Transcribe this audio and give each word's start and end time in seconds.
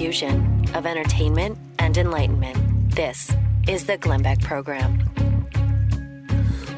fusion 0.00 0.64
of 0.72 0.86
entertainment 0.86 1.58
and 1.78 1.98
enlightenment. 1.98 2.56
This 2.96 3.30
is 3.68 3.84
the 3.84 3.98
Glenn 3.98 4.22
Beck 4.22 4.40
Program. 4.40 4.98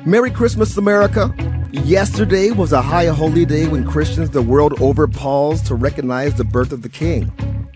Merry 0.04 0.33
Christmas, 0.33 0.76
America. 0.76 1.32
Yesterday 1.71 2.50
was 2.50 2.72
a 2.72 2.82
high 2.82 3.06
holy 3.06 3.45
day 3.46 3.69
when 3.69 3.87
Christians 3.87 4.31
the 4.31 4.42
world 4.42 4.74
over 4.81 5.06
paused 5.06 5.67
to 5.67 5.77
recognize 5.77 6.35
the 6.35 6.42
birth 6.42 6.72
of 6.72 6.82
the 6.82 6.88
King, 6.88 7.31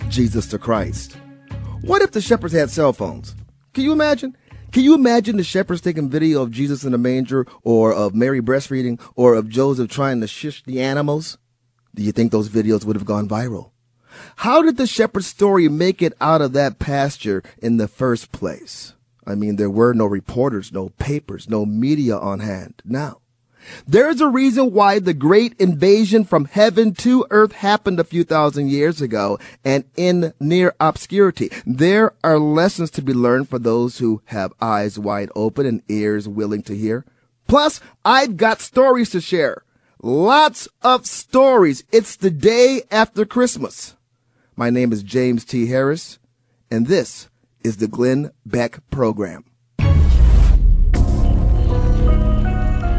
Jesus 0.09 0.46
the 0.46 0.59
Christ. 0.59 1.16
What 1.83 2.02
if 2.02 2.10
the 2.10 2.20
shepherds 2.20 2.52
had 2.52 2.69
cell 2.69 2.92
phones? 2.92 3.37
Can 3.73 3.84
you 3.84 3.92
imagine? 3.92 4.37
Can 4.73 4.83
you 4.83 4.97
imagine 4.97 5.37
the 5.37 5.45
shepherds 5.45 5.80
taking 5.80 6.10
video 6.10 6.42
of 6.42 6.51
Jesus 6.51 6.83
in 6.83 6.91
the 6.91 6.98
manger 6.98 7.47
or 7.62 7.95
of 7.95 8.16
Mary 8.16 8.41
breastfeeding 8.41 9.01
or 9.15 9.37
of 9.37 9.48
Joseph 9.48 9.91
trying 9.91 10.20
to 10.23 10.27
shush 10.27 10.65
the 10.65 10.80
animals? 10.80 11.38
Do 11.95 12.02
you 12.02 12.10
think 12.10 12.33
those 12.33 12.48
videos 12.48 12.84
would 12.84 12.97
have 12.97 13.06
gone 13.06 13.28
viral? 13.28 13.70
How 14.37 14.62
did 14.62 14.77
the 14.77 14.87
shepherd 14.87 15.25
story 15.25 15.69
make 15.69 16.02
it 16.02 16.12
out 16.20 16.43
of 16.43 16.52
that 16.52 16.79
pasture 16.79 17.43
in 17.59 17.77
the 17.77 17.88
first 17.88 18.33
place? 18.33 18.95
I 19.27 19.34
mean, 19.34 19.57
there 19.57 19.70
were 19.70 19.93
no 19.93 20.07
reporters, 20.07 20.73
no 20.73 20.91
papers, 20.91 21.48
no 21.48 21.66
media 21.66 22.16
on 22.16 22.41
hand. 22.41 22.83
Now, 22.84 23.21
there's 23.87 24.21
a 24.21 24.29
reason 24.29 24.73
why 24.73 24.98
the 24.98 25.15
great 25.15 25.55
invasion 25.59 26.24
from 26.24 26.45
heaven 26.45 26.95
to 26.95 27.27
earth 27.30 27.52
happened 27.52 27.98
a 27.98 28.05
few 28.05 28.23
thousand 28.23 28.71
years 28.71 29.01
ago 29.01 29.38
and 29.65 29.84
in 29.97 30.33
near 30.38 30.74
obscurity. 30.79 31.51
There 31.66 32.15
are 32.23 32.38
lessons 32.38 32.91
to 32.93 33.02
be 33.02 33.12
learned 33.12 33.48
for 33.48 33.59
those 33.59 33.98
who 33.98 34.23
have 34.27 34.52
eyes 34.60 34.98
wide 34.98 35.30
open 35.35 35.66
and 35.66 35.83
ears 35.88 36.29
willing 36.29 36.62
to 36.62 36.77
hear. 36.77 37.05
Plus, 37.48 37.80
I've 38.05 38.37
got 38.37 38.60
stories 38.60 39.10
to 39.10 39.21
share. 39.21 39.65
Lots 40.02 40.69
of 40.83 41.07
stories. 41.07 41.85
It's 41.91 42.16
the 42.16 42.30
day 42.30 42.83
after 42.91 43.24
Christmas. 43.24 43.96
My 44.59 44.71
name 44.71 44.90
is 44.90 45.02
James 45.02 45.45
T. 45.45 45.66
Harris, 45.66 46.18
and 46.71 46.87
this 46.87 47.29
is 47.62 47.76
the 47.76 47.87
Glenn 47.87 48.30
Beck 48.46 48.79
Program. 48.90 49.45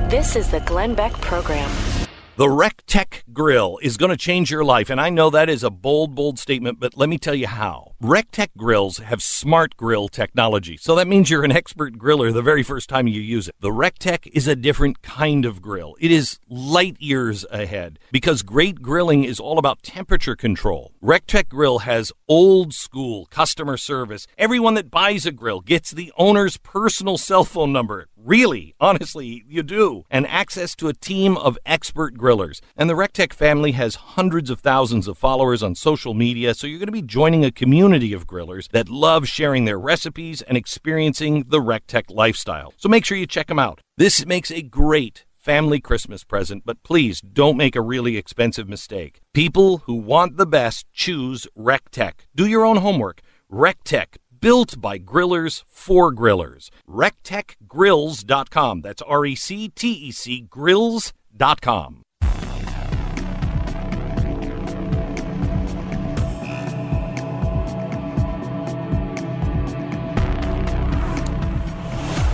This 0.07 0.35
is 0.35 0.51
the 0.51 0.61
Glenn 0.67 0.93
Beck 0.93 1.13
Program. 1.13 1.96
The 2.37 2.45
RecTec 2.45 3.33
Grill 3.33 3.79
is 3.81 3.97
going 3.97 4.11
to 4.11 4.15
change 4.15 4.51
your 4.51 4.63
life, 4.63 4.91
and 4.91 5.01
I 5.01 5.09
know 5.09 5.31
that 5.31 5.49
is 5.49 5.63
a 5.63 5.71
bold, 5.71 6.13
bold 6.13 6.37
statement, 6.37 6.79
but 6.79 6.95
let 6.95 7.09
me 7.09 7.17
tell 7.17 7.33
you 7.33 7.47
how. 7.47 7.95
RecTec 7.99 8.49
grills 8.55 8.99
have 8.99 9.23
smart 9.23 9.75
grill 9.75 10.07
technology, 10.07 10.77
so 10.77 10.93
that 10.93 11.07
means 11.07 11.31
you're 11.31 11.43
an 11.43 11.51
expert 11.51 11.97
griller 11.97 12.31
the 12.31 12.43
very 12.43 12.61
first 12.61 12.89
time 12.89 13.07
you 13.07 13.21
use 13.21 13.47
it. 13.47 13.55
The 13.59 13.71
RecTec 13.71 14.27
is 14.33 14.47
a 14.47 14.55
different 14.55 15.01
kind 15.01 15.45
of 15.45 15.63
grill. 15.63 15.95
It 15.99 16.11
is 16.11 16.37
light 16.47 16.95
years 16.99 17.43
ahead 17.49 17.97
because 18.11 18.43
great 18.43 18.83
grilling 18.83 19.23
is 19.23 19.39
all 19.39 19.57
about 19.57 19.81
temperature 19.81 20.35
control. 20.35 20.93
RecTec 21.01 21.49
Grill 21.49 21.79
has 21.79 22.11
old 22.27 22.71
school 22.71 23.25
customer 23.31 23.77
service. 23.77 24.27
Everyone 24.37 24.75
that 24.75 24.91
buys 24.91 25.25
a 25.25 25.31
grill 25.31 25.61
gets 25.61 25.89
the 25.89 26.13
owner's 26.19 26.57
personal 26.57 27.17
cell 27.17 27.43
phone 27.43 27.73
number. 27.73 28.05
Really, 28.17 28.73
honestly, 28.79 29.43
you 29.47 29.61
do. 29.61 30.03
And 30.09 30.25
access 30.27 30.75
to 30.77 30.87
a 30.87 30.93
team 30.93 31.37
of 31.37 31.57
expert 31.65 32.17
grillers. 32.17 32.61
And 32.75 32.89
the 32.89 32.95
RecTec 32.95 33.31
family 33.31 33.73
has 33.73 33.95
hundreds 33.95 34.49
of 34.49 34.59
thousands 34.59 35.07
of 35.07 35.17
followers 35.17 35.61
on 35.61 35.75
social 35.75 36.13
media, 36.13 36.55
so 36.55 36.65
you're 36.65 36.79
going 36.79 36.87
to 36.87 36.91
be 36.91 37.03
joining 37.03 37.45
a 37.45 37.51
community 37.51 38.13
of 38.13 38.25
grillers 38.25 38.69
that 38.69 38.89
love 38.89 39.27
sharing 39.27 39.65
their 39.65 39.79
recipes 39.79 40.41
and 40.41 40.57
experiencing 40.57 41.45
the 41.47 41.59
RecTec 41.59 42.05
lifestyle. 42.09 42.73
So 42.77 42.89
make 42.89 43.05
sure 43.05 43.17
you 43.17 43.27
check 43.27 43.47
them 43.47 43.59
out. 43.59 43.81
This 43.97 44.25
makes 44.25 44.51
a 44.51 44.63
great 44.63 45.25
family 45.35 45.79
Christmas 45.79 46.23
present, 46.23 46.63
but 46.65 46.83
please 46.83 47.21
don't 47.21 47.55
make 47.55 47.75
a 47.75 47.81
really 47.81 48.17
expensive 48.17 48.67
mistake. 48.67 49.21
People 49.33 49.77
who 49.85 49.93
want 49.93 50.37
the 50.37 50.47
best 50.47 50.85
choose 50.91 51.47
RecTec. 51.57 52.13
Do 52.35 52.47
your 52.47 52.65
own 52.65 52.77
homework. 52.77 53.21
RecTec, 53.49 54.17
built 54.39 54.79
by 54.79 54.99
grillers 54.99 55.63
for 55.67 56.13
grillers. 56.13 56.69
RecTecGrills.com. 56.89 58.81
That's 58.81 59.01
R 59.01 59.25
E 59.25 59.35
C 59.35 59.69
T 59.69 59.91
E 59.91 60.11
C 60.11 60.41
Grills.com. 60.41 62.03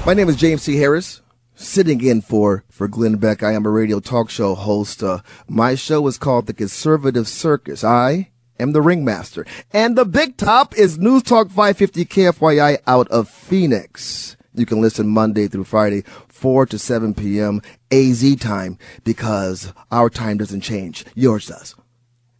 My 0.06 0.14
name 0.14 0.28
is 0.28 0.36
James 0.36 0.66
T. 0.66 0.76
Harris, 0.76 1.22
sitting 1.56 2.04
in 2.04 2.20
for, 2.20 2.66
for 2.70 2.90
Glenn 2.90 3.16
Beck. 3.16 3.42
I 3.42 3.54
am 3.54 3.66
a 3.66 3.70
radio 3.70 4.02
talk 4.02 4.30
show 4.30 4.54
host. 4.54 5.02
Uh, 5.02 5.20
my 5.48 5.76
show 5.76 6.06
is 6.08 6.18
called 6.18 6.46
The 6.46 6.54
Conservative 6.54 7.26
Circus. 7.26 7.86
I 7.86 8.33
am 8.60 8.72
the 8.72 8.82
ringmaster. 8.82 9.46
And 9.72 9.98
the 9.98 10.06
big 10.06 10.38
top 10.38 10.78
is 10.78 10.98
News 10.98 11.24
Talk 11.24 11.48
550 11.48 12.06
KFYI 12.06 12.80
out 12.88 13.08
of 13.10 13.30
Phoenix. 13.30 14.38
You 14.56 14.66
can 14.66 14.82
listen 14.82 15.08
Monday 15.08 15.48
through 15.48 15.64
Friday, 15.64 16.04
4 16.28 16.68
to 16.68 16.78
7 16.78 17.14
p.m. 17.16 17.62
AZ 17.92 18.36
time 18.36 18.78
because 19.04 19.74
our 19.92 20.10
time 20.10 20.38
doesn't 20.38 20.62
change. 20.62 21.06
Yours 21.16 21.48
does. 21.48 21.76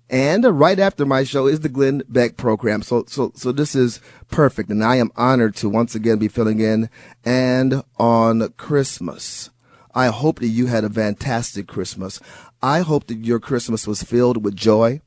And 0.10 0.60
right 0.60 0.78
after 0.78 1.08
my 1.08 1.24
show 1.24 1.48
is 1.48 1.62
the 1.62 1.70
Glenn 1.70 2.04
Beck 2.08 2.38
program. 2.38 2.84
So, 2.84 3.06
so, 3.08 3.32
so 3.34 3.52
this 3.52 3.74
is 3.74 4.00
perfect. 4.30 4.70
And 4.70 4.84
I 4.84 4.98
am 4.98 5.12
honored 5.16 5.56
to 5.56 5.70
once 5.70 5.96
again 5.96 6.20
be 6.20 6.28
filling 6.28 6.60
in 6.60 6.90
and 7.26 7.84
on 7.98 8.50
Christmas. 8.58 9.50
I 9.96 10.08
hope 10.08 10.40
that 10.40 10.48
you 10.48 10.68
had 10.68 10.84
a 10.84 10.90
fantastic 10.90 11.68
Christmas. 11.68 12.20
I 12.62 12.82
hope 12.82 13.08
that 13.08 13.26
your 13.26 13.40
Christmas 13.40 13.88
was 13.88 14.04
filled 14.04 14.44
with 14.44 14.56
joy. 14.56 15.02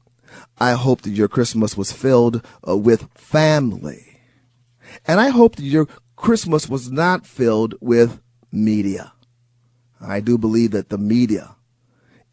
I 0.59 0.73
hope 0.73 1.03
that 1.03 1.11
your 1.11 1.29
Christmas 1.29 1.77
was 1.77 1.93
filled 1.93 2.45
uh, 2.67 2.77
with 2.77 3.09
family. 3.15 4.21
And 5.07 5.21
I 5.21 5.29
hope 5.29 5.57
that 5.57 5.65
your 5.65 5.87
Christmas 6.17 6.69
was 6.69 6.91
not 6.91 7.27
filled 7.27 7.75
with 7.81 8.21
media. 8.51 9.13
I 10.01 10.21
do 10.21 10.39
believe 10.39 10.71
that 10.71 10.89
the 10.89 10.99
media 10.99 11.57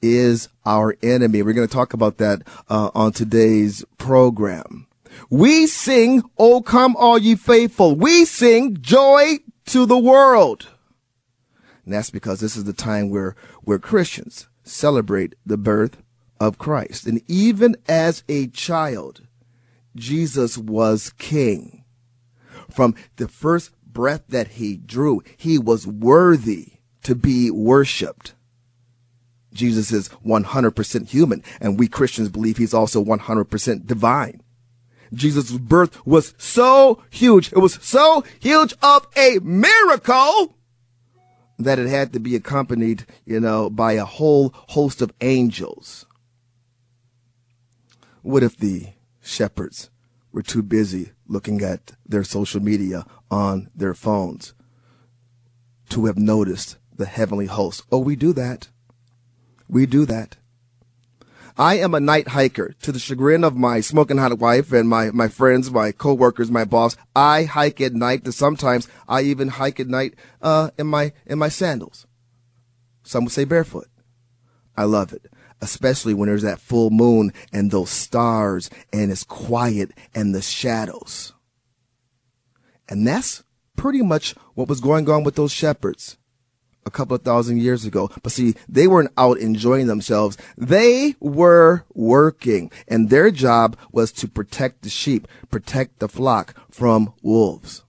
is 0.01 0.49
our 0.65 0.95
enemy. 1.01 1.41
We're 1.41 1.53
going 1.53 1.67
to 1.67 1.73
talk 1.73 1.93
about 1.93 2.17
that 2.17 2.41
uh, 2.69 2.91
on 2.93 3.13
today's 3.13 3.83
program. 3.97 4.87
We 5.29 5.67
sing, 5.67 6.23
Oh 6.37 6.61
come 6.61 6.95
all 6.95 7.17
ye 7.17 7.35
faithful. 7.35 7.95
We 7.95 8.25
sing 8.25 8.77
joy 8.81 9.39
to 9.67 9.85
the 9.85 9.97
world. 9.97 10.67
And 11.85 11.93
that's 11.93 12.09
because 12.09 12.39
this 12.39 12.55
is 12.55 12.63
the 12.63 12.73
time 12.73 13.09
where, 13.09 13.35
where 13.61 13.79
Christians 13.79 14.47
celebrate 14.63 15.35
the 15.45 15.57
birth 15.57 16.02
of 16.43 16.57
Christ. 16.57 17.07
And 17.07 17.21
even 17.27 17.75
as 17.87 18.23
a 18.27 18.47
child, 18.47 19.21
Jesus 19.95 20.57
was 20.57 21.13
king. 21.17 21.83
From 22.69 22.95
the 23.15 23.27
first 23.27 23.71
breath 23.85 24.23
that 24.29 24.49
he 24.49 24.77
drew, 24.77 25.21
he 25.37 25.57
was 25.57 25.87
worthy 25.87 26.73
to 27.03 27.15
be 27.15 27.51
worshiped. 27.51 28.33
Jesus 29.53 29.91
is 29.91 30.09
100% 30.25 31.09
human, 31.09 31.43
and 31.61 31.79
we 31.79 31.87
Christians 31.87 32.29
believe 32.29 32.57
he's 32.57 32.73
also 32.73 33.03
100% 33.03 33.85
divine. 33.85 34.41
Jesus' 35.13 35.51
birth 35.51 36.03
was 36.07 36.33
so 36.39 37.03
huge, 37.11 37.53
it 37.53 37.59
was 37.59 37.77
so 37.81 38.23
huge 38.39 38.73
of 38.81 39.07
a 39.15 39.37
miracle 39.43 40.55
that 41.59 41.77
it 41.77 41.87
had 41.87 42.13
to 42.13 42.19
be 42.19 42.35
accompanied, 42.35 43.05
you 43.25 43.39
know, 43.39 43.69
by 43.69 43.93
a 43.93 44.05
whole 44.05 44.51
host 44.69 45.03
of 45.03 45.13
angels. 45.21 46.07
What 48.23 48.41
if 48.41 48.55
the 48.55 48.93
shepherds 49.21 49.89
were 50.31 50.41
too 50.41 50.63
busy 50.63 51.11
looking 51.27 51.61
at 51.61 51.91
their 52.05 52.23
social 52.23 52.61
media 52.61 53.05
on 53.29 53.69
their 53.75 53.93
phones 53.93 54.53
to 55.89 56.05
have 56.05 56.17
noticed 56.17 56.77
the 56.95 57.05
heavenly 57.05 57.47
host? 57.47 57.83
Oh, 57.91 57.99
we 57.99 58.15
do 58.15 58.31
that. 58.31 58.69
We 59.67 59.85
do 59.85 60.05
that. 60.05 60.37
I 61.57 61.77
am 61.79 61.93
a 61.93 61.99
night 61.99 62.29
hiker 62.29 62.73
to 62.81 62.93
the 62.93 62.97
chagrin 62.97 63.43
of 63.43 63.57
my 63.57 63.81
smoking 63.81 64.17
hot 64.17 64.39
wife 64.39 64.71
and 64.71 64.87
my, 64.87 65.11
my 65.11 65.27
friends, 65.27 65.69
my 65.69 65.91
coworkers, 65.91 66.49
my 66.49 66.63
boss. 66.63 66.95
I 67.13 67.43
hike 67.43 67.81
at 67.81 67.93
night. 67.93 68.25
Sometimes 68.33 68.87
I 69.05 69.23
even 69.23 69.49
hike 69.49 69.81
at 69.81 69.87
night, 69.87 70.15
uh, 70.41 70.71
in 70.79 70.87
my, 70.87 71.11
in 71.25 71.39
my 71.39 71.49
sandals. 71.49 72.07
Some 73.03 73.25
would 73.25 73.33
say 73.33 73.43
barefoot. 73.43 73.89
I 74.77 74.85
love 74.85 75.11
it, 75.11 75.31
especially 75.63 76.13
when 76.13 76.27
there's 76.27 76.41
that 76.41 76.59
full 76.59 76.89
moon 76.89 77.31
and 77.53 77.71
those 77.71 77.89
stars 77.89 78.69
and 78.91 79.11
it's 79.11 79.23
quiet 79.23 79.91
and 80.13 80.35
the 80.35 80.41
shadows. 80.41 81.33
And 82.89 83.07
that's 83.07 83.43
pretty 83.77 84.01
much 84.01 84.33
what 84.55 84.67
was 84.67 84.81
going 84.81 85.09
on 85.09 85.23
with 85.23 85.35
those 85.35 85.53
shepherds 85.53 86.17
a 86.85 86.91
couple 86.91 87.15
of 87.15 87.21
thousand 87.21 87.61
years 87.61 87.85
ago. 87.85 88.11
But 88.21 88.33
see, 88.33 88.55
they 88.67 88.87
weren't 88.87 89.13
out 89.17 89.37
enjoying 89.37 89.87
themselves. 89.87 90.37
They 90.57 91.15
were 91.21 91.85
working 91.93 92.69
and 92.89 93.09
their 93.09 93.31
job 93.31 93.77
was 93.93 94.11
to 94.13 94.27
protect 94.27 94.81
the 94.81 94.89
sheep, 94.89 95.29
protect 95.49 95.99
the 95.99 96.09
flock 96.09 96.55
from 96.69 97.13
wolves. 97.21 97.85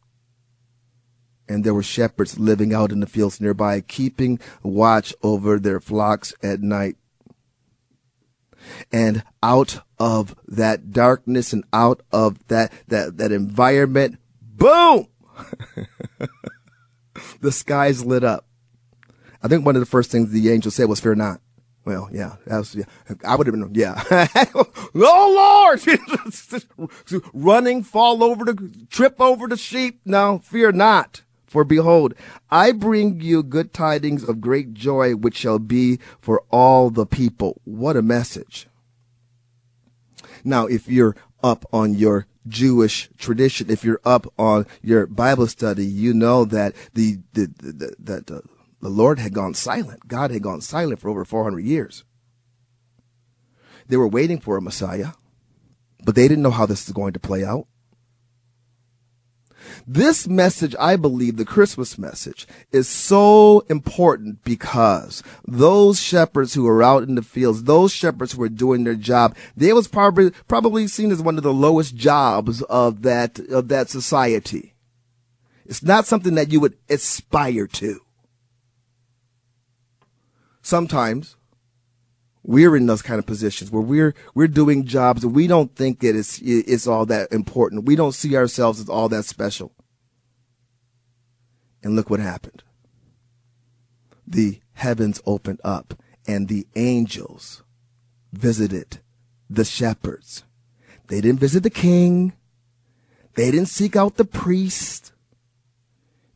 And 1.48 1.64
there 1.64 1.74
were 1.74 1.82
shepherds 1.82 2.38
living 2.38 2.72
out 2.72 2.92
in 2.92 3.00
the 3.00 3.06
fields 3.06 3.40
nearby, 3.40 3.80
keeping 3.80 4.38
watch 4.62 5.12
over 5.24 5.58
their 5.58 5.80
flocks 5.80 6.32
at 6.40 6.60
night. 6.60 6.96
And 8.92 9.22
out 9.42 9.80
of 9.98 10.34
that 10.46 10.90
darkness 10.92 11.52
and 11.52 11.64
out 11.72 12.00
of 12.12 12.46
that, 12.48 12.72
that, 12.88 13.16
that 13.18 13.32
environment, 13.32 14.18
boom! 14.40 15.08
the 17.40 17.52
skies 17.52 18.04
lit 18.04 18.24
up. 18.24 18.46
I 19.42 19.48
think 19.48 19.66
one 19.66 19.76
of 19.76 19.80
the 19.80 19.86
first 19.86 20.10
things 20.10 20.30
the 20.30 20.50
angel 20.50 20.70
said 20.70 20.88
was, 20.88 21.00
fear 21.00 21.14
not. 21.14 21.40
Well, 21.84 22.08
yeah, 22.10 22.36
that 22.46 22.56
was, 22.56 22.74
yeah. 22.74 22.84
I 23.26 23.36
would 23.36 23.46
have 23.46 23.54
been, 23.54 23.74
yeah. 23.74 24.02
oh 24.94 25.76
Lord! 25.84 27.20
Running, 27.34 27.82
fall 27.82 28.24
over 28.24 28.46
the, 28.46 28.86
trip 28.88 29.20
over 29.20 29.46
the 29.46 29.58
sheep. 29.58 30.00
No, 30.06 30.38
fear 30.38 30.72
not. 30.72 31.23
For 31.54 31.62
behold, 31.62 32.14
I 32.50 32.72
bring 32.72 33.20
you 33.20 33.44
good 33.44 33.72
tidings 33.72 34.24
of 34.24 34.40
great 34.40 34.74
joy, 34.74 35.14
which 35.14 35.36
shall 35.36 35.60
be 35.60 36.00
for 36.20 36.42
all 36.50 36.90
the 36.90 37.06
people. 37.06 37.60
What 37.62 37.96
a 37.96 38.02
message. 38.02 38.66
Now, 40.42 40.66
if 40.66 40.88
you're 40.88 41.14
up 41.44 41.64
on 41.72 41.94
your 41.94 42.26
Jewish 42.48 43.08
tradition, 43.18 43.70
if 43.70 43.84
you're 43.84 44.00
up 44.04 44.26
on 44.36 44.66
your 44.82 45.06
Bible 45.06 45.46
study, 45.46 45.86
you 45.86 46.12
know 46.12 46.44
that 46.44 46.74
the, 46.94 47.20
the, 47.34 47.46
the, 47.56 47.94
the 48.00 48.42
the, 48.80 48.88
Lord 48.88 49.20
had 49.20 49.32
gone 49.32 49.54
silent. 49.54 50.08
God 50.08 50.32
had 50.32 50.42
gone 50.42 50.60
silent 50.60 50.98
for 50.98 51.08
over 51.08 51.24
400 51.24 51.60
years. 51.60 52.02
They 53.86 53.96
were 53.96 54.08
waiting 54.08 54.40
for 54.40 54.56
a 54.56 54.60
Messiah, 54.60 55.12
but 56.04 56.16
they 56.16 56.26
didn't 56.26 56.42
know 56.42 56.50
how 56.50 56.66
this 56.66 56.84
is 56.88 56.92
going 56.92 57.12
to 57.12 57.20
play 57.20 57.44
out. 57.44 57.68
This 59.86 60.26
message, 60.26 60.74
I 60.80 60.96
believe, 60.96 61.36
the 61.36 61.44
Christmas 61.44 61.98
message, 61.98 62.46
is 62.72 62.88
so 62.88 63.60
important 63.68 64.42
because 64.42 65.22
those 65.46 66.00
shepherds 66.00 66.54
who 66.54 66.64
were 66.64 66.82
out 66.82 67.02
in 67.02 67.16
the 67.16 67.22
fields, 67.22 67.64
those 67.64 67.92
shepherds 67.92 68.32
who 68.32 68.40
were 68.40 68.48
doing 68.48 68.84
their 68.84 68.94
job, 68.94 69.36
they 69.56 69.72
was 69.72 69.86
probably 69.86 70.30
probably 70.48 70.86
seen 70.86 71.10
as 71.10 71.20
one 71.20 71.36
of 71.36 71.42
the 71.42 71.52
lowest 71.52 71.94
jobs 71.96 72.62
of 72.62 73.02
that 73.02 73.38
of 73.38 73.68
that 73.68 73.90
society. 73.90 74.74
It's 75.66 75.82
not 75.82 76.06
something 76.06 76.34
that 76.34 76.50
you 76.50 76.60
would 76.60 76.76
aspire 76.88 77.66
to 77.66 78.00
sometimes 80.64 81.36
we're 82.44 82.76
in 82.76 82.86
those 82.86 83.02
kind 83.02 83.18
of 83.18 83.26
positions 83.26 83.70
where 83.70 83.82
we're 83.82 84.14
we're 84.34 84.46
doing 84.46 84.84
jobs 84.84 85.22
that 85.22 85.28
we 85.28 85.46
don't 85.46 85.74
think 85.74 86.00
that 86.00 86.10
it 86.10 86.16
is 86.16 86.40
it's 86.44 86.86
all 86.86 87.06
that 87.06 87.32
important. 87.32 87.86
We 87.86 87.96
don't 87.96 88.12
see 88.12 88.36
ourselves 88.36 88.78
as 88.78 88.88
all 88.88 89.08
that 89.08 89.24
special. 89.24 89.72
And 91.82 91.96
look 91.96 92.10
what 92.10 92.20
happened. 92.20 92.62
The 94.26 94.60
heavens 94.74 95.20
opened 95.26 95.60
up 95.64 95.94
and 96.26 96.48
the 96.48 96.66
angels 96.76 97.62
visited 98.32 99.00
the 99.48 99.64
shepherds. 99.64 100.44
They 101.08 101.20
didn't 101.20 101.40
visit 101.40 101.62
the 101.62 101.70
king. 101.70 102.34
They 103.34 103.50
didn't 103.50 103.68
seek 103.68 103.96
out 103.96 104.16
the 104.16 104.24
priest. 104.24 105.12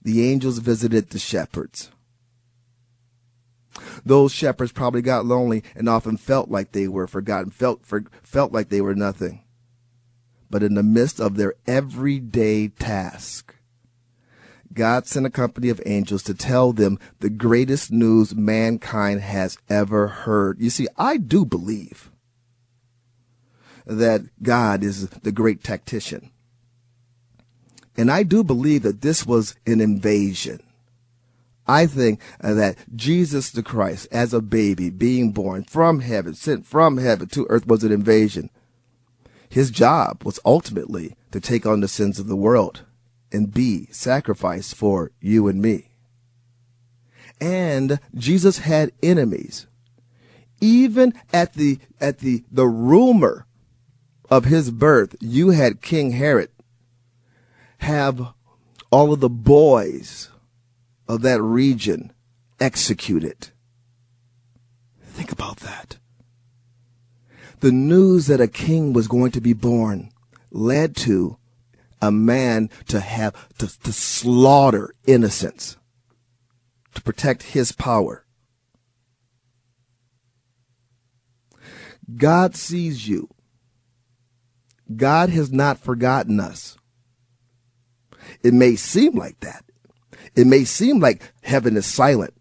The 0.02 0.30
angels 0.30 0.58
visited 0.58 1.10
the 1.10 1.18
shepherds. 1.18 1.90
Those 4.04 4.32
shepherds 4.32 4.72
probably 4.72 5.02
got 5.02 5.26
lonely 5.26 5.62
and 5.74 5.88
often 5.88 6.16
felt 6.16 6.50
like 6.50 6.72
they 6.72 6.88
were 6.88 7.06
forgotten, 7.06 7.50
felt, 7.50 7.84
for, 7.84 8.04
felt 8.22 8.52
like 8.52 8.68
they 8.68 8.80
were 8.80 8.94
nothing. 8.94 9.44
But 10.50 10.62
in 10.62 10.74
the 10.74 10.82
midst 10.82 11.20
of 11.20 11.36
their 11.36 11.54
everyday 11.66 12.68
task, 12.68 13.54
God 14.72 15.06
sent 15.06 15.26
a 15.26 15.30
company 15.30 15.68
of 15.70 15.80
angels 15.86 16.22
to 16.24 16.34
tell 16.34 16.72
them 16.72 16.98
the 17.20 17.30
greatest 17.30 17.90
news 17.90 18.34
mankind 18.34 19.20
has 19.20 19.58
ever 19.68 20.08
heard. 20.08 20.60
You 20.60 20.70
see, 20.70 20.86
I 20.96 21.16
do 21.16 21.44
believe 21.44 22.10
that 23.86 24.22
God 24.42 24.82
is 24.82 25.08
the 25.08 25.32
great 25.32 25.64
tactician. 25.64 26.30
And 27.96 28.10
I 28.10 28.22
do 28.22 28.44
believe 28.44 28.82
that 28.82 29.00
this 29.00 29.26
was 29.26 29.56
an 29.66 29.80
invasion. 29.80 30.60
I 31.68 31.86
think 31.86 32.20
uh, 32.40 32.54
that 32.54 32.78
Jesus 32.96 33.50
the 33.50 33.62
Christ, 33.62 34.08
as 34.10 34.32
a 34.32 34.40
baby, 34.40 34.88
being 34.88 35.32
born 35.32 35.64
from 35.64 36.00
heaven, 36.00 36.34
sent 36.34 36.66
from 36.66 36.96
heaven 36.96 37.28
to 37.28 37.46
earth, 37.50 37.66
was 37.66 37.84
an 37.84 37.92
invasion. 37.92 38.50
His 39.50 39.70
job 39.70 40.24
was 40.24 40.40
ultimately 40.44 41.14
to 41.30 41.40
take 41.40 41.66
on 41.66 41.80
the 41.80 41.88
sins 41.88 42.18
of 42.18 42.26
the 42.26 42.36
world 42.36 42.84
and 43.30 43.52
be 43.52 43.86
sacrificed 43.90 44.74
for 44.74 45.12
you 45.20 45.46
and 45.46 45.60
me. 45.60 45.90
And 47.40 48.00
Jesus 48.14 48.58
had 48.58 48.92
enemies. 49.02 49.66
Even 50.60 51.14
at 51.32 51.54
the, 51.54 51.78
at 52.00 52.18
the, 52.18 52.44
the 52.50 52.66
rumor 52.66 53.46
of 54.30 54.46
his 54.46 54.70
birth, 54.70 55.14
you 55.20 55.50
had 55.50 55.82
King 55.82 56.12
Herod 56.12 56.50
have 57.78 58.32
all 58.90 59.12
of 59.12 59.20
the 59.20 59.28
boys 59.28 60.30
of 61.08 61.22
that 61.22 61.40
region 61.40 62.12
executed. 62.60 63.48
Think 65.02 65.32
about 65.32 65.58
that. 65.58 65.98
The 67.60 67.72
news 67.72 68.26
that 68.26 68.40
a 68.40 68.46
king 68.46 68.92
was 68.92 69.08
going 69.08 69.32
to 69.32 69.40
be 69.40 69.52
born 69.52 70.10
led 70.50 70.94
to 70.96 71.38
a 72.00 72.12
man 72.12 72.70
to 72.86 73.00
have 73.00 73.34
to, 73.58 73.66
to 73.80 73.92
slaughter 73.92 74.94
innocents 75.06 75.76
to 76.94 77.02
protect 77.02 77.42
his 77.42 77.72
power. 77.72 78.24
God 82.16 82.54
sees 82.54 83.08
you. 83.08 83.28
God 84.94 85.30
has 85.30 85.52
not 85.52 85.78
forgotten 85.78 86.40
us. 86.40 86.76
It 88.42 88.54
may 88.54 88.76
seem 88.76 89.16
like 89.16 89.40
that. 89.40 89.64
It 90.34 90.46
may 90.46 90.64
seem 90.64 91.00
like 91.00 91.32
heaven 91.42 91.76
is 91.76 91.86
silent, 91.86 92.34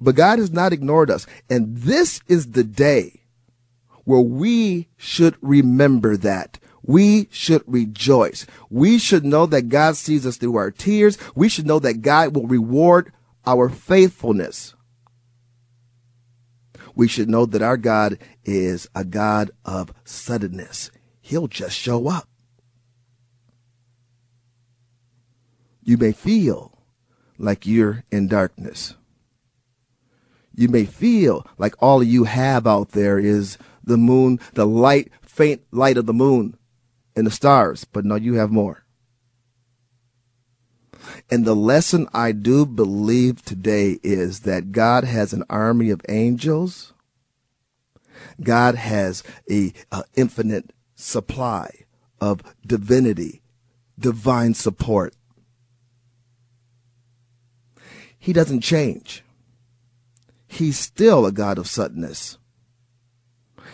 but 0.00 0.14
God 0.14 0.38
has 0.38 0.50
not 0.50 0.72
ignored 0.72 1.10
us. 1.10 1.26
And 1.50 1.76
this 1.78 2.20
is 2.28 2.52
the 2.52 2.64
day 2.64 3.22
where 4.04 4.20
we 4.20 4.88
should 4.96 5.36
remember 5.40 6.16
that. 6.16 6.58
We 6.82 7.28
should 7.30 7.62
rejoice. 7.66 8.46
We 8.70 8.98
should 8.98 9.24
know 9.24 9.44
that 9.46 9.68
God 9.68 9.96
sees 9.96 10.24
us 10.24 10.38
through 10.38 10.56
our 10.56 10.70
tears. 10.70 11.18
We 11.34 11.48
should 11.48 11.66
know 11.66 11.78
that 11.80 12.00
God 12.00 12.34
will 12.34 12.46
reward 12.46 13.12
our 13.46 13.68
faithfulness. 13.68 14.74
We 16.94 17.08
should 17.08 17.28
know 17.28 17.46
that 17.46 17.62
our 17.62 17.76
God 17.76 18.18
is 18.44 18.88
a 18.94 19.04
God 19.04 19.50
of 19.64 19.92
suddenness. 20.04 20.90
He'll 21.20 21.46
just 21.46 21.76
show 21.76 22.08
up. 22.08 22.27
You 25.88 25.96
may 25.96 26.12
feel 26.12 26.76
like 27.38 27.66
you're 27.66 28.04
in 28.12 28.28
darkness. 28.28 28.94
You 30.54 30.68
may 30.68 30.84
feel 30.84 31.46
like 31.56 31.82
all 31.82 32.02
you 32.02 32.24
have 32.24 32.66
out 32.66 32.90
there 32.90 33.18
is 33.18 33.56
the 33.82 33.96
moon, 33.96 34.38
the 34.52 34.66
light, 34.66 35.10
faint 35.22 35.62
light 35.70 35.96
of 35.96 36.04
the 36.04 36.12
moon 36.12 36.58
and 37.16 37.26
the 37.26 37.30
stars, 37.30 37.84
but 37.84 38.04
no, 38.04 38.16
you 38.16 38.34
have 38.34 38.50
more. 38.50 38.84
And 41.30 41.46
the 41.46 41.56
lesson 41.56 42.06
I 42.12 42.32
do 42.32 42.66
believe 42.66 43.42
today 43.42 43.98
is 44.02 44.40
that 44.40 44.72
God 44.72 45.04
has 45.04 45.32
an 45.32 45.42
army 45.48 45.88
of 45.88 46.02
angels. 46.06 46.92
God 48.42 48.74
has 48.74 49.22
a, 49.50 49.72
a 49.90 50.04
infinite 50.16 50.74
supply 50.94 51.70
of 52.20 52.42
divinity, 52.66 53.40
divine 53.98 54.52
support. 54.52 55.14
He 58.18 58.32
doesn't 58.32 58.60
change. 58.60 59.24
He's 60.46 60.78
still 60.78 61.26
a 61.26 61.32
God 61.32 61.58
of 61.58 61.68
suddenness. 61.68 62.38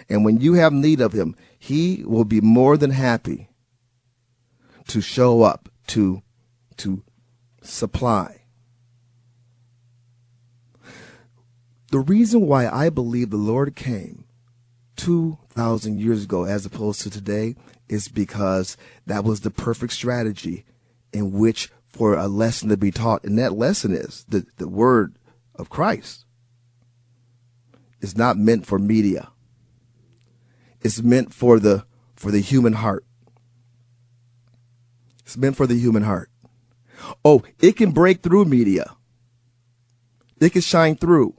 And 0.08 0.24
when 0.24 0.40
you 0.40 0.54
have 0.54 0.72
need 0.72 1.00
of 1.00 1.12
him, 1.12 1.34
he 1.58 2.04
will 2.04 2.24
be 2.24 2.40
more 2.40 2.76
than 2.76 2.90
happy 2.90 3.48
to 4.88 5.00
show 5.00 5.42
up, 5.42 5.68
to, 5.88 6.22
to 6.78 7.02
supply. 7.62 8.42
The 11.90 12.00
reason 12.00 12.46
why 12.46 12.68
I 12.68 12.90
believe 12.90 13.30
the 13.30 13.36
Lord 13.36 13.76
came 13.76 14.24
2,000 14.96 16.00
years 16.00 16.24
ago 16.24 16.44
as 16.44 16.66
opposed 16.66 17.02
to 17.02 17.10
today 17.10 17.54
is 17.88 18.08
because 18.08 18.76
that 19.06 19.24
was 19.24 19.40
the 19.40 19.50
perfect 19.50 19.92
strategy 19.92 20.64
in 21.12 21.32
which 21.32 21.70
for 21.94 22.14
a 22.14 22.26
lesson 22.26 22.68
to 22.70 22.76
be 22.76 22.90
taught. 22.90 23.24
And 23.24 23.38
that 23.38 23.52
lesson 23.52 23.92
is 23.94 24.24
the, 24.28 24.44
the 24.56 24.68
word 24.68 25.16
of 25.54 25.70
Christ 25.70 26.24
is 28.00 28.16
not 28.16 28.36
meant 28.36 28.66
for 28.66 28.78
media. 28.78 29.30
It's 30.80 31.00
meant 31.00 31.32
for 31.32 31.60
the 31.60 31.86
for 32.16 32.30
the 32.30 32.40
human 32.40 32.74
heart. 32.74 33.04
It's 35.24 35.36
meant 35.36 35.56
for 35.56 35.66
the 35.66 35.78
human 35.78 36.02
heart. 36.02 36.30
Oh, 37.24 37.42
it 37.60 37.76
can 37.76 37.92
break 37.92 38.22
through 38.22 38.44
media. 38.44 38.96
It 40.40 40.50
can 40.50 40.62
shine 40.62 40.96
through. 40.96 41.34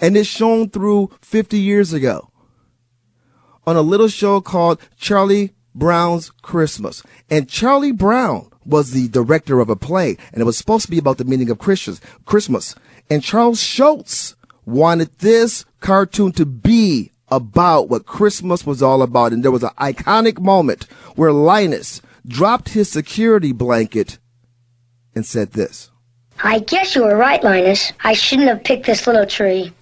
And 0.00 0.16
it's 0.16 0.28
shown 0.28 0.70
through 0.70 1.10
50 1.20 1.58
years 1.58 1.92
ago 1.92 2.30
on 3.66 3.76
a 3.76 3.82
little 3.82 4.08
show 4.08 4.40
called 4.40 4.80
Charlie 4.96 5.54
Brown's 5.78 6.30
Christmas. 6.42 7.02
And 7.30 7.48
Charlie 7.48 7.92
Brown 7.92 8.50
was 8.64 8.90
the 8.90 9.08
director 9.08 9.60
of 9.60 9.70
a 9.70 9.76
play, 9.76 10.16
and 10.32 10.40
it 10.40 10.44
was 10.44 10.58
supposed 10.58 10.84
to 10.84 10.90
be 10.90 10.98
about 10.98 11.18
the 11.18 11.24
meaning 11.24 11.50
of 11.50 11.58
Christians, 11.58 12.00
Christmas. 12.26 12.74
And 13.08 13.22
Charles 13.22 13.62
Schulz 13.62 14.36
wanted 14.66 15.18
this 15.18 15.64
cartoon 15.80 16.32
to 16.32 16.44
be 16.44 17.12
about 17.30 17.88
what 17.88 18.06
Christmas 18.06 18.66
was 18.66 18.82
all 18.82 19.02
about. 19.02 19.32
And 19.32 19.42
there 19.42 19.50
was 19.50 19.62
an 19.62 19.70
iconic 19.78 20.38
moment 20.38 20.84
where 21.14 21.32
Linus 21.32 22.02
dropped 22.26 22.70
his 22.70 22.90
security 22.90 23.52
blanket 23.52 24.18
and 25.14 25.24
said 25.24 25.52
this. 25.52 25.90
I 26.42 26.60
guess 26.60 26.94
you 26.94 27.02
were 27.02 27.16
right, 27.16 27.42
Linus. 27.42 27.92
I 28.04 28.12
shouldn't 28.12 28.48
have 28.48 28.62
picked 28.62 28.86
this 28.86 29.06
little 29.06 29.26
tree. 29.26 29.72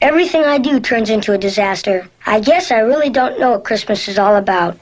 Everything 0.00 0.42
I 0.44 0.58
do 0.58 0.80
turns 0.80 1.10
into 1.10 1.32
a 1.32 1.38
disaster. 1.38 2.08
I 2.26 2.40
guess 2.40 2.70
I 2.70 2.78
really 2.78 3.10
don't 3.10 3.38
know 3.38 3.52
what 3.52 3.64
Christmas 3.64 4.08
is 4.08 4.18
all 4.18 4.36
about. 4.36 4.78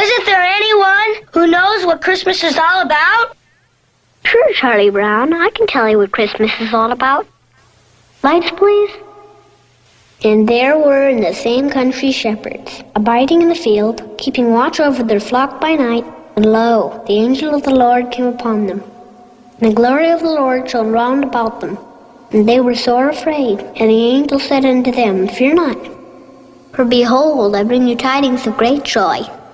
Isn't 0.00 0.26
there 0.26 0.42
anyone 0.42 1.26
who 1.32 1.48
knows 1.48 1.84
what 1.84 2.02
Christmas 2.02 2.44
is 2.44 2.56
all 2.56 2.82
about? 2.82 3.36
Sure, 4.24 4.52
Charlie 4.54 4.90
Brown. 4.90 5.32
I 5.32 5.50
can 5.50 5.66
tell 5.66 5.88
you 5.88 5.98
what 5.98 6.12
Christmas 6.12 6.52
is 6.60 6.72
all 6.72 6.92
about. 6.92 7.26
Lights, 8.22 8.50
please. 8.52 8.90
And 10.22 10.48
there 10.48 10.78
were 10.78 11.08
in 11.08 11.20
the 11.20 11.34
same 11.34 11.68
country 11.68 12.12
shepherds, 12.12 12.82
abiding 12.94 13.42
in 13.42 13.48
the 13.48 13.54
field, 13.54 14.02
keeping 14.18 14.52
watch 14.52 14.78
over 14.78 15.02
their 15.02 15.20
flock 15.20 15.60
by 15.60 15.74
night. 15.74 16.04
And 16.36 16.46
lo, 16.46 17.02
the 17.08 17.14
angel 17.14 17.54
of 17.54 17.64
the 17.64 17.74
Lord 17.74 18.12
came 18.12 18.26
upon 18.26 18.66
them. 18.66 18.82
And 19.60 19.72
the 19.72 19.74
glory 19.74 20.10
of 20.10 20.20
the 20.20 20.30
Lord 20.30 20.70
shone 20.70 20.92
round 20.92 21.24
about 21.24 21.60
them. 21.60 21.76
And 22.30 22.48
they 22.48 22.60
were 22.60 22.76
sore 22.76 23.08
afraid. 23.08 23.58
And 23.60 23.90
the 23.90 24.06
angel 24.16 24.38
said 24.38 24.64
unto 24.64 24.92
them, 24.92 25.26
Fear 25.26 25.54
not. 25.54 25.78
For 26.72 26.84
behold, 26.84 27.56
I 27.56 27.64
bring 27.64 27.88
you 27.88 27.96
tidings 27.96 28.46
of 28.46 28.56
great 28.56 28.84
joy, 28.84 29.22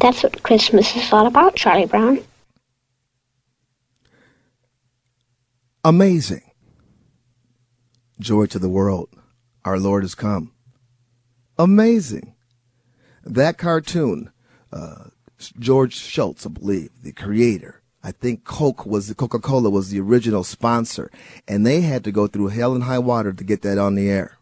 That's 0.00 0.22
what 0.22 0.42
Christmas 0.42 0.96
is 0.96 1.12
all 1.12 1.26
about, 1.26 1.56
Charlie 1.56 1.86
Brown. 1.86 2.20
Amazing. 5.84 6.42
Joy 8.18 8.46
to 8.46 8.58
the 8.58 8.68
world. 8.68 9.08
Our 9.64 9.78
Lord 9.78 10.02
has 10.02 10.14
come 10.14 10.52
amazing. 11.60 12.34
That 13.22 13.58
cartoon, 13.58 14.32
uh, 14.72 15.04
George 15.58 15.94
Schultz, 15.94 16.46
I 16.46 16.48
believe, 16.48 16.90
the 17.02 17.12
creator. 17.12 17.82
I 18.02 18.12
think 18.12 18.44
Coke 18.44 18.86
was 18.86 19.08
the 19.08 19.14
Coca-Cola 19.14 19.68
was 19.68 19.90
the 19.90 20.00
original 20.00 20.42
sponsor, 20.42 21.10
and 21.46 21.66
they 21.66 21.82
had 21.82 22.02
to 22.04 22.12
go 22.12 22.26
through 22.26 22.48
hell 22.48 22.74
and 22.74 22.84
high 22.84 22.98
water 22.98 23.32
to 23.34 23.44
get 23.44 23.60
that 23.62 23.76
on 23.76 23.94
the 23.94 24.08
air. 24.08 24.38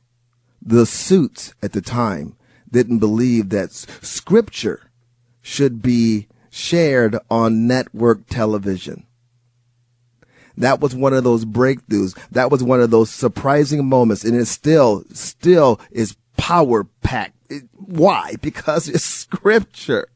The 0.62 0.86
suits 0.86 1.54
at 1.60 1.72
the 1.72 1.80
time 1.80 2.36
didn't 2.70 3.00
believe 3.00 3.48
that 3.48 3.72
scripture 3.72 4.87
should 5.42 5.82
be 5.82 6.28
shared 6.50 7.18
on 7.30 7.66
network 7.66 8.26
television. 8.28 9.06
That 10.56 10.80
was 10.80 10.94
one 10.94 11.12
of 11.12 11.22
those 11.22 11.44
breakthroughs. 11.44 12.18
That 12.32 12.50
was 12.50 12.64
one 12.64 12.80
of 12.80 12.90
those 12.90 13.10
surprising 13.10 13.88
moments, 13.88 14.24
and 14.24 14.34
it 14.34 14.46
still, 14.46 15.04
still 15.12 15.80
is 15.92 16.16
power 16.36 16.84
packed. 17.02 17.36
Why? 17.74 18.34
Because 18.40 18.88
it's 18.88 19.04
scripture. 19.04 20.08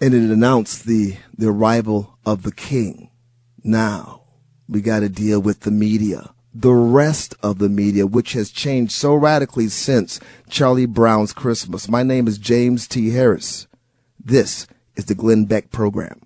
And 0.00 0.14
it 0.14 0.30
announced 0.30 0.84
the, 0.84 1.16
the 1.36 1.48
arrival 1.48 2.18
of 2.26 2.42
the 2.42 2.52
king. 2.52 3.10
Now 3.64 4.22
we 4.68 4.80
got 4.80 5.00
to 5.00 5.08
deal 5.08 5.40
with 5.40 5.60
the 5.60 5.70
media, 5.70 6.34
the 6.54 6.72
rest 6.72 7.34
of 7.42 7.58
the 7.58 7.68
media, 7.68 8.06
which 8.06 8.34
has 8.34 8.50
changed 8.50 8.92
so 8.92 9.14
radically 9.14 9.68
since 9.68 10.20
Charlie 10.48 10.86
Brown's 10.86 11.32
Christmas. 11.32 11.88
My 11.88 12.02
name 12.02 12.28
is 12.28 12.38
James 12.38 12.86
T. 12.86 13.10
Harris. 13.10 13.66
This 14.22 14.66
is 14.96 15.06
the 15.06 15.14
Glenn 15.14 15.46
Beck 15.46 15.70
program. 15.70 16.20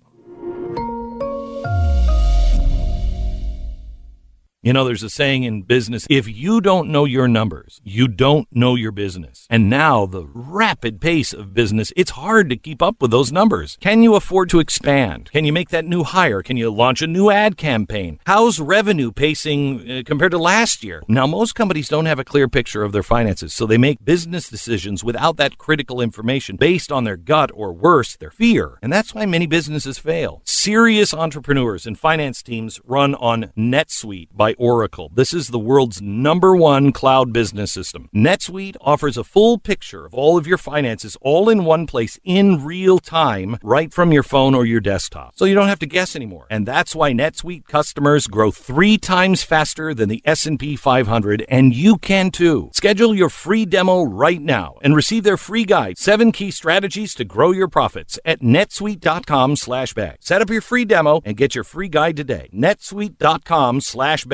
You 4.67 4.73
know, 4.73 4.83
there's 4.83 5.01
a 5.01 5.09
saying 5.09 5.43
in 5.43 5.61
business 5.61 6.05
if 6.09 6.27
you 6.27 6.59
don't 6.59 6.89
know 6.89 7.05
your 7.05 7.29
numbers, 7.29 7.79
you 7.85 8.09
don't 8.09 8.49
know 8.51 8.75
your 8.75 8.91
business. 8.91 9.47
And 9.49 9.69
now, 9.69 10.05
the 10.05 10.25
rapid 10.25 10.99
pace 10.99 11.31
of 11.31 11.53
business, 11.53 11.93
it's 11.95 12.11
hard 12.11 12.49
to 12.49 12.57
keep 12.57 12.81
up 12.81 13.01
with 13.01 13.09
those 13.09 13.31
numbers. 13.31 13.77
Can 13.79 14.03
you 14.03 14.15
afford 14.15 14.49
to 14.49 14.59
expand? 14.59 15.31
Can 15.31 15.45
you 15.45 15.53
make 15.53 15.69
that 15.69 15.85
new 15.85 16.03
hire? 16.03 16.43
Can 16.43 16.57
you 16.57 16.69
launch 16.69 17.01
a 17.01 17.07
new 17.07 17.29
ad 17.29 17.55
campaign? 17.55 18.19
How's 18.25 18.59
revenue 18.59 19.13
pacing 19.13 19.89
uh, 19.89 20.01
compared 20.05 20.31
to 20.31 20.37
last 20.37 20.83
year? 20.83 21.01
Now, 21.07 21.25
most 21.25 21.55
companies 21.55 21.87
don't 21.87 22.05
have 22.05 22.19
a 22.19 22.25
clear 22.25 22.49
picture 22.49 22.83
of 22.83 22.91
their 22.91 23.03
finances, 23.03 23.53
so 23.53 23.65
they 23.65 23.77
make 23.77 24.03
business 24.03 24.49
decisions 24.49 25.01
without 25.01 25.37
that 25.37 25.57
critical 25.57 26.01
information 26.01 26.57
based 26.57 26.91
on 26.91 27.05
their 27.05 27.15
gut 27.15 27.51
or 27.53 27.71
worse, 27.71 28.17
their 28.17 28.31
fear. 28.31 28.79
And 28.81 28.91
that's 28.91 29.15
why 29.15 29.25
many 29.25 29.47
businesses 29.47 29.97
fail. 29.97 30.41
Serious 30.43 31.13
entrepreneurs 31.13 31.87
and 31.87 31.97
finance 31.97 32.43
teams 32.43 32.81
run 32.83 33.15
on 33.15 33.53
NetSuite 33.57 34.35
by 34.35 34.55
Oracle. 34.57 35.11
This 35.13 35.33
is 35.33 35.47
the 35.49 35.59
world's 35.59 36.01
number 36.01 36.55
one 36.55 36.91
cloud 36.91 37.33
business 37.33 37.71
system. 37.71 38.09
NetSuite 38.15 38.77
offers 38.81 39.17
a 39.17 39.23
full 39.23 39.57
picture 39.57 40.05
of 40.05 40.13
all 40.13 40.37
of 40.37 40.47
your 40.47 40.57
finances 40.57 41.17
all 41.21 41.49
in 41.49 41.65
one 41.65 41.87
place 41.87 42.19
in 42.23 42.63
real 42.63 42.99
time, 42.99 43.57
right 43.61 43.93
from 43.93 44.11
your 44.11 44.23
phone 44.23 44.55
or 44.55 44.65
your 44.65 44.79
desktop. 44.79 45.33
So 45.35 45.45
you 45.45 45.55
don't 45.55 45.67
have 45.67 45.79
to 45.79 45.85
guess 45.85 46.15
anymore. 46.15 46.47
And 46.49 46.65
that's 46.65 46.95
why 46.95 47.11
NetSuite 47.11 47.67
customers 47.67 48.27
grow 48.27 48.51
three 48.51 48.97
times 48.97 49.43
faster 49.43 49.93
than 49.93 50.09
the 50.09 50.21
S&P 50.25 50.75
500, 50.75 51.45
and 51.49 51.75
you 51.75 51.97
can 51.97 52.31
too. 52.31 52.69
Schedule 52.73 53.13
your 53.13 53.29
free 53.29 53.65
demo 53.65 54.03
right 54.03 54.41
now 54.41 54.77
and 54.81 54.95
receive 54.95 55.23
their 55.23 55.37
free 55.37 55.65
guide, 55.65 55.97
seven 55.97 56.31
key 56.31 56.51
strategies 56.51 57.13
to 57.15 57.25
grow 57.25 57.51
your 57.51 57.67
profits 57.67 58.19
at 58.25 58.39
netsuite.com 58.41 59.55
slash 59.55 59.93
Beck. 59.93 60.19
Set 60.21 60.41
up 60.41 60.49
your 60.49 60.61
free 60.61 60.85
demo 60.85 61.21
and 61.25 61.35
get 61.37 61.55
your 61.55 61.63
free 61.63 61.89
guide 61.89 62.15
today. 62.15 62.49
netsuite.com 62.53 63.81
slash 63.81 64.25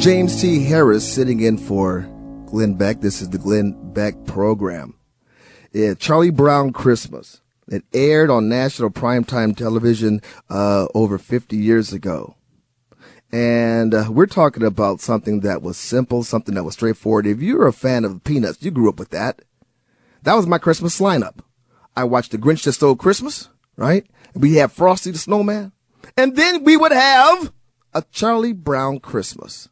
James 0.00 0.40
T. 0.40 0.64
Harris 0.64 1.06
sitting 1.06 1.40
in 1.40 1.58
for 1.58 2.08
Glenn 2.46 2.72
Beck. 2.72 3.02
This 3.02 3.20
is 3.20 3.28
the 3.28 3.36
Glenn 3.36 3.92
Beck 3.92 4.24
program. 4.24 4.94
Yeah, 5.72 5.92
Charlie 5.92 6.30
Brown 6.30 6.72
Christmas. 6.72 7.42
It 7.68 7.84
aired 7.92 8.30
on 8.30 8.48
national 8.48 8.88
primetime 8.90 9.54
television 9.54 10.22
uh, 10.48 10.86
over 10.94 11.18
50 11.18 11.54
years 11.54 11.92
ago. 11.92 12.34
And 13.30 13.92
uh, 13.92 14.06
we're 14.10 14.24
talking 14.24 14.64
about 14.64 15.00
something 15.00 15.40
that 15.40 15.60
was 15.60 15.76
simple, 15.76 16.24
something 16.24 16.54
that 16.54 16.64
was 16.64 16.74
straightforward. 16.74 17.26
If 17.26 17.42
you're 17.42 17.68
a 17.68 17.72
fan 17.72 18.06
of 18.06 18.24
Peanuts, 18.24 18.62
you 18.62 18.70
grew 18.70 18.88
up 18.88 18.98
with 18.98 19.10
that. 19.10 19.42
That 20.22 20.34
was 20.34 20.46
my 20.46 20.56
Christmas 20.56 20.98
lineup. 20.98 21.40
I 22.00 22.04
watched 22.04 22.32
The 22.32 22.38
Grinch 22.38 22.64
That 22.64 22.72
Stole 22.72 22.96
Christmas, 22.96 23.50
right? 23.76 24.06
We 24.34 24.54
had 24.54 24.72
Frosty 24.72 25.10
the 25.10 25.18
Snowman. 25.18 25.72
And 26.16 26.34
then 26.34 26.64
we 26.64 26.76
would 26.76 26.92
have 26.92 27.52
a 27.92 28.02
Charlie 28.10 28.54
Brown 28.54 29.00
Christmas. 29.00 29.68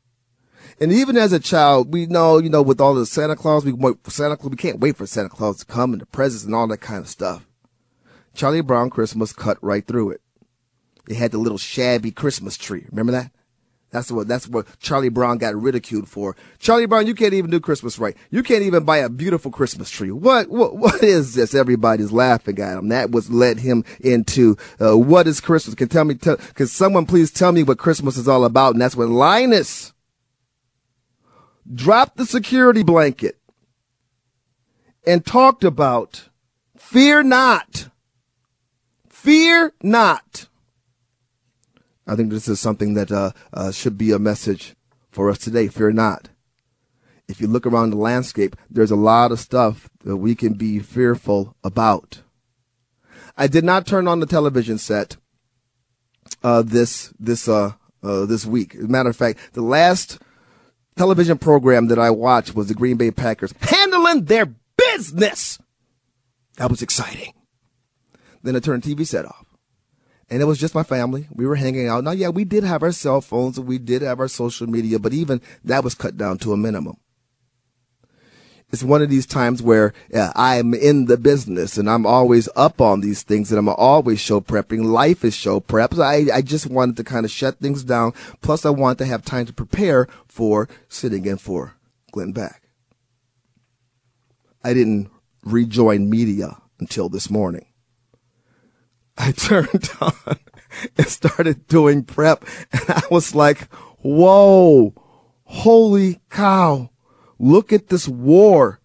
And 0.78 0.92
even 0.92 1.16
as 1.16 1.32
a 1.32 1.40
child, 1.40 1.92
we 1.92 2.04
know, 2.06 2.38
you 2.38 2.50
know, 2.50 2.62
with 2.62 2.80
all 2.80 2.94
the 2.94 3.06
Santa 3.06 3.34
Claus, 3.34 3.64
we 3.64 3.72
wait 3.72 3.96
for 4.02 4.10
Santa 4.10 4.36
Claus. 4.36 4.50
We 4.50 4.56
can't 4.56 4.78
wait 4.78 4.96
for 4.96 5.06
Santa 5.06 5.30
Claus 5.30 5.58
to 5.58 5.64
come 5.64 5.92
and 5.92 6.02
the 6.02 6.06
presents 6.06 6.44
and 6.44 6.54
all 6.54 6.68
that 6.68 6.78
kind 6.78 7.00
of 7.00 7.08
stuff. 7.08 7.46
Charlie 8.34 8.60
Brown 8.60 8.90
Christmas 8.90 9.32
cut 9.32 9.56
right 9.62 9.86
through 9.86 10.10
it. 10.10 10.20
It 11.08 11.16
had 11.16 11.30
the 11.30 11.38
little 11.38 11.58
shabby 11.58 12.10
Christmas 12.10 12.58
tree. 12.58 12.84
Remember 12.90 13.12
that? 13.12 13.32
That's 13.90 14.12
what 14.12 14.28
that's 14.28 14.46
what 14.46 14.66
Charlie 14.80 15.08
Brown 15.08 15.38
got 15.38 15.54
ridiculed 15.54 16.08
for. 16.08 16.36
Charlie 16.58 16.86
Brown, 16.86 17.06
you 17.06 17.14
can't 17.14 17.32
even 17.32 17.50
do 17.50 17.58
Christmas 17.58 17.98
right. 17.98 18.14
You 18.30 18.42
can't 18.42 18.62
even 18.62 18.84
buy 18.84 18.98
a 18.98 19.08
beautiful 19.08 19.50
Christmas 19.50 19.88
tree. 19.88 20.10
What 20.10 20.50
what 20.50 20.76
what 20.76 21.02
is 21.02 21.34
this? 21.34 21.54
Everybody's 21.54 22.12
laughing 22.12 22.58
at 22.58 22.76
him. 22.76 22.88
That 22.88 23.10
was 23.10 23.30
led 23.30 23.60
him 23.60 23.84
into 24.00 24.56
uh, 24.78 24.96
what 24.96 25.26
is 25.26 25.40
Christmas? 25.40 25.74
Can 25.74 25.88
tell 25.88 26.04
me? 26.04 26.14
Tell, 26.16 26.36
can 26.36 26.66
someone 26.66 27.06
please 27.06 27.30
tell 27.30 27.52
me 27.52 27.62
what 27.62 27.78
Christmas 27.78 28.18
is 28.18 28.28
all 28.28 28.44
about? 28.44 28.74
And 28.74 28.82
that's 28.82 28.96
when 28.96 29.14
Linus 29.14 29.94
dropped 31.72 32.18
the 32.18 32.26
security 32.26 32.82
blanket 32.82 33.38
and 35.06 35.24
talked 35.24 35.64
about 35.64 36.28
fear 36.76 37.22
not, 37.22 37.88
fear 39.08 39.72
not. 39.82 40.47
I 42.08 42.16
think 42.16 42.30
this 42.30 42.48
is 42.48 42.58
something 42.58 42.94
that 42.94 43.12
uh, 43.12 43.32
uh, 43.52 43.70
should 43.70 43.98
be 43.98 44.12
a 44.12 44.18
message 44.18 44.74
for 45.10 45.28
us 45.28 45.38
today. 45.38 45.68
Fear 45.68 45.92
not. 45.92 46.30
If 47.28 47.40
you 47.40 47.46
look 47.46 47.66
around 47.66 47.90
the 47.90 47.96
landscape, 47.96 48.56
there's 48.70 48.90
a 48.90 48.96
lot 48.96 49.30
of 49.30 49.38
stuff 49.38 49.90
that 50.04 50.16
we 50.16 50.34
can 50.34 50.54
be 50.54 50.78
fearful 50.78 51.54
about. 51.62 52.22
I 53.36 53.46
did 53.46 53.62
not 53.62 53.86
turn 53.86 54.08
on 54.08 54.20
the 54.20 54.26
television 54.26 54.78
set 54.78 55.18
uh, 56.42 56.62
this 56.62 57.12
this 57.20 57.46
uh, 57.46 57.72
uh, 58.02 58.24
this 58.24 58.46
week. 58.46 58.74
As 58.74 58.84
a 58.84 58.88
matter 58.88 59.10
of 59.10 59.16
fact, 59.16 59.52
the 59.52 59.62
last 59.62 60.18
television 60.96 61.36
program 61.36 61.88
that 61.88 61.98
I 61.98 62.10
watched 62.10 62.54
was 62.54 62.68
the 62.68 62.74
Green 62.74 62.96
Bay 62.96 63.10
Packers 63.10 63.52
handling 63.60 64.24
their 64.24 64.54
business. 64.76 65.58
That 66.56 66.70
was 66.70 66.80
exciting. 66.80 67.34
Then 68.42 68.56
I 68.56 68.60
turned 68.60 68.82
the 68.82 68.94
TV 68.94 69.06
set 69.06 69.26
off. 69.26 69.47
And 70.30 70.42
it 70.42 70.44
was 70.44 70.58
just 70.58 70.74
my 70.74 70.82
family. 70.82 71.26
We 71.32 71.46
were 71.46 71.56
hanging 71.56 71.88
out. 71.88 72.04
Now, 72.04 72.10
yeah, 72.10 72.28
we 72.28 72.44
did 72.44 72.64
have 72.64 72.82
our 72.82 72.92
cell 72.92 73.20
phones 73.20 73.56
and 73.56 73.66
we 73.66 73.78
did 73.78 74.02
have 74.02 74.20
our 74.20 74.28
social 74.28 74.66
media, 74.66 74.98
but 74.98 75.14
even 75.14 75.40
that 75.64 75.82
was 75.82 75.94
cut 75.94 76.16
down 76.16 76.38
to 76.38 76.52
a 76.52 76.56
minimum 76.56 76.98
it's 78.70 78.82
one 78.82 79.00
of 79.00 79.08
these 79.08 79.26
times 79.26 79.62
where 79.62 79.94
I'm 80.14 80.74
in 80.74 81.06
the 81.06 81.16
business 81.16 81.78
and 81.78 81.88
I'm 81.88 82.04
always 82.04 82.48
up 82.54 82.80
on 82.80 83.00
these 83.00 83.22
things 83.22 83.50
and 83.50 83.58
I'm 83.58 83.68
always 83.68 84.20
show 84.20 84.40
prepping. 84.40 84.84
Life 84.84 85.24
is 85.24 85.34
show 85.34 85.60
prep. 85.60 85.94
So 85.94 86.02
I, 86.02 86.26
I 86.32 86.42
just 86.42 86.66
wanted 86.66 86.96
to 86.98 87.04
kind 87.04 87.24
of 87.24 87.30
shut 87.30 87.58
things 87.58 87.82
down. 87.82 88.12
Plus 88.42 88.66
I 88.66 88.70
wanted 88.70 88.98
to 88.98 89.06
have 89.06 89.24
time 89.24 89.46
to 89.46 89.52
prepare 89.54 90.06
for 90.26 90.68
sitting 90.88 91.24
in 91.24 91.38
for 91.38 91.76
Glenn 92.12 92.32
Beck. 92.32 92.62
I 94.62 94.74
didn't 94.74 95.10
rejoin 95.44 96.10
media 96.10 96.58
until 96.78 97.08
this 97.08 97.30
morning. 97.30 97.67
I 99.18 99.32
turned 99.36 99.90
on 100.00 100.38
and 100.96 101.06
started 101.08 101.66
doing 101.66 102.04
prep 102.04 102.44
and 102.72 102.82
I 102.88 103.02
was 103.10 103.34
like, 103.34 103.68
whoa, 104.00 104.94
holy 105.44 106.20
cow 106.30 106.90
Look 107.38 107.72
at 107.72 107.88
this 107.88 108.08
war 108.08 108.80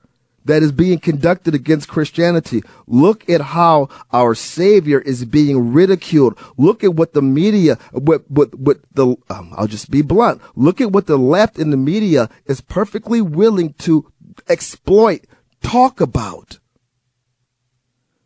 that 0.46 0.62
is 0.62 0.72
being 0.72 1.00
conducted 1.00 1.56
against 1.56 1.88
Christianity. 1.88 2.62
Look 2.86 3.28
at 3.30 3.42
how 3.42 3.90
our 4.12 4.36
Savior 4.36 5.00
is 5.00 5.26
being 5.26 5.74
ridiculed. 5.74 6.38
Look 6.58 6.84
at 6.84 6.94
what 6.94 7.14
the 7.14 7.22
media, 7.22 7.78
what, 7.92 8.30
what, 8.30 8.54
what 8.56 8.80
the, 8.94 9.16
um, 9.30 9.54
I'll 9.56 9.68
just 9.68 9.90
be 9.90 10.02
blunt. 10.02 10.42
Look 10.56 10.82
at 10.82 10.92
what 10.92 11.08
the 11.08 11.18
left 11.18 11.58
in 11.58 11.72
the 11.72 11.78
media 11.78 12.30
is 12.46 12.62
perfectly 12.62 13.22
willing 13.22 13.74
to 13.80 14.12
exploit, 14.48 15.26
talk 15.62 16.02
about. 16.02 16.60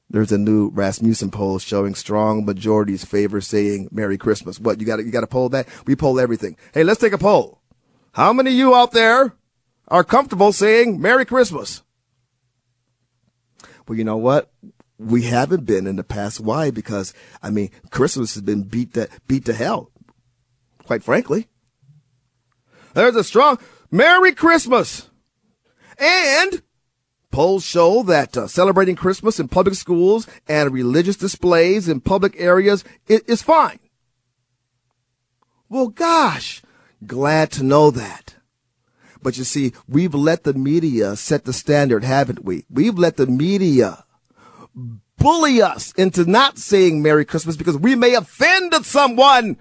There's 0.09 0.31
a 0.31 0.37
new 0.37 0.69
Rasmussen 0.69 1.31
poll 1.31 1.59
showing 1.59 1.93
strong 1.93 2.45
majorities 2.45 3.03
favor 3.03 3.41
saying 3.41 3.89
Merry 3.91 4.17
Christmas. 4.17 4.59
What, 4.59 4.79
you 4.79 4.85
gotta, 4.85 5.03
you 5.03 5.11
gotta 5.11 5.27
poll 5.27 5.49
that? 5.49 5.67
We 5.85 5.95
poll 5.95 6.19
everything. 6.19 6.55
Hey, 6.73 6.83
let's 6.83 7.01
take 7.01 7.13
a 7.13 7.17
poll. 7.17 7.61
How 8.13 8.31
many 8.31 8.51
of 8.51 8.55
you 8.55 8.73
out 8.73 8.93
there 8.93 9.33
are 9.87 10.03
comfortable 10.03 10.51
saying 10.51 10.99
Merry 10.99 11.25
Christmas. 11.25 11.81
Well, 13.87 13.97
you 13.97 14.03
know 14.03 14.17
what? 14.17 14.51
We 14.97 15.23
haven't 15.23 15.65
been 15.65 15.87
in 15.87 15.95
the 15.95 16.03
past. 16.03 16.39
Why? 16.39 16.71
Because 16.71 17.13
I 17.41 17.49
mean, 17.49 17.69
Christmas 17.91 18.33
has 18.33 18.43
been 18.43 18.63
beat 18.63 18.93
to 18.95 19.07
beat 19.27 19.45
to 19.45 19.53
hell. 19.53 19.91
Quite 20.83 21.03
frankly, 21.03 21.47
there's 22.93 23.15
a 23.15 23.23
strong 23.23 23.59
Merry 23.91 24.33
Christmas, 24.33 25.09
and 25.97 26.61
polls 27.37 27.63
show 27.63 28.01
that 28.01 28.35
uh, 28.35 28.47
celebrating 28.47 28.95
Christmas 28.95 29.39
in 29.39 29.47
public 29.47 29.75
schools 29.75 30.25
and 30.47 30.73
religious 30.73 31.15
displays 31.15 31.87
in 31.87 32.01
public 32.01 32.33
areas 32.39 32.83
is 33.07 33.43
fine. 33.43 33.77
Well, 35.69 35.89
gosh, 35.89 36.63
glad 37.05 37.51
to 37.51 37.63
know 37.63 37.91
that. 37.91 38.37
But 39.21 39.37
you 39.37 39.43
see, 39.43 39.73
we've 39.87 40.15
let 40.15 40.45
the 40.45 40.55
media 40.55 41.15
set 41.15 41.45
the 41.45 41.53
standard, 41.53 42.03
haven't 42.03 42.43
we? 42.43 42.65
We've 42.71 42.97
let 42.97 43.17
the 43.17 43.27
media 43.27 44.03
bully 45.19 45.61
us 45.61 45.91
into 45.91 46.25
not 46.25 46.57
saying 46.57 47.03
Merry 47.03 47.23
Christmas 47.23 47.55
because 47.55 47.77
we 47.77 47.93
may 47.93 48.15
offend 48.15 48.73
someone. 48.83 49.57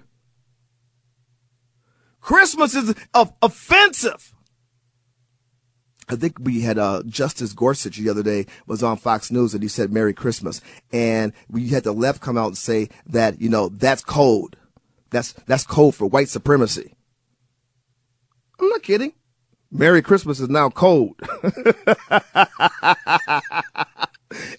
Christmas 2.21 2.73
is 2.73 2.95
offensive. 3.13 4.33
I 6.09 6.15
think 6.15 6.37
we 6.39 6.61
had 6.61 6.77
uh, 6.77 7.03
Justice 7.05 7.53
Gorsuch 7.53 7.97
the 7.97 8.09
other 8.09 8.23
day 8.23 8.45
was 8.65 8.81
on 8.81 8.97
Fox 8.97 9.29
News 9.29 9.53
and 9.53 9.61
he 9.61 9.67
said 9.67 9.91
Merry 9.91 10.13
Christmas, 10.13 10.61
and 10.91 11.33
we 11.49 11.69
had 11.69 11.83
the 11.83 11.91
left 11.91 12.21
come 12.21 12.37
out 12.37 12.47
and 12.47 12.57
say 12.57 12.89
that 13.05 13.41
you 13.41 13.49
know 13.49 13.67
that's 13.69 14.03
code, 14.03 14.55
that's 15.09 15.33
that's 15.45 15.65
code 15.65 15.95
for 15.95 16.07
white 16.07 16.29
supremacy. 16.29 16.93
I'm 18.59 18.69
not 18.69 18.83
kidding. 18.83 19.13
Merry 19.69 20.01
Christmas 20.01 20.39
is 20.39 20.47
now 20.49 20.69
cold. 20.69 21.19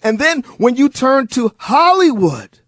and 0.03 0.19
then 0.19 0.43
when 0.57 0.75
you 0.75 0.87
turn 0.87 1.25
to 1.27 1.51
Hollywood, 1.57 2.59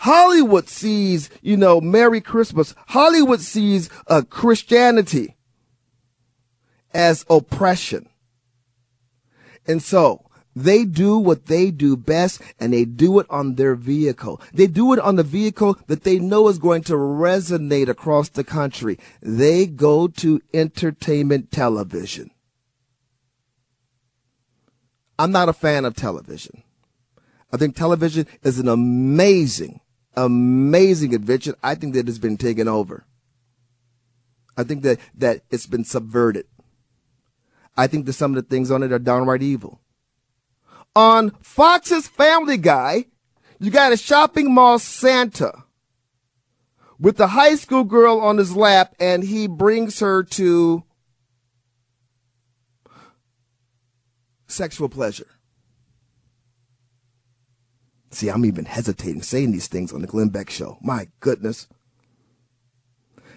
Hollywood 0.00 0.68
sees, 0.68 1.30
you 1.40 1.56
know, 1.56 1.80
Merry 1.80 2.20
Christmas. 2.20 2.74
Hollywood 2.88 3.40
sees 3.40 3.88
uh, 4.08 4.22
Christianity 4.28 5.36
as 6.92 7.24
oppression. 7.28 8.08
And 9.66 9.82
so 9.82 10.26
they 10.54 10.84
do 10.84 11.16
what 11.16 11.46
they 11.46 11.70
do 11.70 11.96
best 11.96 12.42
and 12.58 12.72
they 12.72 12.84
do 12.84 13.20
it 13.20 13.26
on 13.30 13.54
their 13.54 13.74
vehicle. 13.74 14.40
They 14.52 14.66
do 14.66 14.92
it 14.92 14.98
on 14.98 15.16
the 15.16 15.22
vehicle 15.22 15.78
that 15.86 16.02
they 16.02 16.18
know 16.18 16.48
is 16.48 16.58
going 16.58 16.82
to 16.84 16.94
resonate 16.94 17.88
across 17.88 18.28
the 18.28 18.44
country. 18.44 18.98
They 19.22 19.66
go 19.66 20.08
to 20.08 20.40
entertainment 20.52 21.52
television. 21.52 22.30
I'm 25.18 25.30
not 25.30 25.48
a 25.48 25.52
fan 25.52 25.84
of 25.84 25.94
television. 25.94 26.62
I 27.52 27.56
think 27.56 27.76
television 27.76 28.26
is 28.42 28.58
an 28.58 28.68
amazing, 28.68 29.80
amazing 30.16 31.12
invention. 31.12 31.54
I 31.62 31.74
think 31.74 31.94
that 31.94 32.08
it's 32.08 32.18
been 32.18 32.38
taken 32.38 32.68
over. 32.68 33.04
I 34.56 34.64
think 34.64 34.82
that, 34.82 34.98
that 35.14 35.42
it's 35.50 35.66
been 35.66 35.84
subverted. 35.84 36.46
I 37.76 37.86
think 37.86 38.06
that 38.06 38.14
some 38.14 38.36
of 38.36 38.42
the 38.42 38.48
things 38.48 38.70
on 38.70 38.82
it 38.82 38.92
are 38.92 38.98
downright 38.98 39.42
evil. 39.42 39.80
On 40.94 41.30
Fox's 41.40 42.08
Family 42.08 42.56
Guy, 42.56 43.06
you 43.58 43.70
got 43.70 43.92
a 43.92 43.96
shopping 43.96 44.52
mall 44.52 44.78
Santa 44.78 45.52
with 46.98 47.16
the 47.16 47.28
high 47.28 47.54
school 47.54 47.84
girl 47.84 48.20
on 48.20 48.38
his 48.38 48.54
lap, 48.54 48.94
and 48.98 49.24
he 49.24 49.46
brings 49.46 50.00
her 50.00 50.22
to 50.22 50.84
sexual 54.46 54.88
pleasure. 54.88 55.26
See, 58.10 58.28
I'm 58.28 58.44
even 58.44 58.64
hesitating 58.64 59.22
saying 59.22 59.52
these 59.52 59.68
things 59.68 59.92
on 59.92 60.00
the 60.00 60.06
Glenn 60.06 60.30
Beck 60.30 60.50
show. 60.50 60.78
My 60.82 61.08
goodness. 61.20 61.68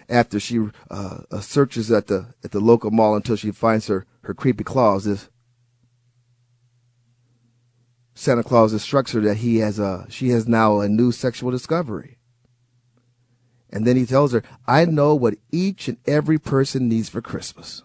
After 0.08 0.38
she 0.38 0.58
uh, 0.90 1.20
uh 1.30 1.40
searches 1.40 1.90
at 1.90 2.08
the 2.08 2.34
at 2.42 2.50
the 2.50 2.60
local 2.60 2.90
mall 2.90 3.14
until 3.14 3.36
she 3.36 3.52
finds 3.52 3.86
her 3.86 4.04
her 4.26 4.34
creepy 4.34 4.64
claws, 4.64 5.04
this 5.04 5.28
Santa 8.14 8.42
Claus 8.44 8.72
instructs 8.72 9.12
her 9.12 9.20
that 9.20 9.38
he 9.38 9.58
has 9.58 9.78
a 9.78 10.06
she 10.08 10.28
has 10.30 10.46
now 10.46 10.80
a 10.80 10.88
new 10.88 11.12
sexual 11.12 11.50
discovery. 11.50 12.18
And 13.70 13.84
then 13.84 13.96
he 13.96 14.06
tells 14.06 14.32
her, 14.32 14.44
I 14.68 14.84
know 14.84 15.16
what 15.16 15.34
each 15.50 15.88
and 15.88 15.98
every 16.06 16.38
person 16.38 16.88
needs 16.88 17.08
for 17.08 17.20
Christmas. 17.20 17.82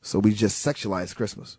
So 0.00 0.20
we 0.20 0.32
just 0.32 0.64
sexualize 0.64 1.16
Christmas. 1.16 1.58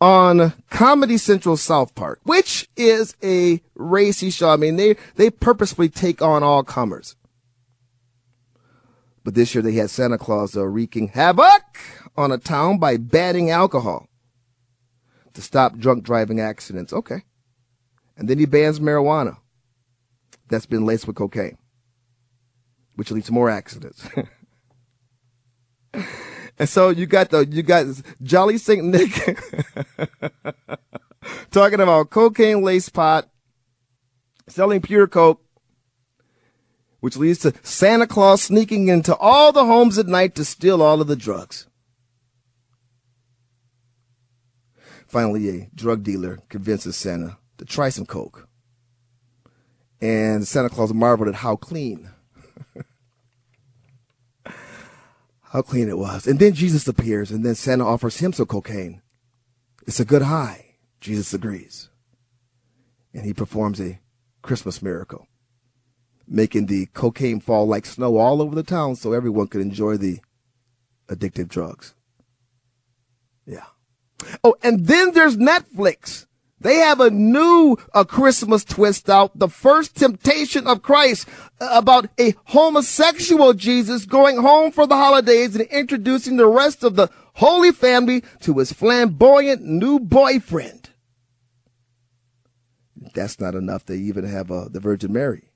On 0.00 0.52
Comedy 0.70 1.18
Central 1.18 1.56
South 1.56 1.96
Park, 1.96 2.20
which 2.22 2.68
is 2.76 3.16
a 3.22 3.60
racy 3.74 4.30
show. 4.30 4.50
I 4.50 4.56
mean, 4.56 4.76
they, 4.76 4.96
they 5.16 5.28
purposefully 5.28 5.88
take 5.88 6.22
on 6.22 6.44
all 6.44 6.62
comers. 6.62 7.16
But 9.24 9.34
this 9.34 9.54
year 9.54 9.62
they 9.62 9.72
had 9.72 9.90
Santa 9.90 10.18
Claus 10.18 10.56
uh, 10.56 10.66
wreaking 10.66 11.08
havoc 11.08 11.62
on 12.16 12.32
a 12.32 12.38
town 12.38 12.78
by 12.78 12.96
banning 12.96 13.50
alcohol 13.50 14.08
to 15.34 15.42
stop 15.42 15.76
drunk 15.76 16.04
driving 16.04 16.40
accidents. 16.40 16.92
Okay. 16.92 17.22
And 18.16 18.28
then 18.28 18.38
he 18.38 18.46
bans 18.46 18.80
marijuana 18.80 19.36
that's 20.48 20.66
been 20.66 20.84
laced 20.84 21.06
with 21.06 21.16
cocaine, 21.16 21.58
which 22.96 23.10
leads 23.10 23.26
to 23.26 23.32
more 23.32 23.48
accidents. 23.48 24.06
and 26.58 26.68
so 26.68 26.88
you 26.90 27.06
got 27.06 27.30
the, 27.30 27.46
you 27.46 27.62
got 27.62 27.86
Jolly 28.22 28.58
St. 28.58 28.84
Nick 28.84 29.10
talking 31.50 31.80
about 31.80 32.10
cocaine 32.10 32.62
laced 32.62 32.92
pot, 32.92 33.28
selling 34.48 34.80
pure 34.80 35.06
coke, 35.06 35.42
which 37.00 37.16
leads 37.16 37.40
to 37.40 37.54
Santa 37.62 38.06
Claus 38.06 38.42
sneaking 38.42 38.88
into 38.88 39.16
all 39.16 39.52
the 39.52 39.64
homes 39.64 39.98
at 39.98 40.06
night 40.06 40.34
to 40.36 40.44
steal 40.44 40.82
all 40.82 41.00
of 41.00 41.06
the 41.06 41.16
drugs. 41.16 41.66
Finally, 45.06 45.48
a 45.48 45.68
drug 45.74 46.04
dealer 46.04 46.40
convinces 46.48 46.96
Santa 46.96 47.36
to 47.58 47.64
try 47.64 47.88
some 47.88 48.06
coke. 48.06 48.48
And 50.00 50.46
Santa 50.46 50.68
Claus 50.68 50.94
marveled 50.94 51.28
at 51.28 51.34
how 51.36 51.56
clean, 51.56 52.10
how 55.42 55.62
clean 55.62 55.88
it 55.88 55.98
was. 55.98 56.26
And 56.26 56.38
then 56.38 56.54
Jesus 56.54 56.86
appears, 56.86 57.32
and 57.32 57.44
then 57.44 57.56
Santa 57.56 57.84
offers 57.84 58.18
him 58.18 58.32
some 58.32 58.46
cocaine. 58.46 59.02
It's 59.86 60.00
a 60.00 60.04
good 60.04 60.22
high. 60.22 60.76
Jesus 61.00 61.34
agrees. 61.34 61.88
And 63.12 63.24
he 63.24 63.34
performs 63.34 63.80
a 63.80 64.00
Christmas 64.42 64.80
miracle, 64.80 65.26
making 66.30 66.66
the 66.66 66.86
cocaine 66.86 67.40
fall 67.40 67.66
like 67.66 67.84
snow 67.84 68.16
all 68.16 68.40
over 68.40 68.54
the 68.54 68.62
town 68.62 68.94
so 68.94 69.12
everyone 69.12 69.48
could 69.48 69.60
enjoy 69.60 69.96
the 69.96 70.20
addictive 71.08 71.48
drugs. 71.48 71.94
Yeah. 73.44 73.64
Oh, 74.44 74.54
and 74.62 74.86
then 74.86 75.12
there's 75.12 75.36
Netflix. 75.36 76.26
They 76.60 76.76
have 76.76 77.00
a 77.00 77.10
new 77.10 77.78
a 77.94 78.04
Christmas 78.04 78.64
twist 78.64 79.08
out, 79.10 79.36
the 79.36 79.48
first 79.48 79.96
temptation 79.96 80.66
of 80.66 80.82
Christ 80.82 81.26
uh, 81.60 81.70
about 81.72 82.08
a 82.18 82.34
homosexual 82.44 83.54
Jesus 83.54 84.04
going 84.04 84.36
home 84.36 84.70
for 84.70 84.86
the 84.86 84.96
holidays 84.96 85.56
and 85.56 85.64
introducing 85.68 86.36
the 86.36 86.46
rest 86.46 86.84
of 86.84 86.96
the 86.96 87.08
Holy 87.34 87.72
Family 87.72 88.22
to 88.40 88.58
his 88.58 88.72
flamboyant 88.72 89.62
new 89.62 89.98
boyfriend. 89.98 90.90
That's 93.14 93.40
not 93.40 93.54
enough. 93.54 93.86
They 93.86 93.96
even 93.96 94.24
have 94.24 94.50
uh, 94.50 94.68
the 94.68 94.80
Virgin 94.80 95.12
Mary 95.12 95.49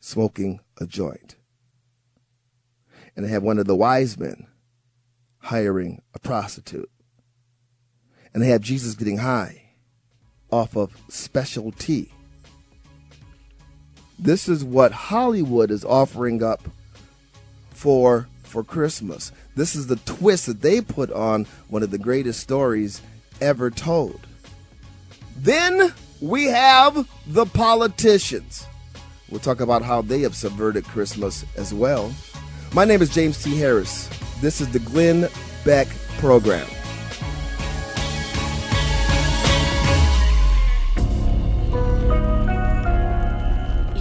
smoking 0.00 0.60
a 0.80 0.86
joint. 0.86 1.36
And 3.14 3.24
they 3.24 3.30
have 3.30 3.42
one 3.42 3.58
of 3.58 3.66
the 3.66 3.76
wise 3.76 4.18
men 4.18 4.46
hiring 5.38 6.02
a 6.14 6.18
prostitute. 6.18 6.90
And 8.32 8.42
they 8.42 8.48
have 8.48 8.62
Jesus 8.62 8.94
getting 8.94 9.18
high 9.18 9.72
off 10.50 10.76
of 10.76 10.96
special 11.08 11.72
tea. 11.72 12.12
This 14.18 14.48
is 14.48 14.64
what 14.64 14.92
Hollywood 14.92 15.70
is 15.70 15.84
offering 15.84 16.42
up 16.42 16.62
for 17.70 18.28
for 18.42 18.64
Christmas. 18.64 19.30
This 19.54 19.76
is 19.76 19.86
the 19.86 19.96
twist 19.96 20.46
that 20.46 20.60
they 20.60 20.80
put 20.80 21.10
on 21.12 21.46
one 21.68 21.82
of 21.82 21.90
the 21.90 21.98
greatest 21.98 22.40
stories 22.40 23.00
ever 23.40 23.70
told. 23.70 24.20
Then 25.36 25.94
we 26.20 26.46
have 26.46 27.08
the 27.26 27.46
politicians. 27.46 28.66
We'll 29.30 29.40
talk 29.40 29.60
about 29.60 29.82
how 29.82 30.02
they 30.02 30.20
have 30.22 30.34
subverted 30.34 30.84
Christmas 30.84 31.44
as 31.56 31.72
well. 31.72 32.12
My 32.74 32.84
name 32.84 33.00
is 33.00 33.10
James 33.10 33.42
T. 33.42 33.56
Harris. 33.56 34.08
This 34.40 34.60
is 34.60 34.68
the 34.72 34.80
Glenn 34.80 35.28
Beck 35.64 35.88
Program. 36.18 36.66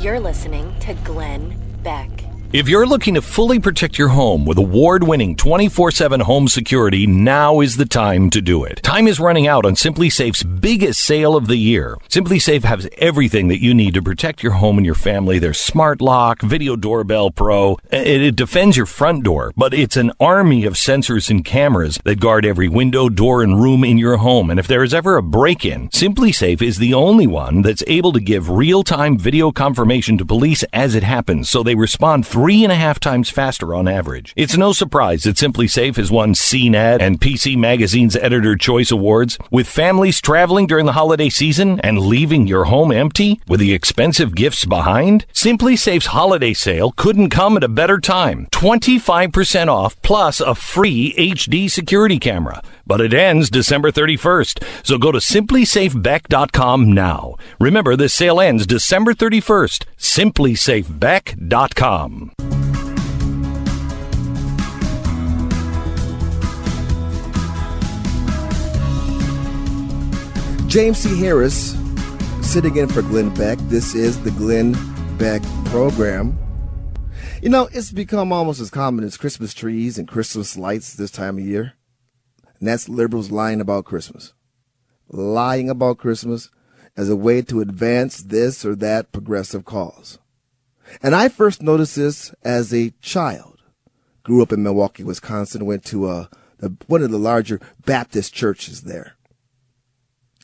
You're 0.02 0.20
listening 0.20 0.74
to 0.80 0.94
Glenn 1.04 1.60
Beck. 1.84 2.29
If 2.52 2.68
you're 2.68 2.88
looking 2.88 3.14
to 3.14 3.22
fully 3.22 3.60
protect 3.60 4.00
your 4.00 4.08
home 4.08 4.44
with 4.44 4.58
award 4.58 5.04
winning 5.04 5.36
24 5.36 5.92
7 5.92 6.22
home 6.22 6.48
security, 6.48 7.06
now 7.06 7.60
is 7.60 7.78
the 7.78 7.86
time 7.86 8.32
to 8.32 8.42
do 8.42 8.64
it. 8.64 8.82
Time 8.82 9.08
is 9.08 9.20
running 9.20 9.46
out 9.46 9.68
on 9.68 9.76
SimpliSafe's 9.76 10.42
biggest 10.42 11.00
sale 11.00 11.36
of 11.36 11.46
the 11.46 11.58
year. 11.58 11.96
SimpliSafe 12.10 12.64
has 12.64 12.90
everything 12.98 13.50
that 13.50 13.62
you 13.62 13.76
need 13.76 13.94
to 13.94 14.02
protect 14.02 14.42
your 14.42 14.54
home 14.54 14.78
and 14.78 14.86
your 14.86 14.96
family. 14.96 15.38
Their 15.38 15.54
smart 15.54 16.02
lock, 16.02 16.42
video 16.42 16.76
doorbell 16.76 17.30
pro. 17.30 17.78
It, 17.92 18.24
it 18.24 18.36
defends 18.36 18.76
your 18.76 18.88
front 18.88 19.26
door, 19.26 19.54
but 19.56 19.76
it's 19.76 19.96
an 19.96 20.12
army 20.20 20.66
of 20.66 20.74
sensors 20.74 21.30
and 21.30 21.46
cameras 21.46 22.00
that 22.04 22.20
guard 22.20 22.48
every 22.48 22.68
window, 22.68 23.10
door, 23.10 23.44
and 23.44 23.62
room 23.62 23.84
in 23.84 24.00
your 24.00 24.18
home. 24.18 24.50
And 24.50 24.60
if 24.60 24.66
there 24.66 24.82
is 24.82 24.96
ever 24.96 25.18
a 25.18 25.22
break 25.22 25.66
in, 25.66 25.90
SimpliSafe 25.90 26.64
is 26.64 26.80
the 26.80 26.96
only 26.96 27.28
one 27.28 27.62
that's 27.62 27.84
able 27.86 28.12
to 28.14 28.20
give 28.20 28.50
real 28.50 28.82
time 28.82 29.20
video 29.20 29.52
confirmation 29.52 30.18
to 30.18 30.26
police 30.26 30.64
as 30.74 30.96
it 30.96 31.04
happens 31.04 31.48
so 31.48 31.62
they 31.62 31.76
respond 31.76 32.26
three 32.40 32.64
and 32.64 32.72
a 32.72 32.76
half 32.76 33.02
times 33.02 33.30
faster 33.30 33.76
on 33.76 33.86
average. 33.86 34.32
It's 34.38 34.56
no 34.56 34.72
surprise 34.72 35.24
that 35.24 35.36
SimpliSafe 35.36 35.98
has 35.98 36.10
won 36.10 36.34
CNET 36.34 37.02
and 37.02 37.20
PC 37.20 37.58
Magazine's 37.58 38.16
Editor 38.16 38.56
Choice 38.56 38.92
Awards. 38.92 39.38
With 39.52 39.68
families 39.68 40.22
traveling 40.22 40.66
during 40.66 40.86
the 40.86 40.94
holiday 40.94 41.28
season 41.28 41.82
and 41.82 42.00
leaving 42.00 42.48
your 42.48 42.64
home 42.64 42.94
empty 42.94 43.42
with 43.46 43.60
the 43.60 43.74
expensive 43.74 44.36
gifts 44.36 44.64
behind, 44.64 45.26
SimpliSafe's 45.34 46.06
holiday 46.06 46.54
sale 46.54 46.94
couldn't 46.94 47.30
come 47.30 47.58
at 47.58 47.64
a 47.66 47.68
better 47.68 48.00
time. 48.00 48.48
25% 48.54 49.68
off 49.68 50.02
plus 50.02 50.40
a 50.40 50.56
free 50.56 51.14
HD 51.18 51.70
security 51.70 52.20
camera. 52.20 52.64
But 52.88 53.02
it 53.02 53.14
ends 53.14 53.50
December 53.50 53.92
31st. 53.92 54.86
So 54.86 54.98
go 54.98 55.12
to 55.12 55.20
simplisafebeck.com 55.20 56.94
now. 56.94 57.36
Remember, 57.60 57.98
this 57.98 58.14
sale 58.14 58.40
ends 58.40 58.66
December 58.66 59.14
31st. 59.14 59.84
Simplisafebeck.com. 59.98 62.29
James 70.70 71.02
T. 71.02 71.18
Harris 71.18 71.76
sitting 72.44 72.76
in 72.76 72.88
for 72.88 73.02
Glenn 73.02 73.34
Beck. 73.34 73.58
This 73.70 73.96
is 73.96 74.22
the 74.22 74.30
Glenn 74.30 74.78
Beck 75.18 75.42
program. 75.66 76.38
You 77.42 77.50
know, 77.50 77.68
it's 77.74 77.92
become 77.92 78.32
almost 78.32 78.62
as 78.62 78.70
common 78.70 79.04
as 79.04 79.18
Christmas 79.18 79.56
trees 79.56 79.98
and 79.98 80.08
Christmas 80.08 80.60
lights 80.60 80.94
this 80.94 81.10
time 81.10 81.40
of 81.40 81.44
year. 81.44 81.74
And 82.60 82.68
that's 82.68 82.88
liberals 82.88 83.32
lying 83.32 83.62
about 83.62 83.86
Christmas. 83.86 84.34
Lying 85.08 85.72
about 85.72 85.98
Christmas 85.98 86.52
as 86.96 87.10
a 87.10 87.16
way 87.16 87.42
to 87.42 87.62
advance 87.62 88.22
this 88.22 88.64
or 88.64 88.76
that 88.76 89.12
progressive 89.12 89.66
cause. 89.66 90.20
And 91.02 91.16
I 91.16 91.30
first 91.30 91.64
noticed 91.64 91.96
this 91.96 92.32
as 92.44 92.72
a 92.72 92.92
child. 93.02 93.64
Grew 94.22 94.44
up 94.44 94.54
in 94.54 94.62
Milwaukee, 94.62 95.04
Wisconsin, 95.04 95.66
went 95.66 95.84
to 95.86 96.06
uh, 96.06 96.28
the, 96.60 96.78
one 96.86 97.02
of 97.02 97.10
the 97.10 97.18
larger 97.18 97.60
Baptist 97.88 98.36
churches 98.36 98.84
there 98.84 99.16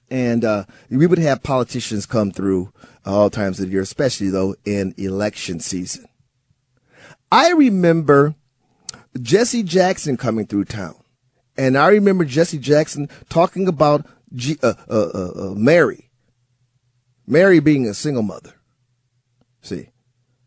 and 0.09 0.45
uh, 0.45 0.65
we 0.89 1.07
would 1.07 1.19
have 1.19 1.43
politicians 1.43 2.05
come 2.05 2.31
through 2.31 2.71
all 3.05 3.29
times 3.29 3.59
of 3.59 3.67
the 3.67 3.71
year, 3.71 3.81
especially 3.81 4.29
though 4.29 4.55
in 4.65 4.93
election 4.97 5.59
season. 5.59 6.05
I 7.31 7.51
remember 7.51 8.35
Jesse 9.19 9.63
Jackson 9.63 10.17
coming 10.17 10.45
through 10.45 10.65
town, 10.65 10.95
and 11.57 11.77
I 11.77 11.89
remember 11.89 12.25
Jesse 12.25 12.59
Jackson 12.59 13.09
talking 13.29 13.67
about 13.67 14.05
G- 14.33 14.59
uh, 14.61 14.73
uh, 14.89 15.09
uh, 15.13 15.31
uh 15.35 15.53
Mary, 15.55 16.09
Mary 17.25 17.59
being 17.59 17.87
a 17.87 17.93
single 17.93 18.23
mother. 18.23 18.53
See, 19.61 19.89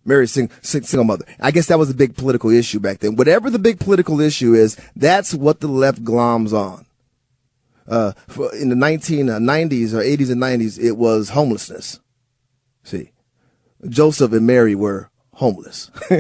Mary 0.05 0.29
sing, 0.29 0.51
sing, 0.63 0.83
single 0.83 1.05
mother. 1.05 1.25
I 1.41 1.51
guess 1.51 1.67
that 1.67 1.79
was 1.79 1.91
a 1.91 1.95
big 1.95 2.17
political 2.17 2.51
issue 2.51 2.81
back 2.81 3.01
then. 3.01 3.17
Whatever 3.17 3.51
the 3.51 3.59
big 3.59 3.81
political 3.81 4.21
issue 4.21 4.55
is, 4.55 4.77
that's 4.95 5.35
what 5.35 5.61
the 5.61 5.69
left 5.69 6.05
gloms 6.05 6.53
on 6.53 6.87
uh, 7.89 8.13
in 8.61 8.69
the 8.69 8.75
1990s 8.75 9.93
or 9.93 10.03
80s 10.03 10.31
and 10.31 10.43
90s, 10.43 10.79
it 10.79 10.93
was 10.93 11.31
homelessness. 11.31 12.01
See, 12.83 13.13
Joseph 13.89 14.33
and 14.33 14.47
Mary 14.47 14.75
were 14.75 15.11
homeless. 15.33 15.91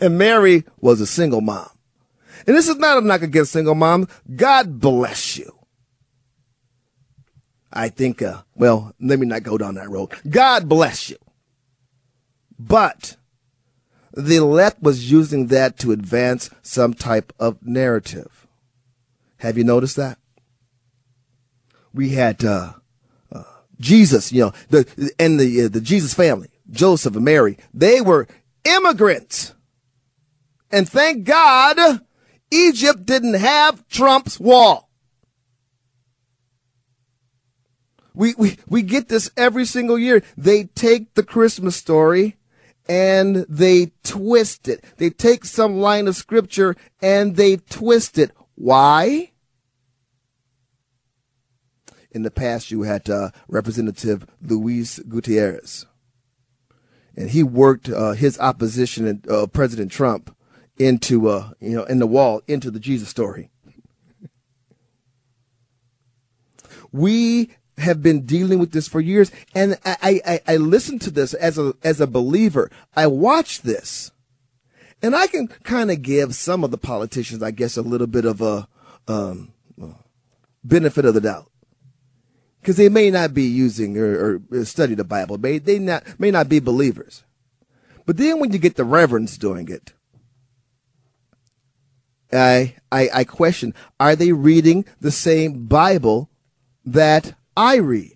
and 0.00 0.18
Mary 0.18 0.64
was 0.80 1.00
a 1.00 1.06
single 1.06 1.40
mom. 1.40 1.68
And 2.46 2.56
this 2.56 2.68
is 2.68 2.76
not 2.76 2.98
a 2.98 3.00
knock 3.00 3.22
against 3.22 3.52
single 3.52 3.74
moms. 3.74 4.08
God 4.34 4.78
bless 4.80 5.38
you. 5.38 5.50
I 7.72 7.88
think, 7.88 8.22
uh, 8.22 8.42
well, 8.54 8.94
let 9.00 9.18
me 9.18 9.26
not 9.26 9.42
go 9.42 9.58
down 9.58 9.74
that 9.74 9.90
road. 9.90 10.10
God 10.28 10.68
bless 10.68 11.10
you. 11.10 11.16
But 12.58 13.16
the 14.12 14.40
left 14.40 14.80
was 14.80 15.10
using 15.10 15.48
that 15.48 15.78
to 15.78 15.90
advance 15.90 16.50
some 16.62 16.94
type 16.94 17.32
of 17.40 17.58
narrative. 17.66 18.43
Have 19.38 19.58
you 19.58 19.64
noticed 19.64 19.96
that? 19.96 20.18
We 21.92 22.10
had 22.10 22.44
uh, 22.44 22.74
uh, 23.32 23.42
Jesus, 23.80 24.32
you 24.32 24.40
know, 24.40 24.52
the 24.70 25.12
and 25.18 25.38
the 25.38 25.64
uh, 25.64 25.68
the 25.68 25.80
Jesus 25.80 26.14
family, 26.14 26.48
Joseph 26.70 27.14
and 27.14 27.24
Mary. 27.24 27.58
They 27.72 28.00
were 28.00 28.26
immigrants, 28.64 29.54
and 30.70 30.88
thank 30.88 31.24
God, 31.24 32.00
Egypt 32.50 33.06
didn't 33.06 33.34
have 33.34 33.86
Trump's 33.88 34.40
wall. 34.40 34.90
We, 38.14 38.34
we, 38.38 38.58
we 38.68 38.82
get 38.82 39.08
this 39.08 39.30
every 39.36 39.64
single 39.64 39.98
year. 39.98 40.22
They 40.36 40.64
take 40.64 41.14
the 41.14 41.24
Christmas 41.24 41.74
story 41.74 42.36
and 42.88 43.44
they 43.48 43.92
twist 44.04 44.68
it. 44.68 44.84
They 44.98 45.10
take 45.10 45.44
some 45.44 45.80
line 45.80 46.06
of 46.06 46.14
scripture 46.14 46.76
and 47.02 47.34
they 47.34 47.56
twist 47.56 48.16
it. 48.16 48.30
Why? 48.54 49.30
in 52.10 52.22
the 52.22 52.30
past 52.30 52.70
you 52.70 52.82
had 52.82 53.10
uh, 53.10 53.30
Representative 53.48 54.24
Luis 54.40 55.00
Gutierrez, 55.00 55.84
and 57.16 57.30
he 57.30 57.42
worked 57.42 57.88
uh, 57.88 58.12
his 58.12 58.38
opposition 58.38 59.04
and 59.04 59.28
uh, 59.28 59.48
President 59.48 59.90
Trump 59.90 60.34
into 60.78 61.28
uh, 61.28 61.50
you 61.58 61.74
know 61.74 61.82
in 61.84 61.98
the 61.98 62.06
wall 62.06 62.40
into 62.46 62.70
the 62.70 62.78
Jesus 62.78 63.08
story. 63.08 63.50
we 66.94 67.50
have 67.78 68.00
been 68.00 68.24
dealing 68.24 68.60
with 68.60 68.70
this 68.70 68.86
for 68.86 69.00
years, 69.00 69.32
and 69.52 69.76
I, 69.84 70.20
I, 70.24 70.40
I 70.46 70.56
listen 70.56 71.00
to 71.00 71.10
this 71.10 71.34
as 71.34 71.58
a 71.58 71.74
as 71.82 72.00
a 72.00 72.06
believer. 72.06 72.70
I 72.94 73.08
watch 73.08 73.62
this, 73.62 74.12
and 75.04 75.14
I 75.14 75.26
can 75.26 75.48
kind 75.48 75.90
of 75.90 76.00
give 76.00 76.34
some 76.34 76.64
of 76.64 76.70
the 76.70 76.78
politicians, 76.78 77.42
I 77.42 77.50
guess, 77.50 77.76
a 77.76 77.82
little 77.82 78.06
bit 78.06 78.24
of 78.24 78.40
a 78.40 78.66
um, 79.06 79.52
benefit 80.64 81.04
of 81.04 81.12
the 81.12 81.20
doubt 81.20 81.50
because 82.60 82.78
they 82.78 82.88
may 82.88 83.10
not 83.10 83.34
be 83.34 83.42
using 83.42 83.98
or, 83.98 84.40
or 84.50 84.64
study 84.64 84.94
the 84.94 85.04
Bible. 85.04 85.36
May 85.36 85.58
they 85.58 85.78
not 85.78 86.18
may 86.18 86.30
not 86.30 86.48
be 86.48 86.58
believers. 86.58 87.22
But 88.06 88.16
then 88.16 88.38
when 88.40 88.52
you 88.52 88.58
get 88.58 88.76
the 88.76 88.84
reverends 88.84 89.36
doing 89.36 89.68
it, 89.68 89.92
I, 92.32 92.76
I, 92.90 93.10
I 93.12 93.24
question, 93.24 93.74
are 94.00 94.16
they 94.16 94.32
reading 94.32 94.86
the 95.00 95.10
same 95.10 95.66
Bible 95.66 96.30
that 96.84 97.34
I 97.56 97.76
read? 97.76 98.13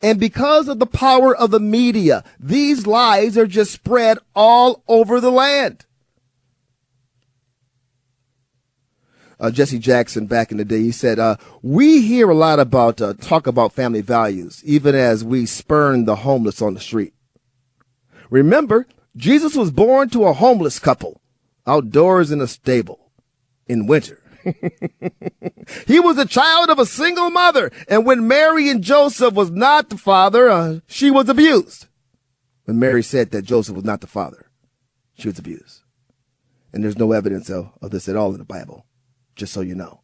And 0.00 0.20
because 0.20 0.68
of 0.68 0.78
the 0.78 0.86
power 0.86 1.34
of 1.34 1.50
the 1.50 1.60
media, 1.60 2.22
these 2.38 2.86
lies 2.86 3.36
are 3.36 3.46
just 3.46 3.72
spread 3.72 4.18
all 4.34 4.82
over 4.86 5.20
the 5.20 5.32
land. 5.32 5.86
Uh, 9.40 9.50
Jesse 9.50 9.78
Jackson 9.78 10.26
back 10.26 10.50
in 10.50 10.58
the 10.58 10.64
day, 10.64 10.80
he 10.80 10.90
said, 10.90 11.18
uh, 11.18 11.36
we 11.62 12.02
hear 12.02 12.28
a 12.28 12.34
lot 12.34 12.58
about, 12.58 13.00
uh, 13.00 13.14
talk 13.14 13.46
about 13.46 13.72
family 13.72 14.00
values, 14.00 14.62
even 14.64 14.94
as 14.94 15.24
we 15.24 15.46
spurn 15.46 16.04
the 16.04 16.16
homeless 16.16 16.60
on 16.60 16.74
the 16.74 16.80
street. 16.80 17.14
Remember, 18.30 18.86
Jesus 19.16 19.54
was 19.54 19.70
born 19.70 20.10
to 20.10 20.24
a 20.24 20.32
homeless 20.32 20.78
couple 20.78 21.20
outdoors 21.66 22.30
in 22.30 22.40
a 22.40 22.46
stable 22.46 23.10
in 23.66 23.86
winter. 23.86 24.20
He 25.86 26.00
was 26.00 26.18
a 26.18 26.26
child 26.26 26.70
of 26.70 26.78
a 26.78 26.86
single 26.86 27.30
mother, 27.30 27.70
and 27.88 28.06
when 28.06 28.28
Mary 28.28 28.68
and 28.68 28.82
Joseph 28.82 29.34
was 29.34 29.50
not 29.50 29.90
the 29.90 29.96
father, 29.96 30.48
uh, 30.48 30.80
she 30.86 31.10
was 31.10 31.28
abused. 31.28 31.86
When 32.64 32.78
Mary 32.78 33.02
said 33.02 33.30
that 33.30 33.42
Joseph 33.42 33.74
was 33.76 33.84
not 33.84 34.00
the 34.00 34.06
father, 34.06 34.50
she 35.14 35.28
was 35.28 35.38
abused. 35.38 35.82
And 36.72 36.84
there's 36.84 36.98
no 36.98 37.12
evidence 37.12 37.48
of, 37.48 37.70
of 37.80 37.90
this 37.90 38.08
at 38.08 38.16
all 38.16 38.32
in 38.32 38.38
the 38.38 38.44
Bible, 38.44 38.86
just 39.36 39.52
so 39.52 39.60
you 39.60 39.74
know. 39.74 40.02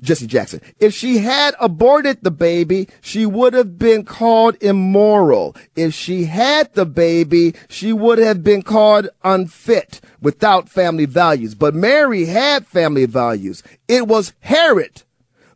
Jesse 0.00 0.26
Jackson. 0.26 0.60
If 0.78 0.94
she 0.94 1.18
had 1.18 1.54
aborted 1.60 2.18
the 2.22 2.30
baby, 2.30 2.88
she 3.00 3.26
would 3.26 3.52
have 3.54 3.78
been 3.78 4.04
called 4.04 4.56
immoral. 4.60 5.56
If 5.76 5.94
she 5.94 6.24
had 6.24 6.72
the 6.74 6.86
baby, 6.86 7.54
she 7.68 7.92
would 7.92 8.18
have 8.18 8.42
been 8.42 8.62
called 8.62 9.08
unfit 9.24 10.00
without 10.20 10.68
family 10.68 11.06
values. 11.06 11.54
But 11.54 11.74
Mary 11.74 12.26
had 12.26 12.66
family 12.66 13.06
values. 13.06 13.62
It 13.86 14.06
was 14.06 14.32
Herod, 14.40 15.02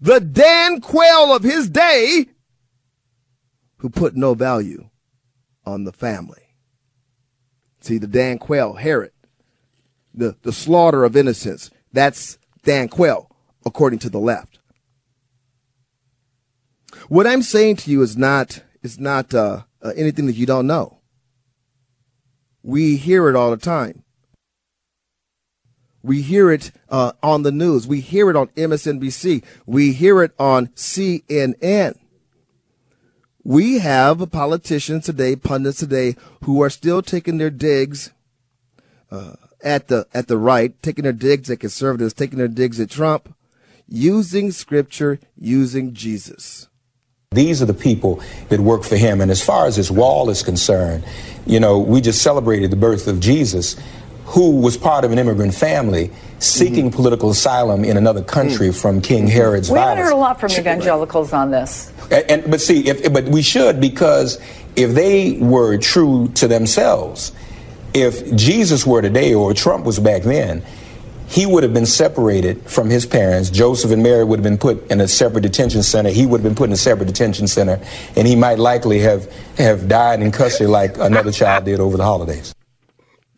the 0.00 0.20
Dan 0.20 0.80
Quayle 0.80 1.35
of 1.35 1.42
his 1.42 1.68
day, 1.68 2.26
who 3.78 3.90
put 3.90 4.16
no 4.16 4.35
value 4.35 4.88
on 5.66 5.85
the 5.85 5.92
family. 5.92 6.56
See, 7.80 7.98
the 7.98 8.06
Dan 8.06 8.38
Quayle, 8.38 8.74
Herod, 8.74 9.12
the, 10.14 10.37
the 10.42 10.52
slaughter 10.52 11.04
of 11.04 11.16
innocents, 11.16 11.70
that's 11.92 12.38
Dan 12.64 12.88
Quayle 12.88 13.32
according 13.64 13.98
to 14.01 14.11
the 14.11 14.18
left. 14.18 14.59
What 17.09 17.27
I'm 17.27 17.42
saying 17.42 17.77
to 17.77 17.90
you 17.90 18.03
is 18.03 18.16
not 18.16 18.62
is 18.83 18.98
not 18.98 19.35
uh, 19.35 19.62
uh, 19.83 19.92
anything 19.96 20.27
that 20.27 20.37
you 20.37 20.46
don't 20.46 20.66
know. 20.66 20.98
We 22.62 22.96
hear 22.96 23.29
it 23.29 23.37
all 23.37 23.51
the 23.51 23.57
time. 23.57 24.05
We 26.03 26.22
hear 26.22 26.51
it 26.51 26.72
uh, 26.88 27.12
on 27.22 27.42
the 27.42 27.53
news. 27.53 27.87
We 27.87 28.01
hear 28.01 28.29
it 28.29 28.37
on 28.37 28.48
MSNBC. 28.48 29.44
We 29.66 29.92
hear 29.92 30.22
it 30.22 30.33
on 30.38 30.68
CNN. 30.68 31.96
We 33.44 33.79
have 33.79 34.31
politicians 34.31 35.07
today, 35.07 35.37
pundits 35.37 35.79
today, 35.79 36.16
who 36.44 36.62
are 36.62 36.70
still 36.70 37.03
taking 37.03 37.38
their 37.38 37.51
digs 37.51 38.12
uh, 39.11 39.35
at 39.62 39.88
the 39.88 40.07
at 40.14 40.29
the 40.29 40.38
right, 40.38 40.81
taking 40.83 41.05
their 41.05 41.12
digs 41.12 41.51
at 41.51 41.61
conservatives, 41.61 42.14
taking 42.14 42.38
their 42.38 42.48
digs 42.48 42.81
at 42.81 42.90
Trump, 42.90 43.35
using 43.92 44.50
scripture, 44.50 45.20
using 45.38 45.92
Jesus. 45.92 46.68
These 47.31 47.62
are 47.62 47.66
the 47.66 47.74
people 47.74 48.22
that 48.48 48.61
work 48.61 48.85
for 48.85 48.96
him. 48.96 49.20
And 49.20 49.31
as 49.31 49.44
far 49.44 49.66
as 49.66 49.76
his 49.76 49.90
wall 49.90 50.31
is 50.31 50.42
concerned, 50.42 51.05
you 51.46 51.61
know, 51.61 51.78
we 51.78 52.00
just 52.00 52.22
celebrated 52.22 52.70
the 52.70 52.76
birth 52.76 53.07
of 53.07 53.20
Jesus, 53.20 53.76
who 54.26 54.61
was 54.61 54.76
part 54.76 55.05
of 55.05 55.12
an 55.12 55.18
immigrant 55.18 55.55
family 55.55 56.11
seeking 56.38 56.87
mm-hmm. 56.87 56.96
political 56.96 57.31
asylum 57.31 57.85
in 57.85 57.96
another 57.96 58.22
country 58.22 58.68
mm-hmm. 58.68 58.78
from 58.78 59.00
King 59.00 59.26
Herod's 59.26 59.70
we 59.70 59.76
violence. 59.76 59.96
We 59.96 59.98
haven't 59.98 60.05
heard 60.05 60.12
a 60.12 60.16
lot 60.16 60.40
from 60.40 60.52
evangelicals 60.52 61.33
on 61.33 61.50
this. 61.50 61.92
And, 62.11 62.31
and, 62.31 62.50
but 62.50 62.61
see, 62.61 62.88
if, 62.88 63.12
but 63.12 63.24
we 63.24 63.42
should 63.42 63.81
because 63.81 64.38
if 64.76 64.94
they 64.94 65.38
were 65.38 65.76
true 65.78 66.28
to 66.35 66.48
themselves, 66.48 67.33
if 67.94 68.35
Jesus 68.35 68.87
were 68.87 69.02
today 69.02 69.35
or 69.35 69.52
Trump 69.52 69.85
was 69.85 69.98
back 69.98 70.22
then, 70.22 70.62
he 71.33 71.47
would 71.47 71.62
have 71.62 71.73
been 71.73 71.87
separated 71.87 72.62
from 72.71 72.90
his 72.90 73.07
parents. 73.07 73.49
Joseph 73.49 73.90
and 73.90 74.03
Mary 74.03 74.23
would 74.23 74.38
have 74.38 74.45
been 74.45 74.59
put 74.59 74.90
in 74.90 75.01
a 75.01 75.09
separate 75.09 75.40
detention 75.40 75.83
center. 75.83 76.11
He 76.11 76.27
would 76.27 76.42
have 76.42 76.45
been 76.45 76.55
put 76.55 76.68
in 76.68 76.75
a 76.75 76.77
separate 76.77 77.07
detention 77.07 77.49
center, 77.49 77.81
and 78.16 78.29
he 78.29 78.37
might 78.37 78.59
likely 78.59 78.99
have, 78.99 79.33
have 79.57 79.88
died 79.88 80.21
in 80.21 80.31
custody 80.31 80.66
like 80.66 80.99
another 80.99 81.33
child 81.33 81.64
did 81.64 81.81
over 81.81 81.97
the 81.97 82.05
holidays. 82.05 82.55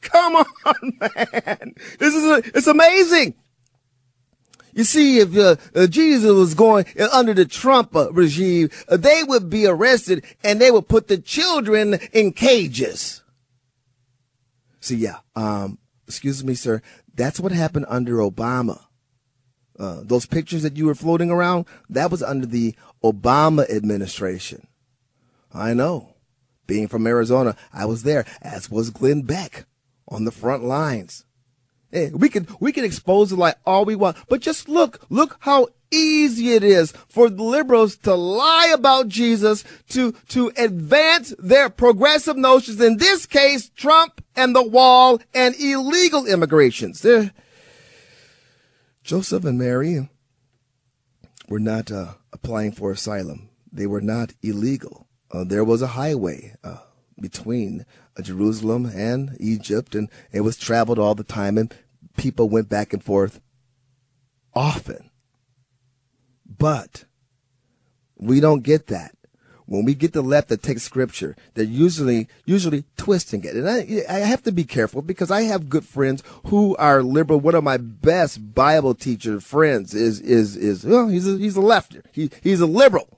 Come 0.00 0.34
on, 0.36 0.44
man. 1.00 1.74
This 2.00 2.14
is 2.16 2.24
a, 2.24 2.42
it's 2.56 2.66
amazing. 2.66 3.34
You 4.72 4.82
see, 4.82 5.20
if 5.20 5.36
uh, 5.36 5.54
uh, 5.76 5.86
Jesus 5.86 6.32
was 6.32 6.54
going 6.54 6.86
uh, 6.98 7.06
under 7.12 7.32
the 7.32 7.44
Trump 7.44 7.94
uh, 7.94 8.12
regime, 8.12 8.70
uh, 8.88 8.96
they 8.96 9.22
would 9.22 9.48
be 9.48 9.68
arrested 9.68 10.24
and 10.42 10.60
they 10.60 10.72
would 10.72 10.88
put 10.88 11.06
the 11.06 11.16
children 11.16 12.00
in 12.12 12.32
cages. 12.32 13.22
See, 14.80 14.96
yeah, 14.96 15.18
um, 15.36 15.78
excuse 16.08 16.42
me, 16.42 16.54
sir. 16.54 16.82
That's 17.14 17.40
what 17.40 17.52
happened 17.52 17.86
under 17.88 18.16
Obama. 18.16 18.84
Uh, 19.78 20.02
those 20.04 20.26
pictures 20.26 20.62
that 20.62 20.76
you 20.76 20.86
were 20.86 20.94
floating 20.94 21.30
around, 21.30 21.66
that 21.90 22.10
was 22.10 22.22
under 22.22 22.46
the 22.46 22.74
Obama 23.02 23.68
administration. 23.68 24.66
I 25.52 25.74
know. 25.74 26.14
Being 26.66 26.88
from 26.88 27.06
Arizona, 27.06 27.56
I 27.72 27.84
was 27.84 28.04
there, 28.04 28.24
as 28.40 28.70
was 28.70 28.90
Glenn 28.90 29.22
Beck 29.22 29.66
on 30.08 30.24
the 30.24 30.30
front 30.30 30.64
lines. 30.64 31.24
Hey, 31.90 32.10
we 32.10 32.28
can 32.28 32.48
we 32.58 32.72
can 32.72 32.84
expose 32.84 33.30
it 33.30 33.36
like 33.36 33.56
all 33.66 33.84
we 33.84 33.94
want, 33.94 34.16
but 34.28 34.40
just 34.40 34.68
look, 34.68 35.00
look 35.10 35.36
how 35.40 35.68
easy 35.94 36.52
it 36.52 36.64
is 36.64 36.92
for 37.08 37.28
liberals 37.28 37.96
to 37.98 38.14
lie 38.14 38.70
about 38.74 39.08
Jesus, 39.08 39.64
to 39.90 40.12
to 40.28 40.52
advance 40.56 41.34
their 41.38 41.70
progressive 41.70 42.36
notions. 42.36 42.80
In 42.80 42.96
this 42.96 43.26
case, 43.26 43.70
Trump 43.70 44.22
and 44.36 44.54
the 44.54 44.62
wall 44.62 45.20
and 45.32 45.54
illegal 45.60 46.26
immigrations. 46.26 47.02
They're, 47.02 47.32
Joseph 49.02 49.44
and 49.44 49.58
Mary 49.58 50.08
were 51.48 51.60
not 51.60 51.92
uh, 51.92 52.14
applying 52.32 52.72
for 52.72 52.90
asylum. 52.90 53.50
They 53.70 53.86
were 53.86 54.00
not 54.00 54.32
illegal. 54.42 55.08
Uh, 55.30 55.44
there 55.44 55.64
was 55.64 55.82
a 55.82 55.88
highway 55.88 56.54
uh, 56.62 56.78
between 57.20 57.84
uh, 58.16 58.22
Jerusalem 58.22 58.86
and 58.86 59.36
Egypt, 59.40 59.94
and 59.94 60.08
it 60.32 60.40
was 60.40 60.56
traveled 60.56 60.98
all 60.98 61.14
the 61.14 61.24
time, 61.24 61.58
and 61.58 61.74
people 62.16 62.48
went 62.48 62.68
back 62.68 62.92
and 62.92 63.02
forth 63.02 63.40
often. 64.54 65.10
But 66.46 67.04
we 68.16 68.40
don't 68.40 68.62
get 68.62 68.86
that 68.88 69.14
when 69.66 69.84
we 69.84 69.94
get 69.94 70.12
the 70.12 70.22
left 70.22 70.48
that 70.48 70.62
takes 70.62 70.82
scripture, 70.82 71.36
they're 71.54 71.64
usually 71.64 72.28
usually 72.44 72.84
twisting 72.96 73.44
it. 73.44 73.54
And 73.54 73.68
I, 73.68 74.04
I 74.08 74.18
have 74.20 74.42
to 74.42 74.52
be 74.52 74.64
careful 74.64 75.02
because 75.02 75.30
I 75.30 75.42
have 75.42 75.70
good 75.70 75.84
friends 75.84 76.22
who 76.46 76.76
are 76.76 77.02
liberal. 77.02 77.40
One 77.40 77.54
of 77.54 77.64
my 77.64 77.78
best 77.78 78.54
Bible 78.54 78.94
teacher 78.94 79.40
friends 79.40 79.94
is 79.94 80.20
is 80.20 80.56
is 80.56 80.84
well, 80.84 81.08
he's 81.08 81.26
a, 81.26 81.38
he's 81.38 81.56
a 81.56 81.60
lefter. 81.60 82.04
He 82.12 82.30
he's 82.42 82.60
a 82.60 82.66
liberal. 82.66 83.08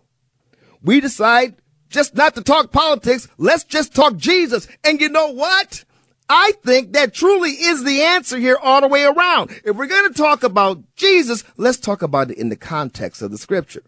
We 0.83 1.01
decide 1.01 1.57
just 1.89 2.15
not 2.15 2.35
to 2.37 2.43
talk 2.43 2.71
politics. 2.71 3.29
Let's 3.39 3.65
just 3.65 3.95
talk 3.95 4.17
Jesus. 4.17 4.69
And 4.85 5.01
you 5.01 5.09
know 5.09 5.33
what? 5.33 5.85
I 6.29 6.53
think 6.65 6.93
that 6.93 7.15
truly 7.15 7.51
is 7.51 7.85
the 7.85 8.03
answer 8.03 8.39
here 8.39 8.59
all 8.61 8.81
the 8.81 8.89
way 8.89 9.05
around. 9.05 9.51
If 9.65 9.77
we're 9.77 9.87
going 9.87 10.13
to 10.13 10.19
talk 10.19 10.43
about 10.43 10.83
Jesus, 10.97 11.45
let's 11.57 11.79
talk 11.79 12.03
about 12.03 12.31
it 12.31 12.39
in 12.39 12.49
the 12.49 12.57
context 12.57 13.23
of 13.23 13.31
the 13.31 13.39
scripture. 13.39 13.85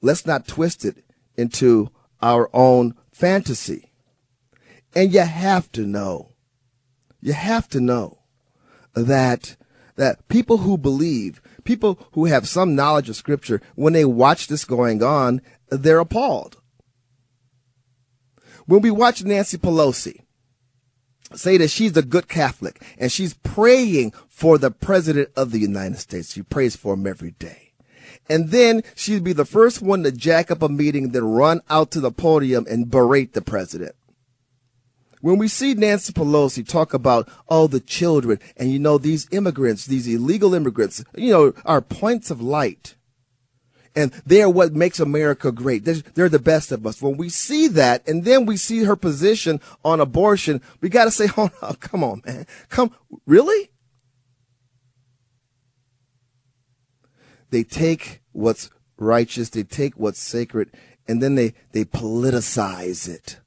Let's 0.00 0.24
not 0.24 0.48
twist 0.48 0.84
it 0.84 1.04
into 1.36 1.90
our 2.22 2.48
own 2.54 2.94
fantasy. 3.10 3.92
And 4.94 5.12
you 5.12 5.20
have 5.20 5.70
to 5.72 5.82
know, 5.82 6.32
you 7.20 7.34
have 7.34 7.68
to 7.70 7.80
know 7.80 8.20
that, 8.94 9.56
that 9.96 10.26
people 10.28 10.58
who 10.58 10.78
believe, 10.78 11.42
people 11.64 11.98
who 12.12 12.24
have 12.24 12.48
some 12.48 12.74
knowledge 12.74 13.10
of 13.10 13.16
scripture, 13.16 13.60
when 13.74 13.92
they 13.92 14.06
watch 14.06 14.48
this 14.48 14.64
going 14.64 15.02
on, 15.02 15.42
they're 15.68 16.00
appalled. 16.00 16.56
When 18.66 18.80
we 18.80 18.90
watch 18.90 19.22
Nancy 19.22 19.58
Pelosi, 19.58 20.20
say 21.34 21.56
that 21.58 21.68
she's 21.68 21.96
a 21.96 22.02
good 22.02 22.28
Catholic 22.28 22.82
and 22.98 23.10
she's 23.10 23.34
praying 23.34 24.12
for 24.28 24.58
the 24.58 24.70
president 24.70 25.30
of 25.36 25.50
the 25.50 25.58
United 25.58 25.98
States. 25.98 26.32
She 26.32 26.42
prays 26.42 26.76
for 26.76 26.94
him 26.94 27.06
every 27.06 27.32
day 27.32 27.70
And 28.30 28.50
then 28.50 28.82
she'd 28.94 29.24
be 29.24 29.32
the 29.32 29.44
first 29.44 29.82
one 29.82 30.04
to 30.04 30.12
jack 30.12 30.52
up 30.52 30.62
a 30.62 30.68
meeting, 30.68 31.10
then 31.10 31.24
run 31.24 31.62
out 31.68 31.90
to 31.90 32.00
the 32.00 32.12
podium 32.12 32.64
and 32.70 32.88
berate 32.88 33.32
the 33.32 33.42
president. 33.42 33.96
When 35.20 35.36
we 35.36 35.48
see 35.48 35.74
Nancy 35.74 36.12
Pelosi 36.12 36.66
talk 36.66 36.94
about, 36.94 37.28
oh, 37.48 37.66
the 37.66 37.80
children, 37.80 38.38
and 38.56 38.70
you 38.70 38.78
know, 38.78 38.98
these 38.98 39.26
immigrants, 39.32 39.84
these 39.84 40.06
illegal 40.06 40.54
immigrants, 40.54 41.04
you 41.14 41.32
know, 41.32 41.52
are 41.66 41.82
points 41.82 42.30
of 42.30 42.40
light. 42.40 42.94
And 43.96 44.12
they 44.24 44.42
are 44.42 44.50
what 44.50 44.72
makes 44.72 45.00
America 45.00 45.50
great. 45.50 45.84
They're, 45.84 46.02
they're 46.14 46.28
the 46.28 46.38
best 46.38 46.70
of 46.70 46.86
us. 46.86 47.02
When 47.02 47.16
we 47.16 47.28
see 47.28 47.66
that, 47.68 48.06
and 48.06 48.24
then 48.24 48.46
we 48.46 48.56
see 48.56 48.84
her 48.84 48.96
position 48.96 49.60
on 49.84 50.00
abortion, 50.00 50.60
we 50.80 50.88
got 50.88 51.06
to 51.06 51.10
say, 51.10 51.28
oh, 51.36 51.50
no, 51.60 51.72
come 51.74 52.04
on, 52.04 52.22
man. 52.24 52.46
Come, 52.68 52.94
really? 53.26 53.70
They 57.50 57.64
take 57.64 58.20
what's 58.32 58.70
righteous, 58.96 59.50
they 59.50 59.64
take 59.64 59.94
what's 59.94 60.20
sacred, 60.20 60.70
and 61.08 61.20
then 61.20 61.34
they, 61.34 61.54
they 61.72 61.84
politicize 61.84 63.08
it 63.08 63.40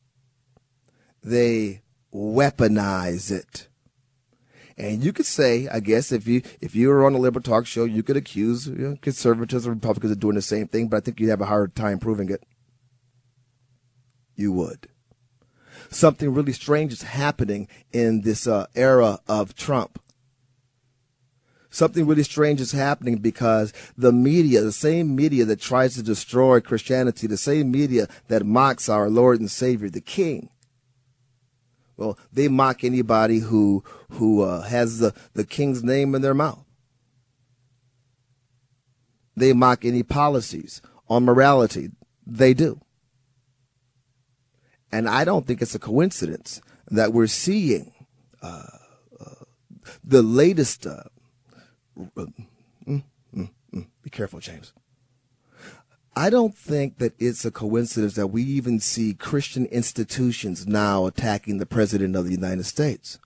they 1.23 1.81
weaponize 2.13 3.31
it. 3.31 3.69
And 4.77 5.03
you 5.03 5.13
could 5.13 5.25
say, 5.25 5.67
I 5.67 5.79
guess, 5.79 6.11
if 6.11 6.27
you 6.27 6.41
if 6.59 6.75
you 6.75 6.89
were 6.89 7.05
on 7.05 7.13
a 7.13 7.19
liberal 7.19 7.43
talk 7.43 7.65
show, 7.67 7.83
you 7.83 8.01
could 8.01 8.17
accuse 8.17 8.67
you 8.67 8.73
know, 8.73 8.97
conservatives 9.01 9.67
or 9.67 9.71
Republicans 9.71 10.11
of 10.11 10.19
doing 10.19 10.35
the 10.35 10.41
same 10.41 10.67
thing, 10.67 10.87
but 10.87 10.97
I 10.97 10.99
think 11.01 11.19
you'd 11.19 11.29
have 11.29 11.41
a 11.41 11.45
hard 11.45 11.75
time 11.75 11.99
proving 11.99 12.29
it. 12.29 12.43
You 14.35 14.51
would. 14.53 14.87
Something 15.89 16.33
really 16.33 16.53
strange 16.53 16.91
is 16.91 17.03
happening 17.03 17.67
in 17.91 18.21
this 18.21 18.47
uh, 18.47 18.65
era 18.73 19.19
of 19.27 19.53
Trump. 19.55 19.99
Something 21.69 22.05
really 22.05 22.23
strange 22.23 22.61
is 22.61 22.71
happening 22.71 23.17
because 23.17 23.73
the 23.97 24.11
media, 24.11 24.61
the 24.61 24.71
same 24.71 25.15
media 25.15 25.43
that 25.45 25.59
tries 25.59 25.95
to 25.95 26.03
destroy 26.03 26.61
Christianity, 26.61 27.25
the 27.25 27.37
same 27.37 27.71
media 27.71 28.07
that 28.27 28.45
mocks 28.45 28.89
our 28.89 29.09
Lord 29.09 29.39
and 29.39 29.49
Savior, 29.49 29.89
the 29.89 30.01
King, 30.01 30.49
well, 31.97 32.17
they 32.31 32.47
mock 32.47 32.83
anybody 32.83 33.39
who 33.39 33.83
who 34.11 34.41
uh, 34.41 34.61
has 34.61 34.99
the, 34.99 35.13
the 35.33 35.45
king's 35.45 35.83
name 35.83 36.15
in 36.15 36.21
their 36.21 36.33
mouth. 36.33 36.65
They 39.35 39.53
mock 39.53 39.85
any 39.85 40.03
policies 40.03 40.81
on 41.09 41.25
morality. 41.25 41.91
They 42.25 42.53
do. 42.53 42.79
And 44.91 45.09
I 45.09 45.25
don't 45.25 45.45
think 45.45 45.61
it's 45.61 45.73
a 45.73 45.79
coincidence 45.79 46.61
that 46.91 47.13
we're 47.13 47.27
seeing 47.27 47.93
uh, 48.41 48.67
uh, 49.19 49.45
the 50.03 50.21
latest. 50.21 50.85
Uh, 50.85 51.03
mm, 51.97 52.47
mm, 52.87 53.49
mm, 53.73 53.87
be 54.03 54.09
careful, 54.11 54.39
James. 54.39 54.73
I 56.15 56.29
don't 56.29 56.55
think 56.55 56.99
that 56.99 57.13
it's 57.17 57.43
a 57.43 57.51
coincidence 57.51 58.13
that 58.15 58.27
we 58.27 58.43
even 58.43 58.79
see 58.79 59.13
Christian 59.13 59.65
institutions 59.67 60.67
now 60.67 61.07
attacking 61.07 61.57
the 61.57 61.65
President 61.65 62.15
of 62.15 62.25
the 62.25 62.31
United 62.31 62.65
States. 62.65 63.19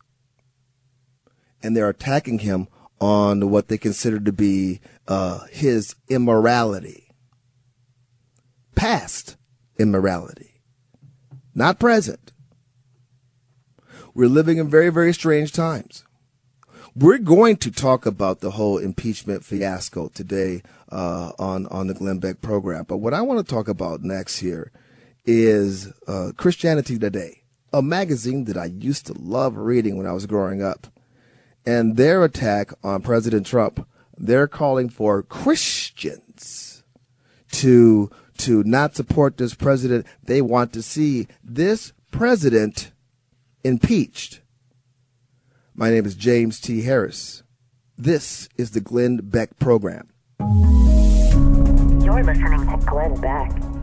And 1.61 1.75
they're 1.75 1.89
attacking 1.89 2.39
him 2.39 2.67
on 2.99 3.49
what 3.49 3.67
they 3.67 3.77
consider 3.77 4.19
to 4.19 4.31
be 4.31 4.79
uh, 5.07 5.45
his 5.51 5.95
immorality. 6.07 7.09
Past 8.75 9.35
immorality, 9.77 10.61
not 11.55 11.79
present. 11.79 12.31
We're 14.13 14.29
living 14.29 14.57
in 14.57 14.69
very, 14.69 14.89
very 14.89 15.13
strange 15.13 15.51
times. 15.51 16.03
We're 16.95 17.19
going 17.19 17.57
to 17.57 17.71
talk 17.71 18.05
about 18.05 18.39
the 18.39 18.51
whole 18.51 18.77
impeachment 18.77 19.43
fiasco 19.43 20.07
today 20.09 20.63
uh, 20.91 21.31
on 21.39 21.67
on 21.67 21.87
the 21.87 21.93
Glenn 21.93 22.19
Beck 22.19 22.41
program. 22.41 22.85
But 22.87 22.97
what 22.97 23.13
I 23.13 23.21
want 23.21 23.45
to 23.45 23.53
talk 23.53 23.67
about 23.67 24.01
next 24.01 24.39
here 24.39 24.71
is 25.25 25.91
uh, 26.07 26.31
Christianity 26.37 26.97
Today, 26.97 27.43
a 27.73 27.81
magazine 27.81 28.45
that 28.45 28.57
I 28.57 28.65
used 28.65 29.05
to 29.07 29.13
love 29.13 29.57
reading 29.57 29.97
when 29.97 30.07
I 30.07 30.13
was 30.13 30.25
growing 30.25 30.61
up, 30.61 30.87
and 31.65 31.97
their 31.97 32.23
attack 32.23 32.71
on 32.83 33.01
President 33.01 33.45
Trump. 33.45 33.87
They're 34.19 34.47
calling 34.47 34.89
for 34.89 35.21
Christians 35.21 36.83
to 37.51 38.09
to 38.37 38.63
not 38.63 38.95
support 38.95 39.37
this 39.37 39.53
president. 39.53 40.05
They 40.23 40.41
want 40.41 40.73
to 40.73 40.81
see 40.81 41.27
this 41.43 41.93
president 42.11 42.91
impeached. 43.63 44.41
My 45.75 45.91
name 45.91 46.05
is 46.05 46.15
James 46.15 46.59
T. 46.59 46.81
Harris. 46.81 47.43
This 47.97 48.49
is 48.57 48.71
the 48.71 48.81
Glenn 48.81 49.17
Beck 49.17 49.59
Program. 49.59 50.09
You're 52.17 52.25
listening 52.25 52.65
to 52.65 52.83
Glenn 52.83 53.13
Beck. 53.21 53.76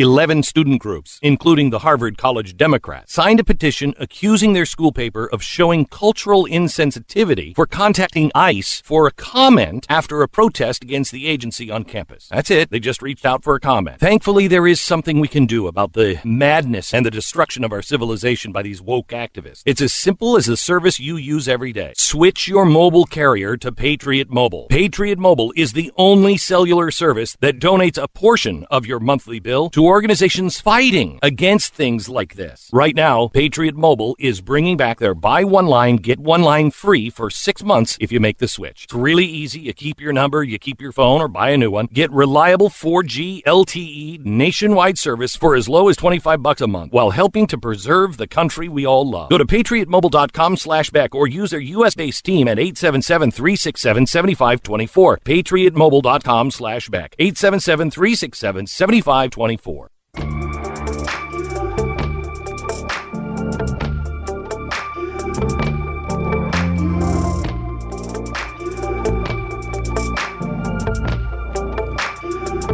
11 0.00 0.44
student 0.44 0.80
groups, 0.80 1.18
including 1.22 1.70
the 1.70 1.80
Harvard 1.80 2.16
College 2.16 2.56
Democrats, 2.56 3.12
signed 3.12 3.40
a 3.40 3.44
petition 3.44 3.94
accusing 3.98 4.52
their 4.52 4.64
school 4.64 4.92
paper 4.92 5.26
of 5.26 5.42
showing 5.42 5.86
cultural 5.86 6.44
insensitivity 6.44 7.52
for 7.56 7.66
contacting 7.66 8.30
ICE 8.32 8.80
for 8.84 9.08
a 9.08 9.10
comment 9.10 9.86
after 9.88 10.22
a 10.22 10.28
protest 10.28 10.84
against 10.84 11.10
the 11.10 11.26
agency 11.26 11.68
on 11.68 11.82
campus. 11.82 12.28
That's 12.28 12.48
it. 12.48 12.70
They 12.70 12.78
just 12.78 13.02
reached 13.02 13.26
out 13.26 13.42
for 13.42 13.56
a 13.56 13.60
comment. 13.60 13.98
Thankfully, 13.98 14.46
there 14.46 14.68
is 14.68 14.80
something 14.80 15.18
we 15.18 15.26
can 15.26 15.46
do 15.46 15.66
about 15.66 15.94
the 15.94 16.20
madness 16.24 16.94
and 16.94 17.04
the 17.04 17.10
destruction 17.10 17.64
of 17.64 17.72
our 17.72 17.82
civilization 17.82 18.52
by 18.52 18.62
these 18.62 18.80
woke 18.80 19.08
activists. 19.08 19.64
It's 19.66 19.82
as 19.82 19.92
simple 19.92 20.36
as 20.36 20.46
the 20.46 20.56
service 20.56 21.00
you 21.00 21.16
use 21.16 21.48
every 21.48 21.72
day. 21.72 21.92
Switch 21.96 22.46
your 22.46 22.66
mobile 22.66 23.06
carrier 23.06 23.56
to 23.56 23.72
Patriot 23.72 24.30
Mobile. 24.30 24.68
Patriot 24.68 25.18
Mobile 25.18 25.52
is 25.56 25.72
the 25.72 25.90
only 25.96 26.36
cellular 26.36 26.92
service 26.92 27.36
that 27.40 27.58
donates 27.58 28.00
a 28.00 28.06
portion 28.06 28.64
of 28.70 28.86
your 28.86 29.00
monthly 29.00 29.40
bill 29.40 29.68
to 29.70 29.87
organizations 29.88 30.60
fighting 30.60 31.18
against 31.22 31.74
things 31.74 32.08
like 32.08 32.34
this. 32.34 32.70
Right 32.72 32.94
now, 32.94 33.28
Patriot 33.28 33.74
Mobile 33.74 34.14
is 34.18 34.40
bringing 34.40 34.76
back 34.76 34.98
their 34.98 35.14
buy 35.14 35.44
one 35.44 35.66
line, 35.66 35.96
get 35.96 36.18
one 36.18 36.42
line 36.42 36.70
free 36.70 37.10
for 37.10 37.30
six 37.30 37.64
months 37.64 37.96
if 38.00 38.12
you 38.12 38.20
make 38.20 38.38
the 38.38 38.48
switch. 38.48 38.84
It's 38.84 38.94
really 38.94 39.24
easy. 39.24 39.60
You 39.60 39.72
keep 39.72 40.00
your 40.00 40.12
number, 40.12 40.42
you 40.42 40.58
keep 40.58 40.80
your 40.80 40.92
phone, 40.92 41.20
or 41.20 41.28
buy 41.28 41.50
a 41.50 41.56
new 41.56 41.70
one. 41.70 41.86
Get 41.92 42.12
reliable 42.12 42.68
4G 42.68 43.42
LTE 43.44 44.24
nationwide 44.24 44.98
service 44.98 45.34
for 45.36 45.56
as 45.56 45.68
low 45.68 45.88
as 45.88 45.96
25 45.96 46.42
bucks 46.42 46.60
a 46.60 46.66
month 46.66 46.92
while 46.92 47.10
helping 47.10 47.46
to 47.46 47.58
preserve 47.58 48.16
the 48.16 48.26
country 48.26 48.68
we 48.68 48.86
all 48.86 49.08
love. 49.08 49.30
Go 49.30 49.38
to 49.38 49.46
patriotmobile.com 49.46 50.56
slash 50.56 50.90
Beck 50.90 51.14
or 51.14 51.26
use 51.26 51.50
their 51.50 51.60
U.S. 51.60 51.94
based 51.94 52.24
team 52.24 52.48
at 52.48 52.58
877 52.58 53.30
367 53.30 54.06
7524. 54.06 55.18
Patriotmobile.com 55.18 56.50
slash 56.50 56.88
Beck. 56.88 57.14
877 57.18 57.90
367 57.90 58.66
7524. 58.66 59.77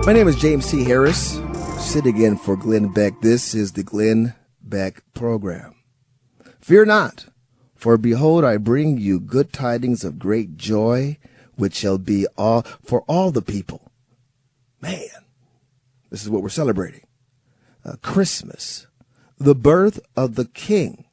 My 0.07 0.13
name 0.13 0.29
is 0.29 0.37
James 0.37 0.71
T. 0.71 0.85
Harris, 0.85 1.41
sitting 1.79 2.21
in 2.21 2.37
for 2.37 2.57
Glenn 2.57 2.93
Beck. 2.93 3.23
This 3.23 3.55
is 3.55 3.73
the 3.73 3.83
Glenn 3.83 4.35
Beck 4.61 5.03
program. 5.15 5.77
Fear 6.61 6.85
not, 6.85 7.25
for 7.75 7.97
behold, 7.97 8.45
I 8.45 8.59
bring 8.59 8.99
you 8.99 9.19
good 9.19 9.51
tidings 9.51 10.05
of 10.05 10.19
great 10.19 10.59
joy, 10.59 11.17
which 11.57 11.75
shall 11.75 11.97
be 11.97 12.27
all 12.37 12.67
for 12.83 13.01
all 13.09 13.31
the 13.31 13.41
people. 13.41 13.91
Man, 14.83 15.09
this 16.11 16.23
is 16.23 16.29
what 16.29 16.43
we're 16.43 16.51
celebrating. 16.51 17.07
Uh, 17.85 17.97
Christmas, 18.01 18.87
the 19.39 19.55
birth 19.55 20.01
of 20.17 20.37
the 20.37 20.47
King. 20.47 21.05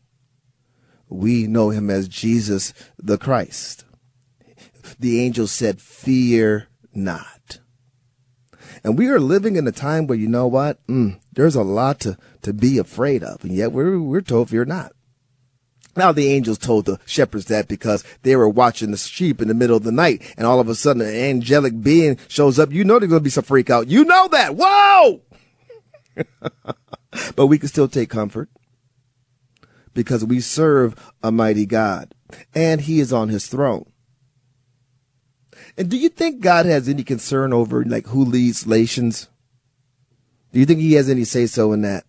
We 1.09 1.45
know 1.45 1.69
him 1.69 1.89
as 1.89 2.07
Jesus 2.07 2.73
the 2.97 3.17
Christ. 3.17 3.83
The 4.97 5.19
angel 5.19 5.47
said, 5.47 5.81
Fear 5.81 6.69
not. 6.93 7.59
And 8.83 8.97
we 8.97 9.07
are 9.09 9.19
living 9.19 9.57
in 9.57 9.67
a 9.67 9.71
time 9.71 10.07
where 10.07 10.17
you 10.17 10.27
know 10.27 10.47
what? 10.47 10.85
Mm, 10.87 11.19
there's 11.33 11.55
a 11.55 11.63
lot 11.63 11.99
to, 12.01 12.17
to 12.41 12.53
be 12.53 12.77
afraid 12.77 13.23
of. 13.23 13.43
And 13.43 13.53
yet 13.53 13.71
we're, 13.71 13.99
we're 13.99 14.21
told 14.21 14.49
fear 14.49 14.65
not. 14.65 14.93
Now 15.95 16.11
the 16.11 16.31
angels 16.31 16.57
told 16.57 16.85
the 16.85 16.99
shepherds 17.05 17.45
that 17.45 17.67
because 17.67 18.03
they 18.21 18.35
were 18.35 18.47
watching 18.47 18.91
the 18.91 18.97
sheep 18.97 19.41
in 19.41 19.49
the 19.49 19.53
middle 19.53 19.75
of 19.75 19.83
the 19.83 19.91
night 19.91 20.23
and 20.37 20.47
all 20.47 20.59
of 20.59 20.69
a 20.69 20.75
sudden 20.75 21.01
an 21.01 21.13
angelic 21.13 21.81
being 21.81 22.17
shows 22.29 22.57
up. 22.57 22.71
You 22.71 22.85
know 22.85 22.97
there's 22.97 23.09
going 23.09 23.19
to 23.19 23.23
be 23.23 23.29
some 23.29 23.43
freak 23.43 23.69
out. 23.69 23.89
You 23.89 24.05
know 24.05 24.29
that. 24.29 24.55
Whoa! 24.55 25.21
but 27.35 27.47
we 27.47 27.57
can 27.57 27.69
still 27.69 27.87
take 27.87 28.09
comfort 28.09 28.49
because 29.93 30.23
we 30.23 30.39
serve 30.39 31.13
a 31.21 31.31
mighty 31.31 31.65
God 31.65 32.13
and 32.53 32.81
he 32.81 32.99
is 32.99 33.11
on 33.11 33.29
his 33.29 33.47
throne. 33.47 33.91
And 35.77 35.89
do 35.89 35.97
you 35.97 36.09
think 36.09 36.41
God 36.41 36.65
has 36.65 36.89
any 36.89 37.03
concern 37.03 37.53
over 37.53 37.83
like 37.83 38.07
who 38.07 38.23
leads 38.23 38.65
nations? 38.65 39.29
Do 40.51 40.59
you 40.59 40.65
think 40.65 40.79
he 40.79 40.93
has 40.93 41.09
any 41.09 41.23
say 41.23 41.45
so 41.45 41.71
in 41.71 41.81
that? 41.81 42.05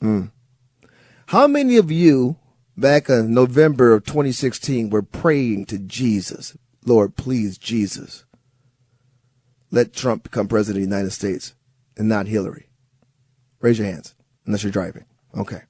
Hmm. 0.00 0.26
How 1.26 1.46
many 1.46 1.76
of 1.76 1.90
you 1.90 2.36
back 2.76 3.08
in 3.08 3.32
November 3.32 3.92
of 3.92 4.04
2016 4.04 4.90
were 4.90 5.02
praying 5.02 5.66
to 5.66 5.78
Jesus, 5.78 6.56
Lord, 6.84 7.16
please, 7.16 7.58
Jesus, 7.58 8.24
let 9.70 9.92
Trump 9.92 10.24
become 10.24 10.48
president 10.48 10.84
of 10.84 10.88
the 10.88 10.96
United 10.96 11.12
States 11.12 11.54
and 11.96 12.08
not 12.08 12.26
Hillary. 12.26 12.68
Raise 13.64 13.78
your 13.78 13.86
hands, 13.86 14.14
unless 14.44 14.62
you're 14.62 14.70
driving. 14.70 15.06
Okay. 15.34 15.62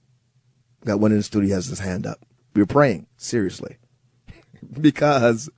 Got 0.85 0.99
one 0.99 1.13
in 1.13 1.19
the 1.19 1.23
studio 1.23 1.55
has 1.55 1.67
his 1.67 1.79
hand 1.79 2.09
up. 2.09 2.19
We 2.53 2.61
were 2.61 2.67
praying, 2.67 3.07
seriously. 3.17 3.77
because 4.81 5.49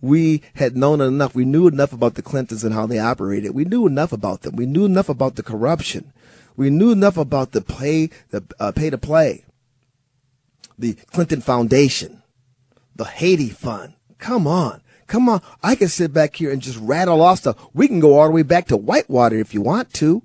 we 0.00 0.40
had 0.54 0.76
known 0.76 1.00
enough. 1.00 1.34
We 1.34 1.44
knew 1.44 1.66
enough 1.66 1.92
about 1.92 2.14
the 2.14 2.22
Clintons 2.22 2.62
and 2.62 2.72
how 2.72 2.86
they 2.86 3.00
operated. 3.00 3.56
We 3.56 3.64
knew 3.64 3.88
enough 3.88 4.12
about 4.12 4.42
them. 4.42 4.54
We 4.54 4.66
knew 4.66 4.84
enough 4.84 5.08
about 5.08 5.34
the 5.34 5.42
corruption. 5.42 6.12
We 6.56 6.70
knew 6.70 6.92
enough 6.92 7.16
about 7.16 7.50
the 7.50 7.60
pay, 7.60 8.10
the 8.28 8.44
uh, 8.60 8.70
pay 8.70 8.90
to 8.90 8.96
play, 8.96 9.44
the 10.78 10.92
Clinton 11.10 11.40
Foundation, 11.40 12.22
the 12.94 13.04
Haiti 13.04 13.48
Fund. 13.48 13.94
Come 14.18 14.46
on. 14.46 14.80
Come 15.08 15.28
on. 15.28 15.42
I 15.60 15.74
can 15.74 15.88
sit 15.88 16.12
back 16.12 16.36
here 16.36 16.52
and 16.52 16.62
just 16.62 16.78
rattle 16.78 17.20
off 17.20 17.40
stuff. 17.40 17.56
We 17.74 17.88
can 17.88 17.98
go 17.98 18.20
all 18.20 18.26
the 18.26 18.32
way 18.32 18.42
back 18.42 18.68
to 18.68 18.76
Whitewater 18.76 19.40
if 19.40 19.54
you 19.54 19.60
want 19.60 19.92
to. 19.94 20.22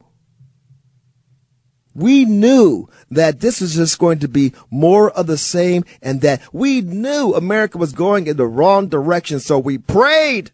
We 1.95 2.25
knew 2.25 2.89
that 3.09 3.39
this 3.39 3.61
was 3.61 3.75
just 3.75 3.97
going 3.97 4.19
to 4.19 4.27
be 4.27 4.53
more 4.69 5.11
of 5.11 5.27
the 5.27 5.37
same 5.37 5.85
and 6.01 6.19
that 6.21 6.41
we 6.53 6.81
knew 6.81 7.33
America 7.33 7.77
was 7.77 7.93
going 7.93 8.27
in 8.27 8.35
the 8.35 8.45
wrong 8.45 8.89
direction. 8.89 9.39
So 9.39 9.57
we 9.57 9.77
prayed. 9.77 10.51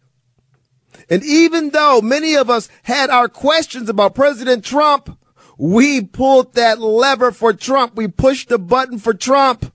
And 1.09 1.23
even 1.23 1.71
though 1.71 1.99
many 1.99 2.35
of 2.35 2.49
us 2.49 2.69
had 2.83 3.09
our 3.09 3.27
questions 3.27 3.89
about 3.89 4.13
President 4.13 4.63
Trump, 4.63 5.17
we 5.57 6.01
pulled 6.01 6.53
that 6.53 6.79
lever 6.79 7.31
for 7.31 7.53
Trump. 7.53 7.95
We 7.95 8.07
pushed 8.07 8.49
the 8.49 8.59
button 8.59 8.99
for 8.99 9.13
Trump. 9.13 9.73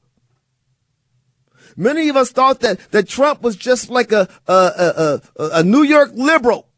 Many 1.76 2.08
of 2.08 2.16
us 2.16 2.30
thought 2.30 2.60
that, 2.60 2.78
that 2.92 3.08
Trump 3.08 3.42
was 3.42 3.56
just 3.56 3.90
like 3.90 4.12
a, 4.12 4.28
a, 4.46 4.52
a, 4.52 5.20
a, 5.36 5.48
a 5.58 5.62
New 5.62 5.82
York 5.82 6.10
liberal 6.14 6.68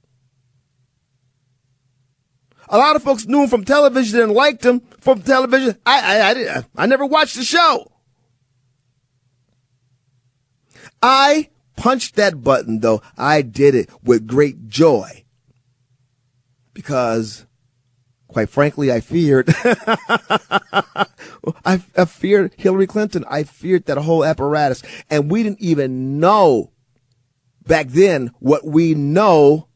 a 2.68 2.78
lot 2.78 2.96
of 2.96 3.02
folks 3.02 3.26
knew 3.26 3.42
him 3.42 3.48
from 3.48 3.64
television 3.64 4.20
and 4.20 4.32
liked 4.32 4.64
him 4.64 4.80
from 5.00 5.22
television. 5.22 5.76
I, 5.86 6.00
I, 6.00 6.28
I, 6.30 6.34
did, 6.34 6.66
I 6.76 6.86
never 6.86 7.06
watched 7.06 7.36
the 7.36 7.44
show. 7.44 7.92
I 11.02 11.50
punched 11.76 12.16
that 12.16 12.42
button 12.42 12.80
though. 12.80 13.02
I 13.16 13.42
did 13.42 13.74
it 13.74 13.90
with 14.02 14.26
great 14.26 14.68
joy 14.68 15.24
because 16.74 17.46
quite 18.28 18.48
frankly, 18.50 18.92
I 18.92 19.00
feared, 19.00 19.48
I, 19.64 21.06
I 21.64 22.04
feared 22.06 22.54
Hillary 22.56 22.86
Clinton. 22.86 23.24
I 23.28 23.42
feared 23.42 23.86
that 23.86 23.98
whole 23.98 24.24
apparatus 24.24 24.82
and 25.10 25.30
we 25.30 25.42
didn't 25.42 25.60
even 25.60 26.20
know 26.20 26.72
back 27.66 27.88
then 27.88 28.32
what 28.38 28.64
we 28.64 28.94
know 28.94 29.68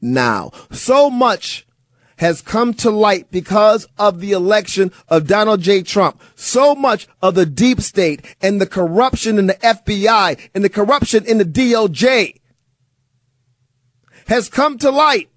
now. 0.00 0.52
So 0.70 1.10
much 1.10 1.66
has 2.18 2.42
come 2.42 2.74
to 2.74 2.90
light 2.90 3.30
because 3.30 3.86
of 3.98 4.20
the 4.20 4.32
election 4.32 4.92
of 5.08 5.26
Donald 5.26 5.60
J. 5.60 5.82
Trump. 5.82 6.20
So 6.34 6.74
much 6.74 7.08
of 7.22 7.34
the 7.34 7.46
deep 7.46 7.80
state 7.80 8.36
and 8.40 8.60
the 8.60 8.66
corruption 8.66 9.38
in 9.38 9.46
the 9.46 9.54
FBI 9.54 10.50
and 10.54 10.64
the 10.64 10.68
corruption 10.68 11.24
in 11.24 11.38
the 11.38 11.44
DOJ 11.44 12.34
has 14.26 14.48
come 14.48 14.78
to 14.78 14.90
light. 14.90 15.30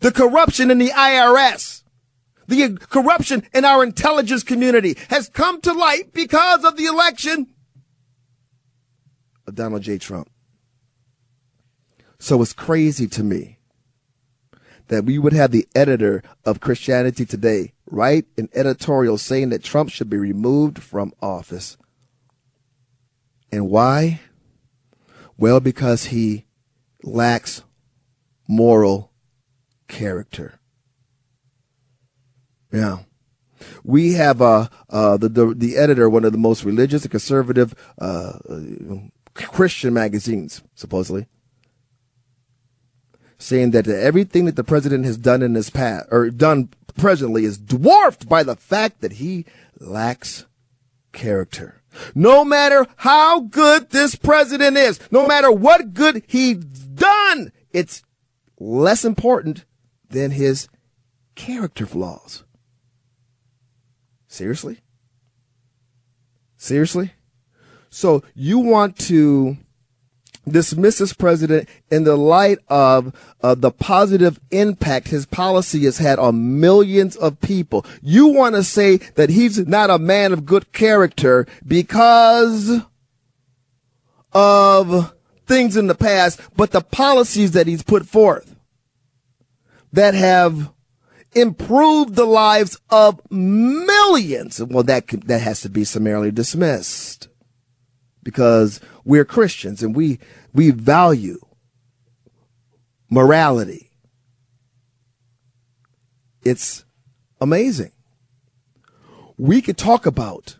The 0.00 0.12
corruption 0.12 0.70
in 0.70 0.78
the 0.78 0.90
IRS, 0.90 1.82
the 2.48 2.76
corruption 2.76 3.46
in 3.54 3.64
our 3.64 3.82
intelligence 3.82 4.42
community 4.42 4.96
has 5.08 5.28
come 5.28 5.60
to 5.62 5.72
light 5.72 6.12
because 6.12 6.64
of 6.64 6.76
the 6.76 6.86
election 6.86 7.46
of 9.46 9.54
Donald 9.54 9.82
J. 9.82 9.98
Trump. 9.98 10.30
So 12.18 12.40
it's 12.42 12.52
crazy 12.52 13.06
to 13.08 13.22
me 13.22 13.59
that 14.90 15.04
we 15.04 15.18
would 15.18 15.32
have 15.32 15.52
the 15.52 15.68
editor 15.72 16.20
of 16.44 16.60
Christianity 16.60 17.24
Today 17.24 17.72
write 17.86 18.26
an 18.36 18.48
editorial 18.52 19.18
saying 19.18 19.50
that 19.50 19.62
Trump 19.62 19.88
should 19.88 20.10
be 20.10 20.16
removed 20.16 20.82
from 20.82 21.12
office. 21.22 21.76
And 23.52 23.70
why? 23.70 24.20
Well, 25.38 25.60
because 25.60 26.06
he 26.06 26.46
lacks 27.04 27.62
moral 28.48 29.12
character. 29.86 30.58
Yeah. 32.72 32.98
We 33.84 34.14
have 34.14 34.42
uh, 34.42 34.68
uh, 34.88 35.16
the, 35.18 35.28
the, 35.28 35.54
the 35.54 35.76
editor, 35.76 36.10
one 36.10 36.24
of 36.24 36.32
the 36.32 36.38
most 36.38 36.64
religious 36.64 37.02
and 37.02 37.12
conservative 37.12 37.74
uh, 38.00 38.38
Christian 39.34 39.94
magazines, 39.94 40.62
supposedly, 40.74 41.28
saying 43.40 43.70
that 43.70 43.88
everything 43.88 44.44
that 44.44 44.56
the 44.56 44.62
president 44.62 45.04
has 45.06 45.16
done 45.16 45.42
in 45.42 45.54
his 45.54 45.70
past 45.70 46.06
or 46.10 46.30
done 46.30 46.68
presently 46.96 47.44
is 47.44 47.58
dwarfed 47.58 48.28
by 48.28 48.42
the 48.42 48.54
fact 48.54 49.00
that 49.00 49.12
he 49.14 49.46
lacks 49.78 50.46
character. 51.12 51.82
No 52.14 52.44
matter 52.44 52.86
how 52.96 53.40
good 53.40 53.90
this 53.90 54.14
president 54.14 54.76
is, 54.76 55.00
no 55.10 55.26
matter 55.26 55.50
what 55.50 55.94
good 55.94 56.22
he's 56.28 56.56
done, 56.56 57.50
it's 57.72 58.02
less 58.58 59.04
important 59.04 59.64
than 60.08 60.32
his 60.32 60.68
character 61.34 61.86
flaws. 61.86 62.44
Seriously? 64.28 64.80
Seriously? 66.56 67.14
So 67.88 68.22
you 68.34 68.58
want 68.58 68.98
to 69.08 69.56
dismiss 70.52 70.98
this 70.98 71.12
president 71.12 71.68
in 71.90 72.04
the 72.04 72.16
light 72.16 72.58
of 72.68 73.14
uh, 73.42 73.54
the 73.54 73.70
positive 73.70 74.38
impact 74.50 75.08
his 75.08 75.26
policy 75.26 75.84
has 75.84 75.98
had 75.98 76.18
on 76.18 76.60
millions 76.60 77.16
of 77.16 77.40
people. 77.40 77.84
You 78.02 78.28
want 78.28 78.54
to 78.54 78.62
say 78.62 78.98
that 79.14 79.30
he's 79.30 79.66
not 79.66 79.90
a 79.90 79.98
man 79.98 80.32
of 80.32 80.46
good 80.46 80.72
character 80.72 81.46
because 81.66 82.80
of 84.32 85.14
things 85.46 85.76
in 85.76 85.86
the 85.86 85.94
past, 85.94 86.40
but 86.56 86.70
the 86.70 86.80
policies 86.80 87.52
that 87.52 87.66
he's 87.66 87.82
put 87.82 88.06
forth 88.06 88.54
that 89.92 90.14
have 90.14 90.72
improved 91.32 92.14
the 92.14 92.26
lives 92.26 92.78
of 92.90 93.20
millions. 93.30 94.62
Well, 94.62 94.84
that 94.84 95.08
that 95.26 95.40
has 95.40 95.60
to 95.62 95.68
be 95.68 95.84
summarily 95.84 96.30
dismissed 96.30 97.28
because 98.22 98.80
we're 99.04 99.24
Christians 99.24 99.82
and 99.82 99.94
we, 99.94 100.18
we 100.52 100.70
value 100.70 101.38
morality. 103.08 103.90
It's 106.42 106.84
amazing. 107.40 107.92
We 109.36 109.60
could 109.62 109.78
talk 109.78 110.06
about 110.06 110.56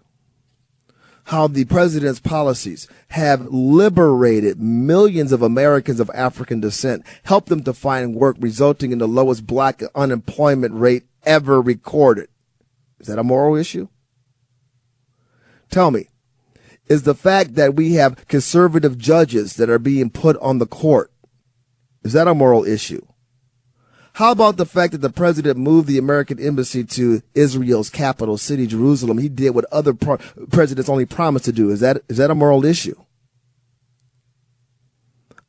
how 1.24 1.46
the 1.46 1.64
president's 1.64 2.18
policies 2.18 2.88
have 3.08 3.46
liberated 3.46 4.60
millions 4.60 5.30
of 5.30 5.42
Americans 5.42 6.00
of 6.00 6.10
African 6.12 6.60
descent, 6.60 7.04
helped 7.22 7.48
them 7.48 7.62
to 7.62 7.72
find 7.72 8.16
work, 8.16 8.36
resulting 8.40 8.90
in 8.90 8.98
the 8.98 9.06
lowest 9.06 9.46
black 9.46 9.80
unemployment 9.94 10.74
rate 10.74 11.04
ever 11.22 11.62
recorded. 11.62 12.28
Is 12.98 13.06
that 13.06 13.18
a 13.18 13.24
moral 13.24 13.54
issue? 13.54 13.88
Tell 15.70 15.90
me, 15.90 16.09
is 16.90 17.04
the 17.04 17.14
fact 17.14 17.54
that 17.54 17.76
we 17.76 17.94
have 17.94 18.26
conservative 18.26 18.98
judges 18.98 19.54
that 19.54 19.70
are 19.70 19.78
being 19.78 20.10
put 20.10 20.36
on 20.38 20.58
the 20.58 20.66
court. 20.66 21.12
Is 22.02 22.12
that 22.14 22.26
a 22.28 22.34
moral 22.34 22.64
issue? 22.64 23.06
How 24.14 24.32
about 24.32 24.56
the 24.56 24.66
fact 24.66 24.90
that 24.92 25.00
the 25.00 25.08
president 25.08 25.56
moved 25.56 25.86
the 25.86 25.98
American 25.98 26.40
embassy 26.40 26.82
to 26.84 27.22
Israel's 27.32 27.90
capital 27.90 28.36
city, 28.36 28.66
Jerusalem? 28.66 29.18
He 29.18 29.28
did 29.28 29.50
what 29.50 29.66
other 29.70 29.94
pro- 29.94 30.18
presidents 30.50 30.90
only 30.90 31.06
promised 31.06 31.44
to 31.44 31.52
do. 31.52 31.70
Is 31.70 31.78
that 31.78 32.02
is 32.08 32.16
that 32.16 32.30
a 32.30 32.34
moral 32.34 32.64
issue? 32.64 33.00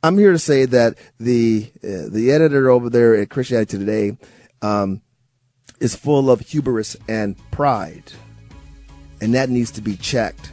I'm 0.03 0.17
here 0.17 0.31
to 0.31 0.39
say 0.39 0.65
that 0.65 0.95
the 1.19 1.71
uh, 1.83 2.09
the 2.09 2.31
editor 2.31 2.69
over 2.69 2.89
there 2.89 3.15
at 3.15 3.31
Christianity 3.31 3.79
Today 3.79 4.17
um, 4.61 5.01
is 5.79 5.95
full 5.95 6.29
of 6.29 6.41
hubris 6.41 6.95
and 7.07 7.35
pride, 7.49 8.13
and 9.19 9.33
that 9.33 9.49
needs 9.49 9.71
to 9.71 9.81
be 9.81 9.97
checked. 9.97 10.51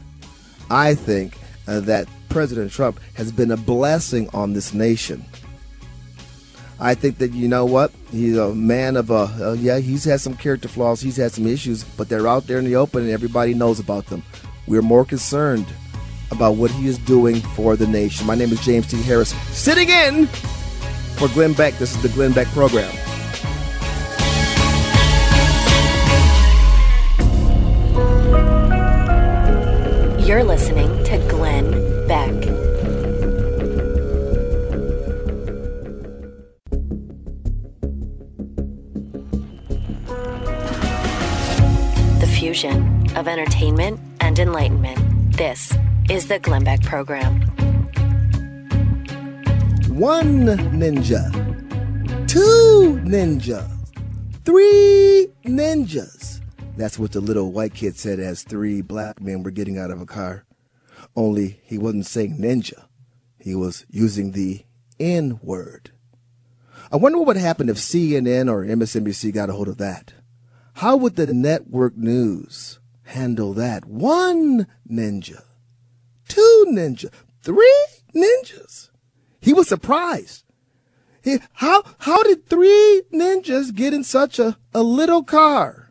I 0.70 0.94
think 0.94 1.36
uh, 1.66 1.80
that 1.80 2.08
President 2.28 2.72
Trump 2.72 3.00
has 3.14 3.32
been 3.32 3.50
a 3.50 3.56
blessing 3.56 4.28
on 4.32 4.52
this 4.52 4.74
nation. 4.74 5.24
I 6.80 6.94
think 6.94 7.18
that 7.18 7.32
you 7.32 7.48
know 7.48 7.64
what 7.64 7.90
he's 8.12 8.36
a 8.36 8.54
man 8.54 8.96
of 8.96 9.10
a 9.10 9.28
uh, 9.40 9.56
yeah 9.58 9.78
he's 9.78 10.04
had 10.04 10.20
some 10.20 10.34
character 10.34 10.68
flaws 10.68 11.00
he's 11.00 11.16
had 11.16 11.32
some 11.32 11.44
issues 11.44 11.82
but 11.82 12.08
they're 12.08 12.28
out 12.28 12.46
there 12.46 12.58
in 12.58 12.64
the 12.64 12.76
open 12.76 13.02
and 13.02 13.10
everybody 13.10 13.52
knows 13.52 13.80
about 13.80 14.06
them. 14.06 14.22
We're 14.68 14.82
more 14.82 15.04
concerned 15.04 15.66
about 16.30 16.52
what 16.56 16.70
he 16.70 16.86
is 16.86 16.98
doing 16.98 17.40
for 17.40 17.74
the 17.74 17.86
nation. 17.86 18.26
My 18.26 18.34
name 18.34 18.52
is 18.52 18.60
James 18.64 18.86
T. 18.86 19.02
Harris, 19.02 19.34
sitting 19.50 19.88
in 19.88 20.26
for 21.16 21.28
Glenn 21.28 21.54
Beck. 21.54 21.74
This 21.78 21.96
is 21.96 22.02
the 22.02 22.10
Glenn 22.10 22.32
Beck 22.32 22.46
program. 22.48 22.94
You're 30.28 30.44
listening 30.44 30.90
to 31.04 31.16
Glenn 31.30 31.70
Beck. 32.06 32.34
The 42.20 42.26
fusion 42.38 43.06
of 43.16 43.26
entertainment 43.26 44.00
and 44.20 44.38
enlightenment. 44.38 44.98
This 45.34 45.72
is 46.10 46.28
the 46.28 46.38
Glenn 46.38 46.62
Beck 46.62 46.82
Program. 46.82 47.40
One 49.88 50.44
ninja, 50.44 51.32
two 52.28 53.00
ninjas, 53.02 53.66
three 54.44 55.28
ninjas 55.46 56.37
that's 56.78 56.96
what 56.96 57.10
the 57.10 57.20
little 57.20 57.50
white 57.50 57.74
kid 57.74 57.98
said 57.98 58.20
as 58.20 58.44
three 58.44 58.82
black 58.82 59.20
men 59.20 59.42
were 59.42 59.50
getting 59.50 59.76
out 59.76 59.90
of 59.90 60.00
a 60.00 60.06
car. 60.06 60.44
Only 61.16 61.60
he 61.64 61.76
wasn't 61.76 62.06
saying 62.06 62.38
ninja. 62.38 62.84
He 63.40 63.52
was 63.56 63.84
using 63.90 64.30
the 64.30 64.64
N 65.00 65.40
word. 65.42 65.90
I 66.92 66.96
wonder 66.96 67.18
what 67.18 67.26
would 67.26 67.36
happen 67.36 67.68
if 67.68 67.78
CNN 67.78 68.48
or 68.48 68.64
MSNBC 68.64 69.34
got 69.34 69.50
a 69.50 69.54
hold 69.54 69.66
of 69.66 69.78
that. 69.78 70.14
How 70.74 70.96
would 70.96 71.16
the 71.16 71.34
network 71.34 71.96
news 71.96 72.78
handle 73.06 73.52
that? 73.54 73.84
One 73.84 74.68
ninja, 74.88 75.42
two 76.28 76.66
ninja, 76.68 77.10
three 77.42 77.86
ninjas. 78.14 78.90
He 79.40 79.52
was 79.52 79.66
surprised. 79.66 80.44
He, 81.24 81.40
how, 81.54 81.82
how 81.98 82.22
did 82.22 82.46
three 82.46 83.02
ninjas 83.12 83.74
get 83.74 83.92
in 83.92 84.04
such 84.04 84.38
a, 84.38 84.56
a 84.72 84.84
little 84.84 85.24
car? 85.24 85.87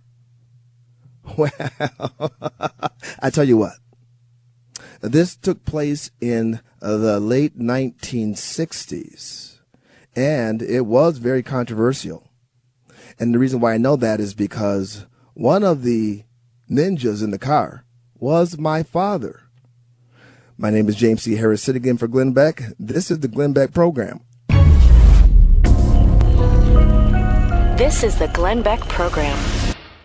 Well, 1.37 1.51
I 3.19 3.29
tell 3.29 3.43
you 3.43 3.57
what, 3.57 3.73
this 5.01 5.35
took 5.35 5.65
place 5.65 6.09
in 6.21 6.61
the 6.79 7.19
late 7.19 7.59
1960s, 7.59 9.59
and 10.15 10.61
it 10.61 10.85
was 10.85 11.17
very 11.17 11.43
controversial. 11.43 12.29
And 13.19 13.33
the 13.33 13.39
reason 13.39 13.59
why 13.59 13.73
I 13.73 13.77
know 13.77 13.95
that 13.97 14.19
is 14.19 14.33
because 14.33 15.05
one 15.33 15.63
of 15.63 15.83
the 15.83 16.23
ninjas 16.69 17.23
in 17.23 17.31
the 17.31 17.39
car 17.39 17.85
was 18.15 18.57
my 18.57 18.83
father. 18.83 19.43
My 20.57 20.71
name 20.71 20.89
is 20.89 20.95
James 20.95 21.23
T. 21.23 21.35
Harris, 21.35 21.61
sitting 21.61 21.85
in 21.85 21.97
for 21.97 22.07
Glenn 22.07 22.33
Beck. 22.33 22.63
This 22.79 23.11
is 23.11 23.19
the 23.19 23.27
Glenn 23.27 23.53
Beck 23.53 23.73
program. 23.73 24.21
This 27.77 28.03
is 28.03 28.17
the 28.17 28.27
Glenn 28.33 28.63
Beck 28.63 28.79
Program. 28.79 29.37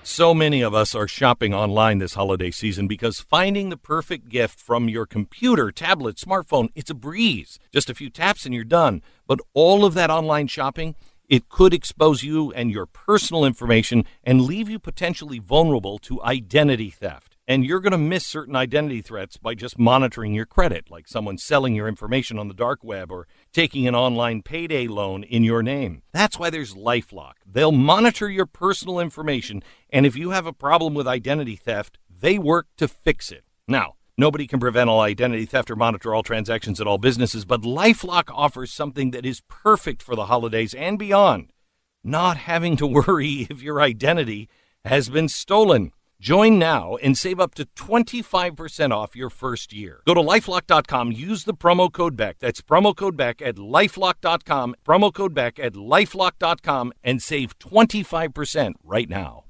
So 0.05 0.35
many 0.35 0.63
of 0.63 0.75
us 0.75 0.97
are 0.97 1.07
shopping 1.07 1.55
online 1.55 1.99
this 1.99 2.15
holiday 2.15 2.51
season 2.51 2.89
because 2.89 3.21
finding 3.21 3.69
the 3.69 3.77
perfect 3.77 4.29
gift 4.29 4.59
from 4.59 4.89
your 4.89 5.07
computer, 5.07 5.71
tablet, 5.71 6.17
smartphone, 6.17 6.71
it's 6.75 6.91
a 6.91 6.95
breeze. 6.95 7.61
Just 7.73 7.89
a 7.89 7.95
few 7.95 8.11
taps 8.11 8.45
and 8.45 8.53
you're 8.53 8.65
done. 8.65 9.01
But 9.29 9.39
all 9.55 9.85
of 9.85 9.95
that 9.95 10.11
online 10.11 10.49
shopping, 10.49 10.97
it 11.29 11.49
could 11.49 11.73
expose 11.73 12.25
you 12.25 12.51
and 12.53 12.69
your 12.69 12.87
personal 12.87 13.45
information 13.45 14.05
and 14.25 14.41
leave 14.41 14.69
you 14.69 14.81
potentially 14.81 15.39
vulnerable 15.39 16.01
to 16.01 16.21
identity 16.25 16.91
theft. 16.91 17.32
And 17.49 17.65
you're 17.65 17.81
going 17.81 17.93
to 17.93 17.99
miss 17.99 18.25
certain 18.25 18.55
identity 18.55 19.03
threats 19.03 19.37
by 19.37 19.55
just 19.55 19.79
monitoring 19.79 20.33
your 20.33 20.47
credit, 20.47 20.91
like 20.91 21.09
someone 21.09 21.39
selling 21.39 21.75
your 21.75 21.89
information 21.89 22.39
on 22.39 22.47
the 22.47 22.55
dark 22.55 22.85
web 22.85 23.11
or 23.11 23.27
taking 23.53 23.89
an 23.89 23.97
online 23.97 24.43
payday 24.43 24.87
loan 24.87 25.25
in 25.25 25.43
your 25.43 25.63
name. 25.63 26.03
That's 26.13 26.39
why 26.39 26.51
there's 26.51 26.75
Lifelock. 26.75 27.35
They'll 27.45 27.73
monitor 27.73 28.31
your 28.31 28.47
personal 28.47 29.01
information, 29.01 29.63
and 29.91 30.07
if 30.07 30.17
you 30.17 30.31
have 30.31 30.47
a 30.47 30.53
problem 30.53 30.95
with 30.95 31.09
identity 31.09 31.57
theft, 31.57 31.99
they 32.09 32.39
work 32.39 32.69
to 32.77 32.87
fix 32.87 33.33
it. 33.33 33.45
Now, 33.67 33.97
Nobody 34.19 34.47
can 34.47 34.61
prevent 34.61 34.91
all 34.91 35.01
identity 35.01 35.47
theft 35.47 35.71
or 35.71 35.77
monitor 35.77 36.15
all 36.15 36.23
transactions 36.23 36.81
at 36.81 36.87
all 36.87 36.99
businesses, 36.99 37.47
but 37.47 37.63
Lifelock 37.63 38.31
offers 38.31 38.71
something 38.71 39.11
that 39.13 39.25
is 39.25 39.41
perfect 39.49 40.03
for 40.03 40.15
the 40.15 40.27
holidays 40.27 40.75
and 40.75 40.99
beyond. 40.99 41.51
Not 42.05 42.37
having 42.37 42.77
to 42.77 42.87
worry 43.07 43.47
if 43.49 43.63
your 43.63 43.81
identity 43.81 44.51
has 44.85 45.09
been 45.09 45.29
stolen. 45.29 45.93
Join 46.23 46.57
now 46.57 46.95
and 47.03 47.19
save 47.19 47.41
up 47.41 47.53
to 47.57 47.65
25% 47.75 48.93
off 48.93 49.17
your 49.17 49.29
first 49.29 49.73
year. 49.73 50.03
Go 50.07 50.15
to 50.15 50.21
lifelock.com, 50.21 51.11
use 51.11 51.43
the 51.43 51.53
promo 51.53 51.93
code 51.93 52.15
BECK. 52.15 52.39
That's 52.39 52.63
promo 52.63 52.95
code 52.95 53.17
BECK 53.17 53.43
at 53.43 53.57
lifelock.com, 53.57 54.77
promo 54.87 55.13
code 55.13 55.35
BECK 55.35 55.59
at 55.59 55.73
lifelock.com, 55.73 56.93
and 57.03 57.21
save 57.21 57.59
25% 57.59 58.75
right 58.85 59.11
now. 59.11 59.47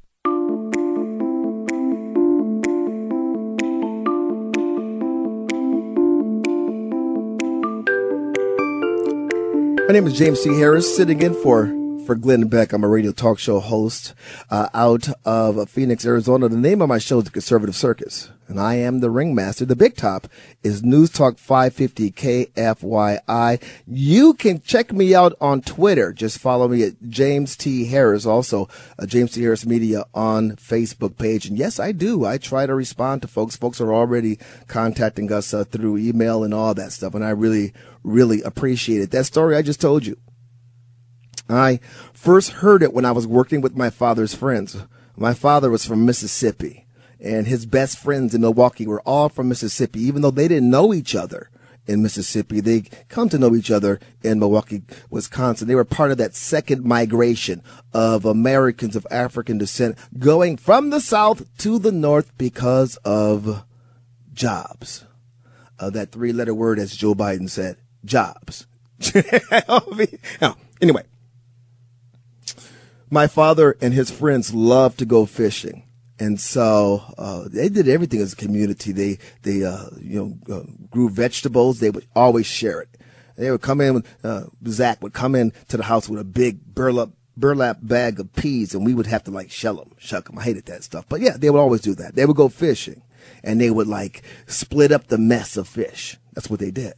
My 9.86 9.92
name 9.92 10.06
is 10.06 10.14
James 10.14 10.40
T. 10.40 10.56
Harris, 10.56 10.96
sitting 10.96 11.20
in 11.20 11.34
for 11.34 11.81
Glenn 12.14 12.48
Beck. 12.48 12.72
I'm 12.72 12.84
a 12.84 12.88
radio 12.88 13.12
talk 13.12 13.38
show 13.38 13.60
host 13.60 14.14
uh, 14.50 14.68
out 14.74 15.08
of 15.24 15.68
Phoenix, 15.70 16.04
Arizona. 16.04 16.48
The 16.48 16.56
name 16.56 16.82
of 16.82 16.88
my 16.88 16.98
show 16.98 17.18
is 17.18 17.24
The 17.24 17.30
Conservative 17.30 17.74
Circus, 17.76 18.30
and 18.48 18.60
I 18.60 18.74
am 18.74 19.00
the 19.00 19.10
ringmaster. 19.10 19.64
The 19.64 19.76
big 19.76 19.96
top 19.96 20.28
is 20.62 20.82
News 20.82 21.10
Talk 21.10 21.38
550 21.38 22.10
KFYI. 22.12 23.62
You 23.86 24.34
can 24.34 24.60
check 24.60 24.92
me 24.92 25.14
out 25.14 25.34
on 25.40 25.60
Twitter. 25.62 26.12
Just 26.12 26.38
follow 26.38 26.68
me 26.68 26.82
at 26.82 27.02
James 27.08 27.56
T. 27.56 27.86
Harris, 27.86 28.26
also 28.26 28.68
uh, 28.98 29.06
James 29.06 29.32
T. 29.32 29.42
Harris 29.42 29.64
Media 29.64 30.04
on 30.14 30.52
Facebook 30.52 31.18
page. 31.18 31.46
And 31.46 31.56
yes, 31.56 31.78
I 31.78 31.92
do. 31.92 32.24
I 32.24 32.38
try 32.38 32.66
to 32.66 32.74
respond 32.74 33.22
to 33.22 33.28
folks. 33.28 33.56
Folks 33.56 33.80
are 33.80 33.92
already 33.92 34.38
contacting 34.66 35.32
us 35.32 35.54
uh, 35.54 35.64
through 35.64 35.98
email 35.98 36.44
and 36.44 36.52
all 36.52 36.74
that 36.74 36.92
stuff, 36.92 37.14
and 37.14 37.24
I 37.24 37.30
really, 37.30 37.72
really 38.02 38.42
appreciate 38.42 39.00
it. 39.00 39.10
That 39.10 39.26
story 39.26 39.56
I 39.56 39.62
just 39.62 39.80
told 39.80 40.06
you 40.06 40.16
I 41.48 41.80
first 42.12 42.50
heard 42.50 42.82
it 42.82 42.92
when 42.92 43.04
I 43.04 43.12
was 43.12 43.26
working 43.26 43.60
with 43.60 43.76
my 43.76 43.90
father's 43.90 44.34
friends. 44.34 44.76
My 45.16 45.34
father 45.34 45.70
was 45.70 45.84
from 45.84 46.06
Mississippi, 46.06 46.86
and 47.20 47.46
his 47.46 47.66
best 47.66 47.98
friends 47.98 48.34
in 48.34 48.40
Milwaukee 48.40 48.86
were 48.86 49.02
all 49.02 49.28
from 49.28 49.48
Mississippi, 49.48 50.00
even 50.02 50.22
though 50.22 50.30
they 50.30 50.48
didn't 50.48 50.70
know 50.70 50.94
each 50.94 51.14
other 51.14 51.50
in 51.86 52.02
Mississippi. 52.02 52.60
They 52.60 52.82
come 53.08 53.28
to 53.28 53.38
know 53.38 53.54
each 53.54 53.70
other 53.70 54.00
in 54.22 54.38
Milwaukee, 54.38 54.82
Wisconsin. 55.10 55.68
They 55.68 55.74
were 55.74 55.84
part 55.84 56.10
of 56.10 56.18
that 56.18 56.34
second 56.34 56.84
migration 56.84 57.62
of 57.92 58.24
Americans 58.24 58.96
of 58.96 59.06
African 59.10 59.58
descent 59.58 59.98
going 60.18 60.56
from 60.56 60.90
the 60.90 61.00
South 61.00 61.44
to 61.58 61.78
the 61.78 61.92
North 61.92 62.36
because 62.38 62.96
of 63.04 63.64
jobs. 64.32 65.04
Uh, 65.78 65.90
that 65.90 66.12
three 66.12 66.32
letter 66.32 66.54
word, 66.54 66.78
as 66.78 66.96
Joe 66.96 67.14
Biden 67.14 67.50
said, 67.50 67.76
jobs. 68.04 68.66
anyway, 70.80 71.02
my 73.12 73.26
father 73.26 73.76
and 73.82 73.92
his 73.92 74.10
friends 74.10 74.54
loved 74.54 74.98
to 74.98 75.04
go 75.04 75.26
fishing. 75.26 75.84
And 76.18 76.40
so 76.40 77.02
uh, 77.18 77.44
they 77.46 77.68
did 77.68 77.86
everything 77.86 78.22
as 78.22 78.32
a 78.32 78.36
community. 78.36 78.90
They 78.92 79.18
they 79.42 79.64
uh, 79.64 79.88
you 80.00 80.38
know 80.48 80.54
uh, 80.54 80.62
grew 80.90 81.10
vegetables. 81.10 81.78
They 81.78 81.90
would 81.90 82.06
always 82.16 82.46
share 82.46 82.80
it. 82.80 82.88
They 83.36 83.50
would 83.50 83.60
come 83.60 83.80
in. 83.80 84.04
Uh, 84.24 84.44
Zach 84.66 85.02
would 85.02 85.12
come 85.12 85.34
in 85.34 85.52
to 85.68 85.76
the 85.76 85.82
house 85.84 86.08
with 86.08 86.20
a 86.20 86.24
big 86.24 86.74
burlap 86.74 87.10
burlap 87.36 87.78
bag 87.82 88.18
of 88.18 88.32
peas, 88.32 88.74
and 88.74 88.86
we 88.86 88.94
would 88.94 89.06
have 89.06 89.24
to 89.24 89.30
like 89.30 89.50
shell 89.50 89.76
them, 89.76 89.92
shuck 89.98 90.26
them. 90.26 90.38
I 90.38 90.44
hated 90.44 90.66
that 90.66 90.84
stuff, 90.84 91.04
but 91.08 91.20
yeah, 91.20 91.36
they 91.36 91.50
would 91.50 91.60
always 91.60 91.82
do 91.82 91.94
that. 91.96 92.14
They 92.14 92.24
would 92.24 92.36
go 92.36 92.48
fishing, 92.48 93.02
and 93.42 93.60
they 93.60 93.70
would 93.70 93.88
like 93.88 94.22
split 94.46 94.92
up 94.92 95.08
the 95.08 95.18
mess 95.18 95.56
of 95.56 95.68
fish. 95.68 96.16
That's 96.32 96.48
what 96.48 96.60
they 96.60 96.70
did. 96.70 96.94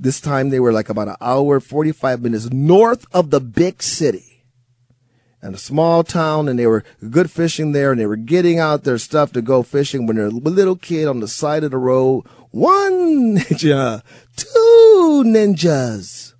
This 0.00 0.20
time 0.20 0.48
they 0.48 0.60
were 0.60 0.72
like 0.72 0.88
about 0.88 1.08
an 1.08 1.16
hour, 1.20 1.60
forty 1.60 1.92
five 1.92 2.22
minutes 2.22 2.50
north 2.50 3.04
of 3.12 3.30
the 3.30 3.40
big 3.40 3.82
city 3.82 4.27
in 5.42 5.54
a 5.54 5.58
small 5.58 6.02
town 6.02 6.48
and 6.48 6.58
they 6.58 6.66
were 6.66 6.84
good 7.10 7.30
fishing 7.30 7.72
there 7.72 7.92
and 7.92 8.00
they 8.00 8.06
were 8.06 8.16
getting 8.16 8.58
out 8.58 8.84
their 8.84 8.98
stuff 8.98 9.32
to 9.32 9.42
go 9.42 9.62
fishing 9.62 10.06
when 10.06 10.16
they're 10.16 10.26
a 10.26 10.30
little 10.30 10.76
kid 10.76 11.06
on 11.06 11.20
the 11.20 11.28
side 11.28 11.64
of 11.64 11.70
the 11.70 11.78
road. 11.78 12.24
One 12.50 13.36
ninja, 13.36 14.02
two 14.36 15.22
ninjas. 15.26 16.34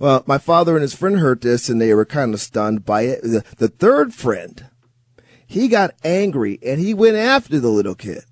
Well, 0.00 0.22
my 0.26 0.38
father 0.38 0.74
and 0.74 0.82
his 0.82 0.94
friend 0.94 1.18
heard 1.18 1.40
this 1.40 1.68
and 1.68 1.80
they 1.80 1.92
were 1.94 2.04
kind 2.04 2.34
of 2.34 2.40
stunned 2.40 2.84
by 2.84 3.02
it. 3.02 3.22
The, 3.22 3.44
the 3.56 3.68
third 3.68 4.14
friend, 4.14 4.66
he 5.46 5.68
got 5.68 5.94
angry 6.04 6.58
and 6.62 6.80
he 6.80 6.94
went 6.94 7.16
after 7.16 7.58
the 7.58 7.68
little 7.68 7.94
kid. 7.94 8.24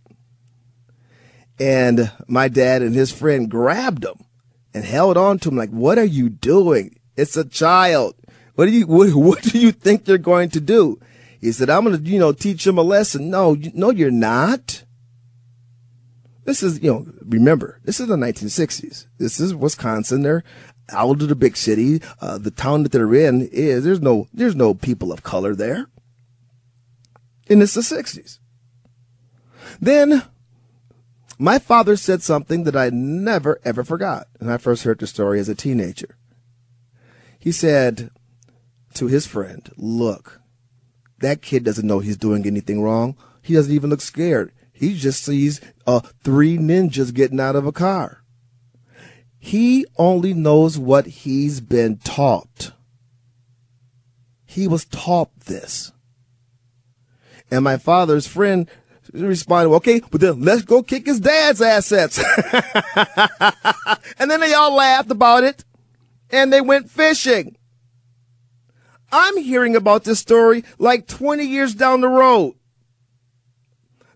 And 1.58 2.12
my 2.28 2.48
dad 2.48 2.82
and 2.82 2.94
his 2.94 3.10
friend 3.12 3.50
grabbed 3.50 4.04
him 4.04 4.24
and 4.74 4.84
held 4.84 5.16
on 5.16 5.38
to 5.40 5.48
him 5.48 5.56
like, 5.56 5.70
what 5.70 5.98
are 5.98 6.04
you 6.04 6.28
doing? 6.28 7.00
It's 7.16 7.36
a 7.36 7.44
child. 7.44 8.14
What 8.56 8.66
do 8.66 8.72
you 8.72 8.86
what, 8.86 9.14
what 9.14 9.42
do 9.42 9.58
you 9.58 9.70
think 9.70 10.04
they're 10.04 10.18
going 10.18 10.50
to 10.50 10.60
do? 10.60 11.00
He 11.40 11.52
said, 11.52 11.70
I'm 11.70 11.84
going 11.84 12.02
to, 12.02 12.10
you 12.10 12.18
know, 12.18 12.32
teach 12.32 12.64
them 12.64 12.78
a 12.78 12.82
lesson. 12.82 13.30
No, 13.30 13.52
you, 13.52 13.70
no, 13.74 13.90
you're 13.90 14.10
not. 14.10 14.82
This 16.44 16.62
is, 16.62 16.80
you 16.82 16.90
know, 16.90 17.06
remember, 17.24 17.80
this 17.84 18.00
is 18.00 18.08
the 18.08 18.16
1960s. 18.16 19.06
This 19.18 19.38
is 19.38 19.54
Wisconsin. 19.54 20.22
They're 20.22 20.44
out 20.90 21.20
of 21.20 21.28
the 21.28 21.34
big 21.34 21.56
city. 21.56 22.00
Uh, 22.20 22.38
the 22.38 22.50
town 22.50 22.84
that 22.84 22.92
they're 22.92 23.14
in 23.14 23.48
is, 23.52 23.84
there's 23.84 24.00
no, 24.00 24.28
there's 24.32 24.56
no 24.56 24.72
people 24.72 25.12
of 25.12 25.22
color 25.22 25.54
there. 25.54 25.88
And 27.48 27.62
it's 27.62 27.74
the 27.74 27.80
60s. 27.80 28.38
Then 29.80 30.22
my 31.38 31.58
father 31.58 31.96
said 31.96 32.22
something 32.22 32.64
that 32.64 32.76
I 32.76 32.90
never 32.90 33.60
ever 33.64 33.84
forgot. 33.84 34.28
And 34.40 34.50
I 34.50 34.56
first 34.56 34.84
heard 34.84 35.00
the 35.00 35.06
story 35.06 35.38
as 35.38 35.48
a 35.48 35.54
teenager. 35.54 36.16
He 37.38 37.52
said, 37.52 38.10
to 38.96 39.06
his 39.06 39.26
friend, 39.26 39.70
look, 39.76 40.40
that 41.20 41.42
kid 41.42 41.64
doesn't 41.64 41.86
know 41.86 42.00
he's 42.00 42.16
doing 42.16 42.46
anything 42.46 42.82
wrong. 42.82 43.16
He 43.42 43.54
doesn't 43.54 43.72
even 43.72 43.90
look 43.90 44.00
scared. 44.00 44.52
He 44.72 44.94
just 44.94 45.24
sees 45.24 45.60
uh, 45.86 46.00
three 46.22 46.58
ninjas 46.58 47.14
getting 47.14 47.40
out 47.40 47.56
of 47.56 47.66
a 47.66 47.72
car. 47.72 48.22
He 49.38 49.86
only 49.96 50.34
knows 50.34 50.76
what 50.76 51.06
he's 51.06 51.60
been 51.60 51.98
taught. 51.98 52.72
He 54.44 54.66
was 54.66 54.84
taught 54.84 55.34
this. 55.40 55.92
And 57.50 57.62
my 57.62 57.76
father's 57.76 58.26
friend 58.26 58.68
responded, 59.12 59.74
okay, 59.76 60.00
but 60.10 60.20
then 60.20 60.42
let's 60.42 60.62
go 60.62 60.82
kick 60.82 61.06
his 61.06 61.20
dad's 61.20 61.62
assets. 61.62 62.18
and 64.18 64.30
then 64.30 64.40
they 64.40 64.52
all 64.52 64.74
laughed 64.74 65.10
about 65.10 65.44
it 65.44 65.64
and 66.30 66.52
they 66.52 66.60
went 66.60 66.90
fishing. 66.90 67.55
I'm 69.16 69.38
hearing 69.38 69.74
about 69.74 70.04
this 70.04 70.18
story 70.18 70.62
like 70.78 71.06
20 71.06 71.42
years 71.42 71.74
down 71.74 72.02
the 72.02 72.08
road. 72.08 72.54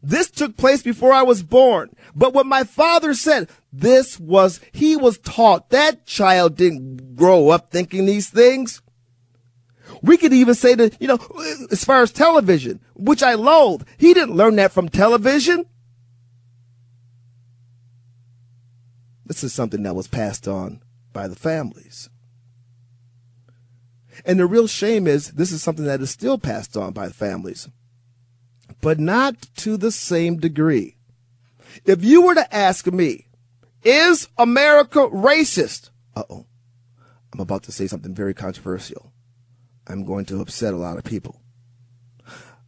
This 0.02 0.30
took 0.30 0.58
place 0.58 0.82
before 0.82 1.14
I 1.14 1.22
was 1.22 1.42
born. 1.42 1.88
But 2.14 2.34
what 2.34 2.44
my 2.44 2.64
father 2.64 3.14
said, 3.14 3.48
this 3.72 4.20
was, 4.20 4.60
he 4.72 4.96
was 4.96 5.16
taught 5.16 5.70
that 5.70 6.04
child 6.04 6.54
didn't 6.54 7.16
grow 7.16 7.48
up 7.48 7.70
thinking 7.70 8.04
these 8.04 8.28
things. 8.28 8.82
We 10.02 10.18
could 10.18 10.34
even 10.34 10.54
say 10.54 10.74
that, 10.74 11.00
you 11.00 11.08
know, 11.08 11.18
as 11.70 11.82
far 11.82 12.02
as 12.02 12.12
television, 12.12 12.80
which 12.94 13.22
I 13.22 13.34
loathe, 13.36 13.88
he 13.96 14.12
didn't 14.12 14.36
learn 14.36 14.56
that 14.56 14.70
from 14.70 14.90
television. 14.90 15.64
This 19.24 19.42
is 19.42 19.54
something 19.54 19.82
that 19.84 19.96
was 19.96 20.08
passed 20.08 20.46
on 20.46 20.82
by 21.14 21.26
the 21.26 21.36
families. 21.36 22.10
And 24.24 24.38
the 24.38 24.46
real 24.46 24.66
shame 24.66 25.06
is 25.06 25.32
this 25.32 25.52
is 25.52 25.62
something 25.62 25.84
that 25.84 26.00
is 26.00 26.10
still 26.10 26.38
passed 26.38 26.76
on 26.76 26.92
by 26.92 27.08
families, 27.08 27.68
but 28.80 28.98
not 28.98 29.48
to 29.56 29.76
the 29.76 29.90
same 29.90 30.38
degree. 30.38 30.96
If 31.84 32.04
you 32.04 32.22
were 32.22 32.34
to 32.34 32.54
ask 32.54 32.86
me, 32.86 33.26
is 33.82 34.28
America 34.36 35.00
racist? 35.08 35.90
Uh 36.14 36.24
oh. 36.28 36.46
I'm 37.32 37.40
about 37.40 37.62
to 37.64 37.72
say 37.72 37.86
something 37.86 38.14
very 38.14 38.34
controversial. 38.34 39.12
I'm 39.86 40.04
going 40.04 40.24
to 40.26 40.40
upset 40.40 40.74
a 40.74 40.78
lot 40.78 40.98
of 40.98 41.04
people. 41.04 41.40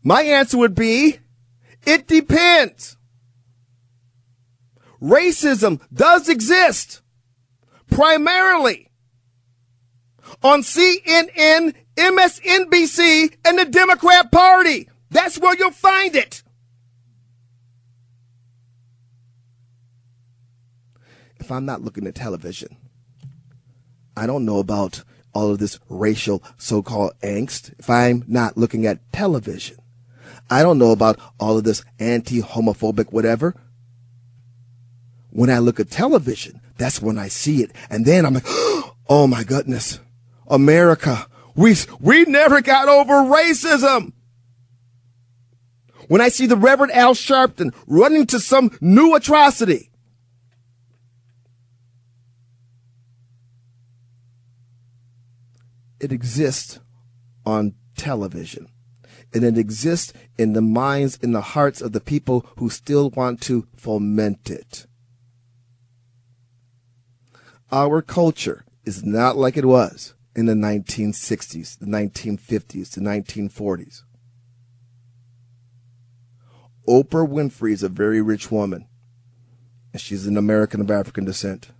My 0.03 0.23
answer 0.23 0.59
would 0.59 0.75
be, 0.75 1.19
it 1.85 2.07
depends. 2.07 2.97
Racism 5.01 5.81
does 5.93 6.29
exist 6.29 7.03
primarily 7.91 8.92
on 10.43 10.63
CNN, 10.63 11.75
MSNBC, 11.97 13.37
and 13.45 13.59
the 13.59 13.65
Democrat 13.65 14.31
Party. 14.31 14.89
That's 15.11 15.39
where 15.39 15.57
you'll 15.57 15.71
find 15.71 16.17
it. 16.17 16.43
If 21.39 21.51
I'm 21.51 21.67
not 21.67 21.83
looking 21.83 22.07
at 22.07 22.15
television, 22.15 22.77
I 24.17 24.27
don't 24.27 24.45
know 24.45 24.59
about 24.59 25.03
all 25.35 25.51
of 25.51 25.59
this 25.59 25.79
racial 25.89 26.43
so 26.57 26.83
called 26.83 27.13
angst. 27.23 27.75
If 27.79 27.91
I'm 27.91 28.25
not 28.27 28.57
looking 28.57 28.87
at 28.87 29.13
television, 29.13 29.77
I 30.51 30.63
don't 30.63 30.79
know 30.79 30.93
about 30.93 31.19
all 31.41 31.59
of 31.59 31.65
this 31.65 31.85
anti 31.99 32.41
homophobic 32.41 33.13
whatever. 33.13 33.55
When 35.31 35.51
I 35.51 35.59
look 35.59 35.81
at 35.81 35.91
television, 35.91 36.61
that's 36.77 37.01
when 37.01 37.19
I 37.19 37.29
see 37.29 37.63
it. 37.63 37.73
And 37.89 38.05
then 38.05 38.27
I'm 38.27 38.35
like, 38.35 38.45
oh 39.09 39.27
my 39.29 39.45
goodness. 39.45 39.99
America. 40.47 41.27
We, 41.55 41.77
we 42.01 42.25
never 42.25 42.61
got 42.61 42.89
over 42.89 43.15
racism. 43.15 44.13
When 46.09 46.21
I 46.21 46.29
see 46.29 46.47
the 46.47 46.57
Reverend 46.57 46.93
Al 46.93 47.15
Sharpton 47.15 47.75
running 47.87 48.27
to 48.27 48.41
some 48.41 48.77
new 48.81 49.15
atrocity, 49.15 49.91
it 56.01 56.13
exists 56.13 56.81
on 57.47 57.75
television. 57.97 58.69
And 59.35 59.45
it 59.45 59.57
exists 59.57 60.13
in 60.37 60.53
the 60.53 60.61
minds, 60.61 61.19
in 61.23 61.33
the 61.33 61.41
hearts 61.41 61.81
of 61.81 61.93
the 61.93 62.01
people 62.01 62.45
who 62.59 62.69
still 62.69 63.09
want 63.11 63.41
to 63.43 63.67
foment 63.75 64.51
it. 64.51 64.87
Our 67.71 68.03
culture 68.03 68.67
is 68.85 69.03
not 69.03 69.39
like 69.39 69.57
it 69.57 69.65
was 69.65 70.13
in 70.35 70.47
the 70.47 70.55
1960s, 70.55 71.79
the 71.79 71.87
1950s, 71.87 72.91
the 72.91 73.01
1940s. 73.01 74.03
Oprah 76.89 77.29
Winfrey 77.29 77.73
is 77.73 77.83
a 77.83 77.89
very 77.89 78.21
rich 78.21 78.51
woman, 78.51 78.89
and 79.93 80.01
she's 80.01 80.27
an 80.27 80.37
American 80.37 80.81
of 80.81 80.91
African 80.91 81.25
descent. 81.25 81.71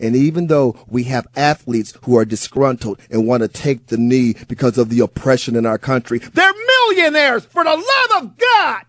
And 0.00 0.16
even 0.16 0.46
though 0.46 0.76
we 0.86 1.04
have 1.04 1.26
athletes 1.36 1.96
who 2.04 2.16
are 2.16 2.24
disgruntled 2.24 3.00
and 3.10 3.26
want 3.26 3.42
to 3.42 3.48
take 3.48 3.86
the 3.86 3.98
knee 3.98 4.34
because 4.48 4.78
of 4.78 4.88
the 4.88 5.00
oppression 5.00 5.56
in 5.56 5.66
our 5.66 5.78
country, 5.78 6.18
they're 6.18 6.52
millionaires 6.66 7.44
for 7.44 7.64
the 7.64 7.70
love 7.70 8.24
of 8.24 8.38
God. 8.38 8.84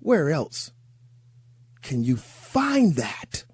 Where 0.00 0.30
else 0.30 0.72
can 1.82 2.04
you 2.04 2.16
find 2.16 2.96
that? 2.96 3.44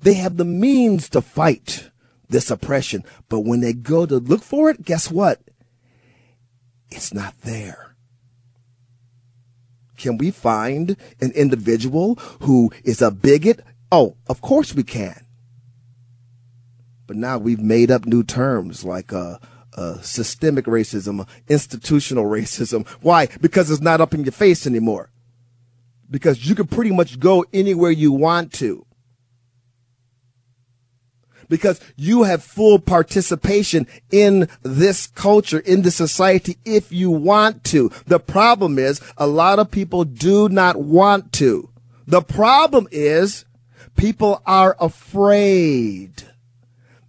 They 0.00 0.14
have 0.14 0.36
the 0.36 0.44
means 0.44 1.08
to 1.10 1.20
fight 1.20 1.90
this 2.28 2.50
oppression. 2.50 3.04
But 3.28 3.40
when 3.40 3.60
they 3.60 3.72
go 3.72 4.06
to 4.06 4.16
look 4.16 4.42
for 4.42 4.70
it, 4.70 4.84
guess 4.84 5.10
what? 5.10 5.40
It's 6.90 7.12
not 7.12 7.34
there. 7.42 7.96
Can 9.96 10.18
we 10.18 10.30
find 10.30 10.96
an 11.20 11.32
individual 11.32 12.16
who 12.42 12.70
is 12.84 13.00
a 13.00 13.10
bigot? 13.10 13.60
Oh, 13.90 14.16
of 14.28 14.40
course 14.40 14.74
we 14.74 14.82
can. 14.82 15.26
But 17.06 17.16
now 17.16 17.38
we've 17.38 17.60
made 17.60 17.90
up 17.90 18.04
new 18.04 18.22
terms 18.22 18.84
like 18.84 19.12
uh, 19.12 19.38
uh, 19.74 20.00
systemic 20.00 20.66
racism, 20.66 21.26
institutional 21.48 22.24
racism. 22.30 22.86
Why? 23.00 23.26
Because 23.40 23.70
it's 23.70 23.80
not 23.80 24.00
up 24.00 24.14
in 24.14 24.24
your 24.24 24.32
face 24.32 24.66
anymore. 24.66 25.10
Because 26.08 26.48
you 26.48 26.54
can 26.54 26.66
pretty 26.66 26.92
much 26.92 27.18
go 27.18 27.44
anywhere 27.52 27.90
you 27.90 28.12
want 28.12 28.52
to 28.54 28.85
because 31.48 31.80
you 31.96 32.24
have 32.24 32.42
full 32.42 32.78
participation 32.78 33.86
in 34.10 34.48
this 34.62 35.06
culture, 35.06 35.60
in 35.60 35.82
the 35.82 35.90
society, 35.90 36.56
if 36.64 36.92
you 36.92 37.10
want 37.10 37.64
to. 37.64 37.90
The 38.06 38.20
problem 38.20 38.78
is 38.78 39.00
a 39.16 39.26
lot 39.26 39.58
of 39.58 39.70
people 39.70 40.04
do 40.04 40.48
not 40.48 40.76
want 40.76 41.32
to. 41.34 41.70
The 42.06 42.22
problem 42.22 42.88
is 42.90 43.44
people 43.96 44.42
are 44.46 44.76
afraid. 44.78 46.22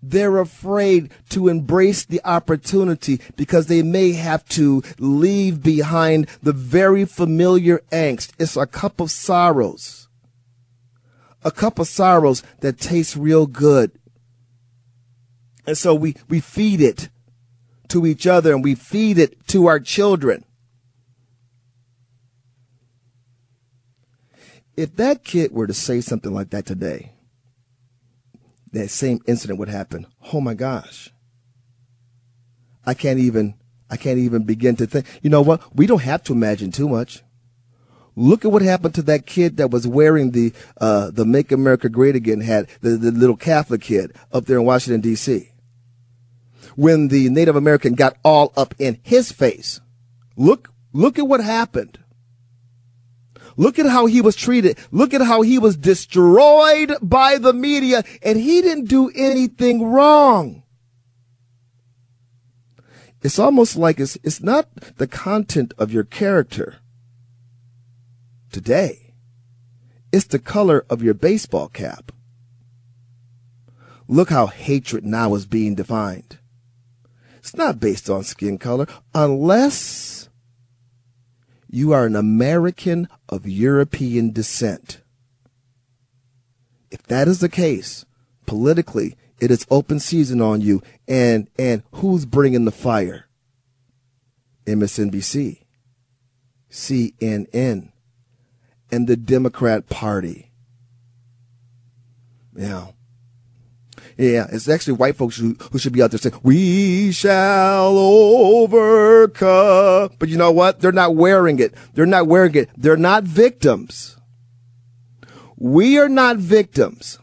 They're 0.02 0.38
afraid 0.38 1.12
to 1.30 1.50
embrace 1.50 2.06
the 2.06 2.22
opportunity 2.24 3.20
because 3.36 3.68
they 3.68 3.82
may 3.82 4.14
have 4.14 4.48
to 4.50 4.84
leave 5.00 5.62
behind 5.62 6.28
the 6.42 6.54
very 6.54 7.04
familiar 7.06 7.82
angst. 7.92 8.32
It's 8.40 8.56
a 8.56 8.66
cup 8.66 9.00
of 9.02 9.12
sorrows. 9.12 10.08
A 11.44 11.52
cup 11.52 11.80
of 11.80 11.88
sorrows 11.88 12.44
that 12.62 12.80
tastes 12.80 13.18
real 13.18 13.48
good. 13.48 13.92
And 15.68 15.78
so 15.78 15.94
we, 15.94 16.16
we 16.30 16.40
feed 16.40 16.80
it 16.80 17.10
to 17.90 18.06
each 18.06 18.26
other 18.26 18.54
and 18.54 18.64
we 18.64 18.74
feed 18.74 19.18
it 19.18 19.46
to 19.50 19.68
our 19.68 19.82
children. 19.82 20.46
If 24.78 24.96
that 24.96 25.26
kid 25.26 25.52
were 25.52 25.68
to 25.68 25.74
say 25.74 26.00
something 26.00 26.34
like 26.34 26.52
that 26.52 26.66
today, 26.66 27.12
that 28.72 28.90
same 28.90 29.20
incident 29.28 29.60
would 29.60 29.70
happen. 29.70 30.08
Oh 30.32 30.40
my 30.40 30.54
gosh. 30.54 31.12
I 32.86 32.94
can't 32.94 33.20
even, 33.20 33.56
I 33.90 33.98
can't 33.98 34.20
even 34.20 34.44
begin 34.44 34.78
to 34.78 34.88
think. 34.88 35.06
You 35.22 35.30
know 35.30 35.42
what? 35.42 35.76
We 35.76 35.86
don't 35.86 36.04
have 36.04 36.24
to 36.26 36.34
imagine 36.34 36.72
too 36.72 36.88
much. 36.88 37.24
Look 38.16 38.46
at 38.46 38.52
what 38.52 38.62
happened 38.62 38.96
to 38.96 39.02
that 39.04 39.26
kid 39.26 39.58
that 39.58 39.72
was 39.72 39.86
wearing 39.86 40.32
the, 40.32 40.54
uh, 40.80 41.12
the 41.12 41.26
Make 41.26 41.52
America 41.52 41.90
Great 41.90 42.16
Again 42.16 42.42
hat, 42.42 42.70
the, 42.82 42.92
the 42.92 43.12
little 43.12 43.36
Catholic 43.36 43.82
kid 43.82 44.16
up 44.32 44.46
there 44.46 44.58
in 44.58 44.66
Washington, 44.66 45.02
D.C 45.02 45.52
when 46.78 47.08
the 47.08 47.28
Native 47.30 47.56
American 47.56 47.96
got 47.96 48.16
all 48.24 48.54
up 48.56 48.76
in 48.78 49.00
his 49.02 49.32
face. 49.32 49.82
Look, 50.36 50.72
look 50.94 51.18
at 51.18 51.28
what 51.28 51.44
happened. 51.44 51.98
Look 53.58 53.80
at 53.80 53.88
how 53.88 54.06
he 54.06 54.22
was 54.22 54.36
treated. 54.36 54.78
Look 54.92 55.12
at 55.16 55.22
how 55.22 55.42
he 55.42 55.58
was 55.58 55.76
destroyed 55.76 56.94
by 57.02 57.40
the 57.40 57.52
media 57.52 58.04
and 58.22 58.38
he 58.38 58.62
didn't 58.62 58.86
do 58.86 59.10
anything 59.16 59.90
wrong. 59.90 60.62
It's 63.24 63.40
almost 63.40 63.76
like 63.76 64.00
it's, 64.00 64.16
it's 64.24 64.44
not 64.44 64.70
the 64.98 65.08
content 65.08 65.74
of 65.80 65.92
your 65.92 66.04
character 66.04 66.76
today. 68.52 69.16
It's 70.12 70.28
the 70.28 70.38
color 70.38 70.86
of 70.92 71.02
your 71.02 71.16
baseball 71.16 71.70
cap. 71.70 72.12
Look 74.08 74.30
how 74.30 74.46
hatred 74.46 75.04
now 75.04 75.34
is 75.34 75.48
being 75.48 75.74
defined. 75.74 76.38
It's 77.48 77.56
not 77.56 77.80
based 77.80 78.10
on 78.10 78.26
skin 78.26 78.58
color 78.58 78.88
unless 79.16 80.28
you 81.70 81.94
are 81.94 82.06
an 82.06 82.18
American 82.18 83.08
of 83.30 83.48
European 83.48 84.34
descent. 84.34 85.00
If 86.92 87.04
that 87.04 87.30
is 87.30 87.40
the 87.40 87.48
case, 87.48 88.04
politically, 88.46 89.16
it 89.40 89.50
is 89.50 89.66
open 89.72 90.02
season 90.02 90.42
on 90.42 90.60
you. 90.60 90.84
And, 91.08 91.48
and 91.58 91.84
who's 91.94 92.26
bringing 92.26 92.66
the 92.66 92.72
fire? 92.72 93.28
MSNBC, 94.66 95.62
CNN, 96.70 97.94
and 98.92 99.08
the 99.08 99.16
Democrat 99.16 99.88
Party. 99.88 100.52
Yeah. 102.54 102.88
Yeah, 104.18 104.48
it's 104.52 104.68
actually 104.68 104.94
white 104.94 105.16
folks 105.16 105.38
who, 105.38 105.56
who 105.72 105.78
should 105.78 105.94
be 105.94 106.02
out 106.02 106.10
there 106.10 106.18
saying, 106.18 106.40
we 106.42 107.12
shall 107.12 107.96
overcome. 107.96 109.36
But 110.18 110.30
you 110.30 110.38
know 110.38 110.52
what? 110.52 110.80
They're 110.80 110.92
not 110.92 111.16
wearing 111.16 111.60
it. 111.60 111.76
They're 111.94 112.08
not 112.08 112.26
wearing 112.26 112.56
it. 112.56 112.72
They're 112.76 112.98
not 112.98 113.26
victims. 113.26 114.18
We 115.56 116.00
are 116.00 116.10
not 116.10 116.38
victims, 116.38 117.20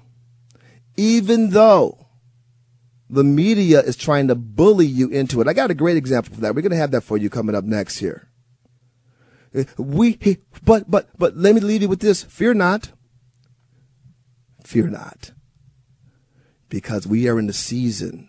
even 0.96 1.50
though 1.50 2.06
the 3.10 3.24
media 3.24 3.80
is 3.80 3.96
trying 3.96 4.28
to 4.28 4.36
bully 4.36 4.86
you 4.86 5.08
into 5.08 5.40
it. 5.40 5.48
I 5.48 5.52
got 5.52 5.72
a 5.72 5.74
great 5.74 5.96
example 5.96 6.34
for 6.34 6.40
that. 6.42 6.54
We're 6.54 6.62
going 6.62 6.70
to 6.70 6.76
have 6.76 6.92
that 6.92 7.02
for 7.02 7.16
you 7.16 7.28
coming 7.28 7.56
up 7.56 7.64
next 7.64 7.98
here. 7.98 8.28
We, 9.78 10.38
but, 10.64 10.88
but, 10.88 11.08
but 11.18 11.36
let 11.36 11.56
me 11.56 11.60
leave 11.60 11.82
you 11.82 11.88
with 11.88 12.00
this. 12.00 12.22
Fear 12.22 12.54
not. 12.54 12.92
Fear 14.62 14.88
not 14.88 15.32
because 16.68 17.06
we 17.06 17.28
are 17.28 17.38
in 17.38 17.46
the 17.46 17.52
season 17.52 18.28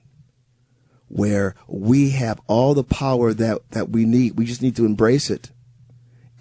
where 1.07 1.55
we 1.67 2.11
have 2.11 2.41
all 2.47 2.73
the 2.73 2.83
power 2.83 3.33
that, 3.33 3.59
that 3.71 3.89
we 3.89 4.05
need. 4.05 4.37
We 4.37 4.45
just 4.45 4.61
need 4.61 4.75
to 4.75 4.85
embrace 4.85 5.29
it 5.29 5.51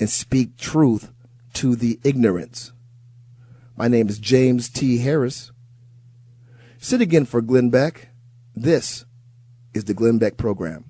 and 0.01 0.09
speak 0.09 0.57
truth 0.57 1.13
to 1.55 1.77
the 1.77 2.01
ignorance. 2.03 2.73
My 3.77 3.89
name 3.89 4.09
is 4.09 4.19
James 4.19 4.69
T. 4.69 4.99
Harris. 4.99 5.53
Sit 6.79 7.01
again 7.01 7.25
for 7.25 7.41
Glenn 7.41 7.71
Beck. 7.71 8.09
This 8.55 9.05
is 9.73 9.85
the 9.85 9.95
Glenn 9.95 10.19
Beck 10.19 10.37
Program. 10.37 10.85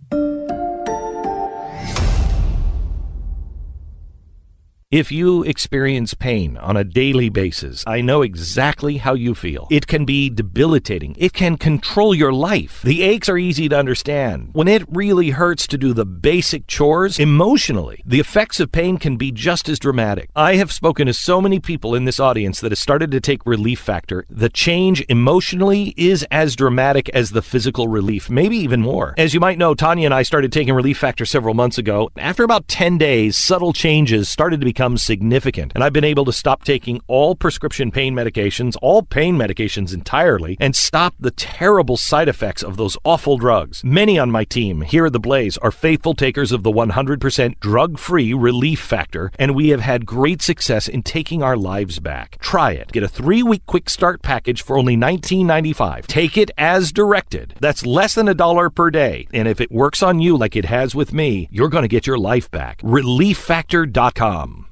If 4.94 5.10
you 5.10 5.42
experience 5.42 6.14
pain 6.14 6.56
on 6.56 6.76
a 6.76 6.84
daily 6.84 7.28
basis, 7.28 7.82
I 7.84 8.00
know 8.00 8.22
exactly 8.22 8.98
how 8.98 9.14
you 9.14 9.34
feel. 9.34 9.66
It 9.68 9.88
can 9.88 10.04
be 10.04 10.30
debilitating. 10.30 11.16
It 11.18 11.32
can 11.32 11.56
control 11.56 12.14
your 12.14 12.32
life. 12.32 12.80
The 12.82 13.02
aches 13.02 13.28
are 13.28 13.36
easy 13.36 13.68
to 13.68 13.76
understand. 13.76 14.50
When 14.52 14.68
it 14.68 14.84
really 14.88 15.30
hurts 15.30 15.66
to 15.66 15.78
do 15.78 15.94
the 15.94 16.06
basic 16.06 16.68
chores, 16.68 17.18
emotionally, 17.18 18.04
the 18.06 18.20
effects 18.20 18.60
of 18.60 18.70
pain 18.70 18.98
can 18.98 19.16
be 19.16 19.32
just 19.32 19.68
as 19.68 19.80
dramatic. 19.80 20.30
I 20.36 20.54
have 20.54 20.70
spoken 20.70 21.08
to 21.08 21.12
so 21.12 21.40
many 21.40 21.58
people 21.58 21.96
in 21.96 22.04
this 22.04 22.20
audience 22.20 22.60
that 22.60 22.70
have 22.70 22.78
started 22.78 23.10
to 23.10 23.20
take 23.20 23.44
Relief 23.44 23.80
Factor. 23.80 24.24
The 24.30 24.48
change 24.48 25.04
emotionally 25.08 25.92
is 25.96 26.24
as 26.30 26.54
dramatic 26.54 27.08
as 27.08 27.30
the 27.30 27.42
physical 27.42 27.88
relief, 27.88 28.30
maybe 28.30 28.58
even 28.58 28.80
more. 28.80 29.16
As 29.18 29.34
you 29.34 29.40
might 29.40 29.58
know, 29.58 29.74
Tanya 29.74 30.06
and 30.06 30.14
I 30.14 30.22
started 30.22 30.52
taking 30.52 30.72
Relief 30.72 30.98
Factor 30.98 31.26
several 31.26 31.54
months 31.54 31.78
ago. 31.78 32.12
After 32.16 32.44
about 32.44 32.68
10 32.68 32.96
days, 32.96 33.36
subtle 33.36 33.72
changes 33.72 34.28
started 34.28 34.60
to 34.60 34.64
become 34.64 34.83
significant. 34.98 35.72
And 35.74 35.82
I've 35.82 35.92
been 35.92 36.04
able 36.04 36.24
to 36.26 36.32
stop 36.32 36.64
taking 36.64 37.00
all 37.06 37.34
prescription 37.34 37.90
pain 37.90 38.14
medications, 38.14 38.76
all 38.82 39.02
pain 39.02 39.36
medications 39.36 39.94
entirely, 39.94 40.56
and 40.60 40.76
stop 40.76 41.14
the 41.18 41.30
terrible 41.30 41.96
side 41.96 42.28
effects 42.28 42.62
of 42.62 42.76
those 42.76 42.96
awful 43.04 43.38
drugs. 43.38 43.82
Many 43.82 44.18
on 44.18 44.30
my 44.30 44.44
team 44.44 44.82
here 44.82 45.06
at 45.06 45.12
The 45.12 45.20
Blaze 45.20 45.56
are 45.58 45.70
faithful 45.70 46.14
takers 46.14 46.52
of 46.52 46.62
the 46.62 46.72
100% 46.72 47.60
drug 47.60 47.98
free 47.98 48.34
relief 48.34 48.80
factor, 48.80 49.30
and 49.38 49.54
we 49.54 49.68
have 49.70 49.80
had 49.80 50.06
great 50.06 50.42
success 50.42 50.88
in 50.88 51.02
taking 51.02 51.42
our 51.42 51.56
lives 51.56 51.98
back. 51.98 52.38
Try 52.40 52.72
it. 52.72 52.92
Get 52.92 53.02
a 53.02 53.08
three 53.08 53.42
week 53.42 53.64
quick 53.66 53.88
start 53.88 54.22
package 54.22 54.62
for 54.62 54.76
only 54.76 54.96
$19.95. 54.96 56.06
Take 56.06 56.36
it 56.36 56.50
as 56.58 56.92
directed. 56.92 57.54
That's 57.60 57.86
less 57.86 58.14
than 58.14 58.28
a 58.28 58.34
dollar 58.34 58.70
per 58.70 58.90
day. 58.90 59.26
And 59.32 59.48
if 59.48 59.60
it 59.60 59.72
works 59.72 60.02
on 60.02 60.20
you 60.20 60.36
like 60.36 60.56
it 60.56 60.66
has 60.66 60.94
with 60.94 61.12
me, 61.12 61.48
you're 61.50 61.68
going 61.68 61.82
to 61.82 61.88
get 61.88 62.06
your 62.06 62.18
life 62.18 62.50
back. 62.50 62.80
ReliefFactor.com. 62.82 64.66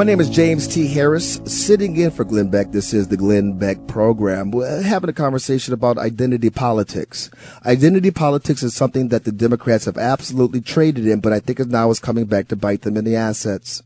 My 0.00 0.06
name 0.06 0.18
is 0.18 0.30
James 0.30 0.66
T. 0.66 0.88
Harris, 0.88 1.42
sitting 1.44 1.94
in 1.98 2.10
for 2.10 2.24
Glenn 2.24 2.48
Beck. 2.48 2.72
This 2.72 2.94
is 2.94 3.08
the 3.08 3.18
Glenn 3.18 3.58
Beck 3.58 3.86
program. 3.86 4.50
We're 4.50 4.80
having 4.80 5.10
a 5.10 5.12
conversation 5.12 5.74
about 5.74 5.98
identity 5.98 6.48
politics. 6.48 7.28
Identity 7.66 8.10
politics 8.10 8.62
is 8.62 8.74
something 8.74 9.08
that 9.08 9.24
the 9.24 9.30
Democrats 9.30 9.84
have 9.84 9.98
absolutely 9.98 10.62
traded 10.62 11.06
in, 11.06 11.20
but 11.20 11.34
I 11.34 11.38
think 11.38 11.60
it 11.60 11.68
now 11.68 11.90
is 11.90 12.00
coming 12.00 12.24
back 12.24 12.48
to 12.48 12.56
bite 12.56 12.80
them 12.80 12.96
in 12.96 13.04
the 13.04 13.14
assets. 13.14 13.82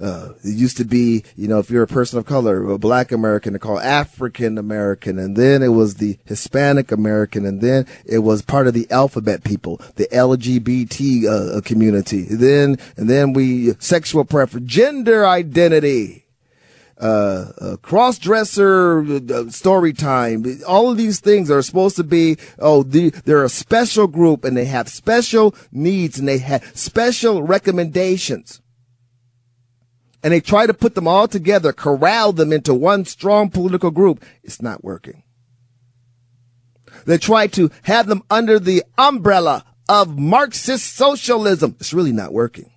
Uh, 0.00 0.30
it 0.42 0.54
used 0.54 0.76
to 0.76 0.84
be, 0.84 1.24
you 1.36 1.48
know, 1.48 1.58
if 1.58 1.70
you're 1.70 1.82
a 1.82 1.88
person 1.88 2.18
of 2.18 2.26
color, 2.26 2.70
a 2.70 2.78
black 2.78 3.12
American, 3.12 3.52
they 3.52 3.58
call 3.58 3.78
African 3.78 4.58
American, 4.58 5.18
and 5.18 5.36
then 5.36 5.62
it 5.62 5.68
was 5.68 5.96
the 5.96 6.18
Hispanic 6.24 6.92
American, 6.92 7.46
and 7.46 7.60
then 7.60 7.86
it 8.04 8.18
was 8.18 8.42
part 8.42 8.66
of 8.66 8.74
the 8.74 8.90
alphabet 8.90 9.44
people, 9.44 9.80
the 9.96 10.06
LGBT 10.12 11.58
uh, 11.58 11.60
community. 11.62 12.22
Then, 12.22 12.78
and 12.96 13.08
then 13.08 13.32
we 13.32 13.74
sexual 13.74 14.24
preference, 14.24 14.66
gender 14.70 15.26
identity. 15.26 16.22
Uh, 16.96 17.50
uh, 17.60 17.76
cross-dresser 17.82 19.00
uh, 19.00 19.50
story 19.50 19.92
time. 19.92 20.44
All 20.66 20.92
of 20.92 20.96
these 20.96 21.18
things 21.18 21.50
are 21.50 21.60
supposed 21.60 21.96
to 21.96 22.04
be, 22.04 22.36
oh, 22.60 22.84
the, 22.84 23.10
they're 23.24 23.42
a 23.42 23.48
special 23.48 24.06
group 24.06 24.44
and 24.44 24.56
they 24.56 24.66
have 24.66 24.88
special 24.88 25.56
needs 25.72 26.20
and 26.20 26.28
they 26.28 26.38
have 26.38 26.64
special 26.72 27.42
recommendations 27.42 28.60
and 30.24 30.32
they 30.32 30.40
try 30.40 30.66
to 30.66 30.72
put 30.72 30.94
them 30.94 31.06
all 31.06 31.28
together, 31.28 31.70
corral 31.70 32.32
them 32.32 32.50
into 32.50 32.72
one 32.72 33.04
strong 33.04 33.50
political 33.50 33.90
group, 33.90 34.24
it's 34.42 34.62
not 34.62 34.82
working. 34.82 35.22
They 37.04 37.18
try 37.18 37.46
to 37.48 37.70
have 37.82 38.06
them 38.06 38.22
under 38.30 38.58
the 38.58 38.82
umbrella 38.96 39.66
of 39.86 40.18
Marxist 40.18 40.94
socialism. 40.96 41.76
It's 41.78 41.92
really 41.92 42.10
not 42.10 42.32
working. 42.32 42.72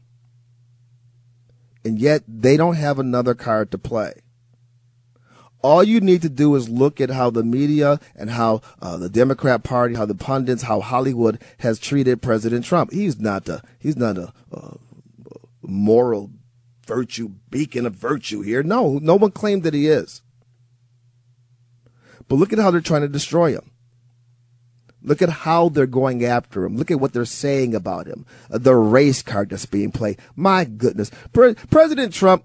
And 1.85 1.97
yet 1.97 2.23
they 2.27 2.57
don't 2.57 2.75
have 2.75 2.99
another 2.99 3.33
card 3.33 3.71
to 3.71 3.77
play. 3.77 4.23
All 5.61 5.85
you 5.85 6.01
need 6.01 6.21
to 6.23 6.29
do 6.29 6.53
is 6.55 6.67
look 6.67 6.99
at 6.99 7.09
how 7.09 7.29
the 7.29 7.43
media 7.43 8.01
and 8.13 8.31
how 8.31 8.61
uh, 8.81 8.97
the 8.97 9.09
Democrat 9.09 9.63
Party, 9.63 9.95
how 9.95 10.05
the 10.05 10.15
pundits, 10.15 10.63
how 10.63 10.81
Hollywood 10.81 11.41
has 11.59 11.79
treated 11.79 12.21
President 12.21 12.65
Trump. 12.65 12.91
He's 12.91 13.21
not 13.21 13.47
a 13.47 13.61
he's 13.79 13.95
not 13.95 14.17
a, 14.17 14.33
a 14.51 14.77
moral 15.61 16.31
virtue, 16.87 17.31
beacon 17.49 17.85
of 17.85 17.93
virtue 17.93 18.41
here. 18.41 18.63
No, 18.63 18.99
no 19.01 19.15
one 19.15 19.31
claimed 19.31 19.63
that 19.63 19.73
he 19.73 19.87
is. 19.87 20.21
But 22.27 22.35
look 22.35 22.51
at 22.51 22.59
how 22.59 22.71
they're 22.71 22.81
trying 22.81 23.01
to 23.01 23.07
destroy 23.07 23.51
him. 23.51 23.71
Look 25.01 25.21
at 25.21 25.29
how 25.29 25.69
they're 25.69 25.85
going 25.85 26.25
after 26.25 26.65
him. 26.65 26.75
Look 26.75 26.91
at 26.91 26.99
what 26.99 27.13
they're 27.13 27.25
saying 27.25 27.73
about 27.73 28.07
him. 28.07 28.25
The 28.49 28.75
race 28.75 29.21
card 29.21 29.49
that's 29.49 29.65
being 29.65 29.91
played. 29.91 30.19
My 30.35 30.65
goodness. 30.65 31.11
Pre- 31.31 31.55
President 31.69 32.13
Trump 32.13 32.43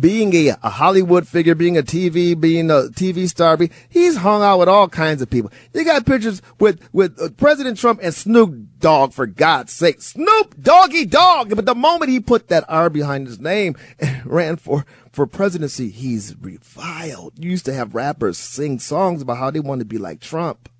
being 0.00 0.34
a, 0.34 0.56
a, 0.62 0.70
Hollywood 0.70 1.28
figure, 1.28 1.54
being 1.54 1.76
a 1.76 1.82
TV, 1.82 2.38
being 2.38 2.70
a 2.70 2.84
TV 2.84 3.28
star, 3.28 3.58
he's 3.88 4.16
hung 4.16 4.42
out 4.42 4.58
with 4.58 4.68
all 4.68 4.88
kinds 4.88 5.20
of 5.20 5.28
people. 5.28 5.52
You 5.74 5.84
got 5.84 6.06
pictures 6.06 6.40
with, 6.58 6.88
with 6.92 7.20
uh, 7.20 7.28
President 7.36 7.78
Trump 7.78 8.00
and 8.02 8.14
Snoop 8.14 8.78
Dogg, 8.78 9.12
for 9.12 9.26
God's 9.26 9.72
sake. 9.72 10.00
Snoop 10.00 10.60
Doggy 10.60 11.04
Dogg! 11.04 11.54
But 11.54 11.66
the 11.66 11.74
moment 11.74 12.10
he 12.10 12.18
put 12.18 12.48
that 12.48 12.64
R 12.66 12.88
behind 12.88 13.26
his 13.26 13.38
name 13.38 13.76
and 13.98 14.26
ran 14.26 14.56
for, 14.56 14.86
for 15.12 15.26
presidency, 15.26 15.90
he's 15.90 16.34
reviled. 16.40 17.34
You 17.38 17.50
used 17.50 17.66
to 17.66 17.74
have 17.74 17.94
rappers 17.94 18.38
sing 18.38 18.78
songs 18.78 19.20
about 19.20 19.36
how 19.36 19.50
they 19.50 19.60
want 19.60 19.80
to 19.80 19.84
be 19.86 19.98
like 19.98 20.20
Trump. 20.20 20.70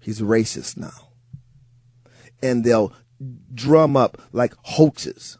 He's 0.00 0.20
racist 0.20 0.76
now. 0.76 1.12
And 2.42 2.62
they'll 2.62 2.92
drum 3.54 3.96
up 3.96 4.20
like 4.32 4.54
hoaxes 4.62 5.37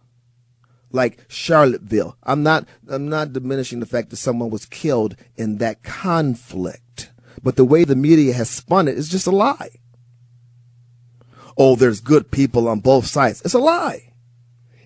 like 0.90 1.24
Charlottesville. 1.28 2.16
I'm 2.22 2.42
not 2.42 2.66
I'm 2.88 3.08
not 3.08 3.32
diminishing 3.32 3.80
the 3.80 3.86
fact 3.86 4.10
that 4.10 4.16
someone 4.16 4.50
was 4.50 4.66
killed 4.66 5.16
in 5.36 5.58
that 5.58 5.82
conflict. 5.82 7.12
But 7.42 7.56
the 7.56 7.64
way 7.64 7.84
the 7.84 7.96
media 7.96 8.32
has 8.34 8.50
spun 8.50 8.88
it 8.88 8.98
is 8.98 9.08
just 9.08 9.26
a 9.26 9.30
lie. 9.30 9.70
Oh, 11.56 11.76
there's 11.76 12.00
good 12.00 12.30
people 12.30 12.68
on 12.68 12.80
both 12.80 13.06
sides. 13.06 13.42
It's 13.42 13.54
a 13.54 13.58
lie. 13.58 14.12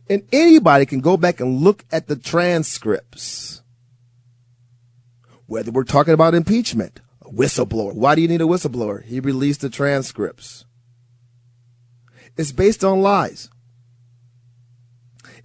And 0.09 0.22
anybody 0.32 0.86
can 0.86 1.00
go 1.00 1.16
back 1.16 1.40
and 1.40 1.61
look 1.61 1.84
at 1.92 2.09
the 2.09 2.16
transcripts. 2.16 3.62
Whether 5.46 5.70
we're 5.70 5.84
talking 5.84 6.14
about 6.14 6.34
impeachment, 6.34 7.00
a 7.20 7.28
whistleblower. 7.28 7.94
Why 7.94 8.14
do 8.14 8.22
you 8.22 8.28
need 8.28 8.40
a 8.40 8.44
whistleblower? 8.44 9.05
He 9.05 9.20
released 9.20 9.61
the 9.61 9.68
transcripts. 9.68 10.64
It's 12.36 12.53
based 12.53 12.82
on 12.82 13.03
lies. 13.03 13.50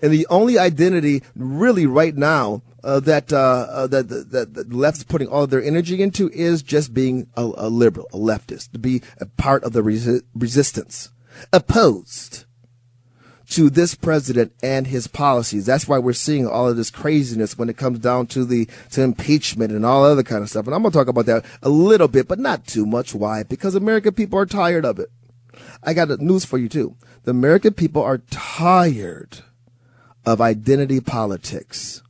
And 0.01 0.11
the 0.11 0.27
only 0.29 0.57
identity 0.59 1.23
really 1.35 1.85
right 1.85 2.15
now 2.15 2.61
uh, 2.83 2.99
that, 3.01 3.33
uh, 3.33 3.67
uh, 3.69 3.87
that, 3.87 4.07
that, 4.09 4.53
that 4.53 4.93
is 4.95 5.03
putting 5.03 5.27
all 5.27 5.43
of 5.43 5.49
their 5.49 5.63
energy 5.63 6.01
into 6.01 6.29
is 6.29 6.61
just 6.61 6.93
being 6.93 7.27
a, 7.35 7.51
a 7.57 7.69
liberal, 7.69 8.07
a 8.13 8.17
leftist, 8.17 8.71
to 8.71 8.79
be 8.79 9.01
a 9.19 9.25
part 9.25 9.63
of 9.63 9.73
the 9.73 9.81
resi- 9.81 10.21
resistance, 10.33 11.09
opposed 11.51 12.45
to 13.49 13.69
this 13.69 13.95
president 13.95 14.53
and 14.61 14.87
his 14.87 15.07
policies. 15.07 15.65
That's 15.65 15.87
why 15.87 15.99
we're 15.99 16.13
seeing 16.13 16.47
all 16.47 16.69
of 16.69 16.77
this 16.77 16.91
craziness 16.91 17.57
when 17.57 17.69
it 17.69 17.77
comes 17.77 17.99
down 17.99 18.27
to 18.27 18.45
the 18.45 18.69
to 18.91 19.01
impeachment 19.01 19.71
and 19.71 19.85
all 19.85 20.03
other 20.03 20.23
kind 20.23 20.43
of 20.43 20.49
stuff. 20.49 20.65
And 20.65 20.75
I'm 20.75 20.81
going 20.81 20.91
to 20.91 20.97
talk 20.97 21.07
about 21.07 21.25
that 21.25 21.45
a 21.61 21.69
little 21.69 22.07
bit, 22.07 22.27
but 22.27 22.39
not 22.39 22.67
too 22.67 22.85
much. 22.85 23.15
Why? 23.15 23.43
Because 23.43 23.75
American 23.75 24.13
people 24.13 24.37
are 24.39 24.45
tired 24.45 24.85
of 24.85 24.99
it. 24.99 25.09
I 25.83 25.93
got 25.93 26.09
news 26.19 26.45
for 26.45 26.57
you 26.57 26.69
too. 26.69 26.95
The 27.23 27.31
American 27.31 27.73
people 27.73 28.03
are 28.03 28.19
tired 28.29 29.39
of 30.27 30.41
identity 30.41 30.99
politics. 30.99 32.03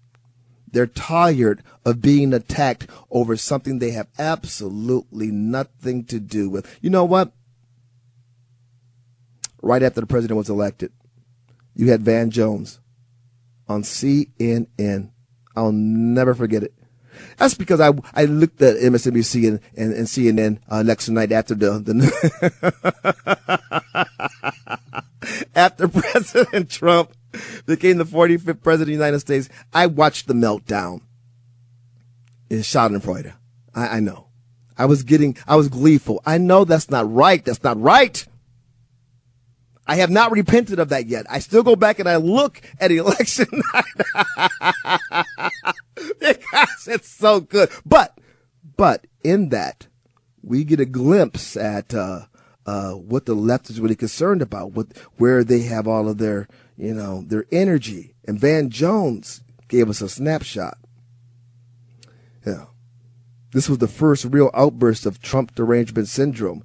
They're 0.71 0.87
tired 0.87 1.61
of 1.85 2.01
being 2.01 2.33
attacked 2.33 2.87
over 3.11 3.37
something 3.37 3.77
they 3.77 3.91
have 3.91 4.07
absolutely 4.17 5.27
nothing 5.27 6.03
to 6.05 6.19
do 6.19 6.49
with. 6.49 6.79
You 6.81 6.89
know 6.89 7.05
what? 7.05 7.31
Right 9.61 9.83
after 9.83 10.01
the 10.01 10.07
president 10.07 10.35
was 10.39 10.49
elected, 10.49 10.91
you 11.75 11.91
had 11.91 12.01
Van 12.01 12.31
Jones 12.31 12.79
on 13.67 13.83
CNN. 13.83 15.11
I'll 15.55 15.71
never 15.71 16.33
forget 16.33 16.63
it. 16.63 16.73
That's 17.37 17.53
because 17.53 17.79
I 17.79 17.91
I 18.13 18.25
looked 18.25 18.61
at 18.63 18.77
MSNBC 18.77 19.47
and, 19.47 19.59
and, 19.75 19.93
and 19.93 20.07
CNN 20.07 20.59
uh, 20.67 20.81
next 20.81 21.07
night 21.09 21.31
after 21.31 21.53
the, 21.53 21.79
the 21.79 21.93
after 25.55 25.87
President 25.87 26.69
Trump 26.69 27.13
became 27.65 27.97
the 27.97 28.05
45th 28.05 28.61
president 28.61 28.81
of 28.81 28.87
the 28.87 28.91
United 28.93 29.19
States. 29.19 29.49
I 29.73 29.87
watched 29.87 30.27
the 30.27 30.33
meltdown 30.33 31.01
in 32.49 32.59
Schadenfreude. 32.59 33.33
I, 33.75 33.87
I 33.87 33.99
know. 33.99 34.27
I 34.77 34.85
was 34.85 35.03
getting, 35.03 35.37
I 35.47 35.55
was 35.55 35.69
gleeful. 35.69 36.21
I 36.25 36.37
know 36.37 36.63
that's 36.63 36.89
not 36.89 37.11
right. 37.11 37.43
That's 37.43 37.63
not 37.63 37.79
right. 37.81 38.25
I 39.87 39.95
have 39.95 40.09
not 40.09 40.31
repented 40.31 40.79
of 40.79 40.89
that 40.89 41.07
yet. 41.07 41.25
I 41.29 41.39
still 41.39 41.63
go 41.63 41.75
back 41.75 41.99
and 41.99 42.09
I 42.09 42.17
look 42.17 42.61
at 42.79 42.91
election 42.91 43.47
night 43.73 45.25
because 46.19 46.87
it's 46.87 47.09
so 47.09 47.39
good. 47.39 47.69
But, 47.85 48.17
but 48.75 49.07
in 49.23 49.49
that, 49.49 49.87
we 50.43 50.63
get 50.63 50.79
a 50.79 50.85
glimpse 50.85 51.55
at 51.55 51.93
uh, 51.93 52.25
uh, 52.67 52.91
what 52.91 53.25
the 53.25 53.33
left 53.33 53.69
is 53.69 53.79
really 53.79 53.95
concerned 53.95 54.41
about, 54.41 54.73
what 54.73 54.87
where 55.15 55.43
they 55.43 55.61
have 55.61 55.87
all 55.87 56.09
of 56.09 56.17
their, 56.17 56.47
you 56.77 56.93
know, 56.93 57.23
their 57.25 57.45
energy. 57.51 58.13
And 58.27 58.39
Van 58.39 58.69
Jones 58.69 59.41
gave 59.69 59.89
us 59.89 60.01
a 60.01 60.09
snapshot. 60.09 60.77
Yeah. 62.45 62.65
This 63.53 63.69
was 63.69 63.77
the 63.77 63.87
first 63.87 64.25
real 64.25 64.51
outburst 64.53 65.05
of 65.05 65.21
Trump 65.21 65.55
derangement 65.55 66.09
syndrome. 66.09 66.63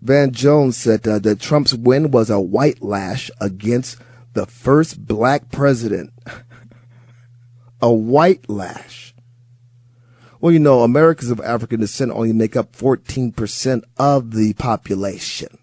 Van 0.00 0.32
Jones 0.32 0.76
said 0.78 1.06
uh, 1.06 1.18
that 1.20 1.38
Trump's 1.38 1.74
win 1.74 2.10
was 2.10 2.30
a 2.30 2.40
white 2.40 2.82
lash 2.82 3.30
against 3.40 3.98
the 4.32 4.46
first 4.46 5.06
black 5.06 5.50
president. 5.52 6.12
a 7.82 7.92
white 7.92 8.48
lash. 8.48 9.11
Well, 10.42 10.50
you 10.50 10.58
know, 10.58 10.80
Americans 10.80 11.30
of 11.30 11.40
African 11.40 11.78
descent 11.78 12.10
only 12.10 12.32
make 12.32 12.56
up 12.56 12.72
14% 12.72 13.84
of 13.96 14.32
the 14.32 14.54
population, 14.54 15.56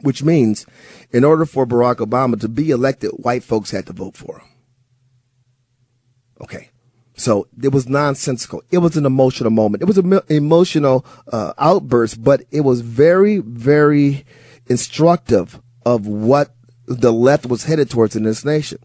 which 0.00 0.22
means 0.22 0.64
in 1.10 1.24
order 1.24 1.44
for 1.44 1.66
Barack 1.66 1.96
Obama 1.96 2.40
to 2.40 2.48
be 2.48 2.70
elected, 2.70 3.10
white 3.10 3.44
folks 3.44 3.70
had 3.70 3.84
to 3.88 3.92
vote 3.92 4.16
for 4.16 4.38
him. 4.38 4.48
Okay. 6.40 6.70
So 7.18 7.48
it 7.62 7.70
was 7.70 7.86
nonsensical. 7.86 8.62
It 8.70 8.78
was 8.78 8.96
an 8.96 9.04
emotional 9.04 9.50
moment. 9.50 9.82
It 9.82 9.86
was 9.86 9.98
an 9.98 10.20
emotional 10.30 11.04
uh, 11.30 11.52
outburst, 11.58 12.24
but 12.24 12.44
it 12.50 12.62
was 12.62 12.80
very, 12.80 13.40
very 13.40 14.24
instructive 14.68 15.60
of 15.84 16.06
what 16.06 16.54
the 16.86 17.12
left 17.12 17.44
was 17.44 17.64
headed 17.64 17.90
towards 17.90 18.16
in 18.16 18.22
this 18.22 18.42
nation. 18.42 18.78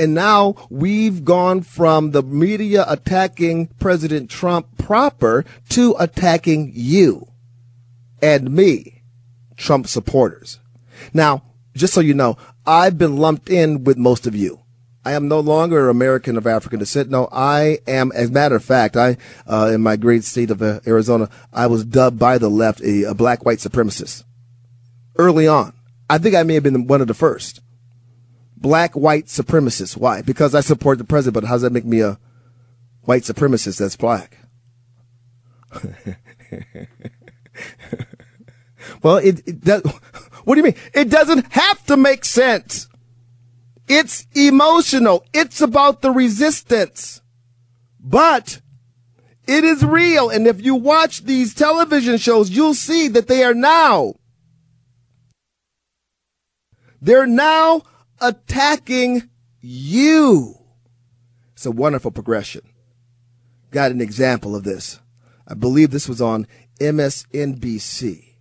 And 0.00 0.14
now 0.14 0.54
we've 0.70 1.26
gone 1.26 1.60
from 1.60 2.12
the 2.12 2.22
media 2.22 2.86
attacking 2.88 3.66
President 3.78 4.30
Trump 4.30 4.78
proper 4.78 5.44
to 5.68 5.94
attacking 5.98 6.72
you 6.74 7.30
and 8.22 8.50
me, 8.50 9.02
Trump 9.58 9.86
supporters. 9.86 10.58
Now, 11.12 11.42
just 11.76 11.92
so 11.92 12.00
you 12.00 12.14
know, 12.14 12.38
I've 12.64 12.96
been 12.96 13.18
lumped 13.18 13.50
in 13.50 13.84
with 13.84 13.98
most 13.98 14.26
of 14.26 14.34
you. 14.34 14.62
I 15.04 15.12
am 15.12 15.28
no 15.28 15.38
longer 15.38 15.90
American 15.90 16.38
of 16.38 16.46
African 16.46 16.78
descent. 16.78 17.10
No, 17.10 17.28
I 17.30 17.80
am, 17.86 18.10
as 18.12 18.30
a 18.30 18.32
matter 18.32 18.56
of 18.56 18.64
fact, 18.64 18.96
I, 18.96 19.18
uh, 19.46 19.70
in 19.74 19.82
my 19.82 19.96
great 19.96 20.24
state 20.24 20.50
of 20.50 20.62
uh, 20.62 20.80
Arizona, 20.86 21.28
I 21.52 21.66
was 21.66 21.84
dubbed 21.84 22.18
by 22.18 22.38
the 22.38 22.48
left 22.48 22.80
a, 22.80 23.02
a 23.02 23.14
black 23.14 23.44
white 23.44 23.58
supremacist 23.58 24.24
early 25.18 25.46
on. 25.46 25.74
I 26.08 26.16
think 26.16 26.34
I 26.34 26.42
may 26.42 26.54
have 26.54 26.62
been 26.62 26.86
one 26.86 27.02
of 27.02 27.06
the 27.06 27.12
first 27.12 27.60
black 28.60 28.94
white 28.94 29.26
supremacist. 29.26 29.96
Why? 29.96 30.22
Because 30.22 30.54
I 30.54 30.60
support 30.60 30.98
the 30.98 31.04
president, 31.04 31.34
but 31.34 31.44
how 31.44 31.54
does 31.54 31.62
that 31.62 31.72
make 31.72 31.84
me 31.84 32.00
a 32.00 32.18
white 33.02 33.22
supremacist 33.22 33.78
that's 33.78 33.96
black? 33.96 34.36
well, 39.02 39.16
it, 39.16 39.46
it 39.46 39.60
does. 39.62 39.82
What 40.44 40.54
do 40.54 40.60
you 40.60 40.64
mean? 40.64 40.76
It 40.94 41.10
doesn't 41.10 41.52
have 41.52 41.84
to 41.86 41.98
make 41.98 42.24
sense. 42.24 42.88
It's 43.86 44.26
emotional. 44.34 45.22
It's 45.34 45.60
about 45.60 46.00
the 46.00 46.10
resistance. 46.10 47.20
But 48.00 48.62
it 49.46 49.64
is 49.64 49.84
real. 49.84 50.30
And 50.30 50.46
if 50.46 50.64
you 50.64 50.74
watch 50.74 51.24
these 51.24 51.54
television 51.54 52.16
shows, 52.16 52.50
you'll 52.50 52.74
see 52.74 53.06
that 53.08 53.28
they 53.28 53.44
are 53.44 53.54
now, 53.54 54.14
they're 57.02 57.26
now 57.26 57.82
attacking 58.20 59.28
you. 59.60 60.56
It's 61.52 61.66
a 61.66 61.70
wonderful 61.70 62.10
progression. 62.10 62.62
Got 63.70 63.90
an 63.90 64.00
example 64.00 64.56
of 64.56 64.64
this. 64.64 65.00
I 65.46 65.54
believe 65.54 65.90
this 65.90 66.08
was 66.08 66.20
on 66.20 66.46
MSNBC. 66.80 68.34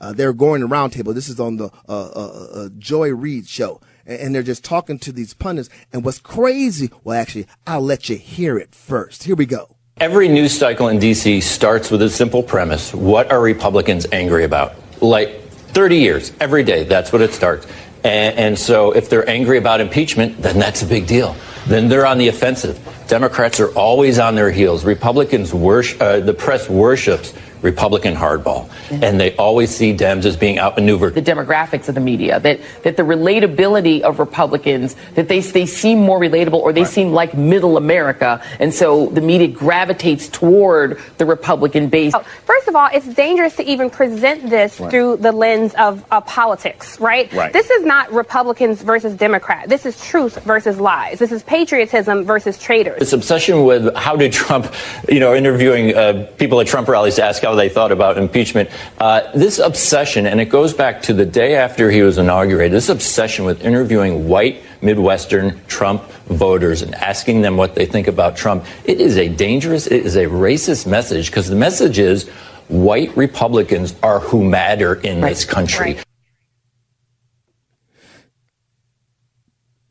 Uh, 0.00 0.12
they're 0.12 0.32
going 0.32 0.62
around 0.62 0.90
table. 0.90 1.14
This 1.14 1.28
is 1.28 1.40
on 1.40 1.56
the 1.56 1.70
uh, 1.88 2.08
uh, 2.08 2.48
uh 2.54 2.68
Joy 2.78 3.10
Reid 3.14 3.48
show 3.48 3.80
and 4.06 4.34
they're 4.34 4.42
just 4.42 4.64
talking 4.64 4.98
to 5.00 5.12
these 5.12 5.34
pundits. 5.34 5.68
And 5.92 6.04
what's 6.04 6.18
crazy, 6.18 6.90
well, 7.02 7.18
actually, 7.18 7.46
I'll 7.66 7.80
let 7.80 8.08
you 8.08 8.16
hear 8.16 8.58
it 8.58 8.74
first. 8.74 9.24
Here 9.24 9.36
we 9.36 9.46
go. 9.46 9.76
Every 9.98 10.28
news 10.28 10.56
cycle 10.56 10.88
in 10.88 10.98
D.C. 10.98 11.40
starts 11.40 11.90
with 11.90 12.02
a 12.02 12.10
simple 12.10 12.42
premise 12.42 12.92
What 12.92 13.30
are 13.30 13.40
Republicans 13.40 14.06
angry 14.12 14.44
about? 14.44 14.74
Like 15.00 15.42
30 15.48 15.98
years, 15.98 16.32
every 16.40 16.64
day, 16.64 16.84
that's 16.84 17.12
what 17.12 17.22
it 17.22 17.32
starts. 17.32 17.66
And, 18.04 18.38
and 18.38 18.58
so 18.58 18.92
if 18.92 19.08
they're 19.08 19.28
angry 19.28 19.58
about 19.58 19.80
impeachment, 19.80 20.40
then 20.40 20.58
that's 20.58 20.82
a 20.82 20.86
big 20.86 21.06
deal. 21.06 21.34
Then 21.66 21.88
they're 21.88 22.06
on 22.06 22.18
the 22.18 22.28
offensive. 22.28 22.78
Democrats 23.08 23.58
are 23.60 23.70
always 23.70 24.18
on 24.18 24.34
their 24.34 24.50
heels. 24.50 24.84
Republicans 24.84 25.54
worship, 25.54 26.00
uh, 26.00 26.20
the 26.20 26.34
press 26.34 26.68
worships 26.68 27.32
Republican 27.64 28.14
hardball. 28.14 28.68
Mm-hmm. 28.68 29.02
And 29.02 29.18
they 29.18 29.34
always 29.36 29.74
see 29.74 29.94
Dems 29.94 30.24
as 30.26 30.36
being 30.36 30.58
outmaneuvered. 30.58 31.14
The 31.14 31.22
demographics 31.22 31.88
of 31.88 31.94
the 31.94 32.00
media, 32.00 32.38
that, 32.40 32.60
that 32.82 32.96
the 32.96 33.02
relatability 33.02 34.02
of 34.02 34.18
Republicans, 34.18 34.94
that 35.14 35.28
they, 35.28 35.40
they 35.40 35.66
seem 35.66 35.98
more 35.98 36.20
relatable 36.20 36.60
or 36.60 36.72
they 36.72 36.82
right. 36.82 36.90
seem 36.90 37.12
like 37.12 37.34
middle 37.34 37.76
America. 37.76 38.42
And 38.60 38.72
so 38.72 39.06
the 39.06 39.20
media 39.20 39.48
gravitates 39.48 40.28
toward 40.28 41.00
the 41.18 41.26
Republican 41.26 41.88
base. 41.88 42.14
Oh, 42.14 42.20
first 42.44 42.68
of 42.68 42.76
all, 42.76 42.88
it's 42.92 43.08
dangerous 43.08 43.56
to 43.56 43.64
even 43.64 43.88
present 43.90 44.50
this 44.50 44.78
right. 44.78 44.90
through 44.90 45.16
the 45.16 45.32
lens 45.32 45.74
of 45.74 46.04
uh, 46.10 46.20
politics, 46.20 47.00
right? 47.00 47.32
right? 47.32 47.52
This 47.52 47.70
is 47.70 47.84
not 47.84 48.12
Republicans 48.12 48.82
versus 48.82 49.14
Democrats. 49.14 49.68
This 49.68 49.86
is 49.86 50.00
truth 50.00 50.42
versus 50.44 50.78
lies. 50.78 51.18
This 51.18 51.32
is 51.32 51.42
patriotism 51.42 52.24
versus 52.24 52.58
traitors. 52.58 52.98
This 52.98 53.12
obsession 53.14 53.64
with 53.64 53.94
how 53.96 54.16
did 54.16 54.32
Trump, 54.32 54.72
you 55.08 55.20
know, 55.20 55.34
interviewing 55.34 55.94
uh, 55.94 56.28
people 56.36 56.60
at 56.60 56.66
Trump 56.66 56.88
rallies 56.88 57.16
to 57.16 57.24
ask 57.24 57.42
how 57.42 57.53
they 57.54 57.68
thought 57.68 57.92
about 57.92 58.18
impeachment. 58.18 58.70
Uh, 58.98 59.30
this 59.34 59.58
obsession, 59.58 60.26
and 60.26 60.40
it 60.40 60.46
goes 60.46 60.74
back 60.74 61.02
to 61.02 61.12
the 61.12 61.26
day 61.26 61.56
after 61.56 61.90
he 61.90 62.02
was 62.02 62.18
inaugurated, 62.18 62.72
this 62.72 62.88
obsession 62.88 63.44
with 63.44 63.64
interviewing 63.64 64.28
white 64.28 64.62
Midwestern 64.82 65.64
Trump 65.66 66.02
voters 66.26 66.82
and 66.82 66.94
asking 66.94 67.42
them 67.42 67.56
what 67.56 67.74
they 67.74 67.86
think 67.86 68.06
about 68.06 68.36
Trump, 68.36 68.64
it 68.84 69.00
is 69.00 69.16
a 69.16 69.28
dangerous, 69.28 69.86
it 69.86 70.04
is 70.04 70.16
a 70.16 70.26
racist 70.26 70.86
message 70.86 71.30
because 71.30 71.48
the 71.48 71.56
message 71.56 71.98
is 71.98 72.28
white 72.68 73.16
Republicans 73.16 73.94
are 74.02 74.20
who 74.20 74.44
matter 74.44 74.94
in 74.94 75.20
right. 75.20 75.30
this 75.30 75.44
country. 75.44 75.94
Right. 75.94 76.04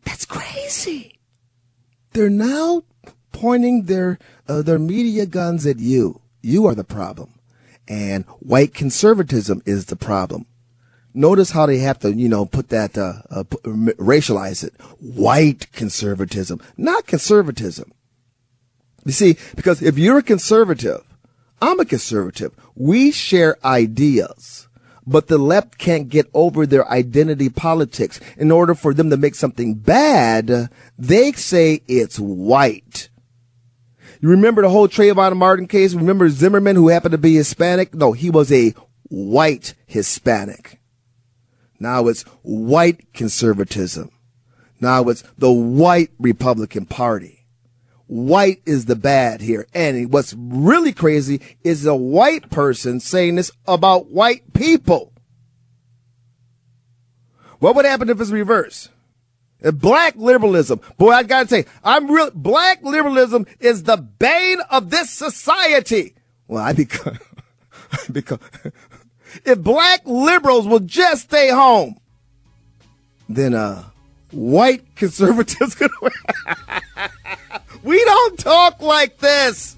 That's 0.04 0.26
crazy. 0.26 1.20
They're 2.12 2.30
now 2.30 2.84
pointing 3.32 3.84
their 3.84 4.20
uh, 4.48 4.62
their 4.62 4.80
media 4.80 5.26
guns 5.26 5.66
at 5.66 5.80
you. 5.80 6.22
You 6.42 6.66
are 6.68 6.76
the 6.76 6.84
problem 6.84 7.40
and 7.88 8.26
white 8.40 8.74
conservatism 8.74 9.62
is 9.66 9.86
the 9.86 9.96
problem. 9.96 10.46
Notice 11.14 11.52
how 11.52 11.68
they 11.68 11.78
have 11.80 12.00
to, 12.00 12.14
you 12.14 12.28
know, 12.28 12.46
put 12.46 12.70
that, 12.70 12.98
uh, 12.98 13.22
uh, 13.30 13.44
racialize 13.44 14.64
it. 14.64 14.74
White 15.00 15.72
conservatism, 15.72 16.60
not 16.76 17.06
conservatism. 17.06 17.92
You 19.06 19.12
see, 19.12 19.38
because 19.56 19.82
if 19.82 19.98
you're 19.98 20.20
a 20.20 20.24
conservative, 20.24 21.04
I'm 21.62 21.80
a 21.80 21.86
conservative. 21.86 22.54
We 22.76 23.12
share 23.12 23.58
ideas, 23.64 24.68
but 25.06 25.28
the 25.28 25.38
left 25.38 25.78
can't 25.78 26.10
get 26.10 26.30
over 26.34 26.66
their 26.66 26.90
identity 26.90 27.50
politics. 27.50 28.20
In 28.38 28.52
order 28.52 28.74
for 28.74 28.94
them 28.94 29.10
to 29.10 29.18
make 29.18 29.36
something 29.36 29.76
bad, 29.76 30.70
they 30.98 31.32
say 31.34 31.82
it's 31.88 32.20
white. 32.20 33.10
You 34.24 34.30
remember 34.30 34.62
the 34.62 34.70
whole 34.70 34.88
Trayvon 34.88 35.36
Martin 35.36 35.68
case? 35.68 35.94
Remember 35.94 36.30
Zimmerman 36.30 36.78
who 36.78 36.88
happened 36.88 37.12
to 37.12 37.18
be 37.18 37.36
Hispanic? 37.36 37.94
No, 37.94 38.14
he 38.14 38.30
was 38.30 38.54
a 38.54 38.74
white 39.10 39.74
Hispanic. 39.86 40.80
Now 41.78 42.08
it's 42.08 42.22
white 42.42 43.12
conservatism. 43.14 44.12
Now 44.80 45.10
it's 45.10 45.26
the 45.38 45.52
white 45.52 46.12
Republican 46.20 46.86
Party. 46.86 47.46
White 48.08 48.62
is 48.66 48.86
the 48.86 48.96
bad 48.96 49.42
here. 49.42 49.68
And 49.74 50.14
what's 50.14 50.34
really 50.38 50.94
crazy 50.94 51.42
is 51.62 51.86
a 51.86 51.94
white 51.94 52.50
person 52.50 53.02
saying 53.02 53.36
this 53.36 53.52
about 53.68 54.10
white 54.10 54.54
people. 54.54 55.12
What 57.60 57.76
would 57.76 57.84
happen 57.84 58.10
if 58.10 58.22
it's 58.22 58.32
reversed? 58.32 58.90
Black 59.72 60.16
liberalism. 60.18 60.82
Boy, 60.98 61.12
I 61.12 61.24
gotta 61.24 61.48
say, 61.48 61.66
I'm 61.84 62.12
real, 62.12 62.32
black 62.32 62.84
liberalism 62.84 63.46
is 63.60 63.84
the 63.84 63.96
bane 63.98 64.60
of 64.70 64.90
this 64.90 65.10
society. 65.10 66.16
Well, 66.48 66.64
I 66.64 66.74
become, 66.74 67.18
because 68.12 68.40
if 69.46 69.60
black 69.60 70.02
liberals 70.06 70.68
will 70.68 70.80
just 70.80 71.24
stay 71.24 71.50
home, 71.50 71.98
then 73.30 73.54
uh, 73.54 73.86
white 74.32 74.84
conservatives 74.96 75.76
could. 75.76 75.92
we 77.84 78.04
don't 78.04 78.38
talk 78.38 78.82
like 78.82 79.20
this. 79.20 79.78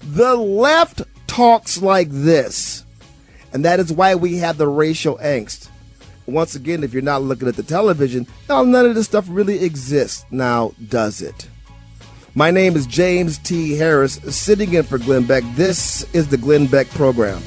The 0.00 0.36
left 0.36 1.02
talks 1.26 1.82
like 1.82 2.08
this, 2.10 2.84
and 3.52 3.64
that 3.64 3.80
is 3.80 3.92
why 3.92 4.14
we 4.14 4.36
have 4.38 4.58
the 4.58 4.68
racial 4.68 5.16
angst. 5.18 5.70
Once 6.26 6.54
again, 6.54 6.82
if 6.82 6.92
you're 6.92 7.02
not 7.02 7.22
looking 7.22 7.48
at 7.48 7.56
the 7.56 7.62
television, 7.62 8.26
now 8.48 8.62
none 8.62 8.86
of 8.86 8.94
this 8.94 9.06
stuff 9.06 9.26
really 9.28 9.62
exists. 9.62 10.24
Now, 10.30 10.72
does 10.88 11.20
it? 11.20 11.48
My 12.34 12.50
name 12.50 12.74
is 12.74 12.86
James 12.86 13.38
T. 13.38 13.76
Harris, 13.76 14.14
sitting 14.34 14.74
in 14.74 14.82
for 14.82 14.98
Glenn 14.98 15.24
Beck. 15.24 15.44
This 15.54 16.02
is 16.14 16.28
the 16.28 16.36
Glenn 16.36 16.66
Beck 16.66 16.88
Program. 16.90 17.42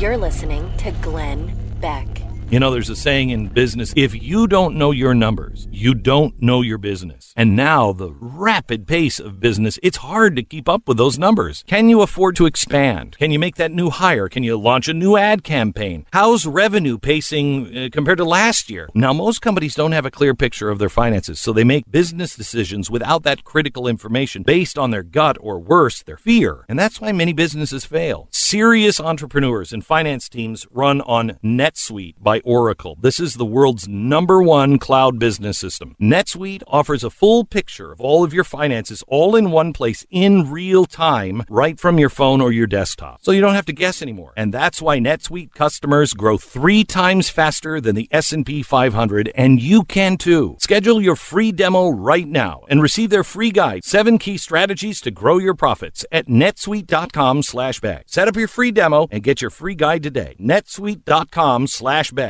You're 0.00 0.16
listening 0.16 0.70
to 0.78 0.90
Glenn 1.02 1.56
Beck. 1.80 2.23
You 2.50 2.60
know, 2.60 2.70
there's 2.70 2.90
a 2.90 2.94
saying 2.94 3.30
in 3.30 3.48
business 3.48 3.92
if 3.96 4.22
you 4.22 4.46
don't 4.46 4.76
know 4.76 4.92
your 4.92 5.14
numbers, 5.14 5.66
you 5.72 5.94
don't 5.94 6.40
know 6.40 6.60
your 6.60 6.78
business. 6.78 7.32
And 7.36 7.56
now, 7.56 7.92
the 7.92 8.12
rapid 8.12 8.86
pace 8.86 9.18
of 9.18 9.40
business, 9.40 9.78
it's 9.82 9.96
hard 9.96 10.36
to 10.36 10.42
keep 10.42 10.68
up 10.68 10.86
with 10.86 10.96
those 10.96 11.18
numbers. 11.18 11.64
Can 11.66 11.88
you 11.88 12.02
afford 12.02 12.36
to 12.36 12.46
expand? 12.46 13.16
Can 13.18 13.32
you 13.32 13.38
make 13.38 13.56
that 13.56 13.72
new 13.72 13.90
hire? 13.90 14.28
Can 14.28 14.44
you 14.44 14.56
launch 14.56 14.88
a 14.88 14.94
new 14.94 15.16
ad 15.16 15.42
campaign? 15.42 16.06
How's 16.12 16.46
revenue 16.46 16.96
pacing 16.98 17.76
uh, 17.76 17.88
compared 17.90 18.18
to 18.18 18.24
last 18.24 18.70
year? 18.70 18.88
Now, 18.94 19.12
most 19.12 19.40
companies 19.42 19.74
don't 19.74 19.92
have 19.92 20.06
a 20.06 20.10
clear 20.10 20.34
picture 20.34 20.68
of 20.68 20.78
their 20.78 20.88
finances, 20.90 21.40
so 21.40 21.52
they 21.52 21.64
make 21.64 21.90
business 21.90 22.36
decisions 22.36 22.90
without 22.90 23.24
that 23.24 23.42
critical 23.42 23.88
information 23.88 24.42
based 24.44 24.78
on 24.78 24.90
their 24.92 25.02
gut 25.02 25.38
or 25.40 25.58
worse, 25.58 26.02
their 26.02 26.18
fear. 26.18 26.64
And 26.68 26.78
that's 26.78 27.00
why 27.00 27.10
many 27.10 27.32
businesses 27.32 27.84
fail. 27.84 28.28
Serious 28.30 29.00
entrepreneurs 29.00 29.72
and 29.72 29.84
finance 29.84 30.28
teams 30.28 30.66
run 30.70 31.00
on 31.00 31.38
NetSuite 31.42 32.14
by 32.20 32.33
Oracle. 32.44 32.96
This 33.00 33.20
is 33.20 33.34
the 33.34 33.44
world's 33.44 33.86
number 33.86 34.42
one 34.42 34.78
cloud 34.78 35.18
business 35.18 35.58
system. 35.58 35.96
NetSuite 36.00 36.62
offers 36.66 37.04
a 37.04 37.10
full 37.10 37.44
picture 37.44 37.92
of 37.92 38.00
all 38.00 38.24
of 38.24 38.34
your 38.34 38.44
finances 38.44 39.02
all 39.08 39.36
in 39.36 39.50
one 39.50 39.72
place 39.72 40.06
in 40.10 40.50
real 40.50 40.86
time, 40.86 41.42
right 41.48 41.78
from 41.78 41.98
your 41.98 42.08
phone 42.08 42.40
or 42.40 42.50
your 42.52 42.66
desktop. 42.66 43.20
So 43.22 43.30
you 43.32 43.40
don't 43.40 43.54
have 43.54 43.66
to 43.66 43.72
guess 43.72 44.02
anymore. 44.02 44.32
And 44.36 44.52
that's 44.52 44.82
why 44.82 44.98
NetSuite 44.98 45.54
customers 45.54 46.14
grow 46.14 46.36
three 46.38 46.84
times 46.84 47.28
faster 47.28 47.80
than 47.80 47.94
the 47.94 48.08
S&P 48.10 48.62
500, 48.62 49.30
and 49.34 49.60
you 49.60 49.84
can 49.84 50.16
too. 50.16 50.56
Schedule 50.58 51.00
your 51.00 51.16
free 51.16 51.52
demo 51.52 51.90
right 51.90 52.26
now 52.26 52.62
and 52.68 52.82
receive 52.82 53.10
their 53.10 53.24
free 53.24 53.50
guide, 53.50 53.84
seven 53.84 54.18
key 54.18 54.36
strategies 54.36 55.00
to 55.00 55.10
grow 55.10 55.38
your 55.38 55.54
profits 55.54 56.04
at 56.10 56.26
netsuite.com 56.26 57.42
slash 57.42 57.80
Beck. 57.80 58.04
Set 58.06 58.28
up 58.28 58.36
your 58.36 58.48
free 58.48 58.70
demo 58.70 59.06
and 59.10 59.22
get 59.22 59.40
your 59.40 59.50
free 59.50 59.74
guide 59.74 60.02
today. 60.02 60.36
netsuite.com 60.40 61.66
slash 61.66 62.10
Beck. 62.10 62.23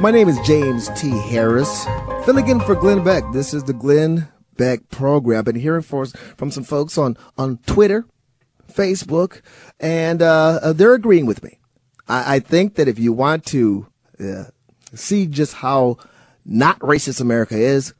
My 0.00 0.12
name 0.12 0.28
is 0.28 0.38
James 0.46 0.88
T. 0.90 1.10
Harris, 1.10 1.84
filling 2.24 2.46
in 2.46 2.60
for 2.60 2.76
Glenn 2.76 3.02
Beck. 3.02 3.24
This 3.32 3.52
is 3.52 3.64
the 3.64 3.72
Glenn 3.72 4.28
Beck 4.56 4.88
program. 4.90 5.40
I've 5.40 5.44
been 5.44 5.56
hearing 5.56 5.82
for, 5.82 6.06
from 6.06 6.52
some 6.52 6.62
folks 6.62 6.96
on, 6.96 7.16
on 7.36 7.58
Twitter, 7.66 8.06
Facebook, 8.72 9.40
and 9.80 10.22
uh, 10.22 10.60
uh, 10.62 10.72
they're 10.72 10.94
agreeing 10.94 11.26
with 11.26 11.42
me. 11.42 11.58
I, 12.06 12.36
I, 12.36 12.38
think 12.38 12.76
that 12.76 12.86
if 12.86 12.96
you 12.96 13.12
want 13.12 13.44
to 13.46 13.88
uh, 14.20 14.44
see 14.94 15.26
just 15.26 15.54
how 15.54 15.96
not 16.44 16.78
racist 16.78 17.20
America 17.20 17.56
is, 17.56 17.92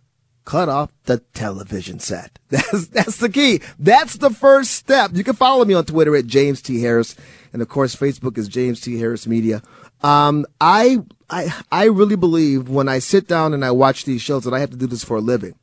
cut 0.45 0.69
off 0.69 0.91
the 1.05 1.19
television 1.35 1.99
set. 1.99 2.39
That's 2.49 2.87
that's 2.89 3.17
the 3.19 3.29
key. 3.29 3.61
That's 3.79 4.17
the 4.17 4.31
first 4.31 4.71
step. 4.71 5.11
You 5.13 5.23
can 5.23 5.35
follow 5.35 5.65
me 5.67 5.75
on 5.75 5.85
Twitter 5.85 6.17
at 6.17 6.27
James 6.27 6.63
T 6.63 6.81
Harris, 6.81 7.15
and 7.53 7.61
of 7.61 7.69
course 7.69 7.95
Facebook 7.95 8.39
is 8.39 8.49
James 8.49 8.81
T 8.81 8.99
Harris 8.99 9.27
Media. 9.27 9.63
Um, 10.03 10.47
I 10.61 11.03
I 11.31 11.53
I 11.71 11.85
really 11.87 12.17
believe 12.17 12.69
when 12.69 12.89
I 12.89 12.99
sit 12.99 13.27
down 13.27 13.55
and 13.55 13.65
I 13.65 13.71
watch 13.71 14.05
these 14.05 14.23
shows 14.23 14.45
that 14.45 14.55
I 14.55 14.61
have 14.61 14.71
to 14.71 14.77
do 14.77 14.87
this 14.87 15.05
for 15.05 15.17
a 15.17 15.21
living. 15.21 15.55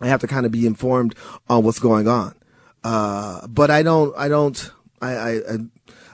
I 0.00 0.08
have 0.08 0.20
to 0.20 0.26
kind 0.26 0.46
of 0.46 0.52
be 0.52 0.66
informed 0.66 1.14
on 1.48 1.64
what's 1.64 1.78
going 1.78 2.08
on. 2.08 2.34
Uh, 2.84 3.46
but 3.46 3.70
I 3.70 3.82
don't 3.82 4.16
I 4.16 4.28
don't 4.28 4.70
I, 5.00 5.16
I 5.16 5.40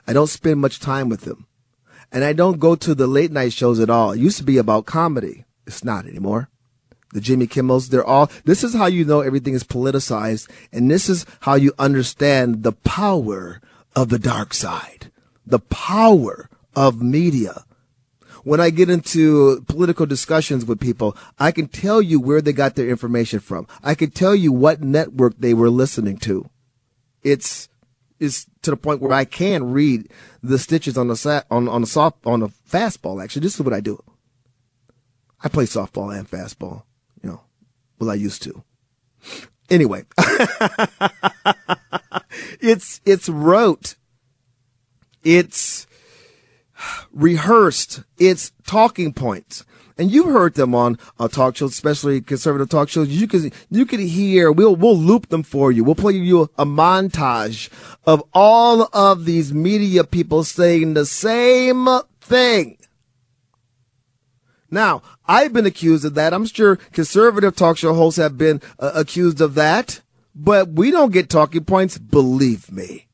I 0.07 0.13
don't 0.13 0.27
spend 0.27 0.59
much 0.59 0.79
time 0.79 1.09
with 1.09 1.21
them. 1.21 1.47
And 2.11 2.23
I 2.23 2.33
don't 2.33 2.59
go 2.59 2.75
to 2.75 2.95
the 2.95 3.07
late 3.07 3.31
night 3.31 3.53
shows 3.53 3.79
at 3.79 3.89
all. 3.89 4.11
It 4.11 4.19
used 4.19 4.37
to 4.37 4.43
be 4.43 4.57
about 4.57 4.85
comedy. 4.85 5.45
It's 5.67 5.83
not 5.83 6.05
anymore. 6.05 6.49
The 7.11 7.21
Jimmy 7.21 7.47
Kimmels, 7.47 7.89
they're 7.89 8.05
all, 8.05 8.29
this 8.43 8.63
is 8.63 8.73
how 8.73 8.85
you 8.85 9.05
know 9.05 9.21
everything 9.21 9.53
is 9.53 9.63
politicized. 9.63 10.49
And 10.71 10.89
this 10.89 11.09
is 11.09 11.25
how 11.41 11.55
you 11.55 11.73
understand 11.79 12.63
the 12.63 12.73
power 12.73 13.61
of 13.95 14.09
the 14.09 14.19
dark 14.19 14.53
side, 14.53 15.11
the 15.45 15.59
power 15.59 16.49
of 16.75 17.01
media 17.01 17.65
when 18.45 18.61
I 18.61 18.69
get 18.69 18.89
into 18.91 19.61
political 19.67 20.05
discussions 20.05 20.65
with 20.65 20.79
people, 20.79 21.17
I 21.39 21.51
can 21.51 21.67
tell 21.67 21.99
you 21.99 22.19
where 22.19 22.41
they 22.41 22.53
got 22.53 22.75
their 22.75 22.87
information 22.87 23.39
from. 23.39 23.67
I 23.83 23.95
can 23.95 24.11
tell 24.11 24.35
you 24.35 24.53
what 24.53 24.81
network 24.81 25.33
they 25.39 25.55
were 25.55 25.71
listening 25.71 26.17
to. 26.19 26.47
It's, 27.23 27.67
it's 28.19 28.45
to 28.61 28.69
the 28.69 28.77
point 28.77 29.01
where 29.01 29.13
I 29.13 29.25
can 29.25 29.71
read 29.71 30.11
the 30.43 30.59
stitches 30.59 30.95
on 30.95 31.07
the 31.07 31.15
sat, 31.15 31.47
on, 31.49 31.67
on 31.67 31.81
the 31.81 31.87
soft, 31.87 32.23
on 32.23 32.41
the 32.41 32.49
fastball. 32.69 33.21
Actually, 33.21 33.41
this 33.41 33.55
is 33.55 33.61
what 33.61 33.73
I 33.73 33.79
do. 33.79 33.99
I 35.43 35.49
play 35.49 35.65
softball 35.65 36.15
and 36.15 36.29
fastball, 36.29 36.83
you 37.23 37.29
know, 37.31 37.41
well, 37.99 38.11
I 38.11 38.15
used 38.15 38.43
to. 38.43 38.63
Anyway, 39.71 40.05
it's, 42.61 43.01
it's 43.05 43.27
rote. 43.27 43.95
It's, 45.23 45.87
rehearsed. 47.11 48.03
It's 48.17 48.51
talking 48.65 49.13
points. 49.13 49.65
And 49.97 50.11
you've 50.11 50.25
heard 50.25 50.55
them 50.55 50.75
on 50.75 50.97
uh, 51.19 51.29
talk 51.29 51.55
shows, 51.55 51.71
especially 51.71 52.19
conservative 52.19 52.67
talk 52.69 52.89
shows. 52.89 53.07
You 53.07 53.27
can 53.27 53.51
you 53.71 53.85
can 53.85 54.01
hear. 54.01 54.51
We'll 54.51 54.75
we'll 54.75 54.97
loop 54.97 55.29
them 55.29 55.43
for 55.43 55.71
you. 55.71 55.85
We'll 55.85 55.95
play 55.95 56.13
you 56.13 56.41
a, 56.41 56.63
a 56.63 56.65
montage 56.65 57.69
of 58.05 58.21
all 58.33 58.89
of 58.93 59.23
these 59.23 59.53
media 59.53 60.03
people 60.03 60.43
saying 60.43 60.95
the 60.95 61.05
same 61.05 61.87
thing. 62.19 62.77
Now, 64.69 65.01
I've 65.25 65.53
been 65.53 65.65
accused 65.65 66.03
of 66.03 66.15
that. 66.15 66.33
I'm 66.33 66.45
sure 66.45 66.75
conservative 66.75 67.55
talk 67.55 67.77
show 67.77 67.93
hosts 67.93 68.17
have 68.17 68.37
been 68.37 68.61
uh, 68.77 68.91
accused 68.93 69.39
of 69.39 69.55
that, 69.55 70.01
but 70.33 70.69
we 70.69 70.91
don't 70.91 71.13
get 71.13 71.29
talking 71.29 71.63
points. 71.63 71.97
Believe 71.97 72.69
me. 72.69 73.07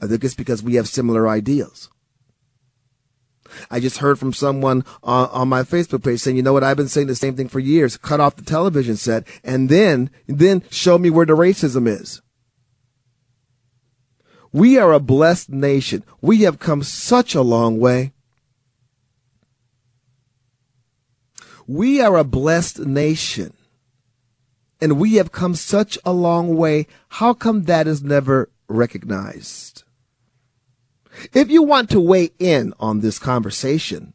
I 0.00 0.08
think 0.08 0.24
it's 0.24 0.34
because 0.34 0.64
we 0.64 0.74
have 0.74 0.88
similar 0.88 1.28
ideas. 1.28 1.88
I 3.70 3.80
just 3.80 3.98
heard 3.98 4.18
from 4.18 4.32
someone 4.32 4.84
on, 5.02 5.28
on 5.30 5.48
my 5.48 5.62
Facebook 5.62 6.04
page 6.04 6.20
saying, 6.20 6.36
you 6.36 6.42
know 6.42 6.52
what? 6.52 6.64
I've 6.64 6.76
been 6.76 6.88
saying 6.88 7.06
the 7.06 7.14
same 7.14 7.36
thing 7.36 7.48
for 7.48 7.60
years. 7.60 7.96
Cut 7.96 8.20
off 8.20 8.36
the 8.36 8.42
television 8.42 8.96
set 8.96 9.26
and 9.44 9.68
then, 9.68 10.10
then 10.26 10.62
show 10.70 10.98
me 10.98 11.10
where 11.10 11.26
the 11.26 11.36
racism 11.36 11.86
is. 11.86 12.22
We 14.52 14.76
are 14.78 14.92
a 14.92 15.00
blessed 15.00 15.50
nation. 15.50 16.04
We 16.20 16.42
have 16.42 16.58
come 16.58 16.82
such 16.82 17.34
a 17.34 17.40
long 17.40 17.78
way. 17.78 18.12
We 21.66 22.02
are 22.02 22.18
a 22.18 22.24
blessed 22.24 22.80
nation. 22.80 23.54
And 24.80 24.98
we 24.98 25.14
have 25.14 25.32
come 25.32 25.54
such 25.54 25.96
a 26.04 26.12
long 26.12 26.56
way. 26.56 26.86
How 27.08 27.32
come 27.32 27.62
that 27.64 27.86
is 27.86 28.02
never 28.02 28.50
recognized? 28.68 29.71
If 31.32 31.50
you 31.50 31.62
want 31.62 31.88
to 31.90 32.00
weigh 32.00 32.30
in 32.38 32.74
on 32.80 33.00
this 33.00 33.18
conversation, 33.18 34.14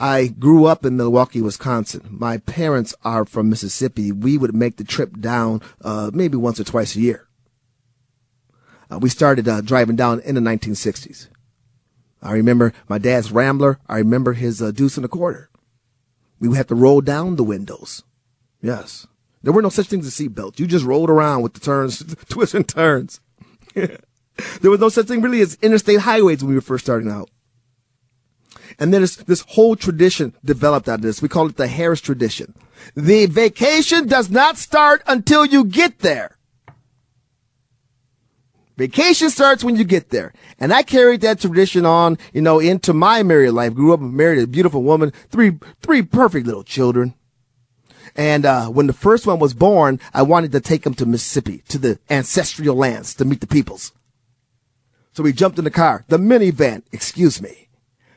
I 0.00 0.28
grew 0.28 0.66
up 0.66 0.84
in 0.84 0.96
Milwaukee, 0.96 1.42
Wisconsin. 1.42 2.06
My 2.10 2.38
parents 2.38 2.94
are 3.02 3.24
from 3.24 3.50
Mississippi. 3.50 4.12
We 4.12 4.38
would 4.38 4.54
make 4.54 4.76
the 4.76 4.84
trip 4.84 5.18
down 5.18 5.60
uh, 5.82 6.12
maybe 6.14 6.36
once 6.36 6.60
or 6.60 6.64
twice 6.64 6.94
a 6.94 7.00
year. 7.00 7.26
Uh, 8.90 9.00
we 9.00 9.08
started 9.08 9.48
uh, 9.48 9.60
driving 9.60 9.96
down 9.96 10.20
in 10.20 10.36
the 10.36 10.40
1960s. 10.40 11.26
I 12.22 12.32
remember 12.32 12.72
my 12.88 12.98
dad's 12.98 13.32
Rambler. 13.32 13.78
I 13.88 13.98
remember 13.98 14.32
his 14.32 14.60
uh, 14.60 14.70
Deuce 14.70 14.96
and 14.96 15.04
a 15.04 15.08
Quarter. 15.08 15.50
We 16.40 16.48
would 16.48 16.56
have 16.56 16.66
to 16.68 16.74
roll 16.74 17.00
down 17.00 17.36
the 17.36 17.44
windows. 17.44 18.02
Yes. 18.60 19.06
There 19.42 19.52
were 19.52 19.62
no 19.62 19.68
such 19.68 19.86
things 19.86 20.06
as 20.06 20.14
seatbelts. 20.14 20.58
You 20.58 20.66
just 20.66 20.84
rolled 20.84 21.10
around 21.10 21.42
with 21.42 21.54
the 21.54 21.60
turns, 21.60 22.02
twists 22.28 22.54
and 22.54 22.68
turns. 22.68 23.20
there 23.74 24.00
was 24.62 24.80
no 24.80 24.88
such 24.88 25.06
thing 25.06 25.22
really 25.22 25.40
as 25.40 25.58
interstate 25.62 26.00
highways 26.00 26.42
when 26.42 26.50
we 26.50 26.54
were 26.54 26.60
first 26.60 26.84
starting 26.84 27.10
out. 27.10 27.30
And 28.78 28.92
then 28.92 29.02
this 29.02 29.44
whole 29.48 29.76
tradition 29.76 30.34
developed 30.44 30.88
out 30.88 30.96
of 30.96 31.02
this. 31.02 31.22
We 31.22 31.28
call 31.28 31.46
it 31.48 31.56
the 31.56 31.66
Harris 31.68 32.00
tradition. 32.00 32.54
The 32.94 33.26
vacation 33.26 34.06
does 34.06 34.30
not 34.30 34.56
start 34.56 35.02
until 35.06 35.44
you 35.44 35.64
get 35.64 36.00
there. 36.00 36.37
Vacation 38.78 39.28
starts 39.28 39.64
when 39.64 39.74
you 39.74 39.82
get 39.82 40.10
there. 40.10 40.32
And 40.60 40.72
I 40.72 40.84
carried 40.84 41.20
that 41.22 41.40
tradition 41.40 41.84
on, 41.84 42.16
you 42.32 42.40
know, 42.40 42.60
into 42.60 42.94
my 42.94 43.24
married 43.24 43.50
life. 43.50 43.74
Grew 43.74 43.92
up 43.92 43.98
married 43.98 44.40
a 44.40 44.46
beautiful 44.46 44.84
woman, 44.84 45.12
three, 45.30 45.58
three 45.82 46.00
perfect 46.02 46.46
little 46.46 46.62
children. 46.62 47.14
And, 48.14 48.46
uh, 48.46 48.68
when 48.68 48.86
the 48.86 48.92
first 48.92 49.26
one 49.26 49.40
was 49.40 49.52
born, 49.52 49.98
I 50.14 50.22
wanted 50.22 50.52
to 50.52 50.60
take 50.60 50.86
him 50.86 50.94
to 50.94 51.06
Mississippi, 51.06 51.64
to 51.68 51.78
the 51.78 51.98
ancestral 52.08 52.76
lands 52.76 53.14
to 53.14 53.24
meet 53.24 53.40
the 53.40 53.48
peoples. 53.48 53.90
So 55.12 55.24
we 55.24 55.32
jumped 55.32 55.58
in 55.58 55.64
the 55.64 55.72
car, 55.72 56.04
the 56.06 56.16
minivan, 56.16 56.84
excuse 56.92 57.42
me. 57.42 57.68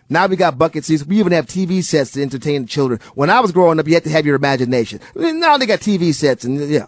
Now 0.09 0.27
we 0.27 0.35
got 0.35 0.59
bucket 0.59 0.85
seats. 0.85 1.03
We 1.03 1.19
even 1.19 1.31
have 1.31 1.47
TV 1.47 1.83
sets 1.83 2.11
to 2.11 2.21
entertain 2.21 2.63
the 2.63 2.67
children. 2.67 2.99
When 3.15 3.31
I 3.31 3.39
was 3.39 3.51
growing 3.51 3.79
up, 3.79 3.87
you 3.87 3.95
had 3.95 4.03
to 4.03 4.11
have 4.11 4.27
your 4.27 4.35
imagination. 4.35 4.99
Now 5.15 5.57
they 5.57 5.65
got 5.65 5.79
TV 5.79 6.13
sets 6.13 6.43
and 6.43 6.59
yeah. 6.69 6.87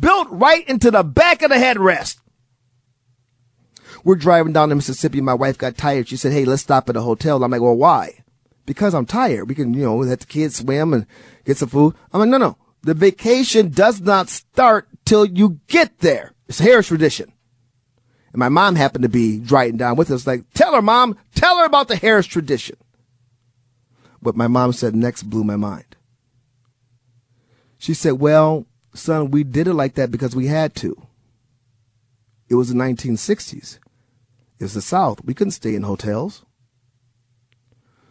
Built 0.00 0.28
right 0.30 0.66
into 0.68 0.90
the 0.90 1.02
back 1.04 1.42
of 1.42 1.50
the 1.50 1.56
headrest. 1.56 2.16
We're 4.06 4.14
driving 4.14 4.52
down 4.52 4.68
to 4.68 4.76
Mississippi. 4.76 5.20
My 5.20 5.34
wife 5.34 5.58
got 5.58 5.76
tired. 5.76 6.06
She 6.06 6.16
said, 6.16 6.32
Hey, 6.32 6.44
let's 6.44 6.62
stop 6.62 6.88
at 6.88 6.94
a 6.94 7.00
hotel. 7.00 7.42
I'm 7.42 7.50
like, 7.50 7.60
well, 7.60 7.74
why? 7.74 8.22
Because 8.64 8.94
I'm 8.94 9.04
tired. 9.04 9.48
We 9.48 9.56
can, 9.56 9.74
you 9.74 9.82
know, 9.82 9.96
let 9.96 10.20
the 10.20 10.26
kids 10.26 10.58
swim 10.58 10.94
and 10.94 11.06
get 11.44 11.56
some 11.56 11.68
food. 11.70 11.96
I'm 12.12 12.20
like, 12.20 12.28
no, 12.28 12.38
no. 12.38 12.56
The 12.82 12.94
vacation 12.94 13.70
does 13.70 14.00
not 14.00 14.28
start 14.28 14.86
till 15.04 15.24
you 15.24 15.58
get 15.66 15.98
there. 15.98 16.34
It's 16.46 16.60
a 16.60 16.62
Harris 16.62 16.86
tradition. 16.86 17.32
And 18.32 18.38
my 18.38 18.48
mom 18.48 18.76
happened 18.76 19.02
to 19.02 19.08
be 19.08 19.40
driving 19.40 19.76
down 19.76 19.96
with 19.96 20.12
us, 20.12 20.24
like, 20.24 20.44
tell 20.54 20.76
her, 20.76 20.82
mom, 20.82 21.18
tell 21.34 21.58
her 21.58 21.64
about 21.64 21.88
the 21.88 21.96
Harris 21.96 22.26
tradition. 22.26 22.76
What 24.20 24.36
my 24.36 24.46
mom 24.46 24.72
said 24.72 24.94
next 24.94 25.24
blew 25.24 25.42
my 25.42 25.56
mind. 25.56 25.96
She 27.76 27.92
said, 27.92 28.20
well, 28.20 28.66
son, 28.94 29.32
we 29.32 29.42
did 29.42 29.66
it 29.66 29.74
like 29.74 29.94
that 29.94 30.12
because 30.12 30.36
we 30.36 30.46
had 30.46 30.76
to. 30.76 31.08
It 32.48 32.54
was 32.54 32.68
the 32.68 32.76
1960s. 32.76 33.80
It 34.58 34.64
was 34.64 34.74
the 34.74 34.82
South. 34.82 35.24
We 35.24 35.34
couldn't 35.34 35.52
stay 35.52 35.74
in 35.74 35.82
hotels. 35.82 36.44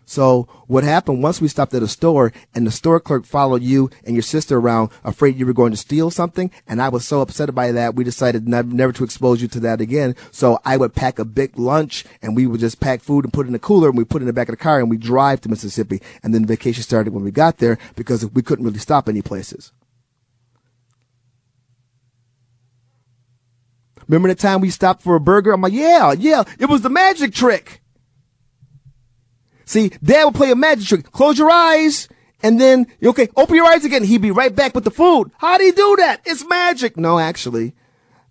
So 0.06 0.48
what 0.68 0.84
happened 0.84 1.24
once 1.24 1.42
we 1.42 1.48
stopped 1.48 1.74
at 1.74 1.82
a 1.82 1.88
store 1.88 2.32
and 2.54 2.66
the 2.66 2.72
store 2.72 3.00
clerk 3.00 3.26
followed 3.26 3.64
you 3.64 3.90
and 4.06 4.16
your 4.16 4.22
sister 4.22 4.58
around 4.58 4.92
afraid 5.04 5.36
you 5.36 5.48
were 5.48 5.54
going 5.54 5.72
to 5.72 5.78
steal 5.78 6.12
something. 6.12 6.52
And 6.68 6.80
I 6.82 6.90
was 6.90 7.06
so 7.06 7.22
upset 7.22 7.54
by 7.56 7.72
that. 7.72 7.96
We 7.96 8.04
decided 8.04 8.48
never, 8.48 8.92
to 8.94 9.04
expose 9.04 9.42
you 9.42 9.48
to 9.50 9.60
that 9.62 9.82
again. 9.82 10.16
So 10.32 10.60
I 10.64 10.78
would 10.78 10.94
pack 10.94 11.18
a 11.18 11.26
big 11.26 11.58
lunch 11.58 12.06
and 12.22 12.36
we 12.36 12.46
would 12.46 12.60
just 12.60 12.80
pack 12.80 13.02
food 13.02 13.26
and 13.26 13.34
put 13.34 13.48
it 13.48 13.50
in 13.50 13.54
the 13.54 13.60
cooler 13.60 13.90
and 13.90 13.98
we 13.98 14.06
put 14.06 14.22
it 14.22 14.24
in 14.24 14.28
the 14.28 14.34
back 14.34 14.48
of 14.50 14.54
the 14.54 14.64
car 14.64 14.80
and 14.80 14.92
we 14.92 14.98
drive 14.98 15.42
to 15.42 15.50
Mississippi. 15.50 16.02
And 16.22 16.34
then 16.34 16.46
vacation 16.46 16.84
started 16.84 17.14
when 17.14 17.24
we 17.24 17.32
got 17.32 17.58
there 17.58 17.80
because 17.96 18.26
we 18.32 18.44
couldn't 18.44 18.66
really 18.66 18.80
stop 18.80 19.10
any 19.10 19.24
places. 19.24 19.72
Remember 24.08 24.28
the 24.28 24.36
time 24.36 24.62
we 24.62 24.70
stopped 24.70 25.02
for 25.02 25.16
a 25.16 25.20
burger? 25.20 25.52
I'm 25.52 25.62
like, 25.62 25.74
yeah, 25.74 26.12
yeah, 26.14 26.44
it 26.60 26.68
was 26.68 26.82
the 26.82 26.90
magic 26.90 27.34
trick. 27.34 27.82
See, 29.66 29.90
dad 30.04 30.26
would 30.26 30.36
play 30.36 30.52
a 30.52 30.56
magic 30.56 30.88
trick. 30.88 31.12
Close 31.12 31.38
your 31.38 31.50
eyes. 31.50 32.08
And 32.44 32.62
then, 32.62 32.86
okay, 33.04 33.30
open 33.36 33.56
your 33.56 33.66
eyes 33.66 33.84
again. 33.84 34.04
He'd 34.04 34.22
be 34.22 34.30
right 34.30 34.56
back 34.56 34.76
with 34.76 34.84
the 34.84 34.92
food. 34.92 35.32
How 35.40 35.58
do 35.58 35.64
you 35.64 35.74
do 35.74 35.96
that? 35.98 36.22
It's 36.26 36.48
magic. 36.48 36.98
No, 36.98 37.18
actually, 37.18 37.74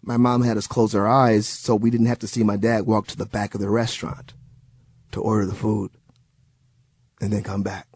my 0.03 0.16
mom 0.16 0.43
had 0.43 0.57
us 0.57 0.68
close 0.68 0.95
our 0.95 1.09
eyes 1.09 1.49
so 1.49 1.75
we 1.75 1.91
didn't 1.91 2.07
have 2.07 2.20
to 2.20 2.29
see 2.29 2.45
my 2.45 2.57
dad 2.57 2.87
walk 2.87 3.09
to 3.09 3.16
the 3.16 3.27
back 3.27 3.55
of 3.55 3.61
the 3.61 3.68
restaurant 3.68 4.35
to 5.11 5.20
order 5.20 5.47
the 5.47 5.55
food 5.55 5.91
and 7.20 7.33
then 7.33 7.43
come 7.43 7.62
back. 7.62 7.89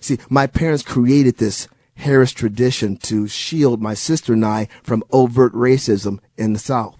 See, 0.00 0.18
my 0.30 0.46
parents 0.46 0.82
created 0.82 1.36
this 1.36 1.68
Harris 1.96 2.32
tradition 2.32 2.96
to 2.98 3.28
shield 3.28 3.80
my 3.80 3.94
sister 3.94 4.32
and 4.32 4.44
I 4.44 4.68
from 4.82 5.04
overt 5.10 5.52
racism 5.52 6.18
in 6.36 6.52
the 6.52 6.58
South. 6.58 6.96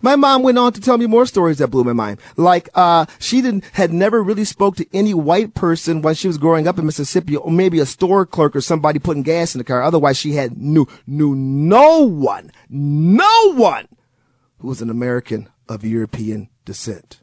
My 0.00 0.16
mom 0.16 0.42
went 0.42 0.58
on 0.58 0.72
to 0.72 0.80
tell 0.80 0.96
me 0.96 1.06
more 1.06 1.26
stories 1.26 1.58
that 1.58 1.68
blew 1.68 1.84
my 1.84 1.92
mind. 1.92 2.18
Like, 2.36 2.68
uh, 2.74 3.06
she 3.18 3.42
didn't, 3.42 3.64
had 3.72 3.92
never 3.92 4.22
really 4.22 4.44
spoke 4.44 4.76
to 4.76 4.86
any 4.92 5.12
white 5.12 5.54
person 5.54 6.00
when 6.00 6.14
she 6.14 6.28
was 6.28 6.38
growing 6.38 6.66
up 6.66 6.78
in 6.78 6.86
Mississippi, 6.86 7.36
or 7.36 7.52
maybe 7.52 7.78
a 7.78 7.86
store 7.86 8.24
clerk 8.24 8.56
or 8.56 8.60
somebody 8.60 8.98
putting 8.98 9.22
gas 9.22 9.54
in 9.54 9.58
the 9.58 9.64
car. 9.64 9.82
Otherwise, 9.82 10.16
she 10.16 10.32
had 10.32 10.56
knew, 10.56 10.86
knew 11.06 11.34
no 11.34 12.00
one, 12.00 12.50
no 12.70 13.52
one 13.54 13.88
who 14.58 14.68
was 14.68 14.80
an 14.80 14.90
American 14.90 15.48
of 15.68 15.84
European 15.84 16.48
descent. 16.64 17.21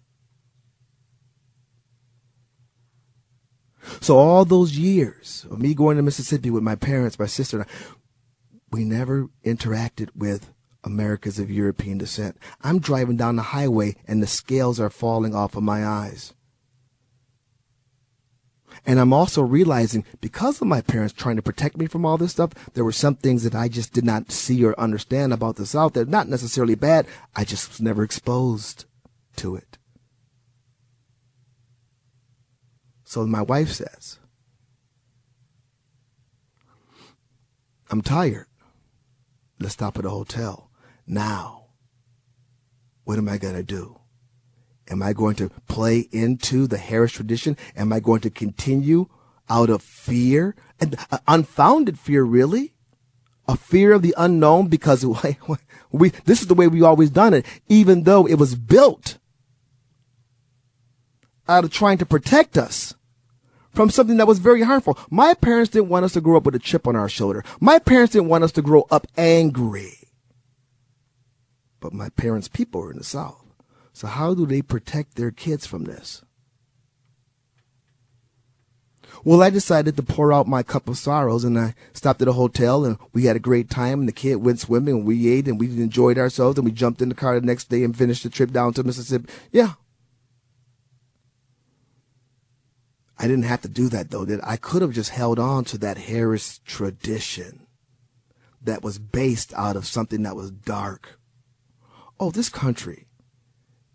So 4.02 4.18
all 4.18 4.46
those 4.46 4.78
years 4.78 5.46
of 5.50 5.60
me 5.60 5.74
going 5.74 5.98
to 5.98 6.04
Mississippi 6.04 6.50
with 6.50 6.64
my 6.64 6.76
parents, 6.76 7.20
my 7.20 7.26
sister, 7.26 7.62
I, 7.62 7.66
we 8.72 8.84
never 8.86 9.30
interacted 9.44 10.10
with 10.16 10.52
Americans 10.84 11.40
of 11.40 11.52
European 11.52 11.98
descent. 11.98 12.38
I'm 12.62 12.80
driving 12.80 13.18
down 13.18 13.36
the 13.36 13.42
highway 13.42 13.96
and 14.08 14.22
the 14.22 14.28
scales 14.28 14.80
are 14.80 14.90
falling 14.90 15.36
off 15.36 15.56
of 15.56 15.64
my 15.64 15.86
eyes. 15.86 16.34
And 18.86 19.00
I'm 19.00 19.12
also 19.12 19.42
realizing 19.42 20.06
because 20.22 20.62
of 20.62 20.68
my 20.68 20.82
parents 20.82 21.14
trying 21.14 21.36
to 21.36 21.42
protect 21.42 21.78
me 21.78 21.88
from 21.88 22.06
all 22.06 22.18
this 22.18 22.32
stuff, 22.32 22.52
there 22.74 22.84
were 22.84 22.92
some 22.92 23.16
things 23.16 23.44
that 23.44 23.56
I 23.56 23.68
just 23.68 23.94
did 23.94 24.06
not 24.06 24.32
see 24.32 24.64
or 24.64 24.80
understand 24.80 25.34
about 25.34 25.58
the 25.58 25.66
South 25.66 25.94
that 25.94 26.08
not 26.08 26.30
necessarily 26.30 26.76
bad. 26.76 27.06
I 27.36 27.44
just 27.44 27.70
was 27.70 27.82
never 27.82 28.04
exposed 28.04 28.86
to 29.38 29.56
it. 29.56 29.79
So 33.10 33.26
my 33.26 33.42
wife 33.42 33.72
says, 33.72 34.20
I'm 37.90 38.04
tired. 38.04 38.46
Let's 39.60 39.74
stop 39.74 39.98
at 39.98 40.06
a 40.06 40.12
hotel. 40.12 40.70
Now, 41.08 41.70
what 43.06 43.18
am 43.18 43.28
I 43.28 43.40
going 43.40 43.56
to 43.56 43.64
do? 43.64 44.00
Am 44.92 45.02
I 45.02 45.14
going 45.14 45.34
to 45.38 45.50
play 45.68 46.08
into 46.12 46.68
the 46.68 46.78
Harris 46.78 47.14
tradition? 47.14 47.58
Am 47.76 47.92
I 47.92 48.00
going 48.00 48.22
to 48.22 48.30
continue 48.30 49.08
out 49.50 49.72
of 49.72 49.82
fear 49.82 50.56
and 50.80 50.96
uh, 51.12 51.18
unfounded 51.28 51.98
fear, 51.98 52.22
really? 52.22 52.76
A 53.48 53.58
fear 53.58 53.92
of 53.92 54.04
the 54.04 54.14
unknown 54.20 54.68
because 54.68 55.04
we, 55.92 56.10
this 56.26 56.42
is 56.42 56.48
the 56.48 56.54
way 56.54 56.68
we've 56.68 56.84
always 56.84 57.10
done 57.10 57.34
it, 57.34 57.48
even 57.70 58.04
though 58.04 58.28
it 58.28 58.36
was 58.36 58.54
built 58.54 59.18
out 61.48 61.64
of 61.64 61.72
trying 61.72 61.98
to 61.98 62.06
protect 62.06 62.56
us 62.56 62.94
from 63.72 63.90
something 63.90 64.18
that 64.18 64.28
was 64.28 64.40
very 64.40 64.62
harmful. 64.62 64.98
My 65.10 65.34
parents 65.34 65.72
didn't 65.72 65.90
want 65.90 66.06
us 66.06 66.14
to 66.14 66.22
grow 66.22 66.38
up 66.38 66.46
with 66.46 66.56
a 66.56 66.60
chip 66.60 66.88
on 66.88 66.96
our 66.96 67.10
shoulder. 67.10 67.44
My 67.60 67.80
parents 67.80 68.14
didn't 68.14 68.30
want 68.30 68.44
us 68.44 68.52
to 68.54 68.62
grow 68.62 68.88
up 68.90 69.08
angry 69.18 70.00
but 71.80 71.94
my 71.94 72.10
parents' 72.10 72.48
people 72.48 72.82
are 72.84 72.92
in 72.92 72.98
the 72.98 73.04
South. 73.04 73.46
So 73.94 74.08
how 74.08 74.34
do 74.34 74.46
they 74.46 74.62
protect 74.62 75.16
their 75.16 75.32
kids 75.32 75.66
from 75.66 75.86
this? 75.86 76.24
Well, 79.26 79.42
I 79.42 79.50
decided 79.50 79.98
to 79.98 80.04
pour 80.04 80.32
out 80.32 80.48
my 80.48 80.64
cup 80.64 80.88
of 80.88 80.98
sorrows 80.98 81.44
and 81.44 81.60
I 81.60 81.74
stopped 81.94 82.22
at 82.22 82.28
a 82.28 82.34
hotel 82.34 82.86
and 82.86 82.98
we 83.12 83.26
had 83.26 83.36
a 83.36 83.40
great 83.40 83.70
time 83.70 84.00
and 84.00 84.08
the 84.08 84.14
kid 84.14 84.36
went 84.36 84.60
swimming 84.60 84.98
and 84.98 85.06
we 85.06 85.30
ate 85.30 85.48
and 85.48 85.60
we 85.60 85.68
enjoyed 85.68 86.18
ourselves 86.18 86.58
and 86.58 86.66
we 86.66 86.72
jumped 86.72 87.02
in 87.02 87.10
the 87.10 87.16
car 87.16 87.38
the 87.38 87.46
next 87.46 87.70
day 87.70 87.84
and 87.84 87.98
finished 87.98 88.24
the 88.24 88.30
trip 88.30 88.52
down 88.52 88.74
to 88.74 88.84
Mississippi. 88.84 89.30
Yeah. 89.52 89.74
I 93.20 93.28
didn't 93.28 93.44
have 93.44 93.62
to 93.62 93.68
do 93.68 93.90
that 93.90 94.10
though, 94.12 94.26
I? 94.26 94.40
I 94.44 94.56
could 94.56 94.82
have 94.82 94.94
just 94.94 95.10
held 95.10 95.38
on 95.38 95.66
to 95.66 95.78
that 95.80 95.98
Harris 95.98 96.60
tradition 96.66 97.68
that 98.62 98.82
was 98.82 98.98
based 98.98 99.54
out 99.54 99.76
of 99.76 99.86
something 99.86 100.24
that 100.24 100.38
was 100.38 100.52
dark. 100.52 101.20
Oh, 102.20 102.32
this 102.32 102.50
country 102.50 103.08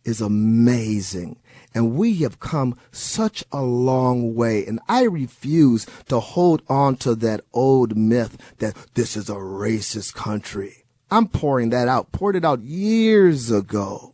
is 0.05 0.20
amazing. 0.20 1.40
And 1.74 1.94
we 1.94 2.16
have 2.16 2.38
come 2.38 2.76
such 2.92 3.44
a 3.51 3.62
long 3.62 4.34
way. 4.34 4.64
And 4.66 4.78
I 4.88 5.05
refuse 5.05 5.86
to 6.09 6.20
hold 6.20 6.62
on 6.68 6.96
to 6.98 7.14
that 7.16 7.40
old 7.52 7.96
myth 7.96 8.36
that 8.59 8.76
this 8.94 9.16
is 9.16 9.28
a 9.28 9.34
racist 9.34 10.14
country. 10.14 10.84
I'm 11.10 11.28
pouring 11.28 11.70
that 11.70 11.88
out, 11.88 12.12
poured 12.12 12.36
it 12.36 12.44
out 12.44 12.60
years 12.62 13.51
ago. 13.51 14.14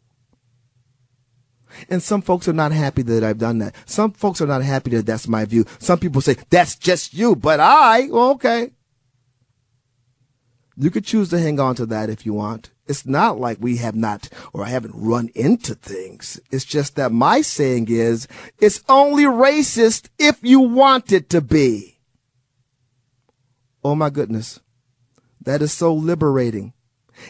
And 1.89 2.02
some 2.02 2.23
folks 2.23 2.48
are 2.48 2.52
not 2.52 2.73
happy 2.73 3.02
that 3.02 3.24
I've 3.24 3.39
done 3.39 3.59
that. 3.59 3.74
Some 3.86 4.12
folks 4.12 4.40
are 4.40 4.47
not 4.47 4.62
happy 4.62 4.90
that 4.90 5.07
that's 5.07 5.28
my 5.28 5.44
view. 5.44 5.65
Some 5.78 5.98
people 5.98 6.20
say, 6.20 6.36
that's 6.51 6.77
just 6.77 7.15
you, 7.15 7.36
but 7.36 7.61
I, 7.61 8.09
well, 8.11 8.31
okay. 8.31 8.73
You 10.77 10.90
could 10.90 11.05
choose 11.05 11.28
to 11.31 11.39
hang 11.39 11.61
on 11.61 11.74
to 11.77 11.86
that 11.86 12.09
if 12.09 12.24
you 12.24 12.32
want. 12.32 12.70
It's 12.86 13.07
not 13.07 13.39
like 13.39 13.59
we 13.61 13.77
have 13.77 13.94
not 13.94 14.28
or 14.52 14.65
I 14.65 14.69
haven't 14.69 14.94
run 14.97 15.31
into 15.35 15.74
things. 15.74 16.40
It's 16.51 16.65
just 16.65 16.97
that 16.97 17.12
my 17.12 17.40
saying 17.40 17.86
is 17.89 18.27
it's 18.59 18.82
only 18.89 19.24
racist 19.24 20.09
if 20.19 20.39
you 20.43 20.61
want 20.61 21.12
it 21.12 21.28
to 21.31 21.40
be. 21.40 22.01
Oh 23.85 23.94
my 23.94 24.11
goodness. 24.11 24.61
That 25.40 25.62
is 25.62 25.73
so 25.73 25.94
liberating. 25.94 26.73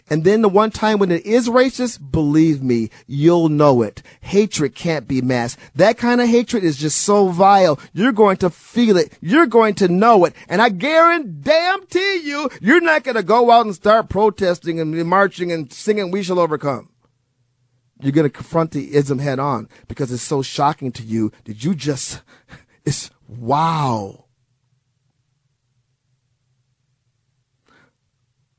And 0.08 0.24
then 0.24 0.42
the 0.42 0.48
one 0.48 0.70
time 0.70 0.98
when 0.98 1.10
it 1.10 1.24
is 1.24 1.48
racist, 1.48 2.10
believe 2.10 2.62
me, 2.62 2.90
you'll 3.06 3.48
know 3.48 3.82
it. 3.82 4.02
Hatred 4.20 4.74
can't 4.74 5.06
be 5.06 5.20
masked. 5.20 5.60
That 5.74 5.98
kind 5.98 6.20
of 6.20 6.28
hatred 6.28 6.64
is 6.64 6.76
just 6.76 6.98
so 6.98 7.28
vile. 7.28 7.78
You're 7.92 8.12
going 8.12 8.36
to 8.38 8.50
feel 8.50 8.96
it. 8.96 9.16
You're 9.20 9.46
going 9.46 9.74
to 9.76 9.88
know 9.88 10.24
it. 10.24 10.34
And 10.48 10.60
I 10.60 10.68
guarantee 10.68 12.20
you, 12.24 12.50
you're 12.60 12.80
not 12.80 13.04
going 13.04 13.16
to 13.16 13.22
go 13.22 13.50
out 13.50 13.66
and 13.66 13.74
start 13.74 14.08
protesting 14.08 14.80
and 14.80 15.06
marching 15.06 15.52
and 15.52 15.72
singing 15.72 16.10
We 16.10 16.22
Shall 16.22 16.38
Overcome. 16.38 16.90
You're 18.02 18.12
going 18.12 18.26
to 18.26 18.30
confront 18.30 18.70
the 18.70 18.94
ism 18.94 19.18
head 19.18 19.38
on 19.38 19.68
because 19.86 20.10
it's 20.10 20.22
so 20.22 20.42
shocking 20.42 20.90
to 20.92 21.02
you 21.02 21.32
that 21.44 21.62
you 21.62 21.74
just, 21.74 22.22
it's 22.84 23.10
wow. 23.28 24.24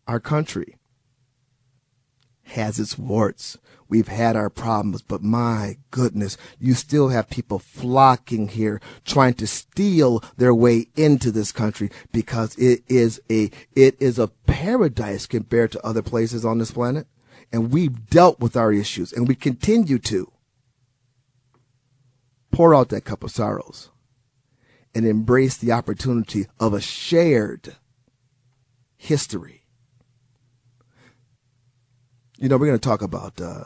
Our 0.08 0.20
country 0.20 0.76
has 2.52 2.80
its 2.80 2.98
warts. 2.98 3.58
We've 3.88 4.08
had 4.08 4.38
our 4.38 4.50
problems, 4.50 5.02
but 5.02 5.22
my 5.22 5.78
goodness, 5.90 6.38
you 6.60 6.76
still 6.76 7.10
have 7.10 7.30
people 7.30 7.60
flocking 7.60 8.48
here 8.48 8.80
trying 9.04 9.34
to 9.36 9.48
steal 9.48 10.24
their 10.38 10.56
way 10.56 10.88
into 10.96 11.30
this 11.32 11.52
country 11.52 11.92
because 12.14 12.56
it 12.56 12.84
is 12.88 13.22
a, 13.30 13.52
it 13.76 14.02
is 14.02 14.18
a 14.18 14.30
paradise 14.30 15.28
compared 15.28 15.74
to 15.74 15.86
other 15.86 16.02
places 16.02 16.46
on 16.46 16.58
this 16.58 16.72
planet. 16.72 17.08
And 17.52 17.72
we've 17.72 18.10
dealt 18.10 18.40
with 18.40 18.56
our 18.56 18.72
issues 18.72 19.12
and 19.12 19.28
we 19.28 19.36
continue 19.36 20.00
to 20.00 20.32
pour 22.52 22.74
out 22.74 22.90
that 22.90 23.06
cup 23.06 23.24
of 23.24 23.32
sorrows 23.32 23.90
and 24.96 25.06
embrace 25.06 25.58
the 25.58 25.72
opportunity 25.72 26.48
of 26.60 26.74
a 26.74 26.82
shared 26.82 27.76
history 28.96 29.61
you 32.42 32.50
know, 32.50 32.58
we're 32.58 32.66
going 32.66 32.80
to 32.80 32.90
talk 32.90 33.04
about. 33.04 33.40
Uh, 33.40 33.64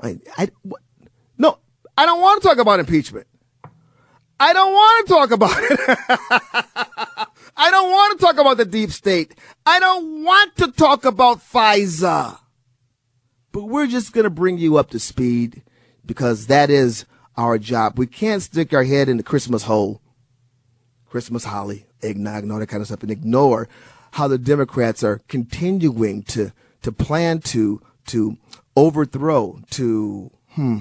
I, 0.00 0.18
I, 0.38 0.48
what? 0.62 0.80
no, 1.36 1.58
I 1.96 2.06
don't 2.06 2.20
want 2.20 2.40
to 2.40 2.48
talk 2.48 2.58
about 2.58 2.78
impeachment. 2.80 3.26
I 4.40 4.52
don't 4.52 4.72
want 4.72 5.06
to 5.06 5.12
talk 5.12 5.30
about 5.32 5.58
it. 5.58 5.80
I 7.56 7.70
don't 7.72 7.90
want 7.90 8.18
to 8.18 8.24
talk 8.24 8.38
about 8.38 8.56
the 8.56 8.64
deep 8.64 8.92
state. 8.92 9.34
I 9.66 9.80
don't 9.80 10.22
want 10.22 10.54
to 10.56 10.70
talk 10.70 11.04
about 11.04 11.40
FISA. 11.40 12.38
But 13.50 13.64
we're 13.64 13.88
just 13.88 14.12
going 14.12 14.24
to 14.24 14.30
bring 14.30 14.58
you 14.58 14.76
up 14.76 14.90
to 14.90 15.00
speed 15.00 15.64
because 16.06 16.46
that 16.46 16.70
is 16.70 17.04
our 17.36 17.58
job. 17.58 17.98
We 17.98 18.06
can't 18.06 18.42
stick 18.42 18.72
our 18.72 18.84
head 18.84 19.08
in 19.08 19.16
the 19.16 19.24
Christmas 19.24 19.64
hole, 19.64 20.00
Christmas 21.10 21.42
holly, 21.42 21.86
eggnog, 22.00 22.44
and 22.44 22.52
all 22.52 22.60
that 22.60 22.68
kind 22.68 22.80
of 22.80 22.86
stuff, 22.86 23.02
and 23.02 23.10
ignore 23.10 23.68
how 24.12 24.28
the 24.28 24.38
Democrats 24.38 25.02
are 25.02 25.20
continuing 25.26 26.22
to 26.24 26.52
to 26.82 26.92
plan 26.92 27.40
to 27.40 27.80
to 28.08 28.36
overthrow, 28.76 29.60
to, 29.70 30.30
hmm, 30.50 30.78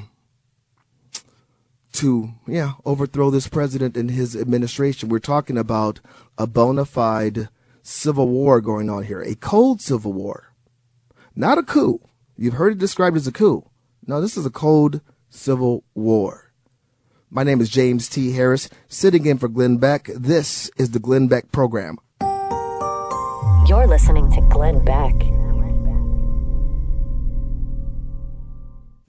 to, 1.94 2.30
yeah, 2.48 2.74
overthrow 2.86 3.30
this 3.30 3.48
president 3.48 3.96
and 3.96 4.12
his 4.12 4.36
administration. 4.36 5.10
We're 5.10 5.20
talking 5.20 5.58
about 5.58 6.00
a 6.38 6.48
bona 6.48 6.86
fide 6.86 7.50
civil 7.82 8.28
war 8.28 8.60
going 8.62 8.90
on 8.90 9.04
here, 9.04 9.22
a 9.22 9.36
cold 9.36 9.82
civil 9.82 10.14
war, 10.14 10.54
not 11.36 11.58
a 11.58 11.64
coup. 11.64 12.02
You've 12.36 12.56
heard 12.56 12.74
it 12.74 12.80
described 12.80 13.18
as 13.18 13.28
a 13.28 13.32
coup. 13.32 13.70
No, 14.06 14.22
this 14.22 14.38
is 14.38 14.46
a 14.46 14.52
cold 14.52 15.02
civil 15.30 15.84
war. 15.96 16.52
My 17.30 17.44
name 17.44 17.60
is 17.60 17.70
James 17.70 18.08
T. 18.08 18.32
Harris, 18.32 18.70
sitting 18.88 19.26
in 19.26 19.38
for 19.38 19.50
Glenn 19.50 19.78
Beck. 19.78 20.06
This 20.16 20.72
is 20.78 20.92
the 20.92 21.00
Glenn 21.00 21.28
Beck 21.28 21.52
Program. 21.52 21.98
You're 23.68 23.88
listening 23.88 24.32
to 24.32 24.42
Glenn 24.50 24.84
Beck. 24.86 25.14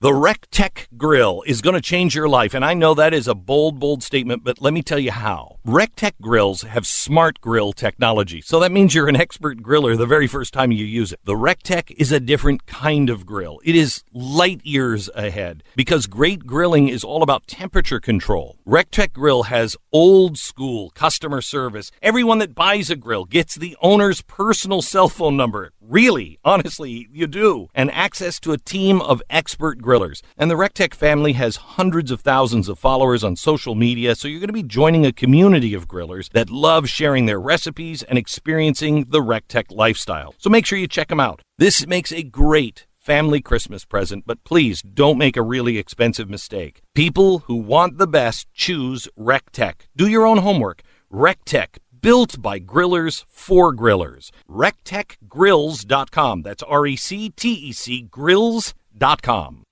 The 0.01 0.11
RecTec 0.11 0.88
grill 0.99 1.43
is 1.47 1.63
going 1.63 1.75
to 1.75 1.81
change 1.81 2.15
your 2.15 2.29
life, 2.29 2.53
and 2.53 2.65
I 2.65 2.75
know 2.75 2.93
that 2.95 3.15
is 3.15 3.29
a 3.29 3.35
bold, 3.35 3.79
bold 3.79 4.03
statement, 4.03 4.45
but 4.45 4.61
let 4.61 4.75
me 4.75 4.83
tell 4.83 4.99
you 4.99 5.13
how. 5.13 5.59
RecTec 5.67 6.13
grills 6.21 6.63
have 6.63 6.87
smart 6.87 7.41
grill 7.41 7.73
technology, 7.73 8.41
so 8.41 8.59
that 8.61 8.73
means 8.73 8.95
you're 8.95 9.09
an 9.09 9.17
expert 9.17 9.63
griller 9.63 9.97
the 9.97 10.07
very 10.07 10.27
first 10.27 10.53
time 10.53 10.73
you 10.73 10.85
use 10.85 11.13
it. 11.13 11.21
The 11.25 11.35
RecTec 11.35 11.93
is 11.97 12.11
a 12.11 12.21
different 12.21 12.67
kind 12.67 13.09
of 13.09 13.25
grill. 13.25 13.61
It 13.65 13.77
is 13.77 14.03
light 14.13 14.61
years 14.65 15.09
ahead 15.15 15.63
because 15.77 16.07
great 16.07 16.47
grilling 16.47 16.89
is 16.89 17.05
all 17.05 17.23
about 17.23 17.47
temperature 17.47 18.01
control. 18.01 18.59
RecTec 18.67 19.13
grill 19.13 19.45
has 19.45 19.77
old 19.93 20.37
school 20.37 20.91
customer 20.91 21.41
service. 21.41 21.91
Everyone 22.03 22.39
that 22.39 22.55
buys 22.55 22.91
a 22.91 22.97
grill 22.97 23.25
gets 23.25 23.55
the 23.55 23.77
owner's 23.81 24.21
personal 24.23 24.83
cell 24.83 25.09
phone 25.09 25.37
number. 25.37 25.71
Really, 25.81 26.39
honestly, 26.45 27.09
you 27.13 27.27
do. 27.27 27.69
And 27.75 27.91
access 27.93 28.39
to 28.41 28.53
a 28.53 28.59
team 28.59 29.01
of 29.01 29.23
expert 29.31 29.81
grillers. 29.81 30.23
And 30.37 30.51
the 30.51 30.55
RecTec 30.55 30.88
family 30.95 31.33
has 31.35 31.57
hundreds 31.57 32.11
of 32.11 32.21
thousands 32.21 32.69
of 32.69 32.79
followers 32.79 33.25
on 33.25 33.37
social 33.37 33.75
media, 33.75 34.15
so 34.15 34.29
you're 34.29 34.41
going 34.41 34.49
to 34.49 34.53
be 34.53 34.63
joining 34.63 35.07
a 35.07 35.13
community 35.13 35.75
of 35.75 35.89
grillers 35.89 36.31
that 36.31 36.51
love 36.51 36.89
sharing 36.89 37.27
their 37.27 37.41
recipes 37.41 38.03
and 38.03 38.19
experiencing 38.19 39.07
the 39.09 39.21
RecTec 39.21 39.67
lifestyle. 39.71 40.35
So 40.39 40.51
make 40.51 40.67
sure 40.67 40.79
you 40.79 40.89
check 40.89 41.09
them 41.09 41.21
out. 41.21 41.43
This 41.59 41.87
makes 41.87 42.13
a 42.13 42.23
great 42.23 42.87
family 42.97 43.41
Christmas 43.41 43.85
present, 43.85 44.25
but 44.27 44.45
please 44.45 44.83
don't 44.83 45.19
make 45.19 45.37
a 45.37 45.43
really 45.43 45.79
expensive 45.79 46.29
mistake. 46.29 46.83
People 46.95 47.41
who 47.41 47.57
want 47.57 47.99
the 47.99 48.07
best 48.07 48.47
choose 48.53 49.09
RecTec. 49.19 49.87
Do 49.97 50.07
your 50.07 50.27
own 50.27 50.39
homework. 50.39 50.83
RecTec 51.13 51.79
built 52.01 52.41
by 52.41 52.61
grillers 52.61 53.25
for 53.29 53.75
grillers. 53.75 54.31
RecTechGrills.com. 54.49 56.43
That's 56.43 56.63
R 56.63 56.87
E 56.87 56.97
C 56.97 57.31
T 57.31 57.53
E 57.53 57.73
C 57.73 58.03
Grills.com. 58.03 59.63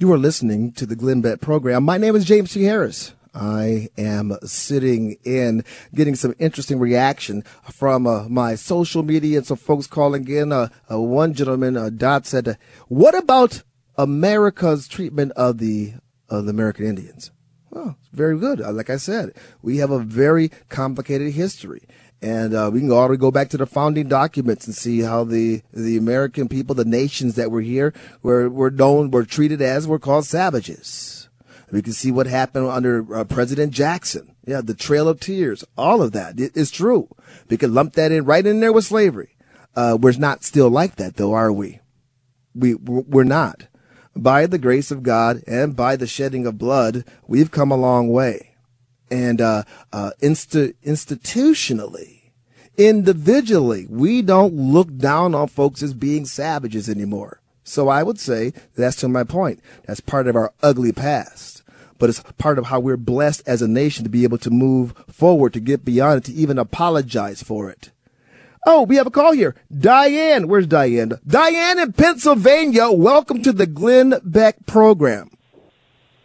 You 0.00 0.10
are 0.14 0.18
listening 0.18 0.72
to 0.72 0.86
the 0.86 0.96
Glenn 0.96 1.20
Beck 1.20 1.42
program. 1.42 1.84
My 1.84 1.98
name 1.98 2.16
is 2.16 2.24
James 2.24 2.54
T. 2.54 2.62
Harris. 2.62 3.12
I 3.34 3.90
am 3.98 4.34
sitting 4.42 5.18
in 5.24 5.62
getting 5.94 6.14
some 6.14 6.34
interesting 6.38 6.78
reaction 6.78 7.42
from 7.70 8.06
uh, 8.06 8.26
my 8.26 8.54
social 8.54 9.02
media 9.02 9.36
and 9.36 9.46
some 9.46 9.58
folks 9.58 9.86
calling 9.86 10.26
in. 10.26 10.52
Uh, 10.52 10.68
uh, 10.90 10.98
one 10.98 11.34
gentleman, 11.34 11.76
uh, 11.76 11.90
Dot, 11.90 12.24
said, 12.24 12.56
"What 12.88 13.14
about 13.14 13.62
America's 13.98 14.88
treatment 14.88 15.32
of 15.32 15.58
the 15.58 15.92
of 16.30 16.46
the 16.46 16.50
American 16.50 16.86
Indians?" 16.86 17.30
Well, 17.68 17.98
it's 18.00 18.08
very 18.08 18.38
good. 18.38 18.62
Uh, 18.62 18.72
like 18.72 18.88
I 18.88 18.96
said, 18.96 19.34
we 19.60 19.76
have 19.76 19.90
a 19.90 19.98
very 19.98 20.50
complicated 20.70 21.34
history. 21.34 21.82
And 22.22 22.54
uh, 22.54 22.70
we 22.72 22.80
can 22.80 22.92
already 22.92 23.18
go 23.18 23.30
back 23.30 23.48
to 23.50 23.56
the 23.56 23.66
founding 23.66 24.08
documents 24.08 24.66
and 24.66 24.74
see 24.74 25.00
how 25.00 25.24
the 25.24 25.62
the 25.72 25.96
American 25.96 26.48
people, 26.48 26.74
the 26.74 26.84
nations 26.84 27.34
that 27.36 27.50
were 27.50 27.62
here, 27.62 27.94
were 28.22 28.48
were 28.48 28.70
known, 28.70 29.10
were 29.10 29.24
treated 29.24 29.62
as 29.62 29.86
were 29.86 29.98
called 29.98 30.26
savages. 30.26 31.28
We 31.70 31.82
can 31.82 31.92
see 31.92 32.10
what 32.10 32.26
happened 32.26 32.66
under 32.66 33.14
uh, 33.14 33.24
President 33.24 33.72
Jackson. 33.72 34.34
Yeah, 34.44 34.60
the 34.60 34.74
Trail 34.74 35.08
of 35.08 35.20
Tears, 35.20 35.64
all 35.78 36.02
of 36.02 36.12
that 36.12 36.38
is 36.38 36.70
true. 36.70 37.08
We 37.48 37.56
can 37.56 37.72
lump 37.72 37.94
that 37.94 38.12
in 38.12 38.24
right 38.24 38.44
in 38.44 38.60
there 38.60 38.72
with 38.72 38.86
slavery. 38.86 39.36
Uh, 39.76 39.96
we're 40.00 40.12
not 40.18 40.44
still 40.44 40.68
like 40.68 40.96
that 40.96 41.16
though, 41.16 41.32
are 41.32 41.52
we? 41.52 41.80
We, 42.54 42.74
we're 42.74 43.24
not. 43.24 43.66
By 44.16 44.46
the 44.46 44.58
grace 44.58 44.90
of 44.90 45.04
God 45.04 45.42
and 45.46 45.76
by 45.76 45.94
the 45.94 46.06
shedding 46.06 46.46
of 46.46 46.58
blood, 46.58 47.04
we've 47.28 47.52
come 47.52 47.70
a 47.70 47.76
long 47.76 48.08
way. 48.08 48.49
And, 49.10 49.40
uh, 49.40 49.64
uh, 49.92 50.12
inst- 50.20 50.52
institutionally, 50.84 52.30
individually, 52.76 53.86
we 53.88 54.22
don't 54.22 54.54
look 54.54 54.96
down 54.96 55.34
on 55.34 55.48
folks 55.48 55.82
as 55.82 55.94
being 55.94 56.24
savages 56.24 56.88
anymore. 56.88 57.40
So 57.64 57.88
I 57.88 58.02
would 58.02 58.18
say 58.18 58.52
that's 58.74 58.96
to 58.96 59.08
my 59.08 59.24
point. 59.24 59.60
That's 59.86 60.00
part 60.00 60.28
of 60.28 60.36
our 60.36 60.52
ugly 60.62 60.92
past 60.92 61.60
but 62.00 62.08
it's 62.08 62.22
part 62.38 62.58
of 62.58 62.66
how 62.66 62.80
we're 62.80 62.96
blessed 62.96 63.42
as 63.46 63.62
a 63.62 63.68
nation 63.68 64.02
to 64.02 64.10
be 64.10 64.24
able 64.24 64.38
to 64.38 64.50
move 64.50 64.94
forward, 65.08 65.52
to 65.52 65.60
get 65.60 65.84
beyond 65.84 66.18
it, 66.18 66.24
to 66.24 66.32
even 66.32 66.58
apologize 66.58 67.42
for 67.42 67.70
it. 67.70 67.90
Oh, 68.66 68.82
we 68.82 68.96
have 68.96 69.06
a 69.06 69.10
call 69.10 69.32
here. 69.32 69.54
Diane. 69.78 70.48
Where's 70.48 70.66
Diane? 70.66 71.12
Diane 71.26 71.78
in 71.78 71.92
Pennsylvania. 71.92 72.90
Welcome 72.90 73.42
to 73.42 73.52
the 73.52 73.66
Glenn 73.66 74.14
Beck 74.24 74.66
program. 74.66 75.30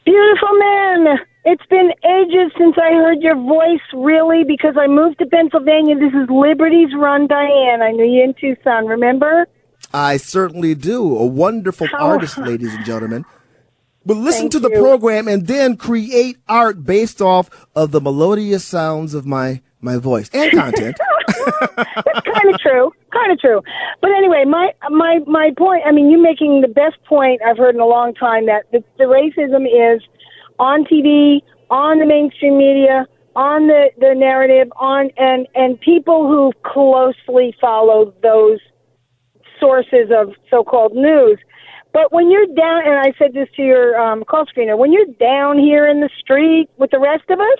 Beautiful 0.05 0.57
man. 0.57 1.19
It's 1.47 1.65
been 1.67 1.91
ages 2.03 2.51
since 2.57 2.75
I 2.75 2.91
heard 2.93 3.21
your 3.21 3.35
voice, 3.35 3.85
really, 3.93 4.43
because 4.43 4.75
I 4.79 4.87
moved 4.87 5.19
to 5.19 5.27
Pennsylvania. 5.27 5.95
This 5.95 6.13
is 6.13 6.27
Liberty's 6.27 6.89
Run, 6.97 7.27
Diane. 7.27 7.83
I 7.83 7.91
knew 7.91 8.03
you 8.03 8.23
in 8.23 8.33
Tucson, 8.33 8.87
remember? 8.87 9.47
I 9.93 10.17
certainly 10.17 10.73
do. 10.73 11.15
A 11.15 11.25
wonderful 11.25 11.85
How? 11.87 12.07
artist, 12.07 12.39
ladies 12.39 12.73
and 12.73 12.83
gentlemen. 12.83 13.25
But 14.07 14.17
listen 14.17 14.43
Thank 14.43 14.51
to 14.53 14.59
the 14.59 14.69
you. 14.71 14.79
program 14.79 15.27
and 15.27 15.45
then 15.45 15.77
create 15.77 16.37
art 16.47 16.83
based 16.83 17.21
off 17.21 17.49
of 17.75 17.91
the 17.91 18.01
melodious 18.01 18.65
sounds 18.65 19.13
of 19.13 19.25
my 19.27 19.61
my 19.81 19.97
voice 19.97 20.29
and 20.33 20.51
content. 20.51 20.97
That's 21.27 22.25
kind 22.25 22.53
of 22.53 22.59
true, 22.59 22.91
kind 23.13 23.31
of 23.31 23.39
true. 23.39 23.61
But 24.01 24.11
anyway, 24.11 24.45
my 24.45 24.71
my 24.89 25.19
my 25.27 25.51
point. 25.57 25.83
I 25.85 25.91
mean, 25.91 26.09
you're 26.09 26.21
making 26.21 26.61
the 26.61 26.67
best 26.67 27.03
point 27.05 27.41
I've 27.45 27.57
heard 27.57 27.75
in 27.75 27.81
a 27.81 27.85
long 27.85 28.13
time 28.15 28.47
that 28.47 28.63
the, 28.71 28.83
the 28.97 29.05
racism 29.05 29.65
is 29.65 30.01
on 30.59 30.85
TV, 30.85 31.41
on 31.69 31.99
the 31.99 32.05
mainstream 32.05 32.57
media, 32.57 33.07
on 33.35 33.67
the 33.67 33.89
the 33.97 34.13
narrative, 34.15 34.71
on 34.77 35.09
and 35.17 35.47
and 35.55 35.79
people 35.79 36.27
who 36.27 36.51
closely 36.63 37.55
follow 37.59 38.13
those 38.21 38.59
sources 39.59 40.11
of 40.11 40.33
so-called 40.49 40.93
news. 40.93 41.39
But 41.93 42.11
when 42.11 42.29
you're 42.29 42.47
down, 42.47 42.85
and 42.85 42.95
I 42.95 43.13
said 43.17 43.33
this 43.33 43.47
to 43.55 43.61
your 43.61 43.97
um, 43.97 44.25
call 44.25 44.45
screener, 44.45 44.77
when 44.77 44.91
you're 44.91 45.05
down 45.17 45.57
here 45.57 45.87
in 45.87 46.01
the 46.01 46.09
street 46.19 46.69
with 46.77 46.91
the 46.91 46.99
rest 46.99 47.23
of 47.29 47.39
us, 47.39 47.59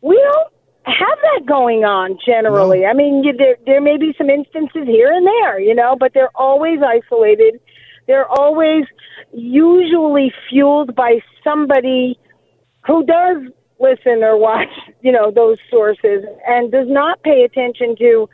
we 0.00 0.16
don't 0.16 0.52
have 0.84 1.18
that 1.22 1.46
going 1.46 1.84
on 1.84 2.18
generally. 2.24 2.80
No. 2.80 2.88
I 2.88 2.92
mean, 2.92 3.22
you, 3.22 3.32
there 3.36 3.56
there 3.66 3.80
may 3.80 3.96
be 3.98 4.14
some 4.18 4.30
instances 4.30 4.86
here 4.86 5.12
and 5.12 5.26
there, 5.26 5.60
you 5.60 5.74
know, 5.74 5.96
but 5.98 6.12
they're 6.12 6.34
always 6.34 6.80
isolated. 6.82 7.60
They're 8.10 8.28
always 8.28 8.86
usually 9.32 10.32
fueled 10.48 10.96
by 10.96 11.20
somebody 11.44 12.18
who 12.84 13.06
does 13.06 13.36
listen 13.78 14.24
or 14.24 14.36
watch, 14.36 14.66
you 15.00 15.12
know, 15.12 15.30
those 15.30 15.58
sources 15.70 16.24
and 16.44 16.72
does 16.72 16.88
not 16.88 17.22
pay 17.22 17.44
attention 17.44 17.94
to, 17.98 18.28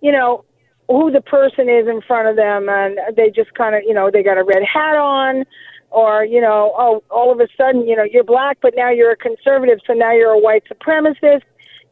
you 0.00 0.12
know, 0.12 0.46
who 0.88 1.10
the 1.10 1.20
person 1.20 1.68
is 1.68 1.86
in 1.86 2.00
front 2.06 2.26
of 2.26 2.36
them. 2.36 2.70
And 2.70 2.98
they 3.18 3.28
just 3.28 3.52
kind 3.52 3.74
of, 3.74 3.82
you 3.86 3.92
know, 3.92 4.10
they 4.10 4.22
got 4.22 4.38
a 4.38 4.44
red 4.44 4.62
hat 4.64 4.96
on 4.96 5.44
or, 5.90 6.24
you 6.24 6.40
know, 6.40 6.72
oh, 6.78 7.02
all 7.10 7.30
of 7.30 7.38
a 7.38 7.48
sudden, 7.54 7.86
you 7.86 7.96
know, 7.96 8.04
you're 8.10 8.24
black, 8.24 8.56
but 8.62 8.72
now 8.74 8.90
you're 8.90 9.12
a 9.12 9.16
conservative, 9.16 9.78
so 9.86 9.92
now 9.92 10.12
you're 10.12 10.30
a 10.30 10.38
white 10.38 10.64
supremacist. 10.72 11.42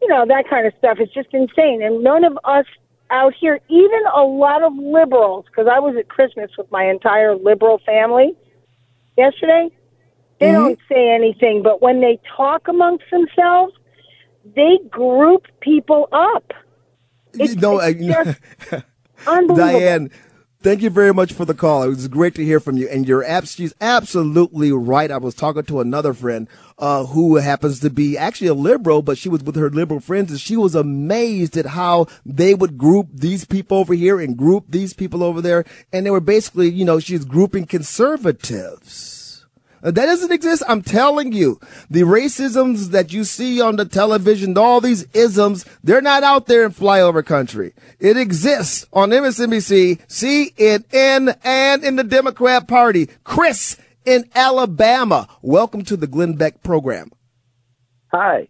You 0.00 0.08
know, 0.08 0.24
that 0.26 0.44
kind 0.48 0.66
of 0.66 0.72
stuff. 0.78 1.00
Is 1.00 1.10
just 1.10 1.28
insane. 1.34 1.82
And 1.82 2.02
none 2.02 2.24
of 2.24 2.38
us 2.44 2.64
out 3.10 3.34
here, 3.38 3.60
even 3.68 4.00
a 4.14 4.22
lot 4.22 4.62
of 4.62 4.72
liberals, 4.76 5.44
because 5.46 5.68
I 5.72 5.78
was 5.78 5.96
at 5.98 6.08
Christmas 6.08 6.50
with 6.58 6.70
my 6.70 6.88
entire 6.88 7.34
liberal 7.34 7.80
family 7.84 8.36
yesterday, 9.16 9.70
they 10.38 10.46
mm-hmm. 10.46 10.54
don't 10.54 10.78
say 10.88 11.10
anything, 11.10 11.62
but 11.62 11.80
when 11.80 12.00
they 12.00 12.18
talk 12.36 12.68
amongst 12.68 13.04
themselves, 13.10 13.72
they 14.54 14.78
group 14.90 15.46
people 15.60 16.08
up. 16.12 16.52
It's, 17.34 17.54
you 17.54 17.60
know, 17.60 17.78
it's 17.80 17.98
just 17.98 18.84
unbelievable. 19.26 19.56
Diane, 19.56 20.10
Thank 20.66 20.82
you 20.82 20.90
very 20.90 21.14
much 21.14 21.32
for 21.32 21.44
the 21.44 21.54
call. 21.54 21.84
It 21.84 21.90
was 21.90 22.08
great 22.08 22.34
to 22.34 22.44
hear 22.44 22.58
from 22.58 22.76
you. 22.76 22.88
And 22.88 23.06
you're 23.06 23.24
she's 23.44 23.72
absolutely 23.80 24.72
right. 24.72 25.12
I 25.12 25.16
was 25.16 25.36
talking 25.36 25.62
to 25.62 25.78
another 25.78 26.12
friend 26.12 26.48
uh, 26.76 27.06
who 27.06 27.36
happens 27.36 27.78
to 27.78 27.88
be 27.88 28.18
actually 28.18 28.48
a 28.48 28.54
liberal, 28.54 29.00
but 29.00 29.16
she 29.16 29.28
was 29.28 29.44
with 29.44 29.54
her 29.54 29.70
liberal 29.70 30.00
friends, 30.00 30.32
and 30.32 30.40
she 30.40 30.56
was 30.56 30.74
amazed 30.74 31.56
at 31.56 31.66
how 31.66 32.08
they 32.24 32.52
would 32.52 32.76
group 32.76 33.06
these 33.14 33.44
people 33.44 33.78
over 33.78 33.94
here 33.94 34.18
and 34.18 34.36
group 34.36 34.64
these 34.68 34.92
people 34.92 35.22
over 35.22 35.40
there, 35.40 35.64
and 35.92 36.04
they 36.04 36.10
were 36.10 36.18
basically, 36.18 36.68
you 36.68 36.84
know, 36.84 36.98
she's 36.98 37.24
grouping 37.24 37.66
conservatives. 37.66 39.15
Uh, 39.86 39.92
that 39.92 40.06
doesn't 40.06 40.32
exist. 40.32 40.64
I'm 40.66 40.82
telling 40.82 41.32
you, 41.32 41.60
the 41.88 42.00
racisms 42.00 42.90
that 42.90 43.12
you 43.12 43.22
see 43.22 43.60
on 43.60 43.76
the 43.76 43.84
television, 43.84 44.58
all 44.58 44.80
these 44.80 45.06
isms, 45.14 45.64
they're 45.84 46.00
not 46.00 46.24
out 46.24 46.46
there 46.46 46.64
in 46.64 46.72
flyover 46.72 47.24
country. 47.24 47.72
It 48.00 48.16
exists 48.16 48.84
on 48.92 49.10
MSNBC, 49.10 50.04
CNN, 50.08 51.38
and 51.44 51.84
in 51.84 51.94
the 51.94 52.02
Democrat 52.02 52.66
Party. 52.66 53.08
Chris 53.22 53.76
in 54.04 54.28
Alabama. 54.34 55.28
Welcome 55.40 55.84
to 55.84 55.96
the 55.96 56.08
Glenn 56.08 56.32
Beck 56.32 56.64
program. 56.64 57.12
Hi. 58.10 58.48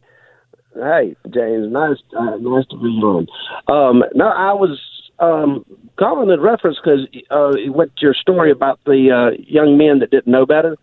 Hey, 0.74 1.16
James. 1.28 1.70
Nice, 1.70 1.98
uh, 2.18 2.36
nice 2.40 2.66
to 2.70 2.78
be 2.78 2.88
on. 3.02 3.26
Um, 3.68 4.02
no, 4.14 4.26
I 4.26 4.54
was 4.54 4.80
um, 5.18 5.66
calling 5.98 6.30
in 6.30 6.40
reference 6.40 6.78
because 6.82 7.06
uh, 7.30 7.52
what 7.72 7.90
your 8.00 8.14
story 8.14 8.50
about 8.50 8.80
the 8.86 9.10
uh, 9.10 9.36
young 9.46 9.76
men 9.76 9.98
that 9.98 10.10
didn't 10.10 10.32
know 10.32 10.46
better. 10.46 10.78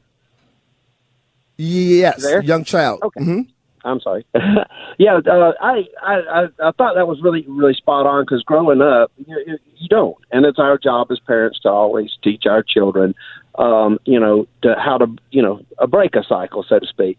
Yes, 1.57 2.25
young 2.43 2.63
child. 2.63 3.01
Okay. 3.03 3.21
Mm-hmm. 3.21 3.41
I'm 3.85 3.99
sorry. 3.99 4.25
yeah, 4.97 5.19
uh, 5.25 5.51
I, 5.59 5.83
I 6.01 6.47
I 6.59 6.71
thought 6.71 6.95
that 6.95 7.07
was 7.07 7.19
really 7.21 7.45
really 7.47 7.73
spot 7.73 8.05
on 8.05 8.23
because 8.23 8.43
growing 8.43 8.81
up, 8.81 9.11
you, 9.17 9.57
you 9.75 9.89
don't, 9.89 10.17
and 10.31 10.45
it's 10.45 10.59
our 10.59 10.77
job 10.77 11.07
as 11.11 11.19
parents 11.19 11.59
to 11.61 11.69
always 11.69 12.11
teach 12.23 12.43
our 12.45 12.63
children, 12.63 13.13
um, 13.55 13.99
you 14.05 14.19
know, 14.19 14.47
to 14.61 14.75
how 14.77 14.97
to 14.97 15.07
you 15.31 15.41
know 15.41 15.61
a 15.79 15.87
break 15.87 16.15
a 16.15 16.23
cycle, 16.23 16.65
so 16.67 16.79
to 16.79 16.87
speak. 16.87 17.17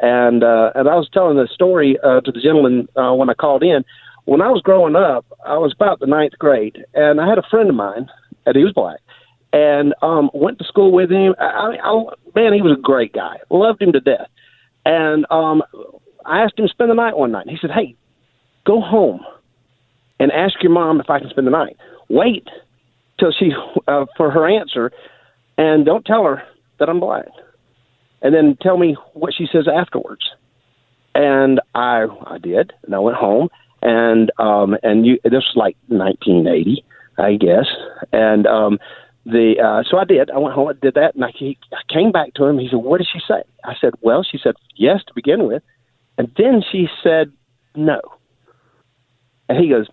And 0.00 0.44
uh, 0.44 0.70
and 0.74 0.88
I 0.88 0.94
was 0.94 1.08
telling 1.12 1.36
the 1.36 1.48
story 1.52 1.98
uh, 2.02 2.20
to 2.20 2.32
the 2.32 2.40
gentleman 2.40 2.88
uh, 2.96 3.12
when 3.14 3.30
I 3.30 3.34
called 3.34 3.62
in. 3.62 3.84
When 4.26 4.40
I 4.40 4.48
was 4.48 4.62
growing 4.62 4.96
up, 4.96 5.26
I 5.44 5.58
was 5.58 5.74
about 5.74 6.00
the 6.00 6.06
ninth 6.06 6.38
grade, 6.38 6.84
and 6.94 7.20
I 7.20 7.28
had 7.28 7.36
a 7.36 7.42
friend 7.50 7.68
of 7.68 7.76
mine, 7.76 8.08
and 8.46 8.56
he 8.56 8.64
was 8.64 8.72
black, 8.72 9.00
and 9.54 9.94
um, 10.02 10.30
went 10.34 10.58
to 10.58 10.64
school 10.64 10.90
with 10.90 11.12
him. 11.12 11.32
I, 11.38 11.76
I, 11.80 12.04
man, 12.34 12.52
he 12.52 12.60
was 12.60 12.76
a 12.76 12.82
great 12.82 13.12
guy. 13.12 13.36
Loved 13.50 13.80
him 13.80 13.92
to 13.92 14.00
death. 14.00 14.26
And 14.84 15.24
um, 15.30 15.62
I 16.26 16.42
asked 16.42 16.58
him 16.58 16.66
to 16.66 16.72
spend 16.72 16.90
the 16.90 16.94
night 16.94 17.16
one 17.16 17.30
night. 17.30 17.48
He 17.48 17.56
said, 17.60 17.70
"Hey, 17.70 17.94
go 18.66 18.80
home 18.80 19.20
and 20.18 20.32
ask 20.32 20.60
your 20.60 20.72
mom 20.72 21.00
if 21.00 21.08
I 21.08 21.20
can 21.20 21.30
spend 21.30 21.46
the 21.46 21.52
night. 21.52 21.76
Wait 22.08 22.48
till 23.20 23.30
she 23.30 23.52
uh, 23.86 24.06
for 24.16 24.32
her 24.32 24.48
answer, 24.48 24.90
and 25.56 25.86
don't 25.86 26.04
tell 26.04 26.24
her 26.24 26.42
that 26.80 26.88
I'm 26.88 26.98
black. 26.98 27.26
And 28.22 28.34
then 28.34 28.56
tell 28.60 28.76
me 28.76 28.96
what 29.12 29.34
she 29.34 29.46
says 29.50 29.68
afterwards." 29.72 30.22
And 31.14 31.60
I 31.76 32.06
I 32.26 32.38
did, 32.38 32.72
and 32.82 32.92
I 32.92 32.98
went 32.98 33.16
home, 33.16 33.50
and 33.82 34.32
um, 34.38 34.76
and 34.82 35.06
you 35.06 35.20
this 35.22 35.32
was 35.32 35.54
like 35.54 35.76
1980, 35.86 36.84
I 37.18 37.36
guess, 37.36 37.66
and 38.12 38.48
um, 38.48 38.80
the 39.26 39.54
uh, 39.58 39.82
so 39.90 39.98
I 39.98 40.04
did. 40.04 40.30
I 40.30 40.38
went 40.38 40.54
home 40.54 40.68
and 40.68 40.80
did 40.80 40.94
that, 40.94 41.14
and 41.14 41.24
I, 41.24 41.32
he, 41.34 41.58
I 41.72 41.92
came 41.92 42.12
back 42.12 42.34
to 42.34 42.44
him. 42.44 42.58
He 42.58 42.68
said, 42.68 42.76
"What 42.76 42.98
did 42.98 43.08
she 43.10 43.20
say?" 43.26 43.42
I 43.64 43.74
said, 43.80 43.94
"Well, 44.00 44.22
she 44.22 44.38
said 44.42 44.54
yes 44.76 45.00
to 45.06 45.14
begin 45.14 45.46
with, 45.46 45.62
and 46.18 46.30
then 46.36 46.62
she 46.70 46.88
said 47.02 47.32
no." 47.74 48.00
And 49.48 49.58
he 49.58 49.70
goes, 49.70 49.86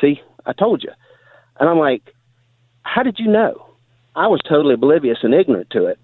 "See, 0.00 0.22
I 0.46 0.52
told 0.52 0.82
you." 0.82 0.90
And 1.60 1.68
I'm 1.68 1.78
like, 1.78 2.14
"How 2.82 3.02
did 3.02 3.18
you 3.18 3.28
know?" 3.28 3.66
I 4.14 4.28
was 4.28 4.40
totally 4.46 4.74
oblivious 4.74 5.18
and 5.22 5.34
ignorant 5.34 5.70
to 5.70 5.86
it 5.86 5.98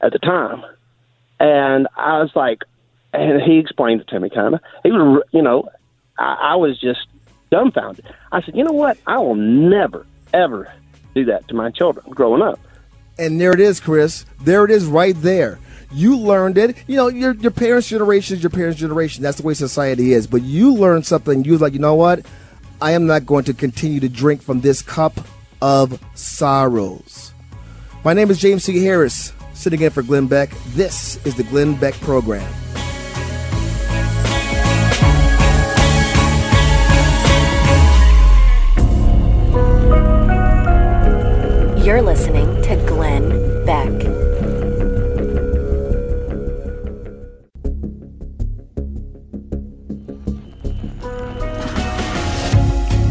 at 0.00 0.12
the 0.12 0.18
time, 0.18 0.62
and 1.40 1.88
I 1.96 2.18
was 2.18 2.30
like, 2.34 2.62
and 3.12 3.42
he 3.42 3.58
explained 3.58 4.00
it 4.00 4.08
to 4.08 4.20
me, 4.20 4.30
kind 4.30 4.54
of. 4.54 4.60
He 4.82 4.90
was, 4.90 5.22
you 5.32 5.42
know, 5.42 5.68
I, 6.18 6.52
I 6.52 6.56
was 6.56 6.80
just 6.80 7.06
dumbfounded. 7.50 8.04
I 8.30 8.42
said, 8.42 8.56
"You 8.56 8.62
know 8.62 8.72
what? 8.72 8.96
I 9.08 9.18
will 9.18 9.34
never, 9.34 10.06
ever." 10.32 10.72
Do 11.14 11.24
that 11.26 11.46
to 11.48 11.54
my 11.54 11.70
children 11.70 12.10
growing 12.10 12.42
up. 12.42 12.58
And 13.18 13.40
there 13.40 13.52
it 13.52 13.60
is, 13.60 13.80
Chris. 13.80 14.24
There 14.40 14.64
it 14.64 14.70
is 14.70 14.86
right 14.86 15.14
there. 15.20 15.58
You 15.92 16.16
learned 16.16 16.56
it. 16.56 16.76
You 16.86 16.96
know, 16.96 17.08
your 17.08 17.34
your 17.34 17.50
parents' 17.50 17.88
generation 17.88 18.36
is 18.36 18.42
your 18.42 18.50
parents' 18.50 18.80
generation. 18.80 19.22
That's 19.22 19.36
the 19.36 19.46
way 19.46 19.54
society 19.54 20.12
is. 20.14 20.26
But 20.26 20.42
you 20.42 20.72
learned 20.72 21.04
something. 21.04 21.44
You 21.44 21.52
was 21.52 21.60
like, 21.60 21.74
you 21.74 21.78
know 21.78 21.94
what? 21.94 22.24
I 22.80 22.92
am 22.92 23.06
not 23.06 23.26
going 23.26 23.44
to 23.44 23.54
continue 23.54 24.00
to 24.00 24.08
drink 24.08 24.42
from 24.42 24.60
this 24.60 24.80
cup 24.80 25.20
of 25.60 26.02
sorrows. 26.14 27.32
My 28.04 28.14
name 28.14 28.30
is 28.30 28.40
James 28.40 28.64
T. 28.64 28.82
Harris, 28.82 29.32
sitting 29.54 29.80
in 29.82 29.90
for 29.90 30.02
Glenn 30.02 30.26
Beck. 30.26 30.50
This 30.68 31.24
is 31.26 31.36
the 31.36 31.44
Glenn 31.44 31.76
Beck 31.76 31.94
Program. 32.00 32.52
You're 41.92 42.00
listening 42.00 42.62
to 42.62 42.76
Glenn 42.86 43.28
Beck. 43.66 43.92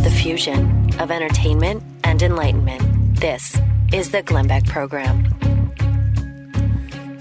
The 0.01 0.09
fusion 0.09 0.99
of 0.99 1.11
entertainment 1.11 1.83
and 2.03 2.23
enlightenment. 2.23 3.19
This 3.19 3.55
is 3.93 4.09
the 4.09 4.23
Glenn 4.23 4.47
Beck 4.47 4.65
Program. 4.65 5.27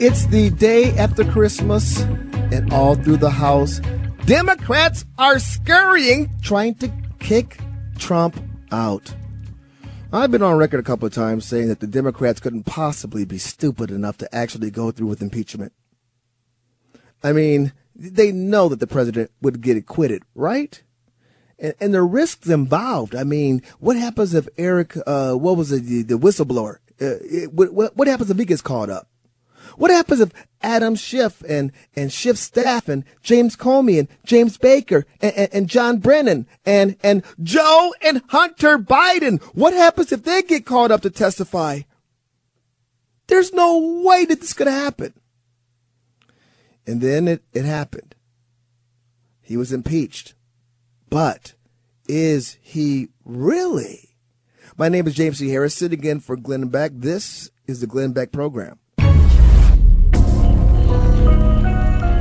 It's 0.00 0.24
the 0.28 0.48
day 0.48 0.96
after 0.96 1.24
Christmas, 1.24 2.00
and 2.00 2.72
all 2.72 2.94
through 2.94 3.18
the 3.18 3.28
house, 3.28 3.82
Democrats 4.24 5.04
are 5.18 5.38
scurrying 5.38 6.30
trying 6.40 6.76
to 6.76 6.90
kick 7.18 7.58
Trump 7.98 8.42
out. 8.72 9.14
I've 10.12 10.32
been 10.32 10.42
on 10.42 10.56
record 10.56 10.80
a 10.80 10.82
couple 10.82 11.06
of 11.06 11.14
times 11.14 11.44
saying 11.44 11.68
that 11.68 11.78
the 11.78 11.86
Democrats 11.86 12.40
couldn't 12.40 12.64
possibly 12.64 13.24
be 13.24 13.38
stupid 13.38 13.92
enough 13.92 14.18
to 14.18 14.34
actually 14.34 14.72
go 14.72 14.90
through 14.90 15.06
with 15.06 15.22
impeachment. 15.22 15.72
I 17.22 17.32
mean, 17.32 17.72
they 17.94 18.32
know 18.32 18.68
that 18.68 18.80
the 18.80 18.88
president 18.88 19.30
would 19.40 19.60
get 19.60 19.76
acquitted, 19.76 20.24
right? 20.34 20.82
And, 21.60 21.74
and 21.80 21.94
the 21.94 22.02
risks 22.02 22.48
involved. 22.48 23.14
I 23.14 23.22
mean, 23.22 23.62
what 23.78 23.96
happens 23.96 24.34
if 24.34 24.48
Eric, 24.58 24.96
uh, 25.06 25.34
what 25.34 25.56
was 25.56 25.70
it, 25.70 25.84
the, 25.84 26.02
the 26.02 26.18
whistleblower? 26.18 26.78
Uh, 27.00 27.20
it, 27.22 27.52
what, 27.52 27.96
what 27.96 28.08
happens 28.08 28.30
if 28.30 28.38
he 28.38 28.44
gets 28.44 28.62
caught 28.62 28.90
up? 28.90 29.06
What 29.80 29.90
happens 29.90 30.20
if 30.20 30.30
Adam 30.60 30.94
Schiff 30.94 31.40
and, 31.48 31.72
and 31.96 32.12
Schiff's 32.12 32.42
staff 32.42 32.86
and 32.86 33.02
James 33.22 33.56
Comey 33.56 33.98
and 33.98 34.08
James 34.26 34.58
Baker 34.58 35.06
and, 35.22 35.32
and, 35.34 35.48
and, 35.54 35.68
John 35.70 36.00
Brennan 36.00 36.46
and, 36.66 36.98
and 37.02 37.24
Joe 37.42 37.94
and 38.02 38.20
Hunter 38.28 38.76
Biden? 38.76 39.42
What 39.54 39.72
happens 39.72 40.12
if 40.12 40.22
they 40.22 40.42
get 40.42 40.66
called 40.66 40.90
up 40.92 41.00
to 41.00 41.08
testify? 41.08 41.80
There's 43.28 43.54
no 43.54 44.02
way 44.04 44.26
that 44.26 44.42
this 44.42 44.52
could 44.52 44.66
happen. 44.66 45.14
And 46.86 47.00
then 47.00 47.26
it, 47.26 47.42
it 47.54 47.64
happened. 47.64 48.14
He 49.40 49.56
was 49.56 49.72
impeached. 49.72 50.34
But 51.08 51.54
is 52.06 52.58
he 52.60 53.08
really? 53.24 54.10
My 54.76 54.90
name 54.90 55.06
is 55.06 55.14
James 55.14 55.38
T. 55.38 55.48
Harris, 55.48 55.74
sitting 55.74 56.04
in 56.04 56.20
for 56.20 56.36
Glenn 56.36 56.68
Beck. 56.68 56.92
This 56.94 57.50
is 57.66 57.80
the 57.80 57.86
Glenn 57.86 58.12
Beck 58.12 58.30
program. 58.30 58.78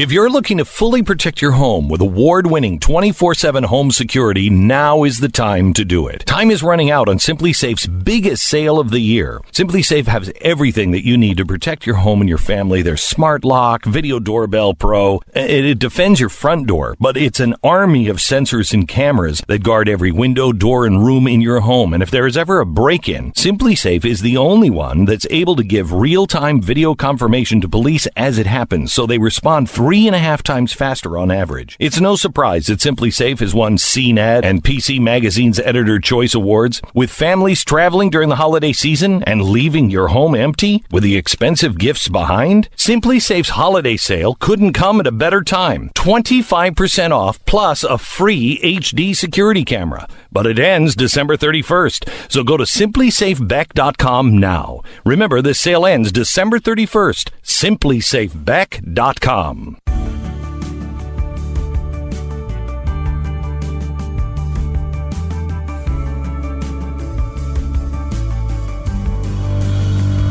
If 0.00 0.10
you're 0.10 0.30
looking 0.30 0.56
to 0.56 0.64
fully 0.64 1.02
protect 1.02 1.42
your 1.42 1.52
home 1.52 1.90
with 1.90 2.00
award 2.00 2.46
winning 2.46 2.80
24 2.80 3.34
7 3.34 3.64
home 3.64 3.90
security, 3.90 4.48
now 4.48 5.04
is 5.04 5.20
the 5.20 5.28
time 5.28 5.74
to 5.74 5.84
do 5.84 6.08
it. 6.08 6.24
Time 6.24 6.50
is 6.50 6.62
running 6.62 6.90
out 6.90 7.06
on 7.06 7.18
SimpliSafe's 7.18 7.86
biggest 7.86 8.44
sale 8.44 8.78
of 8.78 8.92
the 8.92 9.00
year. 9.00 9.42
SimpliSafe 9.52 10.06
has 10.06 10.32
everything 10.40 10.92
that 10.92 11.04
you 11.04 11.18
need 11.18 11.36
to 11.36 11.44
protect 11.44 11.84
your 11.84 11.96
home 11.96 12.22
and 12.22 12.30
your 12.30 12.38
family. 12.38 12.80
Their 12.80 12.96
smart 12.96 13.44
lock, 13.44 13.84
video 13.84 14.18
doorbell 14.18 14.72
pro. 14.72 15.20
It, 15.34 15.66
it 15.66 15.78
defends 15.78 16.18
your 16.18 16.30
front 16.30 16.66
door, 16.66 16.96
but 16.98 17.18
it's 17.18 17.38
an 17.38 17.54
army 17.62 18.08
of 18.08 18.16
sensors 18.16 18.72
and 18.72 18.88
cameras 18.88 19.42
that 19.48 19.62
guard 19.62 19.86
every 19.86 20.12
window, 20.12 20.50
door, 20.50 20.86
and 20.86 21.04
room 21.04 21.28
in 21.28 21.42
your 21.42 21.60
home. 21.60 21.92
And 21.92 22.02
if 22.02 22.10
there 22.10 22.26
is 22.26 22.38
ever 22.38 22.60
a 22.60 22.64
break 22.64 23.06
in, 23.06 23.32
SimpliSafe 23.32 24.06
is 24.06 24.22
the 24.22 24.38
only 24.38 24.70
one 24.70 25.04
that's 25.04 25.26
able 25.28 25.56
to 25.56 25.62
give 25.62 25.92
real 25.92 26.26
time 26.26 26.62
video 26.62 26.94
confirmation 26.94 27.60
to 27.60 27.68
police 27.68 28.08
as 28.16 28.38
it 28.38 28.46
happens 28.46 28.94
so 28.94 29.04
they 29.04 29.18
respond 29.18 29.68
three 29.90 30.06
and 30.06 30.14
a 30.14 30.20
half 30.20 30.40
times 30.40 30.72
faster 30.72 31.18
on 31.18 31.32
average. 31.32 31.76
It's 31.80 32.00
no 32.00 32.14
surprise 32.14 32.66
that 32.66 32.78
SimpliSafe 32.78 33.40
has 33.40 33.52
won 33.52 33.76
CNET 33.76 34.44
and 34.44 34.62
PC 34.62 35.00
Magazine's 35.00 35.58
Editor 35.58 35.98
Choice 35.98 36.32
Awards. 36.32 36.80
With 36.94 37.10
families 37.10 37.64
traveling 37.64 38.08
during 38.08 38.28
the 38.28 38.36
holiday 38.36 38.72
season 38.72 39.24
and 39.24 39.42
leaving 39.42 39.90
your 39.90 40.06
home 40.06 40.36
empty 40.36 40.84
with 40.92 41.02
the 41.02 41.16
expensive 41.16 41.76
gifts 41.76 42.06
behind, 42.06 42.68
SimpliSafe's 42.76 43.48
holiday 43.48 43.96
sale 43.96 44.36
couldn't 44.36 44.74
come 44.74 45.00
at 45.00 45.08
a 45.08 45.10
better 45.10 45.42
time. 45.42 45.90
25% 45.96 47.10
off 47.10 47.44
plus 47.44 47.82
a 47.82 47.98
free 47.98 48.60
HD 48.62 49.16
security 49.16 49.64
camera. 49.64 50.06
But 50.30 50.46
it 50.46 50.60
ends 50.60 50.94
December 50.94 51.36
31st. 51.36 52.30
So 52.30 52.44
go 52.44 52.56
to 52.56 52.62
simplisafebeck.com 52.62 54.38
now. 54.38 54.82
Remember, 55.04 55.42
this 55.42 55.58
sale 55.58 55.84
ends 55.84 56.12
December 56.12 56.60
31st. 56.60 57.30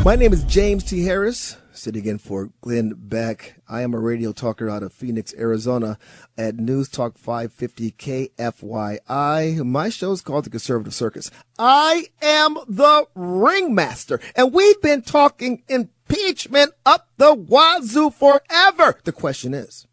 My 0.06 0.16
name 0.16 0.34
is 0.34 0.44
James 0.46 0.86
T. 0.86 1.04
Harris, 1.04 1.58
sitting 1.72 2.06
in 2.06 2.18
for 2.18 2.50
Glenn 2.62 2.94
Beck. 2.98 3.62
I 3.68 3.82
am 3.82 3.94
a 3.94 4.00
radio 4.00 4.32
talker 4.32 4.68
out 4.68 4.82
of 4.82 4.92
Phoenix, 4.92 5.36
Arizona 5.38 6.00
at 6.38 6.56
News 6.56 6.90
Talk 6.90 7.18
550 7.18 7.92
KFYI. 7.92 9.64
My 9.66 9.90
show 9.90 10.14
is 10.14 10.22
called 10.22 10.46
The 10.46 10.50
Conservative 10.50 10.96
Circus. 10.96 11.30
I 11.60 12.08
am 12.22 12.58
the 12.68 13.08
ringmaster, 13.14 14.20
and 14.36 14.52
we've 14.54 14.82
been 14.82 15.04
talking 15.04 15.64
impeachment 16.10 16.72
up 16.86 17.10
the 17.18 17.34
wazoo 17.34 18.10
forever. 18.10 19.00
The 19.04 19.12
question 19.12 19.54
is, 19.54 19.88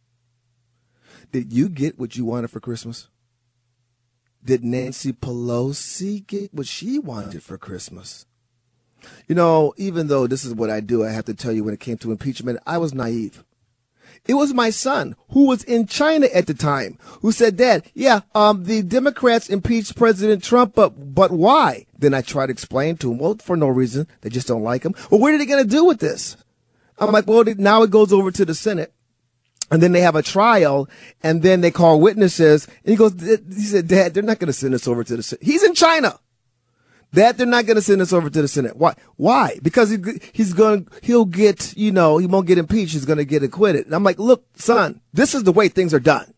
did 1.32 1.52
you 1.52 1.68
get 1.68 1.98
what 1.98 2.16
you 2.16 2.24
wanted 2.24 2.50
for 2.50 2.60
Christmas? 2.60 3.08
Did 4.44 4.64
Nancy 4.64 5.12
Pelosi 5.12 6.26
get 6.26 6.54
what 6.54 6.66
she 6.66 6.98
wanted 6.98 7.42
for 7.42 7.58
Christmas? 7.58 8.26
You 9.28 9.34
know, 9.34 9.74
even 9.76 10.06
though 10.06 10.26
this 10.26 10.44
is 10.44 10.54
what 10.54 10.70
I 10.70 10.80
do, 10.80 11.04
I 11.04 11.10
have 11.10 11.24
to 11.26 11.34
tell 11.34 11.52
you 11.52 11.64
when 11.64 11.74
it 11.74 11.80
came 11.80 11.98
to 11.98 12.12
impeachment, 12.12 12.60
I 12.66 12.78
was 12.78 12.94
naive. 12.94 13.44
It 14.28 14.34
was 14.34 14.52
my 14.52 14.70
son 14.70 15.14
who 15.30 15.46
was 15.46 15.62
in 15.64 15.86
China 15.86 16.26
at 16.34 16.46
the 16.46 16.54
time 16.54 16.98
who 17.20 17.32
said, 17.32 17.56
Dad, 17.56 17.84
yeah, 17.94 18.20
um, 18.34 18.64
the 18.64 18.82
Democrats 18.82 19.48
impeached 19.48 19.96
President 19.96 20.42
Trump, 20.42 20.74
but, 20.74 21.14
but 21.14 21.30
why? 21.30 21.86
Then 21.98 22.14
I 22.14 22.22
tried 22.22 22.46
to 22.46 22.52
explain 22.52 22.96
to 22.98 23.12
him, 23.12 23.18
well, 23.18 23.36
for 23.36 23.56
no 23.56 23.68
reason. 23.68 24.06
They 24.22 24.30
just 24.30 24.48
don't 24.48 24.62
like 24.62 24.82
him. 24.82 24.94
Well, 25.10 25.20
what 25.20 25.32
are 25.32 25.38
they 25.38 25.46
going 25.46 25.62
to 25.62 25.70
do 25.70 25.84
with 25.84 26.00
this? 26.00 26.36
I'm 26.98 27.12
like, 27.12 27.26
well, 27.26 27.44
now 27.56 27.82
it 27.82 27.90
goes 27.90 28.12
over 28.12 28.30
to 28.30 28.44
the 28.44 28.54
Senate. 28.54 28.92
And 29.70 29.82
then 29.82 29.92
they 29.92 30.00
have 30.00 30.14
a 30.14 30.22
trial 30.22 30.88
and 31.22 31.42
then 31.42 31.60
they 31.60 31.72
call 31.72 32.00
witnesses. 32.00 32.66
And 32.84 32.90
he 32.90 32.96
goes, 32.96 33.14
he 33.20 33.62
said, 33.62 33.88
Dad, 33.88 34.14
they're 34.14 34.22
not 34.22 34.38
going 34.38 34.46
to 34.46 34.52
send 34.52 34.74
us 34.74 34.86
over 34.86 35.02
to 35.02 35.16
the 35.16 35.22
Senate. 35.22 35.42
He's 35.42 35.64
in 35.64 35.74
China. 35.74 36.18
That 37.12 37.38
they're 37.38 37.46
not 37.46 37.66
going 37.66 37.76
to 37.76 37.82
send 37.82 38.02
us 38.02 38.12
over 38.12 38.28
to 38.28 38.42
the 38.42 38.48
Senate. 38.48 38.76
Why? 38.76 38.94
Why? 39.16 39.58
Because 39.62 39.90
he, 39.90 39.98
he's 40.32 40.52
going, 40.52 40.88
he'll 41.02 41.24
get, 41.24 41.76
you 41.76 41.92
know, 41.92 42.18
he 42.18 42.26
won't 42.26 42.46
get 42.46 42.58
impeached. 42.58 42.92
He's 42.92 43.04
going 43.04 43.18
to 43.18 43.24
get 43.24 43.42
acquitted. 43.42 43.86
And 43.86 43.94
I'm 43.94 44.04
like, 44.04 44.18
look, 44.18 44.44
son, 44.56 45.00
this 45.12 45.34
is 45.34 45.44
the 45.44 45.52
way 45.52 45.68
things 45.68 45.94
are 45.94 46.00
done. 46.00 46.34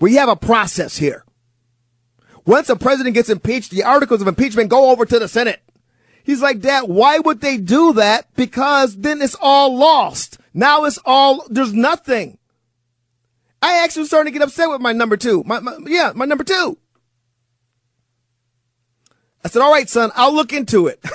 We 0.00 0.14
have 0.14 0.28
a 0.28 0.36
process 0.36 0.96
here. 0.96 1.24
Once 2.44 2.68
a 2.68 2.76
president 2.76 3.14
gets 3.14 3.28
impeached, 3.28 3.70
the 3.70 3.84
articles 3.84 4.22
of 4.22 4.28
impeachment 4.28 4.70
go 4.70 4.90
over 4.90 5.04
to 5.04 5.18
the 5.18 5.28
Senate. 5.28 5.62
He's 6.24 6.42
like, 6.42 6.60
Dad, 6.60 6.84
why 6.88 7.18
would 7.18 7.40
they 7.40 7.56
do 7.56 7.92
that? 7.94 8.26
Because 8.34 8.96
then 8.96 9.22
it's 9.22 9.36
all 9.40 9.76
lost. 9.76 10.38
Now 10.52 10.84
it's 10.84 10.98
all, 11.04 11.44
there's 11.48 11.72
nothing. 11.72 12.38
I 13.62 13.82
actually 13.82 14.02
was 14.02 14.08
starting 14.08 14.32
to 14.32 14.38
get 14.38 14.46
upset 14.46 14.70
with 14.70 14.80
my 14.80 14.92
number 14.92 15.16
two. 15.16 15.42
My, 15.44 15.60
my 15.60 15.76
yeah, 15.86 16.12
my 16.14 16.24
number 16.24 16.44
two. 16.44 16.78
I 19.46 19.48
said, 19.48 19.62
all 19.62 19.70
right, 19.70 19.88
son, 19.88 20.10
I'll 20.16 20.34
look 20.34 20.52
into 20.52 20.88
it. 20.88 20.98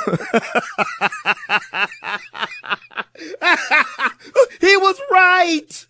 he 4.62 4.78
was 4.78 5.02
right. 5.12 5.86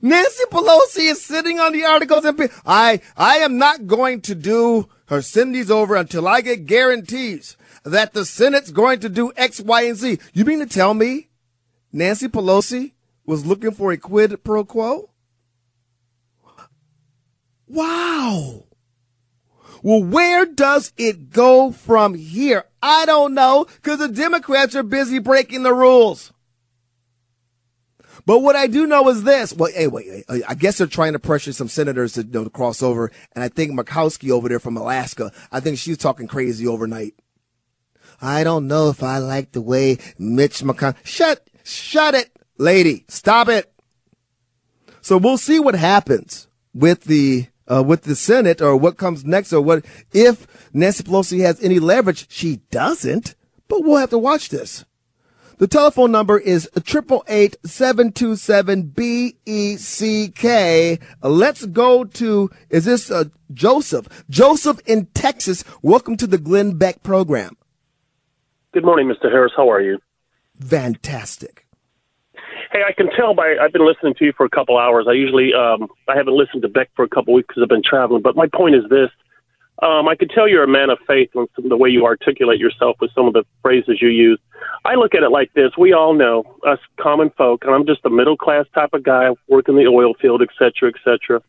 Nancy 0.00 0.44
Pelosi 0.50 1.10
is 1.10 1.22
sitting 1.22 1.60
on 1.60 1.74
the 1.74 1.84
articles 1.84 2.24
and 2.24 2.40
I, 2.64 3.02
I 3.18 3.36
am 3.36 3.58
not 3.58 3.86
going 3.86 4.22
to 4.22 4.34
do 4.34 4.88
her 5.08 5.20
these 5.20 5.70
over 5.70 5.94
until 5.94 6.26
I 6.26 6.40
get 6.40 6.64
guarantees 6.64 7.58
that 7.84 8.14
the 8.14 8.24
Senate's 8.24 8.70
going 8.70 9.00
to 9.00 9.10
do 9.10 9.30
X, 9.36 9.60
Y, 9.60 9.82
and 9.82 9.98
Z. 9.98 10.18
You 10.32 10.46
mean 10.46 10.60
to 10.60 10.66
tell 10.66 10.94
me 10.94 11.28
Nancy 11.92 12.28
Pelosi 12.28 12.92
was 13.26 13.44
looking 13.44 13.72
for 13.72 13.92
a 13.92 13.98
quid 13.98 14.42
pro 14.42 14.64
quo? 14.64 15.10
Wow. 17.66 18.65
Well, 19.86 20.02
where 20.02 20.46
does 20.46 20.92
it 20.96 21.30
go 21.30 21.70
from 21.70 22.14
here? 22.14 22.64
I 22.82 23.06
don't 23.06 23.34
know 23.34 23.66
because 23.76 24.00
the 24.00 24.08
Democrats 24.08 24.74
are 24.74 24.82
busy 24.82 25.20
breaking 25.20 25.62
the 25.62 25.72
rules. 25.72 26.32
But 28.24 28.40
what 28.40 28.56
I 28.56 28.66
do 28.66 28.88
know 28.88 29.08
is 29.10 29.22
this. 29.22 29.54
Well, 29.54 29.70
anyway, 29.76 30.24
I 30.28 30.54
guess 30.56 30.78
they're 30.78 30.88
trying 30.88 31.12
to 31.12 31.20
pressure 31.20 31.52
some 31.52 31.68
senators 31.68 32.14
to, 32.14 32.24
you 32.24 32.32
know, 32.32 32.42
to 32.42 32.50
cross 32.50 32.82
over. 32.82 33.12
And 33.36 33.44
I 33.44 33.48
think 33.48 33.78
Murkowski 33.78 34.32
over 34.32 34.48
there 34.48 34.58
from 34.58 34.76
Alaska, 34.76 35.30
I 35.52 35.60
think 35.60 35.78
she's 35.78 35.98
talking 35.98 36.26
crazy 36.26 36.66
overnight. 36.66 37.14
I 38.20 38.42
don't 38.42 38.66
know 38.66 38.88
if 38.88 39.04
I 39.04 39.18
like 39.18 39.52
the 39.52 39.62
way 39.62 39.98
Mitch 40.18 40.64
McConnell. 40.64 40.96
Shut, 41.04 41.48
shut 41.62 42.16
it, 42.16 42.36
lady. 42.58 43.04
Stop 43.06 43.48
it. 43.48 43.72
So 45.00 45.16
we'll 45.16 45.38
see 45.38 45.60
what 45.60 45.76
happens 45.76 46.48
with 46.74 47.04
the 47.04 47.46
uh, 47.68 47.82
with 47.82 48.02
the 48.02 48.16
Senate 48.16 48.60
or 48.60 48.76
what 48.76 48.96
comes 48.96 49.24
next 49.24 49.52
or 49.52 49.60
what 49.60 49.84
if 50.12 50.46
Nancy 50.72 51.02
Pelosi 51.04 51.40
has 51.40 51.62
any 51.62 51.78
leverage. 51.78 52.26
She 52.30 52.56
doesn't, 52.70 53.34
but 53.68 53.84
we'll 53.84 53.96
have 53.96 54.10
to 54.10 54.18
watch 54.18 54.48
this. 54.48 54.84
The 55.58 55.66
telephone 55.66 56.12
number 56.12 56.38
is 56.38 56.68
triple 56.84 57.24
eight 57.28 57.56
seven 57.64 58.12
two 58.12 58.36
seven 58.36 58.82
B 58.82 59.38
E 59.46 59.76
C 59.76 60.28
K. 60.28 60.98
Let's 61.22 61.64
go 61.64 62.04
to 62.04 62.50
is 62.68 62.84
this 62.84 63.10
uh, 63.10 63.24
Joseph? 63.54 64.24
Joseph 64.28 64.80
in 64.86 65.06
Texas. 65.14 65.64
Welcome 65.80 66.18
to 66.18 66.26
the 66.26 66.36
Glenn 66.36 66.76
Beck 66.76 67.02
program. 67.02 67.56
Good 68.72 68.84
morning, 68.84 69.08
Mr. 69.08 69.30
Harris. 69.30 69.52
How 69.56 69.70
are 69.70 69.80
you? 69.80 69.98
Fantastic. 70.60 71.65
Hey, 72.76 72.82
I 72.86 72.92
can 72.92 73.08
tell 73.16 73.32
by 73.32 73.56
I've 73.58 73.72
been 73.72 73.86
listening 73.86 74.12
to 74.18 74.24
you 74.26 74.34
for 74.36 74.44
a 74.44 74.50
couple 74.50 74.76
hours. 74.76 75.06
I 75.08 75.12
usually 75.12 75.54
um, 75.54 75.88
I 76.08 76.14
haven't 76.14 76.36
listened 76.36 76.60
to 76.60 76.68
Beck 76.68 76.90
for 76.94 77.06
a 77.06 77.08
couple 77.08 77.32
weeks 77.32 77.46
because 77.48 77.62
I've 77.62 77.70
been 77.70 77.82
traveling. 77.82 78.20
But 78.20 78.36
my 78.36 78.48
point 78.54 78.74
is 78.74 78.82
this: 78.90 79.08
um, 79.82 80.08
I 80.08 80.14
can 80.14 80.28
tell 80.28 80.46
you're 80.46 80.62
a 80.62 80.68
man 80.68 80.90
of 80.90 80.98
faith 81.06 81.30
in 81.34 81.70
the 81.70 81.76
way 81.78 81.88
you 81.88 82.04
articulate 82.04 82.60
yourself 82.60 82.96
with 83.00 83.10
some 83.14 83.26
of 83.26 83.32
the 83.32 83.44
phrases 83.62 84.02
you 84.02 84.08
use. 84.08 84.38
I 84.84 84.96
look 84.96 85.14
at 85.14 85.22
it 85.22 85.30
like 85.30 85.54
this: 85.54 85.70
we 85.78 85.94
all 85.94 86.12
know 86.12 86.44
us 86.66 86.78
common 87.00 87.30
folk, 87.30 87.64
and 87.64 87.74
I'm 87.74 87.86
just 87.86 88.04
a 88.04 88.10
middle 88.10 88.36
class 88.36 88.66
type 88.74 88.90
of 88.92 89.02
guy 89.02 89.30
working 89.48 89.76
the 89.76 89.86
oil 89.86 90.12
field, 90.20 90.42
et 90.42 90.50
cetera, 90.58 90.92
et 90.94 91.00
cetera. 91.02 91.40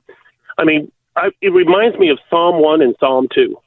I 0.58 0.64
mean, 0.64 0.90
I, 1.18 1.32
it 1.42 1.50
reminds 1.50 2.00
me 2.00 2.10
of 2.10 2.20
Psalm 2.30 2.62
one 2.62 2.82
and 2.82 2.96
Psalm 3.02 3.28
two. 3.36 3.60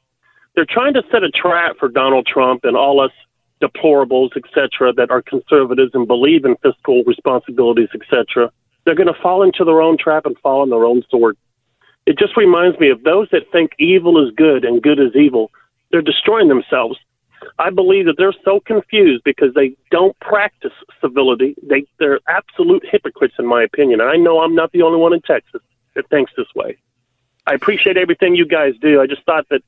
They're 0.55 0.65
trying 0.67 0.95
to 0.95 1.03
set 1.11 1.21
a 1.21 1.29
trap 1.29 1.75
for 1.77 1.89
Donald 1.89 2.25
Trump 2.25 2.61
and 2.63 2.75
all 2.75 3.01
us 3.01 3.11
deplorables, 3.61 4.31
etc., 4.35 4.93
that 4.93 5.11
are 5.11 5.21
conservatives 5.21 5.91
and 5.93 6.07
believe 6.07 6.45
in 6.45 6.55
fiscal 6.57 7.03
responsibilities, 7.05 7.89
etc., 7.93 8.51
they're 8.83 8.95
going 8.95 9.13
to 9.13 9.21
fall 9.21 9.43
into 9.43 9.63
their 9.63 9.81
own 9.81 9.97
trap 9.97 10.25
and 10.25 10.37
fall 10.39 10.61
on 10.61 10.69
their 10.69 10.85
own 10.85 11.03
sword. 11.09 11.37
It 12.05 12.17
just 12.17 12.35
reminds 12.35 12.79
me 12.79 12.89
of 12.89 13.03
those 13.03 13.29
that 13.31 13.51
think 13.51 13.71
evil 13.77 14.25
is 14.25 14.33
good 14.35 14.65
and 14.65 14.81
good 14.81 14.99
is 14.99 15.15
evil. 15.15 15.51
They're 15.91 16.01
destroying 16.01 16.47
themselves. 16.47 16.97
I 17.59 17.69
believe 17.69 18.05
that 18.05 18.15
they're 18.17 18.33
so 18.43 18.59
confused 18.59 19.23
because 19.23 19.53
they 19.53 19.75
don't 19.91 20.17
practice 20.19 20.73
civility. 20.99 21.55
They 21.63 21.85
they're 21.99 22.19
absolute 22.27 22.83
hypocrites, 22.89 23.35
in 23.37 23.45
my 23.45 23.63
opinion. 23.63 24.01
And 24.01 24.09
I 24.09 24.15
know 24.15 24.41
I'm 24.41 24.55
not 24.55 24.71
the 24.71 24.81
only 24.81 24.99
one 24.99 25.13
in 25.13 25.21
Texas 25.21 25.61
that 25.95 26.07
thinks 26.09 26.31
this 26.35 26.47
way. 26.55 26.77
I 27.47 27.53
appreciate 27.53 27.97
everything 27.97 28.35
you 28.35 28.45
guys 28.45 28.73
do. 28.79 29.01
I 29.01 29.07
just 29.07 29.23
thought 29.23 29.47
that 29.49 29.63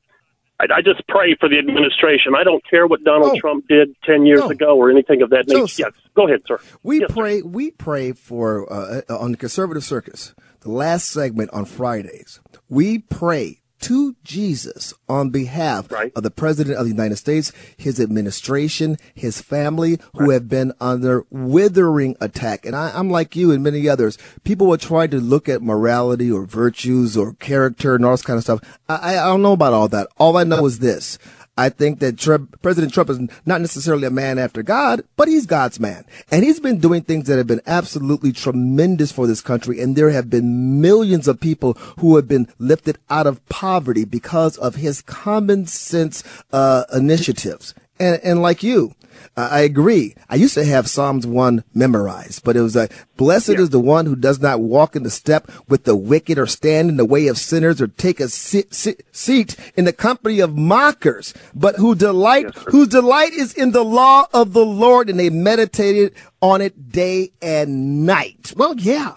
I, 0.70 0.78
I 0.78 0.82
just 0.82 1.06
pray 1.08 1.36
for 1.38 1.48
the 1.48 1.58
administration. 1.58 2.34
I 2.36 2.44
don't 2.44 2.62
care 2.68 2.86
what 2.86 3.04
Donald 3.04 3.32
oh, 3.34 3.40
Trump 3.40 3.68
did 3.68 3.94
ten 4.04 4.26
years 4.26 4.40
no. 4.40 4.50
ago 4.50 4.76
or 4.76 4.90
anything 4.90 5.22
of 5.22 5.30
that 5.30 5.46
nature. 5.48 5.82
yes, 5.82 5.92
go 6.14 6.26
ahead, 6.26 6.40
sir. 6.46 6.58
We 6.82 7.00
yes, 7.00 7.10
pray. 7.12 7.40
Sir. 7.40 7.46
We 7.46 7.70
pray 7.70 8.12
for 8.12 8.72
uh, 8.72 9.02
uh, 9.08 9.18
on 9.18 9.32
the 9.32 9.36
conservative 9.36 9.84
circus. 9.84 10.34
The 10.60 10.70
last 10.70 11.10
segment 11.10 11.50
on 11.52 11.66
Fridays, 11.66 12.40
we 12.68 12.98
pray 12.98 13.60
to 13.84 14.16
Jesus 14.24 14.94
on 15.10 15.28
behalf 15.28 15.92
right. 15.92 16.10
of 16.16 16.22
the 16.22 16.30
President 16.30 16.78
of 16.78 16.84
the 16.84 16.90
United 16.90 17.16
States, 17.16 17.52
his 17.76 18.00
administration, 18.00 18.96
his 19.14 19.42
family, 19.42 19.98
who 20.14 20.30
right. 20.30 20.34
have 20.34 20.48
been 20.48 20.72
under 20.80 21.26
withering 21.30 22.16
attack. 22.18 22.64
And 22.64 22.74
I, 22.74 22.98
am 22.98 23.10
like 23.10 23.36
you 23.36 23.52
and 23.52 23.62
many 23.62 23.86
others. 23.86 24.16
People 24.42 24.68
will 24.68 24.78
try 24.78 25.06
to 25.06 25.20
look 25.20 25.50
at 25.50 25.60
morality 25.60 26.32
or 26.32 26.46
virtues 26.46 27.14
or 27.14 27.34
character 27.34 27.94
and 27.94 28.06
all 28.06 28.12
this 28.12 28.22
kind 28.22 28.38
of 28.38 28.44
stuff. 28.44 28.60
I, 28.88 29.18
I 29.18 29.24
don't 29.26 29.42
know 29.42 29.52
about 29.52 29.74
all 29.74 29.88
that. 29.88 30.08
All 30.16 30.38
I 30.38 30.44
know 30.44 30.64
is 30.64 30.78
this. 30.78 31.18
I 31.56 31.68
think 31.68 32.00
that 32.00 32.18
Trump, 32.18 32.60
President 32.62 32.92
Trump 32.92 33.10
is 33.10 33.20
not 33.46 33.60
necessarily 33.60 34.06
a 34.06 34.10
man 34.10 34.38
after 34.38 34.62
God, 34.62 35.02
but 35.16 35.28
he's 35.28 35.46
God's 35.46 35.78
man. 35.78 36.04
And 36.30 36.44
he's 36.44 36.58
been 36.58 36.80
doing 36.80 37.02
things 37.02 37.26
that 37.28 37.36
have 37.36 37.46
been 37.46 37.60
absolutely 37.66 38.32
tremendous 38.32 39.12
for 39.12 39.26
this 39.26 39.40
country. 39.40 39.80
And 39.80 39.94
there 39.94 40.10
have 40.10 40.28
been 40.28 40.80
millions 40.80 41.28
of 41.28 41.40
people 41.40 41.74
who 42.00 42.16
have 42.16 42.26
been 42.26 42.48
lifted 42.58 42.98
out 43.08 43.28
of 43.28 43.46
poverty 43.48 44.04
because 44.04 44.56
of 44.58 44.76
his 44.76 45.00
common 45.02 45.66
sense, 45.66 46.24
uh, 46.52 46.84
initiatives. 46.92 47.74
And, 48.00 48.20
and 48.24 48.42
like 48.42 48.64
you, 48.64 48.92
I 49.36 49.60
agree. 49.60 50.14
I 50.28 50.36
used 50.36 50.54
to 50.54 50.64
have 50.64 50.88
Psalms 50.88 51.26
1 51.26 51.64
memorized, 51.74 52.44
but 52.44 52.56
it 52.56 52.60
was 52.60 52.76
like, 52.76 52.92
blessed 53.16 53.50
yeah. 53.50 53.60
is 53.60 53.70
the 53.70 53.80
one 53.80 54.06
who 54.06 54.16
does 54.16 54.40
not 54.40 54.60
walk 54.60 54.94
in 54.94 55.02
the 55.02 55.10
step 55.10 55.50
with 55.68 55.84
the 55.84 55.96
wicked 55.96 56.38
or 56.38 56.46
stand 56.46 56.88
in 56.88 56.96
the 56.96 57.04
way 57.04 57.26
of 57.26 57.38
sinners 57.38 57.80
or 57.80 57.88
take 57.88 58.20
a 58.20 58.28
seat 58.28 59.56
in 59.76 59.84
the 59.84 59.92
company 59.92 60.40
of 60.40 60.56
mockers, 60.56 61.34
but 61.54 61.76
who 61.76 61.94
delight, 61.94 62.46
yes, 62.54 62.64
whose 62.68 62.88
delight 62.88 63.32
is 63.32 63.52
in 63.54 63.72
the 63.72 63.84
law 63.84 64.26
of 64.32 64.52
the 64.52 64.64
Lord 64.64 65.10
and 65.10 65.18
they 65.18 65.30
meditated 65.30 66.14
on 66.40 66.60
it 66.60 66.90
day 66.90 67.32
and 67.42 68.06
night. 68.06 68.52
Well, 68.56 68.76
yeah. 68.76 69.14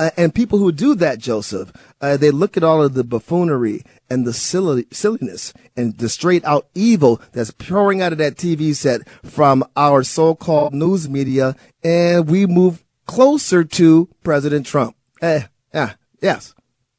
Uh, 0.00 0.10
and 0.16 0.34
people 0.34 0.58
who 0.58 0.72
do 0.72 0.94
that, 0.94 1.18
Joseph, 1.18 1.70
uh, 2.00 2.16
they 2.16 2.30
look 2.30 2.56
at 2.56 2.64
all 2.64 2.82
of 2.82 2.94
the 2.94 3.04
buffoonery 3.04 3.82
and 4.08 4.26
the 4.26 4.32
silly, 4.32 4.86
silliness 4.90 5.52
and 5.76 5.98
the 5.98 6.08
straight 6.08 6.42
out 6.46 6.66
evil 6.74 7.20
that's 7.32 7.50
pouring 7.50 8.00
out 8.00 8.10
of 8.10 8.16
that 8.16 8.36
TV 8.36 8.74
set 8.74 9.06
from 9.22 9.62
our 9.76 10.02
so-called 10.02 10.72
news 10.72 11.06
media, 11.06 11.54
and 11.84 12.30
we 12.30 12.46
move 12.46 12.82
closer 13.04 13.62
to 13.62 14.08
President 14.24 14.64
Trump. 14.64 14.96
Eh, 15.20 15.42
yeah, 15.74 15.92
yes, 16.22 16.54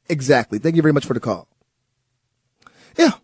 exactly. 0.08 0.60
Thank 0.60 0.76
you 0.76 0.82
very 0.82 0.92
much 0.92 1.04
for 1.04 1.14
the 1.14 1.18
call. 1.18 1.48
Yeah. 2.96 3.14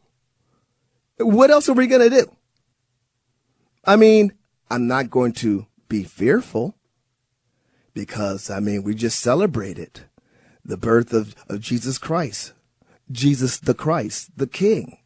What 1.19 1.53
else 1.53 1.69
are 1.69 1.75
we 1.75 1.87
going 1.87 2.11
to 2.11 2.23
do? 2.23 2.37
I 3.85 3.95
mean, 3.95 4.33
I'm 4.71 4.89
not 4.89 5.09
going 5.09 5.35
to 5.35 5.67
be 5.89 6.03
fearful 6.03 6.75
because, 7.99 8.49
I 8.49 8.61
mean, 8.61 8.85
we 8.85 8.95
just 8.95 9.19
celebrated 9.19 10.03
the 10.65 10.77
birth 10.77 11.13
of, 11.13 11.35
of 11.49 11.59
Jesus 11.59 11.99
Christ. 11.99 12.53
Jesus 13.11 13.59
the 13.59 13.75
Christ, 13.75 14.39
the 14.39 14.47
King. 14.47 14.99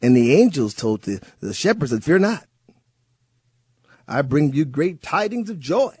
And 0.00 0.16
the 0.16 0.34
angels 0.34 0.72
told 0.72 1.02
the, 1.02 1.20
the 1.40 1.52
shepherds 1.52 1.90
that 1.90 2.02
fear 2.02 2.18
not. 2.18 2.46
I 4.08 4.22
bring 4.22 4.54
you 4.54 4.64
great 4.64 5.02
tidings 5.02 5.50
of 5.50 5.60
joy. 5.60 5.94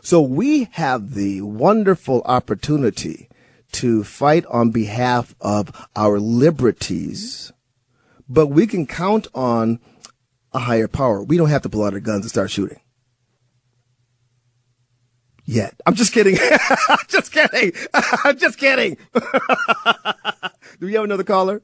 So 0.00 0.22
we 0.22 0.64
have 0.72 1.12
the 1.12 1.42
wonderful 1.42 2.22
opportunity 2.24 3.28
to 3.72 4.02
fight 4.02 4.46
on 4.46 4.70
behalf 4.70 5.34
of 5.42 5.88
our 5.94 6.18
liberties, 6.18 7.52
but 8.26 8.46
we 8.46 8.66
can 8.66 8.86
count 8.86 9.26
on 9.34 9.78
a 10.54 10.60
higher 10.60 10.88
power. 10.88 11.22
We 11.22 11.36
don't 11.36 11.50
have 11.50 11.60
to 11.62 11.68
pull 11.68 11.84
out 11.84 11.92
our 11.92 12.00
guns 12.00 12.24
and 12.24 12.30
start 12.30 12.50
shooting 12.50 12.80
yet. 15.48 15.80
I'm 15.86 15.94
just 15.94 16.12
kidding. 16.12 16.36
just 17.08 17.32
kidding. 17.32 17.72
I'm 17.94 18.38
just 18.38 18.58
kidding. 18.58 18.96
Do 19.14 20.86
we 20.86 20.94
have 20.94 21.04
another 21.04 21.24
caller? 21.24 21.62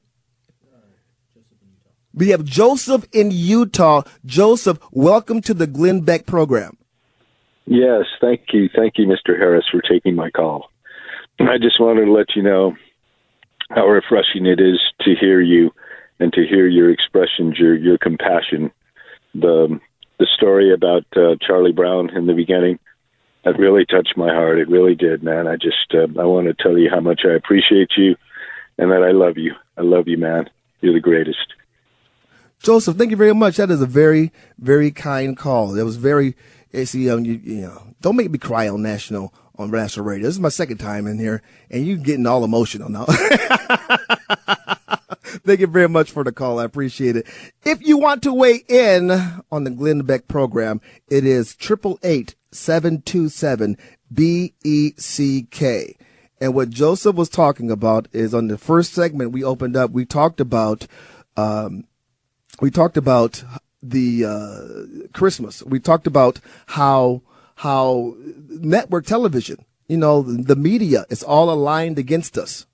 We 2.13 2.31
have 2.31 2.45
Joseph 2.45 3.07
in 3.13 3.31
Utah. 3.31 4.03
Joseph, 4.25 4.79
welcome 4.93 5.41
to 5.43 5.55
the 5.55 5.67
Glenn 5.67 6.01
Beck 6.01 6.27
program. 6.27 6.77
Yes, 7.67 8.05
thank 8.21 8.43
you. 8.53 8.69
Thank 8.75 8.95
you, 8.99 9.07
Mr. 9.07 9.39
Harris, 9.39 9.65
for 9.71 9.81
taking 9.81 10.15
my 10.15 10.31
call. 10.31 10.71
I 11.41 11.59
just 11.59 11.81
wanted 11.81 12.05
to 12.05 12.13
let 12.13 12.37
you 12.37 12.43
know 12.43 12.77
how 13.71 13.87
refreshing 13.87 14.47
it 14.47 14.61
is 14.61 14.81
to 15.01 15.15
hear 15.19 15.41
you 15.41 15.73
and 16.21 16.33
to 16.35 16.47
hear 16.47 16.69
your 16.69 16.91
expressions, 16.91 17.59
your 17.59 17.75
your 17.75 17.99
compassion. 17.99 18.71
The 19.35 19.81
the 20.21 20.27
story 20.37 20.73
about 20.73 21.05
uh, 21.17 21.35
Charlie 21.45 21.73
Brown 21.73 22.17
in 22.17 22.27
the 22.27 22.35
beginning 22.35 22.79
that 23.45 23.59
really 23.59 23.85
touched 23.85 24.17
my 24.17 24.29
heart. 24.29 24.59
It 24.59 24.69
really 24.69 24.95
did, 24.95 25.23
man. 25.23 25.47
I 25.47 25.57
just 25.57 25.95
uh, 25.95 26.07
I 26.21 26.25
want 26.25 26.47
to 26.47 26.63
tell 26.63 26.79
you 26.79 26.91
how 26.91 27.01
much 27.01 27.23
I 27.25 27.35
appreciate 27.35 27.91
you 27.97 28.17
and 28.79 28.91
that 28.91 29.03
I 29.03 29.13
love 29.13 29.39
you. 29.39 29.55
I 29.77 29.83
love 29.83 30.09
you, 30.09 30.19
man. 30.19 30.49
You're 30.81 30.95
the 30.95 31.01
greatest. 31.01 31.55
Joseph, 32.63 32.97
thank 32.97 33.11
you 33.11 33.17
very 33.17 33.35
much. 33.35 33.59
That 33.59 33.71
is 33.71 33.83
a 33.83 33.87
very, 33.87 34.33
very 34.59 34.91
kind 34.91 35.37
call. 35.37 35.69
That 35.73 35.85
was 35.85 35.97
very, 35.97 36.35
see, 36.85 37.11
um, 37.11 37.25
you, 37.25 37.35
you 37.35 37.63
know, 37.63 37.95
don't 38.01 38.17
make 38.17 38.31
me 38.31 38.39
cry 38.39 38.69
on 38.69 38.83
national, 38.83 39.35
on 39.57 39.71
national 39.71 40.07
radio. 40.07 40.27
This 40.27 40.37
is 40.37 40.41
my 40.41 40.49
second 40.49 40.79
time 40.79 41.07
in 41.07 41.19
here 41.19 41.43
and 41.71 41.87
you 41.87 41.99
getting 41.99 42.27
all 42.27 42.43
emotional 42.45 42.89
now. 42.89 43.07
Thank 45.43 45.61
you 45.61 45.67
very 45.67 45.89
much 45.89 46.11
for 46.11 46.23
the 46.23 46.33
call. 46.33 46.59
I 46.59 46.65
appreciate 46.65 47.17
it. 47.17 47.27
If 47.65 47.85
you 47.87 47.99
want 47.99 48.23
to 48.23 48.33
weigh 48.33 48.63
in 48.69 49.11
on 49.51 49.65
the 49.65 49.71
Glenn 49.71 50.03
Beck 50.03 50.29
program, 50.29 50.81
it 51.09 51.25
is 51.25 51.55
triple 51.55 51.99
eight 52.03 52.35
727 52.53 53.77
BECK. 54.13 55.97
And 56.41 56.55
what 56.55 56.71
Joseph 56.71 57.17
was 57.17 57.29
talking 57.29 57.71
about 57.71 58.09
is 58.13 58.35
on 58.35 58.49
the 58.49 58.59
first 58.59 58.93
segment 58.93 59.33
we 59.33 59.43
opened 59.43 59.77
up, 59.77 59.91
we 59.91 60.05
talked 60.05 60.41
about, 60.41 60.87
um, 61.37 61.85
we 62.61 62.71
talked 62.71 62.97
about 62.97 63.43
the, 63.83 64.25
uh, 64.25 65.09
Christmas. 65.13 65.63
We 65.63 65.81
talked 65.81 66.07
about 66.07 66.41
how, 66.67 67.23
how 67.57 68.15
network 68.49 69.07
television, 69.07 69.65
you 69.89 69.97
know, 69.97 70.23
the 70.23 70.57
media 70.57 71.07
is 71.09 71.23
all 71.23 71.51
aligned 71.51 71.99
against 71.99 72.37
us. 72.39 72.67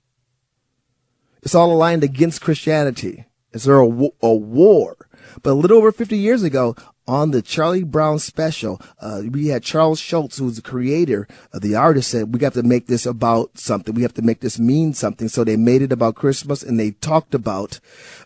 It's 1.41 1.55
all 1.55 1.71
aligned 1.71 2.03
against 2.03 2.41
Christianity. 2.41 3.25
Is 3.51 3.63
there 3.63 3.79
a, 3.79 4.09
a 4.21 4.33
war? 4.33 5.07
But 5.43 5.51
a 5.51 5.53
little 5.53 5.77
over 5.77 5.91
50 5.91 6.17
years 6.17 6.43
ago, 6.43 6.75
on 7.07 7.31
the 7.31 7.41
Charlie 7.41 7.83
Brown 7.83 8.19
special, 8.19 8.81
uh, 8.99 9.23
we 9.29 9.47
had 9.47 9.63
Charles 9.63 9.99
Schulz, 9.99 10.37
who's 10.37 10.55
the 10.55 10.61
creator, 10.61 11.27
of 11.51 11.61
the 11.61 11.75
artist 11.75 12.11
said, 12.11 12.33
we 12.33 12.43
have 12.43 12.53
to 12.53 12.63
make 12.63 12.87
this 12.87 13.05
about 13.05 13.57
something. 13.57 13.93
We 13.93 14.03
have 14.03 14.13
to 14.13 14.21
make 14.21 14.39
this 14.39 14.59
mean 14.59 14.93
something. 14.93 15.27
So 15.27 15.43
they 15.43 15.57
made 15.57 15.81
it 15.81 15.91
about 15.91 16.15
Christmas 16.15 16.63
and 16.63 16.79
they 16.79 16.91
talked 16.91 17.33
about, 17.33 17.79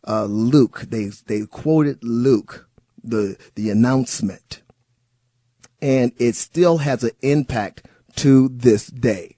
uh, 0.08 0.26
Luke. 0.26 0.86
They, 0.90 1.06
they 1.26 1.46
quoted 1.46 2.04
Luke. 2.04 2.68
the 3.06 3.38
the 3.56 3.70
announcement, 3.70 4.62
and 5.82 6.12
it 6.18 6.36
still 6.36 6.80
has 6.80 7.04
an 7.04 7.12
impact 7.22 7.86
to 8.18 8.50
this 8.50 8.88
day. 8.88 9.35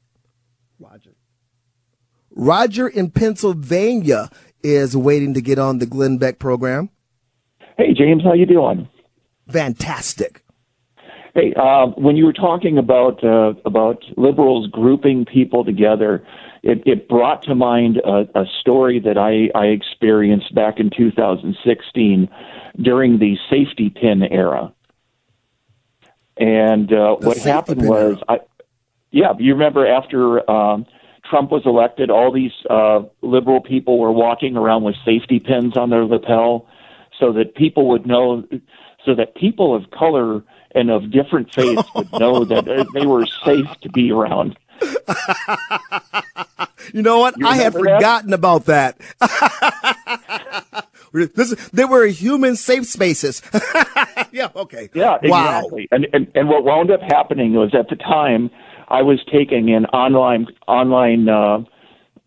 Roger. 2.37 2.87
In 2.87 3.11
Pennsylvania 3.11 4.29
is 4.63 4.95
waiting 4.95 5.33
to 5.33 5.41
get 5.41 5.59
on 5.59 5.79
the 5.79 5.85
Glenn 5.85 6.17
Beck 6.17 6.39
program. 6.39 6.89
Hey 7.77 7.93
James, 7.93 8.23
how 8.23 8.33
you 8.33 8.45
doing? 8.45 8.87
Fantastic. 9.49 10.43
Hey, 11.33 11.53
uh, 11.55 11.87
when 11.97 12.17
you 12.17 12.25
were 12.25 12.33
talking 12.33 12.77
about 12.77 13.23
uh, 13.23 13.53
about 13.65 14.03
liberals 14.17 14.67
grouping 14.71 15.25
people 15.25 15.63
together, 15.63 16.25
it, 16.63 16.81
it 16.85 17.07
brought 17.07 17.43
to 17.43 17.53
mind 17.53 17.97
a, 17.97 18.27
a 18.33 18.45
story 18.59 18.99
that 18.99 19.17
I, 19.17 19.57
I 19.57 19.67
experienced 19.67 20.55
back 20.55 20.79
in 20.79 20.89
2016 20.89 22.27
during 22.81 23.19
the 23.19 23.37
safety 23.49 23.89
pin 23.89 24.23
era. 24.23 24.73
And 26.37 26.91
uh, 26.91 27.15
what 27.19 27.37
happened 27.37 27.87
was, 27.87 28.17
I, 28.27 28.39
yeah, 29.11 29.33
you 29.37 29.53
remember 29.53 29.87
after 29.87 30.49
um, 30.49 30.85
Trump 31.29 31.51
was 31.51 31.63
elected, 31.65 32.09
all 32.09 32.31
these 32.31 32.51
uh, 32.69 33.01
liberal 33.21 33.61
people 33.61 33.99
were 33.99 34.11
walking 34.11 34.55
around 34.55 34.83
with 34.83 34.95
safety 35.05 35.39
pins 35.39 35.77
on 35.77 35.89
their 35.89 36.05
lapel, 36.05 36.67
so 37.19 37.33
that 37.33 37.55
people 37.55 37.89
would 37.89 38.05
know, 38.05 38.43
so 39.05 39.15
that 39.15 39.35
people 39.35 39.75
of 39.75 39.89
color 39.91 40.43
and 40.75 40.89
of 40.89 41.11
different 41.11 41.53
faiths 41.53 41.87
would 41.95 42.11
know 42.13 42.45
that 42.45 42.67
uh, 42.67 42.85
they 42.93 43.05
were 43.05 43.25
safe 43.45 43.67
to 43.81 43.89
be 43.89 44.11
around. 44.11 44.57
you 46.93 47.01
know 47.01 47.19
what? 47.19 47.37
You 47.37 47.47
I 47.47 47.55
had 47.55 47.73
forgotten 47.73 48.29
that? 48.29 48.35
about 48.35 48.65
that. 48.65 48.99
this, 51.13 51.55
they 51.69 51.85
were 51.85 52.05
human 52.05 52.55
safe 52.55 52.85
spaces. 52.85 53.41
yeah, 54.31 54.49
okay. 54.55 54.89
Yeah, 54.93 55.17
exactly. 55.21 55.87
And, 55.91 56.07
and 56.13 56.31
and 56.35 56.47
what 56.47 56.63
wound 56.63 56.91
up 56.91 57.01
happening 57.01 57.53
was 57.53 57.73
at 57.73 57.89
the 57.89 57.95
time 57.95 58.51
I 58.87 59.01
was 59.01 59.19
taking 59.31 59.73
an 59.73 59.85
online 59.87 60.47
online 60.67 61.27
uh, 61.27 61.59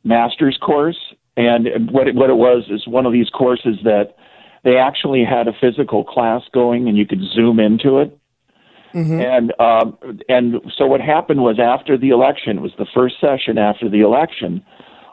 master's 0.05 0.59
course, 0.61 0.99
and 1.37 1.91
what 1.91 2.09
it, 2.09 2.15
what 2.15 2.31
it 2.31 2.37
was 2.37 2.65
is 2.70 2.87
one 2.87 3.07
of 3.07 3.12
these 3.12 3.31
courses 3.31 3.78
that 3.85 4.16
they 4.62 4.77
actually 4.77 5.24
had 5.24 5.49
a 5.49 5.53
physical 5.59 6.05
class 6.05 6.43
going, 6.53 6.89
and 6.89 6.97
you 6.97 7.07
could 7.07 7.23
zoom 7.35 7.59
into 7.59 7.99
it. 7.99 8.16
Mm-hmm. 8.95 9.20
And 9.20 9.53
um, 9.61 10.19
and 10.28 10.61
so 10.77 10.87
what 10.87 11.01
happened 11.01 11.43
was 11.43 11.59
after 11.61 11.97
the 11.97 12.11
election 12.11 12.59
it 12.59 12.61
was 12.61 12.73
the 12.77 12.87
first 12.93 13.20
session 13.20 13.57
after 13.57 13.89
the 13.89 14.01
election, 14.01 14.65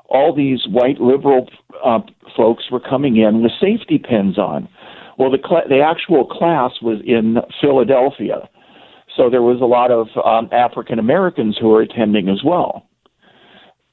all 0.09 0.33
these 0.35 0.65
white 0.67 0.99
liberal 0.99 1.47
uh, 1.85 1.99
folks 2.35 2.71
were 2.71 2.79
coming 2.79 3.17
in 3.17 3.43
with 3.43 3.51
safety 3.61 3.99
pins 3.99 4.37
on. 4.37 4.67
Well, 5.17 5.31
the 5.31 5.39
cl- 5.47 5.67
the 5.69 5.79
actual 5.79 6.25
class 6.25 6.73
was 6.81 6.99
in 7.05 7.37
Philadelphia, 7.61 8.49
so 9.17 9.29
there 9.29 9.41
was 9.41 9.59
a 9.59 9.65
lot 9.65 9.91
of 9.91 10.07
um, 10.23 10.47
African 10.53 10.99
Americans 10.99 11.57
who 11.59 11.69
were 11.69 11.81
attending 11.81 12.29
as 12.29 12.43
well. 12.43 12.87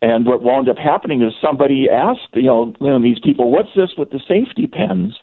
And 0.03 0.27
what 0.27 0.43
wound 0.43 0.69
up 0.69 0.77
happening 0.77 1.23
is 1.23 1.33
somebody 1.41 1.89
asked, 1.91 2.29
you 2.35 2.43
know, 2.43 2.75
you 2.79 2.87
know 2.89 3.03
these 3.03 3.19
people, 3.19 3.51
"What's 3.51 3.75
this 3.75 3.91
with 3.97 4.11
the 4.11 4.21
safety 4.29 4.67
pins?" 4.67 5.15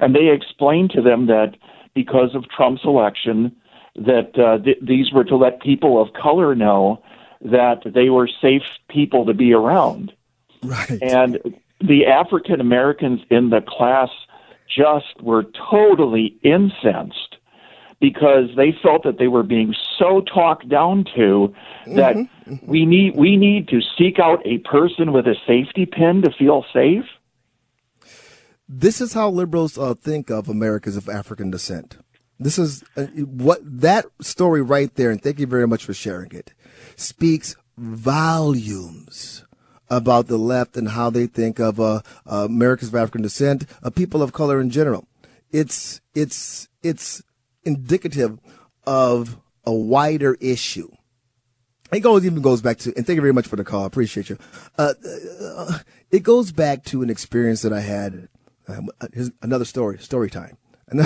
And 0.00 0.14
they 0.14 0.28
explained 0.28 0.90
to 0.90 1.02
them 1.02 1.26
that 1.26 1.56
because 1.94 2.34
of 2.34 2.48
Trump's 2.50 2.82
election, 2.84 3.54
that 3.94 4.36
uh, 4.38 4.58
th- 4.62 4.78
these 4.82 5.12
were 5.12 5.24
to 5.24 5.36
let 5.36 5.60
people 5.60 6.02
of 6.02 6.12
color 6.14 6.54
know 6.54 7.02
that 7.40 7.82
they 7.84 8.10
were 8.10 8.28
safe 8.40 8.62
people 8.88 9.24
to 9.24 9.34
be 9.34 9.52
around. 9.52 10.12
Right. 10.64 10.98
And 11.00 11.38
the 11.80 12.06
African 12.06 12.60
Americans 12.60 13.20
in 13.30 13.50
the 13.50 13.60
class 13.60 14.08
just 14.68 15.20
were 15.22 15.44
totally 15.70 16.36
incensed 16.42 17.27
because 18.00 18.48
they 18.56 18.72
felt 18.82 19.02
that 19.04 19.18
they 19.18 19.28
were 19.28 19.42
being 19.42 19.74
so 19.98 20.20
talked 20.22 20.68
down 20.68 21.04
to 21.16 21.54
that 21.86 22.16
mm-hmm. 22.16 22.54
we 22.66 22.86
need 22.86 23.16
we 23.16 23.36
need 23.36 23.68
to 23.68 23.80
seek 23.96 24.18
out 24.18 24.40
a 24.46 24.58
person 24.58 25.12
with 25.12 25.26
a 25.26 25.34
safety 25.46 25.86
pin 25.86 26.22
to 26.22 26.30
feel 26.38 26.64
safe. 26.72 27.04
This 28.68 29.00
is 29.00 29.14
how 29.14 29.30
liberals 29.30 29.78
uh, 29.78 29.94
think 29.94 30.30
of 30.30 30.48
Americans 30.48 30.96
of 30.96 31.08
African 31.08 31.50
descent. 31.50 31.96
This 32.38 32.58
is 32.58 32.84
uh, 32.96 33.06
what 33.06 33.60
that 33.64 34.06
story 34.20 34.62
right 34.62 34.94
there, 34.94 35.10
and 35.10 35.20
thank 35.20 35.40
you 35.40 35.46
very 35.46 35.66
much 35.66 35.84
for 35.84 35.94
sharing 35.94 36.30
it, 36.32 36.52
speaks 36.94 37.56
volumes 37.76 39.44
about 39.90 40.26
the 40.26 40.36
left 40.36 40.76
and 40.76 40.90
how 40.90 41.10
they 41.10 41.26
think 41.26 41.58
of 41.58 41.80
uh, 41.80 42.02
uh, 42.30 42.44
Americans 42.44 42.90
of 42.90 42.94
African 42.94 43.22
descent, 43.22 43.64
uh, 43.82 43.90
people 43.90 44.22
of 44.22 44.32
color 44.32 44.60
in 44.60 44.70
general. 44.70 45.08
It's 45.50 46.00
it's 46.14 46.68
it's 46.82 47.22
indicative 47.68 48.40
of 48.86 49.38
a 49.64 49.72
wider 49.72 50.36
issue. 50.40 50.90
It 51.92 52.00
goes 52.00 52.26
even 52.26 52.42
goes 52.42 52.60
back 52.60 52.78
to, 52.78 52.92
and 52.96 53.06
thank 53.06 53.16
you 53.16 53.22
very 53.22 53.32
much 53.32 53.46
for 53.46 53.56
the 53.56 53.64
call. 53.64 53.84
I 53.84 53.86
appreciate 53.86 54.28
you. 54.28 54.38
Uh, 54.76 54.94
uh, 55.56 55.78
it 56.10 56.22
goes 56.22 56.52
back 56.52 56.84
to 56.86 57.02
an 57.02 57.10
experience 57.10 57.62
that 57.62 57.72
I 57.72 57.80
had. 57.80 58.28
Um, 58.66 58.88
here's 59.14 59.30
another 59.40 59.64
story, 59.64 59.98
story 59.98 60.28
time. 60.28 60.56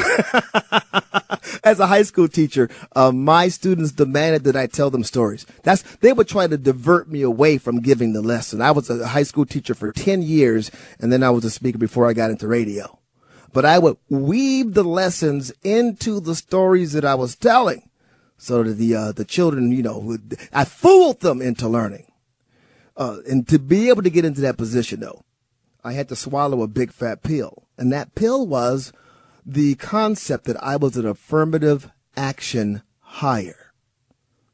As 1.64 1.80
a 1.80 1.86
high 1.88 2.02
school 2.02 2.28
teacher, 2.28 2.68
uh, 2.94 3.10
my 3.10 3.48
students 3.48 3.90
demanded 3.92 4.44
that 4.44 4.54
I 4.54 4.68
tell 4.68 4.90
them 4.90 5.02
stories. 5.02 5.44
That's 5.64 5.82
they 5.96 6.12
would 6.12 6.28
try 6.28 6.46
to 6.46 6.56
divert 6.56 7.08
me 7.08 7.22
away 7.22 7.58
from 7.58 7.80
giving 7.80 8.12
the 8.12 8.22
lesson. 8.22 8.62
I 8.62 8.70
was 8.70 8.88
a 8.90 9.08
high 9.08 9.24
school 9.24 9.46
teacher 9.46 9.74
for 9.74 9.92
ten 9.92 10.22
years, 10.22 10.70
and 11.00 11.12
then 11.12 11.22
I 11.24 11.30
was 11.30 11.44
a 11.44 11.50
speaker 11.50 11.78
before 11.78 12.08
I 12.08 12.12
got 12.12 12.30
into 12.30 12.46
radio. 12.46 12.98
But 13.52 13.64
I 13.64 13.78
would 13.78 13.96
weave 14.08 14.74
the 14.74 14.84
lessons 14.84 15.52
into 15.62 16.20
the 16.20 16.34
stories 16.34 16.92
that 16.92 17.04
I 17.04 17.14
was 17.14 17.36
telling, 17.36 17.88
so 18.38 18.62
that 18.62 18.74
the 18.74 18.94
uh, 18.94 19.12
the 19.12 19.24
children, 19.24 19.72
you 19.72 19.82
know, 19.82 19.98
would, 19.98 20.38
I 20.52 20.64
fooled 20.64 21.20
them 21.20 21.42
into 21.42 21.68
learning. 21.68 22.06
Uh, 22.96 23.18
and 23.28 23.46
to 23.48 23.58
be 23.58 23.88
able 23.88 24.02
to 24.02 24.10
get 24.10 24.24
into 24.24 24.40
that 24.42 24.56
position, 24.56 25.00
though, 25.00 25.24
I 25.84 25.92
had 25.92 26.08
to 26.08 26.16
swallow 26.16 26.62
a 26.62 26.68
big 26.68 26.92
fat 26.92 27.22
pill, 27.22 27.64
and 27.76 27.92
that 27.92 28.14
pill 28.14 28.46
was 28.46 28.92
the 29.44 29.74
concept 29.76 30.44
that 30.44 30.62
I 30.62 30.76
was 30.76 30.96
an 30.96 31.06
affirmative 31.06 31.90
action 32.16 32.82
hire 33.00 33.72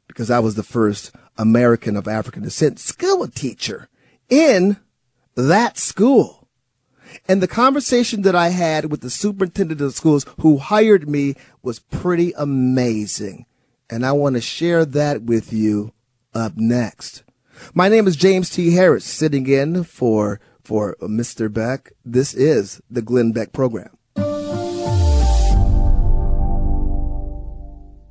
because 0.07 0.31
I 0.31 0.39
was 0.39 0.55
the 0.55 0.63
first 0.63 1.11
American 1.37 1.95
of 1.95 2.07
African 2.07 2.43
descent 2.43 2.79
school 2.79 3.27
teacher 3.27 3.87
in 4.29 4.77
that 5.35 5.77
school. 5.77 6.38
And 7.27 7.41
the 7.41 7.47
conversation 7.47 8.23
that 8.23 8.35
I 8.35 8.49
had 8.49 8.91
with 8.91 9.01
the 9.01 9.09
superintendent 9.09 9.81
of 9.81 9.93
schools 9.93 10.25
who 10.39 10.57
hired 10.57 11.09
me 11.09 11.35
was 11.61 11.79
pretty 11.79 12.33
amazing. 12.37 13.45
And 13.89 14.05
I 14.05 14.11
want 14.11 14.35
to 14.35 14.41
share 14.41 14.85
that 14.85 15.23
with 15.23 15.51
you 15.51 15.93
up 16.33 16.53
next. 16.55 17.23
My 17.73 17.89
name 17.89 18.07
is 18.07 18.15
James 18.15 18.49
T. 18.49 18.71
Harris, 18.71 19.05
sitting 19.05 19.47
in 19.47 19.83
for, 19.83 20.39
for 20.63 20.95
Mr. 21.01 21.51
Beck. 21.51 21.91
This 22.05 22.33
is 22.33 22.81
the 22.89 23.01
Glenn 23.01 23.31
Beck 23.31 23.51
program. 23.51 23.97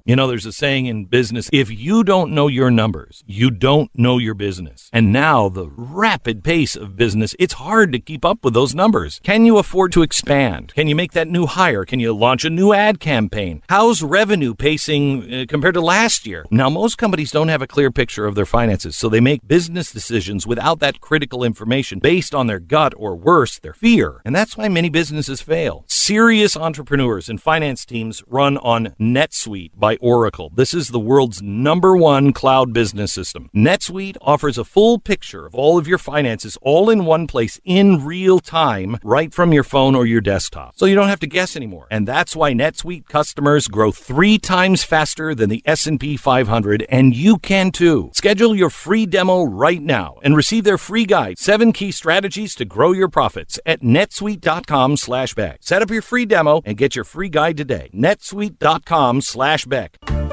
You 0.09 0.17
know, 0.17 0.27
there's 0.27 0.47
a 0.47 0.55
saying 0.55 0.87
in 0.87 1.05
business 1.05 1.51
if 1.53 1.71
you 1.71 2.03
don't 2.03 2.33
know 2.33 2.49
your 2.49 2.71
numbers, 2.71 3.23
you 3.27 3.51
don't 3.51 3.91
know 3.95 4.17
your 4.17 4.33
business. 4.33 4.89
And 4.91 5.13
now, 5.13 5.51
the 5.51 5.69
rapid 5.69 6.43
pace 6.43 6.75
of 6.75 6.97
business, 6.97 7.37
it's 7.39 7.53
hard 7.53 7.93
to 7.93 7.99
keep 7.99 8.25
up 8.25 8.43
with 8.43 8.55
those 8.55 8.75
numbers. 8.75 9.21
Can 9.23 9.45
you 9.45 9.59
afford 9.59 9.93
to 9.93 10.01
expand? 10.01 10.73
Can 10.75 10.89
you 10.89 10.97
make 10.97 11.13
that 11.13 11.29
new 11.29 11.45
hire? 11.45 11.85
Can 11.85 12.01
you 12.01 12.15
launch 12.15 12.47
a 12.47 12.49
new 12.49 12.73
ad 12.73 13.01
campaign? 13.01 13.61
How's 13.69 14.03
revenue 14.03 14.55
pacing 14.55 15.31
uh, 15.31 15.45
compared 15.47 15.75
to 15.75 15.83
last 15.83 16.27
year? 16.27 16.47
Now, 16.51 16.71
most 16.71 16.97
companies 16.97 17.31
don't 17.31 17.49
have 17.49 17.61
a 17.61 17.67
clear 17.67 17.91
picture 17.91 18.25
of 18.25 18.35
their 18.35 18.47
finances, 18.47 18.97
so 18.97 19.11
they 19.11 19.21
make 19.21 19.47
business 19.47 19.93
decisions 19.93 20.47
without 20.47 20.79
that 20.79 21.03
critical 21.03 21.45
information 21.45 21.99
based 21.99 22.35
on 22.35 22.47
their 22.47 22.61
gut 22.61 22.95
or 22.97 23.15
worse, 23.15 23.59
their 23.59 23.75
fear. 23.75 24.23
And 24.25 24.35
that's 24.35 24.57
why 24.57 24.71
many 24.71 24.89
businesses 24.89 25.43
fail. 25.43 25.85
Serious 25.87 26.57
entrepreneurs 26.57 27.29
and 27.29 27.43
finance 27.43 27.85
teams 27.85 28.25
run 28.27 28.57
on 28.57 28.95
NetSuite 28.99 29.73
by 29.77 29.98
Oracle. 30.01 30.51
This 30.55 30.75
is 30.75 30.89
the 30.89 31.01
world's 31.01 31.41
number 31.43 31.97
one 31.97 32.33
cloud 32.33 32.73
business 32.73 33.13
system. 33.13 33.51
NetSuite 33.55 34.17
offers 34.21 34.59
a 34.59 34.65
full 34.65 34.99
picture 34.99 35.47
of 35.47 35.55
all 35.55 35.79
of 35.79 35.89
your 35.89 35.99
finances 35.99 36.59
all 36.63 36.91
in 36.91 37.05
one 37.05 37.27
place 37.27 37.61
in 37.65 38.05
real 38.05 38.41
time, 38.41 38.99
right 39.03 39.33
from 39.33 39.53
your 39.53 39.65
phone 39.65 39.95
or 39.95 40.07
your 40.07 40.21
desktop. 40.21 40.75
So 40.77 40.87
you 40.87 40.95
don't 40.95 41.09
have 41.09 41.21
to 41.21 41.27
guess 41.27 41.57
anymore. 41.57 41.87
And 41.91 42.07
that's 42.07 42.37
why 42.37 42.53
NetSuite 42.53 43.09
customers 43.09 43.69
grow 43.69 43.91
three 43.91 44.39
times 44.39 44.85
faster 44.85 45.35
than 45.35 45.49
the 45.49 45.63
S&P 45.65 46.17
500, 46.17 46.85
and 46.89 47.15
you 47.15 47.39
can 47.39 47.71
too. 47.71 48.11
Schedule 48.13 48.55
your 48.55 48.71
free 48.71 49.07
demo 49.07 49.45
right 49.45 49.83
now 49.83 50.19
and 50.23 50.37
receive 50.37 50.65
their 50.65 50.79
free 50.79 51.05
guide, 51.05 51.39
seven 51.39 51.73
key 51.73 51.91
strategies 51.91 52.55
to 52.55 52.65
grow 52.65 52.93
your 52.93 53.09
profits 53.09 53.59
at 53.65 53.81
netsuite.com 53.81 54.97
slash 54.97 55.35
Beck. 55.35 55.59
Set 55.63 55.83
up 55.83 55.91
your 55.91 56.03
free 56.03 56.27
demo 56.27 56.63
and 56.65 56.77
get 56.77 56.95
your 56.97 57.05
free 57.05 57.29
guide 57.29 57.57
today. 57.57 57.91
netsuite.com 57.95 59.21
slash 59.21 59.65
Beck. 60.07 60.29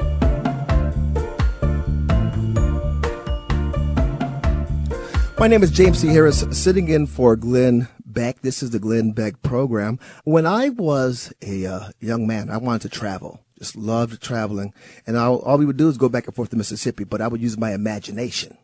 My 5.38 5.48
name 5.48 5.62
is 5.62 5.70
James 5.70 6.00
T. 6.00 6.08
Harris, 6.08 6.46
sitting 6.50 6.88
in 6.88 7.06
for 7.06 7.36
Glenn 7.36 7.88
Beck. 8.04 8.40
This 8.40 8.62
is 8.62 8.70
the 8.70 8.78
Glenn 8.78 9.12
Beck 9.12 9.42
program. 9.42 9.98
When 10.24 10.46
I 10.46 10.70
was 10.70 11.30
a 11.42 11.66
uh, 11.66 11.90
young 12.00 12.26
man, 12.26 12.48
I 12.48 12.56
wanted 12.56 12.82
to 12.82 12.88
travel. 12.88 13.44
Just 13.58 13.76
loved 13.76 14.22
traveling. 14.22 14.72
And 15.06 15.16
all, 15.16 15.40
all 15.40 15.58
we 15.58 15.66
would 15.66 15.76
do 15.76 15.88
is 15.88 15.98
go 15.98 16.08
back 16.08 16.26
and 16.26 16.34
forth 16.34 16.50
to 16.50 16.56
Mississippi, 16.56 17.04
but 17.04 17.20
I 17.20 17.28
would 17.28 17.42
use 17.42 17.58
my 17.58 17.72
imagination. 17.72 18.56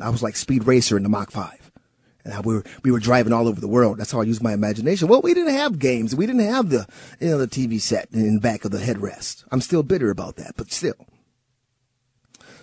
I 0.00 0.08
was 0.08 0.22
like 0.22 0.36
Speed 0.36 0.66
Racer 0.66 0.96
in 0.96 1.02
the 1.02 1.08
Mach 1.10 1.30
5. 1.30 1.67
And 2.28 2.44
we 2.44 2.54
were, 2.54 2.64
we 2.82 2.92
were 2.92 3.00
driving 3.00 3.32
all 3.32 3.48
over 3.48 3.60
the 3.60 3.68
world. 3.68 3.98
That's 3.98 4.12
how 4.12 4.20
I 4.20 4.24
used 4.24 4.42
my 4.42 4.52
imagination. 4.52 5.08
Well, 5.08 5.22
we 5.22 5.34
didn't 5.34 5.54
have 5.54 5.78
games. 5.78 6.14
We 6.14 6.26
didn't 6.26 6.46
have 6.46 6.70
the, 6.70 6.86
you 7.20 7.30
know, 7.30 7.38
the 7.38 7.48
TV 7.48 7.80
set 7.80 8.08
in 8.12 8.34
the 8.34 8.40
back 8.40 8.64
of 8.64 8.70
the 8.70 8.78
headrest. 8.78 9.44
I'm 9.50 9.60
still 9.60 9.82
bitter 9.82 10.10
about 10.10 10.36
that, 10.36 10.54
but 10.56 10.70
still. 10.70 11.06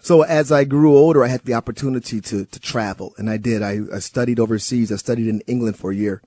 So 0.02 0.22
as 0.22 0.52
I 0.52 0.66
grew 0.66 0.96
older, 0.96 1.24
I 1.24 1.30
had 1.30 1.46
the 1.46 1.56
opportunity 1.56 2.22
to, 2.22 2.46
to 2.46 2.60
travel 2.60 3.14
and 3.18 3.30
I 3.30 3.38
did. 3.38 3.64
I, 3.64 3.80
I 3.92 4.00
studied 4.00 4.40
overseas. 4.40 4.92
I 4.92 4.98
studied 4.98 5.28
in 5.28 5.42
England 5.48 5.78
for 5.78 5.92
a 5.92 5.96
year. 5.96 6.22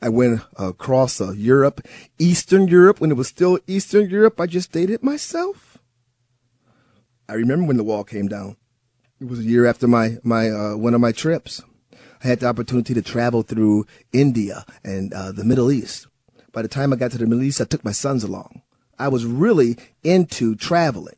I 0.00 0.10
went 0.10 0.42
across 0.56 1.20
uh, 1.20 1.32
Europe, 1.32 1.80
Eastern 2.18 2.68
Europe, 2.68 3.00
when 3.00 3.10
it 3.10 3.16
was 3.16 3.28
still 3.28 3.58
Eastern 3.66 4.08
Europe. 4.08 4.40
I 4.40 4.46
just 4.46 4.70
dated 4.70 5.02
myself. 5.02 5.78
I 7.28 7.34
remember 7.34 7.66
when 7.66 7.78
the 7.78 7.84
wall 7.84 8.04
came 8.04 8.28
down. 8.28 8.56
It 9.20 9.28
was 9.28 9.40
a 9.40 9.44
year 9.44 9.66
after 9.66 9.88
my, 9.88 10.18
my, 10.22 10.50
uh, 10.50 10.76
one 10.76 10.94
of 10.94 11.00
my 11.00 11.12
trips. 11.12 11.62
I 12.22 12.28
had 12.28 12.40
the 12.40 12.46
opportunity 12.46 12.94
to 12.94 13.02
travel 13.02 13.42
through 13.42 13.86
India 14.12 14.64
and 14.84 15.12
uh, 15.12 15.32
the 15.32 15.44
Middle 15.44 15.70
East. 15.70 16.06
By 16.52 16.62
the 16.62 16.68
time 16.68 16.92
I 16.92 16.96
got 16.96 17.10
to 17.12 17.18
the 17.18 17.26
Middle 17.26 17.44
East, 17.44 17.60
I 17.60 17.64
took 17.64 17.84
my 17.84 17.92
sons 17.92 18.24
along. 18.24 18.62
I 18.98 19.08
was 19.08 19.24
really 19.24 19.76
into 20.02 20.56
traveling 20.56 21.14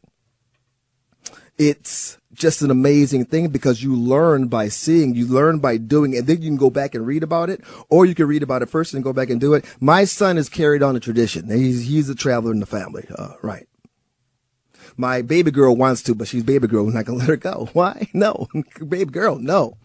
it's 1.60 2.16
just 2.32 2.62
an 2.62 2.70
amazing 2.70 3.26
thing 3.26 3.48
because 3.48 3.82
you 3.82 3.94
learn 3.94 4.48
by 4.48 4.68
seeing, 4.68 5.14
you 5.14 5.26
learn 5.26 5.58
by 5.58 5.76
doing, 5.76 6.16
and 6.16 6.26
then 6.26 6.40
you 6.40 6.48
can 6.48 6.56
go 6.56 6.70
back 6.70 6.94
and 6.94 7.06
read 7.06 7.22
about 7.22 7.50
it, 7.50 7.60
or 7.90 8.06
you 8.06 8.14
can 8.14 8.26
read 8.26 8.42
about 8.42 8.62
it 8.62 8.70
first 8.70 8.94
and 8.94 9.04
go 9.04 9.12
back 9.12 9.28
and 9.28 9.38
do 9.38 9.52
it. 9.52 9.66
My 9.78 10.04
son 10.04 10.36
has 10.36 10.48
carried 10.48 10.82
on 10.82 10.94
the 10.94 11.00
tradition. 11.00 11.50
He's, 11.50 11.86
he's 11.86 12.08
a 12.08 12.14
traveler 12.14 12.52
in 12.52 12.60
the 12.60 12.66
family. 12.66 13.06
Uh, 13.14 13.34
right. 13.42 13.68
My 14.96 15.20
baby 15.20 15.50
girl 15.50 15.76
wants 15.76 16.02
to, 16.04 16.14
but 16.14 16.28
she's 16.28 16.42
baby 16.42 16.66
girl. 16.66 16.88
I'm 16.88 16.94
not 16.94 17.04
to 17.04 17.12
let 17.14 17.28
her 17.28 17.36
go. 17.36 17.68
Why? 17.74 18.08
No. 18.14 18.48
baby 18.88 19.12
girl, 19.12 19.38
no. 19.38 19.76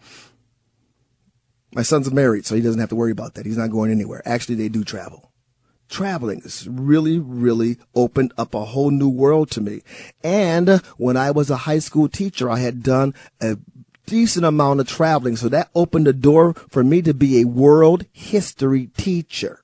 My 1.76 1.82
son's 1.82 2.10
married, 2.10 2.46
so 2.46 2.56
he 2.56 2.62
doesn't 2.62 2.80
have 2.80 2.88
to 2.88 2.96
worry 2.96 3.12
about 3.12 3.34
that. 3.34 3.46
He's 3.46 3.58
not 3.58 3.70
going 3.70 3.92
anywhere. 3.92 4.22
Actually, 4.24 4.56
they 4.56 4.68
do 4.68 4.82
travel 4.82 5.30
traveling 5.88 6.40
has 6.40 6.66
really, 6.68 7.18
really 7.18 7.78
opened 7.94 8.32
up 8.36 8.54
a 8.54 8.64
whole 8.64 8.90
new 8.90 9.08
world 9.08 9.50
to 9.52 9.60
me. 9.60 9.82
And 10.22 10.68
when 10.96 11.16
I 11.16 11.30
was 11.30 11.50
a 11.50 11.58
high 11.58 11.78
school 11.78 12.08
teacher, 12.08 12.50
I 12.50 12.58
had 12.58 12.82
done 12.82 13.14
a 13.40 13.58
decent 14.06 14.44
amount 14.44 14.80
of 14.80 14.88
traveling. 14.88 15.36
So 15.36 15.48
that 15.48 15.70
opened 15.74 16.06
the 16.06 16.12
door 16.12 16.54
for 16.68 16.82
me 16.82 17.02
to 17.02 17.14
be 17.14 17.40
a 17.40 17.46
world 17.46 18.04
history 18.12 18.88
teacher. 18.96 19.62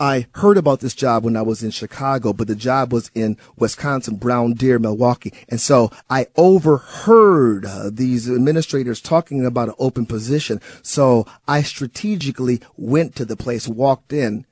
I 0.00 0.26
heard 0.34 0.56
about 0.56 0.78
this 0.78 0.94
job 0.94 1.24
when 1.24 1.36
I 1.36 1.42
was 1.42 1.64
in 1.64 1.72
Chicago, 1.72 2.32
but 2.32 2.46
the 2.46 2.54
job 2.54 2.92
was 2.92 3.10
in 3.14 3.36
Wisconsin, 3.56 4.16
Brown 4.16 4.52
Deer, 4.52 4.78
Milwaukee. 4.78 5.32
And 5.48 5.60
so 5.60 5.90
I 6.08 6.28
overheard 6.36 7.66
uh, 7.66 7.90
these 7.92 8.30
administrators 8.30 9.00
talking 9.00 9.44
about 9.44 9.70
an 9.70 9.74
open 9.78 10.06
position. 10.06 10.60
So 10.82 11.26
I 11.48 11.62
strategically 11.62 12.60
went 12.76 13.16
to 13.16 13.24
the 13.24 13.36
place, 13.36 13.66
walked 13.66 14.12
in, 14.12 14.46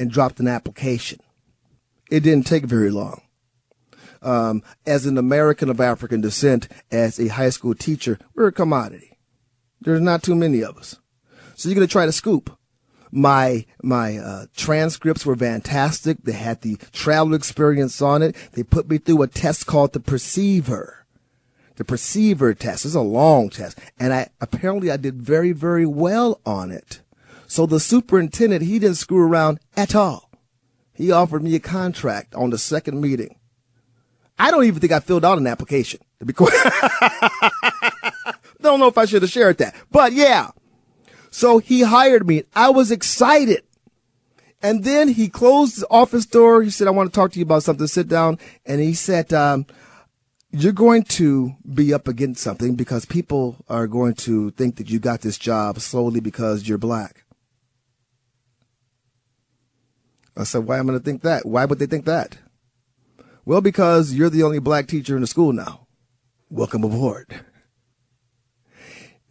and 0.00 0.10
dropped 0.10 0.40
an 0.40 0.48
application. 0.48 1.20
It 2.10 2.20
didn't 2.20 2.46
take 2.46 2.64
very 2.64 2.90
long. 2.90 3.22
Um, 4.22 4.62
as 4.86 5.06
an 5.06 5.18
American 5.18 5.68
of 5.68 5.80
African 5.80 6.20
descent, 6.20 6.68
as 6.90 7.20
a 7.20 7.28
high 7.28 7.50
school 7.50 7.74
teacher, 7.74 8.18
we're 8.34 8.48
a 8.48 8.52
commodity. 8.52 9.18
There's 9.80 10.00
not 10.00 10.22
too 10.22 10.34
many 10.34 10.62
of 10.62 10.76
us. 10.76 10.98
So 11.54 11.68
you're 11.68 11.76
going 11.76 11.86
to 11.86 11.92
try 11.92 12.06
to 12.06 12.12
scoop. 12.12 12.56
My 13.14 13.66
my 13.82 14.16
uh, 14.16 14.46
transcripts 14.56 15.26
were 15.26 15.36
fantastic. 15.36 16.16
They 16.22 16.32
had 16.32 16.62
the 16.62 16.78
travel 16.92 17.34
experience 17.34 18.00
on 18.00 18.22
it. 18.22 18.34
They 18.52 18.62
put 18.62 18.88
me 18.88 18.96
through 18.96 19.22
a 19.22 19.28
test 19.28 19.66
called 19.66 19.92
the 19.92 20.00
Perceiver. 20.00 21.04
The 21.76 21.84
Perceiver 21.84 22.54
test 22.54 22.86
is 22.86 22.94
a 22.94 23.02
long 23.02 23.50
test, 23.50 23.78
and 24.00 24.14
I 24.14 24.30
apparently 24.40 24.90
I 24.90 24.96
did 24.96 25.22
very 25.22 25.52
very 25.52 25.84
well 25.84 26.40
on 26.46 26.70
it. 26.70 27.02
So 27.46 27.66
the 27.66 27.80
superintendent 27.80 28.62
he 28.62 28.78
didn't 28.78 28.96
screw 28.96 29.22
around 29.22 29.60
at 29.76 29.94
all. 29.94 30.30
He 30.94 31.12
offered 31.12 31.42
me 31.42 31.54
a 31.54 31.60
contract 31.60 32.34
on 32.34 32.48
the 32.48 32.58
second 32.58 32.98
meeting. 32.98 33.36
I 34.38 34.50
don't 34.50 34.64
even 34.64 34.80
think 34.80 34.92
I 34.92 35.00
filled 35.00 35.24
out 35.24 35.36
an 35.36 35.46
application. 35.46 36.00
To 36.20 36.24
be 36.24 36.32
quite, 36.32 36.52
don't 38.62 38.80
know 38.80 38.86
if 38.86 38.96
I 38.96 39.04
should 39.04 39.20
have 39.20 39.30
shared 39.30 39.58
that, 39.58 39.74
but 39.90 40.14
yeah, 40.14 40.48
so 41.32 41.58
he 41.58 41.80
hired 41.80 42.26
me. 42.26 42.44
I 42.54 42.68
was 42.68 42.90
excited. 42.90 43.64
And 44.62 44.84
then 44.84 45.08
he 45.08 45.28
closed 45.28 45.80
the 45.80 45.86
office 45.90 46.26
door. 46.26 46.62
He 46.62 46.70
said, 46.70 46.86
I 46.86 46.90
want 46.90 47.10
to 47.10 47.14
talk 47.14 47.32
to 47.32 47.38
you 47.38 47.44
about 47.44 47.62
something. 47.62 47.86
Sit 47.86 48.06
down. 48.06 48.38
And 48.66 48.80
he 48.80 48.92
said, 48.92 49.32
um, 49.32 49.66
you're 50.50 50.72
going 50.72 51.04
to 51.04 51.56
be 51.74 51.94
up 51.94 52.06
against 52.06 52.42
something 52.42 52.74
because 52.74 53.06
people 53.06 53.56
are 53.68 53.86
going 53.86 54.12
to 54.14 54.50
think 54.50 54.76
that 54.76 54.90
you 54.90 55.00
got 55.00 55.22
this 55.22 55.38
job 55.38 55.80
solely 55.80 56.20
because 56.20 56.68
you're 56.68 56.76
black. 56.76 57.24
I 60.36 60.44
said, 60.44 60.66
why 60.66 60.78
am 60.78 60.90
I 60.90 60.92
going 60.92 61.00
to 61.00 61.04
think 61.04 61.22
that? 61.22 61.46
Why 61.46 61.64
would 61.64 61.78
they 61.78 61.86
think 61.86 62.04
that? 62.04 62.36
Well, 63.46 63.62
because 63.62 64.12
you're 64.12 64.30
the 64.30 64.42
only 64.42 64.58
black 64.58 64.86
teacher 64.86 65.16
in 65.16 65.22
the 65.22 65.26
school 65.26 65.54
now. 65.54 65.86
Welcome 66.50 66.84
aboard. 66.84 67.40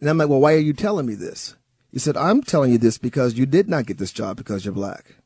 And 0.00 0.10
I'm 0.10 0.18
like, 0.18 0.28
well, 0.28 0.40
why 0.40 0.54
are 0.54 0.58
you 0.58 0.72
telling 0.72 1.06
me 1.06 1.14
this? 1.14 1.54
He 1.92 1.98
said, 1.98 2.16
I'm 2.16 2.42
telling 2.42 2.72
you 2.72 2.78
this 2.78 2.96
because 2.96 3.36
you 3.36 3.44
did 3.44 3.68
not 3.68 3.84
get 3.86 3.98
this 3.98 4.12
job 4.12 4.38
because 4.38 4.64
you're 4.64 4.72
black. 4.72 5.16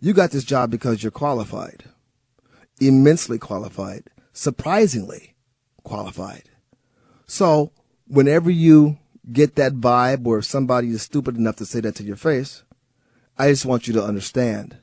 You 0.00 0.12
got 0.12 0.32
this 0.32 0.42
job 0.42 0.70
because 0.70 1.02
you're 1.02 1.12
qualified, 1.12 1.84
immensely 2.80 3.38
qualified, 3.38 4.10
surprisingly 4.32 5.36
qualified. 5.84 6.48
So 7.26 7.70
whenever 8.08 8.50
you 8.50 8.98
get 9.30 9.54
that 9.54 9.74
vibe 9.74 10.26
or 10.26 10.42
somebody 10.42 10.88
is 10.88 11.02
stupid 11.02 11.36
enough 11.36 11.54
to 11.56 11.66
say 11.66 11.78
that 11.80 11.94
to 11.96 12.02
your 12.02 12.16
face, 12.16 12.64
I 13.38 13.50
just 13.50 13.64
want 13.64 13.86
you 13.86 13.94
to 13.94 14.04
understand 14.04 14.78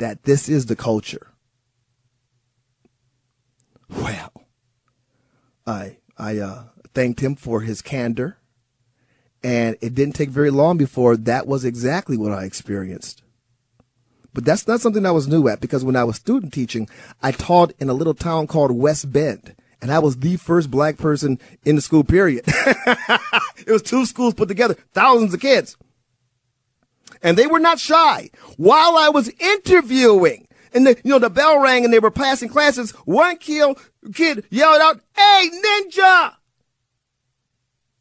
that 0.00 0.24
this 0.24 0.48
is 0.48 0.66
the 0.66 0.76
culture. 0.76 1.32
Well, 3.90 4.32
I 5.66 5.98
I 6.16 6.38
uh, 6.38 6.64
thanked 6.94 7.20
him 7.20 7.36
for 7.36 7.60
his 7.60 7.82
candor 7.82 8.38
and 9.42 9.76
it 9.80 9.94
didn't 9.94 10.14
take 10.14 10.30
very 10.30 10.50
long 10.50 10.76
before 10.76 11.16
that 11.16 11.46
was 11.46 11.64
exactly 11.64 12.16
what 12.16 12.32
I 12.32 12.44
experienced. 12.44 13.22
But 14.32 14.44
that's 14.44 14.68
not 14.68 14.80
something 14.80 15.06
I 15.06 15.12
was 15.12 15.28
new 15.28 15.48
at 15.48 15.60
because 15.60 15.84
when 15.84 15.96
I 15.96 16.04
was 16.04 16.16
student 16.16 16.52
teaching, 16.52 16.88
I 17.22 17.32
taught 17.32 17.72
in 17.78 17.88
a 17.88 17.94
little 17.94 18.12
town 18.12 18.46
called 18.46 18.70
West 18.70 19.10
Bend. 19.10 19.54
And 19.80 19.90
I 19.90 19.98
was 19.98 20.18
the 20.18 20.36
first 20.36 20.70
black 20.70 20.98
person 20.98 21.38
in 21.64 21.76
the 21.76 21.82
school 21.82 22.04
period. 22.04 22.44
it 22.46 23.68
was 23.68 23.82
two 23.82 24.04
schools 24.04 24.34
put 24.34 24.48
together, 24.48 24.74
thousands 24.92 25.32
of 25.32 25.40
kids. 25.40 25.76
And 27.22 27.36
they 27.36 27.46
were 27.46 27.60
not 27.60 27.78
shy. 27.78 28.30
While 28.56 28.96
I 28.96 29.08
was 29.08 29.30
interviewing, 29.38 30.46
and 30.74 30.86
the, 30.86 31.00
you 31.02 31.10
know, 31.10 31.18
the 31.18 31.30
bell 31.30 31.58
rang 31.60 31.84
and 31.84 31.92
they 31.92 31.98
were 31.98 32.10
passing 32.10 32.48
classes, 32.48 32.90
one 33.06 33.38
kid, 33.38 33.76
yelled 34.50 34.82
out, 34.82 35.00
Hey, 35.14 35.50
ninja! 35.50 36.34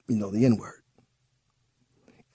You 0.08 0.18
know, 0.18 0.32
the 0.32 0.46
N 0.46 0.58
word. 0.58 0.82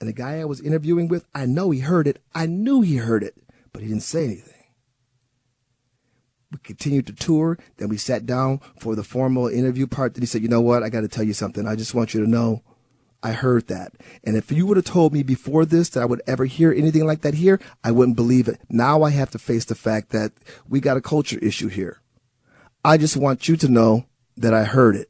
And 0.01 0.09
the 0.09 0.13
guy 0.13 0.39
I 0.39 0.45
was 0.45 0.59
interviewing 0.59 1.07
with, 1.07 1.27
I 1.35 1.45
know 1.45 1.69
he 1.69 1.81
heard 1.81 2.07
it. 2.07 2.19
I 2.33 2.47
knew 2.47 2.81
he 2.81 2.97
heard 2.97 3.23
it, 3.23 3.35
but 3.71 3.83
he 3.83 3.87
didn't 3.87 4.01
say 4.01 4.25
anything. 4.25 4.65
We 6.51 6.57
continued 6.57 7.05
to 7.05 7.13
tour. 7.13 7.59
Then 7.77 7.87
we 7.87 7.97
sat 7.97 8.25
down 8.25 8.61
for 8.79 8.95
the 8.95 9.03
formal 9.03 9.47
interview 9.47 9.85
part. 9.85 10.15
Then 10.15 10.23
he 10.23 10.25
said, 10.25 10.41
you 10.41 10.47
know 10.47 10.59
what? 10.59 10.81
I 10.81 10.89
got 10.89 11.01
to 11.01 11.07
tell 11.07 11.23
you 11.23 11.33
something. 11.33 11.67
I 11.67 11.75
just 11.75 11.93
want 11.93 12.15
you 12.15 12.19
to 12.19 12.27
know 12.27 12.63
I 13.21 13.33
heard 13.33 13.67
that. 13.67 13.93
And 14.23 14.35
if 14.35 14.51
you 14.51 14.65
would 14.65 14.77
have 14.77 14.87
told 14.87 15.13
me 15.13 15.21
before 15.21 15.65
this 15.65 15.89
that 15.89 16.01
I 16.01 16.05
would 16.05 16.23
ever 16.25 16.45
hear 16.45 16.73
anything 16.73 17.05
like 17.05 17.21
that 17.21 17.35
here, 17.35 17.61
I 17.83 17.91
wouldn't 17.91 18.17
believe 18.17 18.47
it. 18.47 18.59
Now 18.69 19.03
I 19.03 19.11
have 19.11 19.29
to 19.31 19.37
face 19.37 19.65
the 19.65 19.75
fact 19.75 20.09
that 20.09 20.31
we 20.67 20.79
got 20.79 20.97
a 20.97 21.01
culture 21.01 21.37
issue 21.43 21.67
here. 21.67 22.01
I 22.83 22.97
just 22.97 23.15
want 23.15 23.47
you 23.47 23.55
to 23.57 23.67
know 23.67 24.05
that 24.35 24.55
I 24.55 24.63
heard 24.63 24.95
it. 24.95 25.09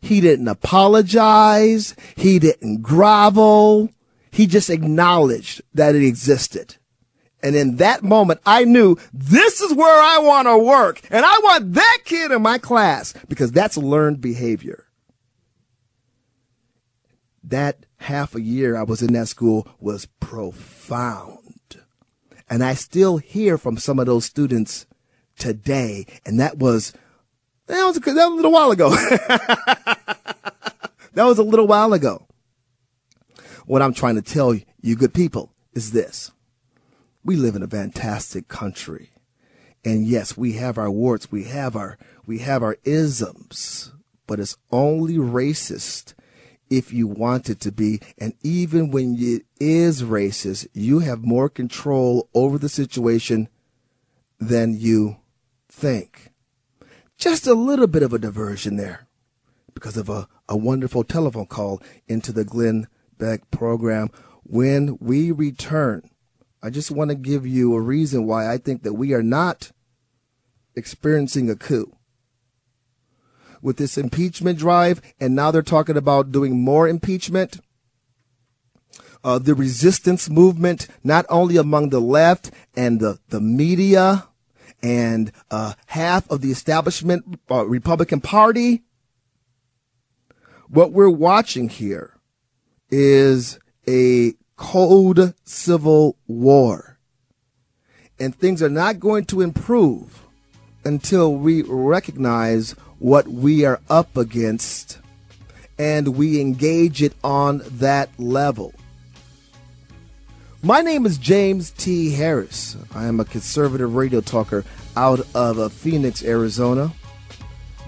He 0.00 0.20
didn't 0.20 0.46
apologize. 0.46 1.96
He 2.14 2.38
didn't 2.38 2.82
grovel. 2.82 3.90
He 4.30 4.46
just 4.46 4.70
acknowledged 4.70 5.62
that 5.74 5.94
it 5.94 6.04
existed. 6.04 6.76
And 7.42 7.56
in 7.56 7.76
that 7.76 8.02
moment, 8.02 8.40
I 8.44 8.64
knew 8.64 8.96
this 9.12 9.60
is 9.60 9.74
where 9.74 10.02
I 10.02 10.18
want 10.18 10.46
to 10.46 10.58
work. 10.58 11.00
And 11.10 11.24
I 11.24 11.38
want 11.42 11.72
that 11.74 11.98
kid 12.04 12.30
in 12.30 12.42
my 12.42 12.58
class 12.58 13.14
because 13.28 13.50
that's 13.50 13.76
learned 13.76 14.20
behavior. 14.20 14.86
That 17.42 17.86
half 17.96 18.34
a 18.34 18.40
year 18.40 18.76
I 18.76 18.82
was 18.82 19.02
in 19.02 19.14
that 19.14 19.28
school 19.28 19.66
was 19.80 20.06
profound. 20.20 21.38
And 22.48 22.62
I 22.62 22.74
still 22.74 23.16
hear 23.16 23.56
from 23.56 23.78
some 23.78 23.98
of 23.98 24.06
those 24.06 24.26
students 24.26 24.86
today. 25.38 26.06
And 26.26 26.38
that 26.40 26.58
was, 26.58 26.92
that 27.66 27.84
was, 27.84 27.96
that 27.98 28.14
was 28.14 28.16
a 28.16 28.28
little 28.28 28.52
while 28.52 28.70
ago. 28.70 28.94
That 31.14 31.24
was 31.24 31.38
a 31.38 31.42
little 31.42 31.66
while 31.66 31.92
ago. 31.92 32.26
What 33.70 33.82
I'm 33.82 33.94
trying 33.94 34.16
to 34.16 34.22
tell 34.22 34.52
you, 34.82 34.96
good 34.96 35.14
people, 35.14 35.52
is 35.74 35.92
this. 35.92 36.32
We 37.22 37.36
live 37.36 37.54
in 37.54 37.62
a 37.62 37.68
fantastic 37.68 38.48
country. 38.48 39.10
And 39.84 40.08
yes, 40.08 40.36
we 40.36 40.54
have 40.54 40.76
our 40.76 40.90
warts, 40.90 41.30
we 41.30 41.44
have 41.44 41.76
our, 41.76 41.96
we 42.26 42.40
have 42.40 42.64
our 42.64 42.78
isms, 42.82 43.92
but 44.26 44.40
it's 44.40 44.56
only 44.72 45.18
racist 45.18 46.14
if 46.68 46.92
you 46.92 47.06
want 47.06 47.48
it 47.48 47.60
to 47.60 47.70
be. 47.70 48.00
And 48.18 48.34
even 48.42 48.90
when 48.90 49.14
it 49.20 49.42
is 49.60 50.02
racist, 50.02 50.66
you 50.74 50.98
have 50.98 51.22
more 51.22 51.48
control 51.48 52.28
over 52.34 52.58
the 52.58 52.68
situation 52.68 53.48
than 54.40 54.80
you 54.80 55.18
think. 55.68 56.32
Just 57.16 57.46
a 57.46 57.54
little 57.54 57.86
bit 57.86 58.02
of 58.02 58.12
a 58.12 58.18
diversion 58.18 58.78
there 58.78 59.06
because 59.74 59.96
of 59.96 60.08
a, 60.08 60.26
a 60.48 60.56
wonderful 60.56 61.04
telephone 61.04 61.46
call 61.46 61.80
into 62.08 62.32
the 62.32 62.44
Glenn 62.44 62.88
Beck 63.20 63.48
program. 63.52 64.10
When 64.42 64.98
we 64.98 65.30
return, 65.30 66.10
I 66.60 66.70
just 66.70 66.90
want 66.90 67.10
to 67.10 67.14
give 67.14 67.46
you 67.46 67.76
a 67.76 67.80
reason 67.80 68.26
why 68.26 68.52
I 68.52 68.58
think 68.58 68.82
that 68.82 68.94
we 68.94 69.14
are 69.14 69.22
not 69.22 69.70
experiencing 70.74 71.48
a 71.48 71.54
coup 71.54 71.96
with 73.62 73.76
this 73.76 73.96
impeachment 73.96 74.58
drive, 74.58 75.00
and 75.20 75.34
now 75.34 75.50
they're 75.50 75.62
talking 75.62 75.96
about 75.96 76.32
doing 76.32 76.60
more 76.60 76.88
impeachment. 76.88 77.60
Uh, 79.22 79.38
the 79.38 79.54
resistance 79.54 80.30
movement, 80.30 80.88
not 81.04 81.26
only 81.28 81.58
among 81.58 81.90
the 81.90 82.00
left 82.00 82.50
and 82.74 83.00
the, 83.00 83.18
the 83.28 83.40
media 83.40 84.26
and 84.82 85.30
uh, 85.50 85.74
half 85.86 86.28
of 86.30 86.40
the 86.40 86.50
establishment 86.50 87.38
uh, 87.50 87.66
Republican 87.66 88.22
Party, 88.22 88.82
what 90.68 90.92
we're 90.92 91.10
watching 91.10 91.68
here 91.68 92.09
is 92.90 93.58
a 93.88 94.34
cold 94.56 95.34
civil 95.44 96.16
war. 96.26 96.98
And 98.18 98.34
things 98.34 98.62
are 98.62 98.68
not 98.68 99.00
going 99.00 99.24
to 99.26 99.40
improve 99.40 100.24
until 100.84 101.34
we 101.34 101.62
recognize 101.62 102.72
what 102.98 103.26
we 103.28 103.64
are 103.64 103.80
up 103.88 104.16
against 104.16 104.98
and 105.78 106.08
we 106.08 106.38
engage 106.38 107.02
it 107.02 107.14
on 107.24 107.62
that 107.78 108.10
level. 108.18 108.74
My 110.62 110.82
name 110.82 111.06
is 111.06 111.16
James 111.16 111.70
T. 111.70 112.12
Harris. 112.12 112.76
I 112.94 113.06
am 113.06 113.18
a 113.18 113.24
conservative 113.24 113.94
radio 113.94 114.20
talker 114.20 114.62
out 114.94 115.20
of 115.34 115.58
uh, 115.58 115.70
Phoenix, 115.70 116.22
Arizona. 116.22 116.92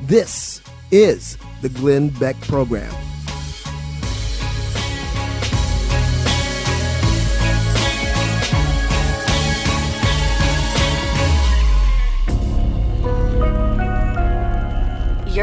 This 0.00 0.62
is 0.90 1.36
the 1.60 1.68
Glenn 1.68 2.08
Beck 2.08 2.40
Program. 2.40 2.94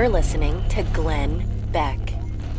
You're 0.09 0.15
listening 0.15 0.67
to 0.69 0.81
Glenn 0.85 1.45
Beck. 1.71 1.99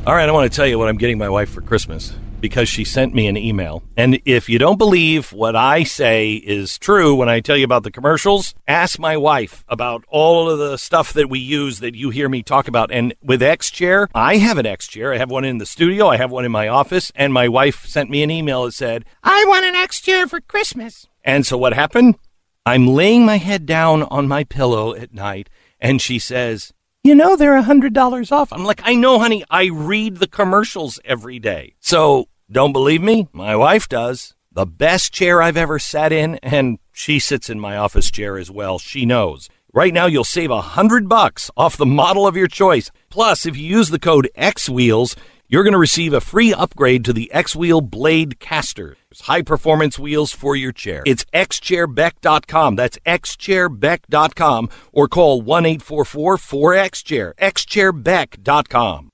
All 0.06 0.14
right, 0.14 0.28
I 0.28 0.30
want 0.30 0.48
to 0.48 0.56
tell 0.56 0.68
you 0.68 0.78
what 0.78 0.88
I'm 0.88 0.96
getting 0.96 1.18
my 1.18 1.28
wife 1.28 1.50
for 1.50 1.60
Christmas 1.60 2.14
because 2.40 2.68
she 2.68 2.84
sent 2.84 3.12
me 3.12 3.26
an 3.26 3.36
email. 3.36 3.82
And 3.96 4.20
if 4.24 4.48
you 4.48 4.56
don't 4.60 4.78
believe 4.78 5.32
what 5.32 5.56
I 5.56 5.82
say 5.82 6.34
is 6.34 6.78
true 6.78 7.12
when 7.12 7.28
I 7.28 7.40
tell 7.40 7.56
you 7.56 7.64
about 7.64 7.82
the 7.82 7.90
commercials, 7.90 8.54
ask 8.68 9.00
my 9.00 9.16
wife 9.16 9.64
about 9.66 10.04
all 10.06 10.48
of 10.48 10.60
the 10.60 10.76
stuff 10.76 11.12
that 11.14 11.28
we 11.28 11.40
use 11.40 11.80
that 11.80 11.96
you 11.96 12.10
hear 12.10 12.28
me 12.28 12.44
talk 12.44 12.68
about. 12.68 12.92
And 12.92 13.14
with 13.20 13.42
X 13.42 13.68
Chair, 13.68 14.06
I 14.14 14.36
have 14.36 14.56
an 14.56 14.64
X 14.66 14.86
Chair. 14.86 15.12
I 15.12 15.18
have 15.18 15.32
one 15.32 15.44
in 15.44 15.58
the 15.58 15.66
studio, 15.66 16.06
I 16.06 16.18
have 16.18 16.30
one 16.30 16.44
in 16.44 16.52
my 16.52 16.68
office, 16.68 17.10
and 17.16 17.32
my 17.32 17.48
wife 17.48 17.84
sent 17.84 18.10
me 18.10 18.22
an 18.22 18.30
email 18.30 18.66
that 18.66 18.74
said, 18.74 19.04
I 19.24 19.44
want 19.48 19.64
an 19.64 19.74
X 19.74 20.00
Chair 20.00 20.28
for 20.28 20.40
Christmas. 20.40 21.08
And 21.24 21.44
so 21.44 21.58
what 21.58 21.72
happened? 21.72 22.16
I'm 22.64 22.86
laying 22.86 23.26
my 23.26 23.38
head 23.38 23.66
down 23.66 24.04
on 24.04 24.28
my 24.28 24.44
pillow 24.44 24.94
at 24.94 25.12
night, 25.12 25.50
and 25.80 26.00
she 26.00 26.20
says, 26.20 26.72
you 27.02 27.14
know 27.14 27.36
they're 27.36 27.56
a 27.56 27.62
hundred 27.62 27.94
dollars 27.94 28.30
off. 28.30 28.52
I'm 28.52 28.64
like, 28.64 28.82
I 28.84 28.94
know, 28.94 29.18
honey. 29.18 29.44
I 29.50 29.66
read 29.66 30.16
the 30.16 30.26
commercials 30.26 31.00
every 31.04 31.38
day. 31.38 31.74
So 31.80 32.28
don't 32.50 32.72
believe 32.72 33.02
me? 33.02 33.28
My 33.32 33.56
wife 33.56 33.88
does. 33.88 34.34
The 34.52 34.66
best 34.66 35.12
chair 35.12 35.40
I've 35.40 35.56
ever 35.56 35.78
sat 35.78 36.12
in, 36.12 36.36
and 36.42 36.78
she 36.92 37.18
sits 37.18 37.48
in 37.48 37.60
my 37.60 37.76
office 37.76 38.10
chair 38.10 38.36
as 38.36 38.50
well. 38.50 38.78
She 38.78 39.06
knows. 39.06 39.48
Right 39.72 39.94
now, 39.94 40.06
you'll 40.06 40.24
save 40.24 40.50
a 40.50 40.60
hundred 40.60 41.08
bucks 41.08 41.50
off 41.56 41.76
the 41.76 41.86
model 41.86 42.26
of 42.26 42.36
your 42.36 42.48
choice. 42.48 42.90
Plus, 43.08 43.46
if 43.46 43.56
you 43.56 43.64
use 43.64 43.90
the 43.90 44.00
code 44.00 44.28
X 44.34 44.68
Wheels, 44.68 45.14
you're 45.50 45.64
going 45.64 45.72
to 45.72 45.78
receive 45.78 46.12
a 46.12 46.20
free 46.20 46.54
upgrade 46.54 47.04
to 47.04 47.12
the 47.12 47.30
X 47.32 47.56
Wheel 47.56 47.80
Blade 47.80 48.38
Caster. 48.38 48.96
It's 49.10 49.22
high 49.22 49.42
performance 49.42 49.98
wheels 49.98 50.30
for 50.30 50.54
your 50.54 50.70
chair. 50.70 51.02
It's 51.04 51.24
xchairbeck.com. 51.34 52.76
That's 52.76 52.98
xchairbeck.com 52.98 54.70
or 54.92 55.08
call 55.08 55.42
1 55.42 55.66
844 55.66 56.36
4XChair. 56.36 57.34
xchairbeck.com. 57.34 59.10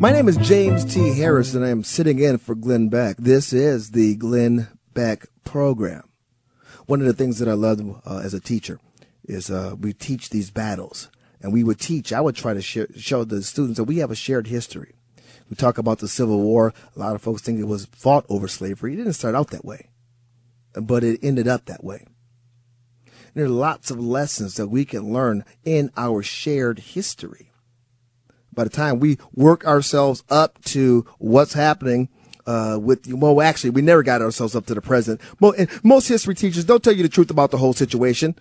My 0.00 0.12
name 0.12 0.28
is 0.28 0.36
James 0.38 0.84
T. 0.84 1.18
Harris, 1.18 1.54
and 1.54 1.64
I 1.64 1.68
am 1.68 1.84
sitting 1.84 2.18
in 2.18 2.38
for 2.38 2.54
Glenn 2.54 2.88
Beck. 2.88 3.16
This 3.18 3.52
is 3.52 3.90
the 3.90 4.16
Glenn 4.16 4.68
Beck 4.94 5.26
program 5.44 6.08
one 6.86 7.00
of 7.00 7.06
the 7.06 7.12
things 7.12 7.38
that 7.38 7.48
I 7.48 7.52
love 7.52 7.80
uh, 8.06 8.18
as 8.18 8.32
a 8.32 8.40
teacher 8.40 8.80
is 9.24 9.50
uh, 9.50 9.74
we 9.78 9.92
teach 9.92 10.30
these 10.30 10.50
battles, 10.50 11.10
and 11.40 11.52
we 11.52 11.64
would 11.64 11.80
teach. 11.80 12.12
I 12.12 12.20
would 12.20 12.36
try 12.36 12.54
to 12.54 12.62
share, 12.62 12.86
show 12.96 13.24
the 13.24 13.42
students 13.42 13.76
that 13.78 13.84
we 13.84 13.98
have 13.98 14.10
a 14.10 14.16
shared 14.16 14.46
history. 14.46 14.94
We 15.50 15.56
talk 15.56 15.78
about 15.78 15.98
the 15.98 16.08
Civil 16.08 16.40
War. 16.40 16.72
A 16.94 16.98
lot 16.98 17.14
of 17.14 17.22
folks 17.22 17.42
think 17.42 17.58
it 17.58 17.64
was 17.64 17.86
fought 17.86 18.26
over 18.28 18.48
slavery. 18.48 18.94
It 18.94 18.96
didn't 18.96 19.12
start 19.14 19.34
out 19.34 19.50
that 19.50 19.64
way, 19.64 19.90
but 20.74 21.04
it 21.04 21.20
ended 21.22 21.48
up 21.48 21.66
that 21.66 21.84
way. 21.84 22.06
And 23.06 23.34
there 23.34 23.44
are 23.46 23.48
lots 23.48 23.90
of 23.90 24.00
lessons 24.00 24.54
that 24.54 24.68
we 24.68 24.84
can 24.84 25.12
learn 25.12 25.44
in 25.64 25.90
our 25.96 26.22
shared 26.22 26.78
history. 26.80 27.52
By 28.52 28.64
the 28.64 28.70
time 28.70 28.98
we 28.98 29.18
work 29.34 29.66
ourselves 29.66 30.24
up 30.30 30.62
to 30.64 31.06
what's 31.18 31.52
happening 31.52 32.08
uh, 32.46 32.78
with 32.80 33.06
well, 33.12 33.40
actually, 33.40 33.70
we 33.70 33.82
never 33.82 34.02
got 34.02 34.22
ourselves 34.22 34.54
up 34.54 34.66
to 34.66 34.74
the 34.74 34.80
present. 34.80 35.20
most 35.82 36.08
history 36.08 36.34
teachers 36.34 36.64
don't 36.64 36.82
tell 36.82 36.94
you 36.94 37.02
the 37.02 37.08
truth 37.08 37.30
about 37.30 37.50
the 37.50 37.58
whole 37.58 37.72
situation. 37.72 38.36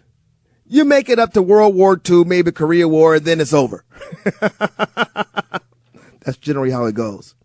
You 0.68 0.84
make 0.84 1.10
it 1.10 1.20
up 1.20 1.34
to 1.34 1.42
World 1.42 1.76
War 1.76 2.00
II, 2.10 2.24
maybe 2.24 2.52
Korea 2.52 2.88
War, 2.88 3.16
and 3.16 3.26
then 3.26 3.40
it's 3.40 3.54
over. 3.54 3.86
That's 6.22 6.38
generally 6.40 6.72
how 6.72 6.86
it 6.86 6.96
goes. 6.96 7.36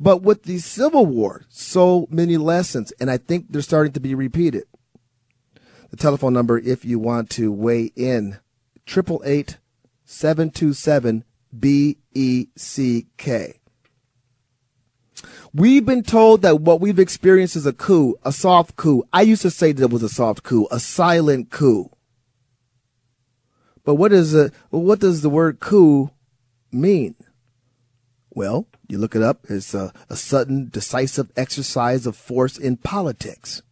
But 0.00 0.22
with 0.22 0.44
the 0.44 0.58
Civil 0.58 1.06
War, 1.06 1.44
so 1.48 2.06
many 2.10 2.36
lessons, 2.36 2.92
and 2.98 3.10
I 3.10 3.18
think 3.18 3.46
they're 3.50 3.62
starting 3.62 3.92
to 3.92 4.00
be 4.00 4.14
repeated. 4.14 4.64
The 5.90 5.96
telephone 5.96 6.32
number, 6.32 6.58
if 6.58 6.84
you 6.84 6.98
want 6.98 7.30
to 7.30 7.52
weigh 7.52 7.92
in, 7.94 8.38
triple 8.86 9.22
eight 9.24 9.58
seven 10.04 10.50
two 10.50 10.72
seven 10.72 11.24
B 11.56 11.98
E 12.14 12.48
C 12.56 13.06
K. 13.16 13.60
We've 15.56 15.86
been 15.86 16.02
told 16.02 16.42
that 16.42 16.62
what 16.62 16.80
we've 16.80 16.98
experienced 16.98 17.54
is 17.54 17.64
a 17.64 17.72
coup, 17.72 18.16
a 18.24 18.32
soft 18.32 18.74
coup. 18.74 19.04
I 19.12 19.22
used 19.22 19.42
to 19.42 19.50
say 19.50 19.70
that 19.70 19.84
it 19.84 19.90
was 19.90 20.02
a 20.02 20.08
soft 20.08 20.42
coup, 20.42 20.66
a 20.72 20.80
silent 20.80 21.50
coup. 21.50 21.90
But 23.84 23.94
what 23.94 24.12
is 24.12 24.34
a, 24.34 24.50
what 24.70 24.98
does 24.98 25.22
the 25.22 25.30
word 25.30 25.60
coup 25.60 26.10
mean? 26.72 27.14
Well, 28.30 28.66
you 28.88 28.98
look 28.98 29.14
it 29.14 29.22
up. 29.22 29.46
It's 29.48 29.74
a, 29.74 29.92
a 30.10 30.16
sudden, 30.16 30.70
decisive 30.70 31.30
exercise 31.36 32.04
of 32.04 32.16
force 32.16 32.58
in 32.58 32.76
politics. 32.76 33.62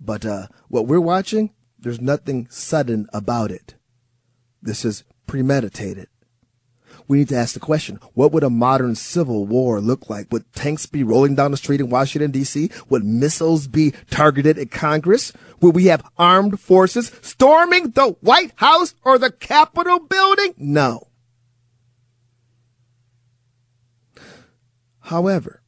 But 0.00 0.24
uh, 0.24 0.46
what 0.68 0.86
we're 0.86 1.00
watching, 1.00 1.52
there's 1.78 2.00
nothing 2.00 2.48
sudden 2.48 3.08
about 3.12 3.50
it. 3.50 3.74
This 4.62 4.86
is 4.86 5.04
premeditated 5.26 6.08
we 7.06 7.18
need 7.18 7.28
to 7.28 7.36
ask 7.36 7.54
the 7.54 7.60
question, 7.60 7.98
what 8.14 8.32
would 8.32 8.42
a 8.42 8.50
modern 8.50 8.94
civil 8.94 9.46
war 9.46 9.80
look 9.80 10.08
like? 10.08 10.32
Would 10.32 10.50
tanks 10.54 10.86
be 10.86 11.02
rolling 11.02 11.34
down 11.34 11.50
the 11.50 11.56
street 11.56 11.80
in 11.80 11.90
Washington, 11.90 12.30
D.C.? 12.30 12.70
Would 12.88 13.04
missiles 13.04 13.66
be 13.66 13.92
targeted 14.10 14.58
at 14.58 14.70
Congress? 14.70 15.32
Would 15.60 15.74
we 15.74 15.86
have 15.86 16.08
armed 16.16 16.60
forces 16.60 17.12
storming 17.20 17.90
the 17.90 18.16
White 18.20 18.52
House 18.56 18.94
or 19.04 19.18
the 19.18 19.30
Capitol 19.30 20.00
building? 20.00 20.54
No. 20.56 21.08
However, 25.00 25.62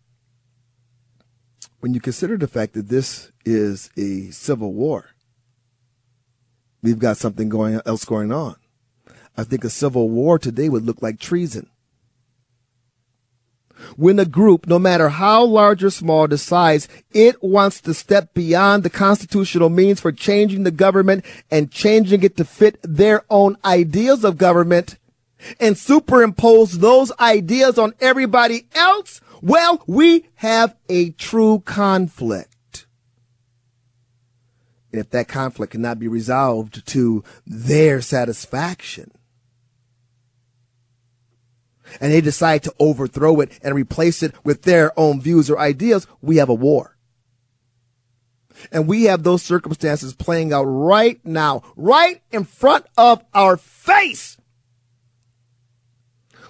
when 1.81 1.93
you 1.93 2.01
consider 2.01 2.39
the 2.39 2.49
fact 2.49 2.73
that 2.73 2.89
this 2.89 3.31
is 3.45 3.91
a 3.99 4.31
civil 4.31 4.73
war, 4.73 5.11
we've 6.83 6.99
got 6.99 7.19
something 7.19 7.51
going 7.51 7.81
else 7.85 8.07
going 8.07 8.33
on. 8.33 8.57
I 9.37 9.45
think 9.45 9.65
a 9.65 9.71
civil 9.71 10.09
war 10.09 10.39
today 10.39 10.69
would 10.69 10.85
look 10.85 11.03
like 11.03 11.19
treason. 11.19 11.69
when 13.97 14.19
a 14.19 14.25
group, 14.25 14.67
no 14.67 14.79
matter 14.79 15.09
how 15.09 15.45
large 15.45 15.85
or 15.85 15.91
small, 15.91 16.27
decides 16.27 16.89
it 17.13 17.43
wants 17.43 17.81
to 17.83 17.95
step 17.95 18.35
beyond 18.35 18.83
the 18.83 18.91
constitutional 18.91 19.69
means 19.69 20.01
for 20.01 20.13
changing 20.13 20.63
the 20.63 20.71
government 20.71 21.25
and 21.51 21.71
changing 21.71 22.23
it 22.23 22.37
to 22.37 22.45
fit 22.45 22.79
their 22.83 23.23
own 23.31 23.57
ideas 23.65 24.25
of 24.25 24.39
government 24.39 24.99
and 25.61 25.77
superimpose 25.77 26.79
those 26.79 27.13
ideas 27.21 27.79
on 27.79 27.95
everybody 28.01 28.67
else, 28.75 29.21
well, 29.43 29.83
we 29.87 30.27
have 30.37 30.75
a 30.89 31.11
true 31.11 31.61
conflict. 31.61 32.87
And 34.93 35.01
if 35.01 35.11
that 35.11 35.29
conflict 35.29 35.73
cannot 35.73 35.99
be 35.99 36.09
resolved 36.09 36.87
to 36.89 37.23
their 37.47 38.01
satisfaction, 38.01 39.11
and 42.01 42.13
they 42.13 42.21
decide 42.21 42.63
to 42.65 42.75
overthrow 42.79 43.41
it 43.41 43.59
and 43.63 43.75
replace 43.75 44.23
it 44.23 44.35
with 44.45 44.63
their 44.63 44.99
own 44.99 45.21
views 45.21 45.51
or 45.51 45.59
ideas, 45.59 46.07
we 46.21 46.37
have 46.37 46.49
a 46.49 46.55
war. 46.55 46.97
And 48.73 48.89
we 48.89 49.05
have 49.05 49.23
those 49.23 49.43
circumstances 49.43 50.15
playing 50.15 50.53
out 50.53 50.65
right 50.65 51.25
now, 51.25 51.63
right 51.77 52.23
in 52.31 52.45
front 52.45 52.87
of 52.97 53.23
our 53.35 53.57
face. 53.57 54.39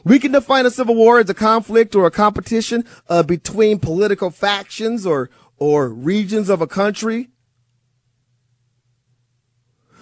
We 0.05 0.21
can 0.21 0.31
define 0.31 0.67
a 0.67 0.71
civil 0.71 0.95
war 0.95 1.19
as 1.19 1.29
a 1.29 1.35
conflict 1.35 1.97
or 1.97 2.07
a 2.07 2.13
competition 2.13 2.85
uh, 3.09 3.25
between 3.25 3.81
political 3.81 4.31
factions 4.31 5.05
or 5.05 5.31
or 5.59 5.89
regions 5.89 6.49
of 6.49 6.61
a 6.61 6.67
country. 6.67 7.31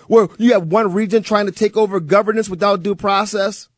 Where 0.06 0.28
you 0.36 0.52
have 0.52 0.66
one 0.66 0.92
region 0.92 1.22
trying 1.22 1.46
to 1.46 1.52
take 1.52 1.74
over 1.74 2.00
governance 2.00 2.50
without 2.50 2.82
due 2.82 2.94
process. 2.94 3.70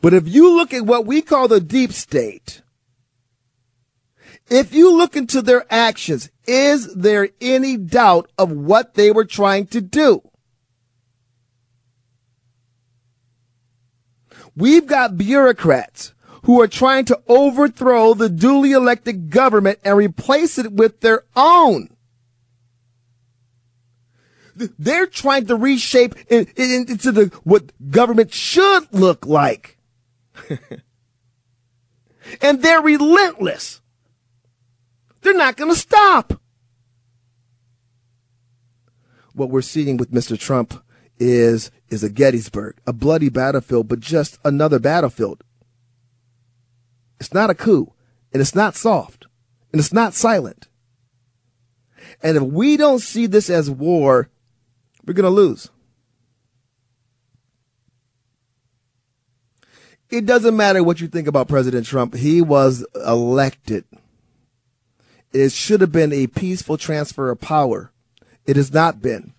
But 0.00 0.14
if 0.14 0.28
you 0.28 0.54
look 0.56 0.72
at 0.72 0.86
what 0.86 1.06
we 1.06 1.22
call 1.22 1.48
the 1.48 1.60
deep 1.60 1.92
state, 1.92 2.62
if 4.48 4.72
you 4.72 4.96
look 4.96 5.16
into 5.16 5.42
their 5.42 5.66
actions, 5.70 6.30
is 6.46 6.94
there 6.94 7.28
any 7.40 7.76
doubt 7.76 8.30
of 8.38 8.50
what 8.50 8.94
they 8.94 9.10
were 9.10 9.24
trying 9.24 9.66
to 9.68 9.80
do? 9.80 10.22
We've 14.56 14.86
got 14.86 15.18
bureaucrats 15.18 16.14
who 16.44 16.60
are 16.60 16.68
trying 16.68 17.04
to 17.06 17.20
overthrow 17.28 18.14
the 18.14 18.28
duly 18.28 18.72
elected 18.72 19.30
government 19.30 19.78
and 19.84 19.96
replace 19.96 20.58
it 20.58 20.72
with 20.72 21.00
their 21.00 21.24
own. 21.36 21.90
They're 24.56 25.06
trying 25.06 25.46
to 25.46 25.56
reshape 25.56 26.14
it 26.28 26.58
into 26.58 27.12
the 27.12 27.26
what 27.44 27.70
government 27.90 28.32
should 28.32 28.92
look 28.92 29.26
like. 29.26 29.77
and 32.42 32.62
they're 32.62 32.82
relentless. 32.82 33.80
They're 35.22 35.34
not 35.34 35.56
going 35.56 35.72
to 35.72 35.78
stop. 35.78 36.40
What 39.34 39.50
we're 39.50 39.62
seeing 39.62 39.96
with 39.96 40.10
Mr. 40.10 40.38
Trump 40.38 40.82
is 41.18 41.70
is 41.90 42.04
a 42.04 42.10
Gettysburg, 42.10 42.76
a 42.86 42.92
bloody 42.92 43.28
battlefield, 43.28 43.88
but 43.88 44.00
just 44.00 44.38
another 44.44 44.78
battlefield. 44.78 45.42
It's 47.18 47.32
not 47.32 47.50
a 47.50 47.54
coup, 47.54 47.92
and 48.32 48.40
it's 48.40 48.54
not 48.54 48.76
soft, 48.76 49.26
and 49.72 49.80
it's 49.80 49.92
not 49.92 50.14
silent. 50.14 50.68
And 52.22 52.36
if 52.36 52.42
we 52.42 52.76
don't 52.76 53.00
see 53.00 53.26
this 53.26 53.48
as 53.48 53.70
war, 53.70 54.28
we're 55.06 55.14
going 55.14 55.24
to 55.24 55.30
lose. 55.30 55.70
It 60.10 60.24
doesn't 60.24 60.56
matter 60.56 60.82
what 60.82 61.00
you 61.00 61.08
think 61.08 61.28
about 61.28 61.48
President 61.48 61.86
Trump. 61.86 62.14
He 62.14 62.40
was 62.40 62.86
elected. 62.94 63.84
It 65.32 65.52
should 65.52 65.82
have 65.82 65.92
been 65.92 66.12
a 66.12 66.26
peaceful 66.26 66.78
transfer 66.78 67.30
of 67.30 67.40
power. 67.40 67.92
It 68.46 68.56
has 68.56 68.72
not 68.72 69.02
been. 69.02 69.34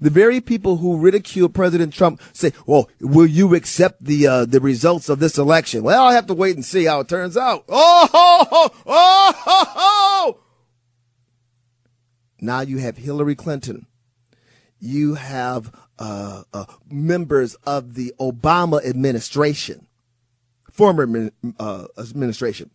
The 0.00 0.10
very 0.10 0.40
people 0.40 0.76
who 0.78 0.98
ridicule 0.98 1.48
President 1.48 1.92
Trump 1.92 2.20
say, 2.32 2.52
"Well, 2.66 2.88
will 3.00 3.26
you 3.26 3.54
accept 3.54 4.04
the 4.04 4.26
uh, 4.26 4.44
the 4.44 4.60
results 4.60 5.08
of 5.08 5.18
this 5.18 5.38
election?" 5.38 5.82
Well, 5.82 6.02
I'll 6.02 6.12
have 6.12 6.26
to 6.26 6.34
wait 6.34 6.56
and 6.56 6.64
see 6.64 6.84
how 6.84 7.00
it 7.00 7.08
turns 7.08 7.36
out. 7.36 7.64
Oh, 7.68 8.08
oh, 8.12 8.46
oh, 8.86 9.34
oh, 9.46 9.72
oh. 9.76 10.40
Now 12.40 12.60
you 12.60 12.78
have 12.78 12.96
Hillary 12.96 13.34
Clinton. 13.34 13.86
You 14.78 15.14
have 15.14 15.72
uh, 15.98 16.44
uh, 16.52 16.64
members 16.90 17.54
of 17.66 17.94
the 17.94 18.14
Obama 18.20 18.84
administration, 18.84 19.86
former 20.70 21.30
uh, 21.58 21.86
administration. 21.98 22.70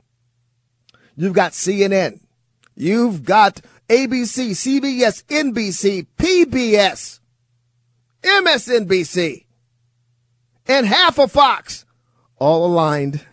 You've 1.16 1.34
got 1.34 1.52
CNN. 1.52 2.20
You've 2.76 3.24
got 3.24 3.62
ABC, 3.88 4.52
CBS, 4.52 5.24
NBC, 5.26 6.08
PBS, 6.18 7.20
MSNBC, 8.24 9.46
and 10.68 10.88
half 10.88 11.20
of 11.20 11.32
Fox, 11.32 11.86
all 12.40 12.66
aligned 12.66 13.26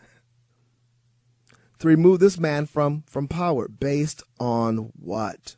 to 1.79 1.89
remove 1.89 2.21
this 2.21 2.39
man 2.39 2.67
from, 2.67 3.03
from 3.07 3.27
power 3.27 3.67
based 3.67 4.23
on 4.39 4.93
what? 5.01 5.57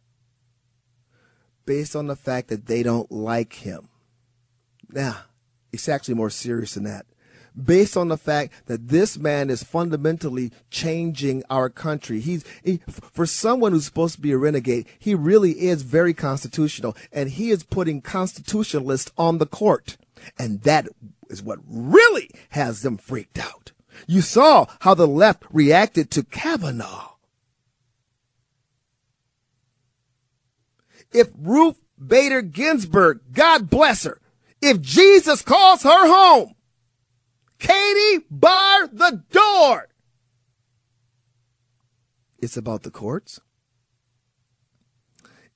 Based 1.66 1.96
on 1.96 2.06
the 2.06 2.16
fact 2.16 2.48
that 2.48 2.66
they 2.66 2.82
don't 2.82 3.10
like 3.10 3.54
him. 3.54 3.88
Now, 4.92 5.18
it's 5.72 5.88
actually 5.88 6.14
more 6.14 6.30
serious 6.30 6.74
than 6.74 6.84
that. 6.84 7.06
Based 7.60 7.96
on 7.98 8.08
the 8.08 8.16
fact 8.16 8.52
that 8.66 8.88
this 8.88 9.18
man 9.18 9.50
is 9.50 9.62
fundamentally 9.62 10.52
changing 10.70 11.42
our 11.50 11.68
country. 11.68 12.20
He's, 12.20 12.44
he, 12.64 12.80
for 12.88 13.26
someone 13.26 13.72
who's 13.72 13.84
supposed 13.84 14.14
to 14.14 14.22
be 14.22 14.32
a 14.32 14.38
renegade, 14.38 14.86
he 14.98 15.14
really 15.14 15.52
is 15.52 15.82
very 15.82 16.14
constitutional 16.14 16.96
and 17.12 17.28
he 17.28 17.50
is 17.50 17.62
putting 17.62 18.00
constitutionalists 18.00 19.12
on 19.18 19.36
the 19.36 19.46
court. 19.46 19.98
And 20.38 20.62
that 20.62 20.88
is 21.28 21.42
what 21.42 21.58
really 21.66 22.30
has 22.50 22.80
them 22.80 22.96
freaked 22.96 23.38
out. 23.38 23.72
You 24.06 24.22
saw 24.22 24.66
how 24.80 24.94
the 24.94 25.06
left 25.06 25.44
reacted 25.50 26.10
to 26.12 26.22
Kavanaugh. 26.22 27.10
If 31.12 31.28
Ruth 31.38 31.78
Bader 32.04 32.40
Ginsburg, 32.40 33.20
God 33.32 33.68
bless 33.68 34.04
her, 34.04 34.18
if 34.62 34.80
Jesus 34.80 35.42
calls 35.42 35.82
her 35.82 36.06
home, 36.06 36.54
Katie, 37.58 38.24
bar 38.30 38.86
the 38.86 39.22
door. 39.30 39.88
It's 42.38 42.56
about 42.56 42.82
the 42.82 42.90
courts. 42.90 43.40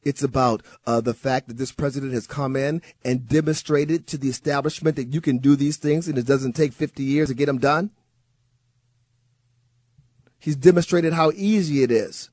It's 0.03 0.23
about 0.23 0.63
uh, 0.87 1.01
the 1.01 1.15
fact 1.15 1.49
that 1.49 1.57
this 1.57 1.73
president 1.73 2.13
has 2.13 2.29
come 2.29 2.55
in 2.55 2.81
and 3.05 3.29
demonstrated 3.29 4.07
to 4.09 4.19
the 4.19 4.29
establishment 4.29 4.95
that 4.97 5.13
you 5.13 5.21
can 5.21 5.39
do 5.39 5.57
these 5.57 5.79
things 5.79 6.07
and 6.07 6.17
it 6.17 6.27
doesn't 6.27 6.53
take 6.53 6.73
50 6.73 7.03
years 7.03 7.29
to 7.29 7.35
get 7.35 7.47
them 7.47 7.59
done. 7.59 7.91
He's 10.39 10.55
demonstrated 10.55 11.13
how 11.13 11.33
easy 11.35 11.83
it 11.83 11.91
is 11.91 12.31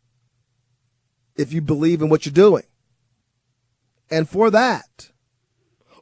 if 1.36 1.52
you 1.52 1.62
believe 1.62 2.04
in 2.04 2.10
what 2.10 2.28
you're 2.28 2.34
doing. 2.34 2.64
And 4.12 4.30
for 4.30 4.52
that, 4.52 5.10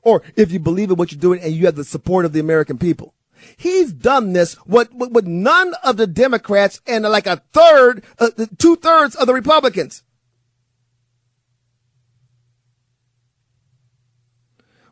or 0.01 0.23
if 0.35 0.51
you 0.51 0.59
believe 0.59 0.89
in 0.89 0.97
what 0.97 1.11
you're 1.11 1.19
doing 1.19 1.41
and 1.41 1.53
you 1.53 1.65
have 1.65 1.75
the 1.75 1.83
support 1.83 2.25
of 2.25 2.33
the 2.33 2.39
American 2.39 2.77
people. 2.77 3.13
He's 3.57 3.91
done 3.91 4.33
this 4.33 4.55
with, 4.65 4.91
none 4.93 5.73
of 5.83 5.97
the 5.97 6.07
Democrats 6.07 6.81
and 6.85 7.03
like 7.03 7.27
a 7.27 7.41
third, 7.51 8.03
uh, 8.19 8.29
two 8.57 8.75
thirds 8.75 9.15
of 9.15 9.27
the 9.27 9.33
Republicans. 9.33 10.03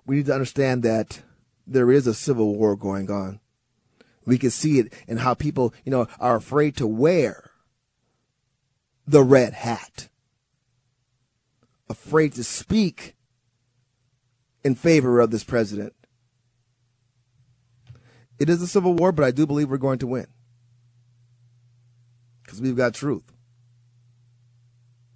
We 0.05 0.17
need 0.17 0.25
to 0.25 0.33
understand 0.33 0.81
that 0.83 1.21
there 1.67 1.91
is 1.91 2.07
a 2.07 2.15
civil 2.15 2.55
war 2.55 2.75
going 2.75 3.11
on. 3.11 3.39
We 4.25 4.39
can 4.39 4.49
see 4.49 4.79
it 4.79 4.93
in 5.07 5.17
how 5.17 5.35
people, 5.35 5.73
you 5.85 5.91
know, 5.91 6.07
are 6.19 6.35
afraid 6.35 6.75
to 6.77 6.87
wear 6.87 7.51
the 9.07 9.23
red 9.23 9.53
hat, 9.53 10.09
afraid 11.89 12.33
to 12.33 12.43
speak 12.43 13.15
in 14.63 14.75
favor 14.75 15.19
of 15.19 15.31
this 15.31 15.43
president. 15.43 15.93
It 18.39 18.49
is 18.49 18.61
a 18.61 18.67
civil 18.67 18.93
war, 18.93 19.11
but 19.11 19.25
I 19.25 19.31
do 19.31 19.45
believe 19.45 19.69
we're 19.69 19.77
going 19.77 19.99
to 19.99 20.07
win 20.07 20.27
because 22.43 22.61
we've 22.61 22.77
got 22.77 22.93
truth, 22.93 23.31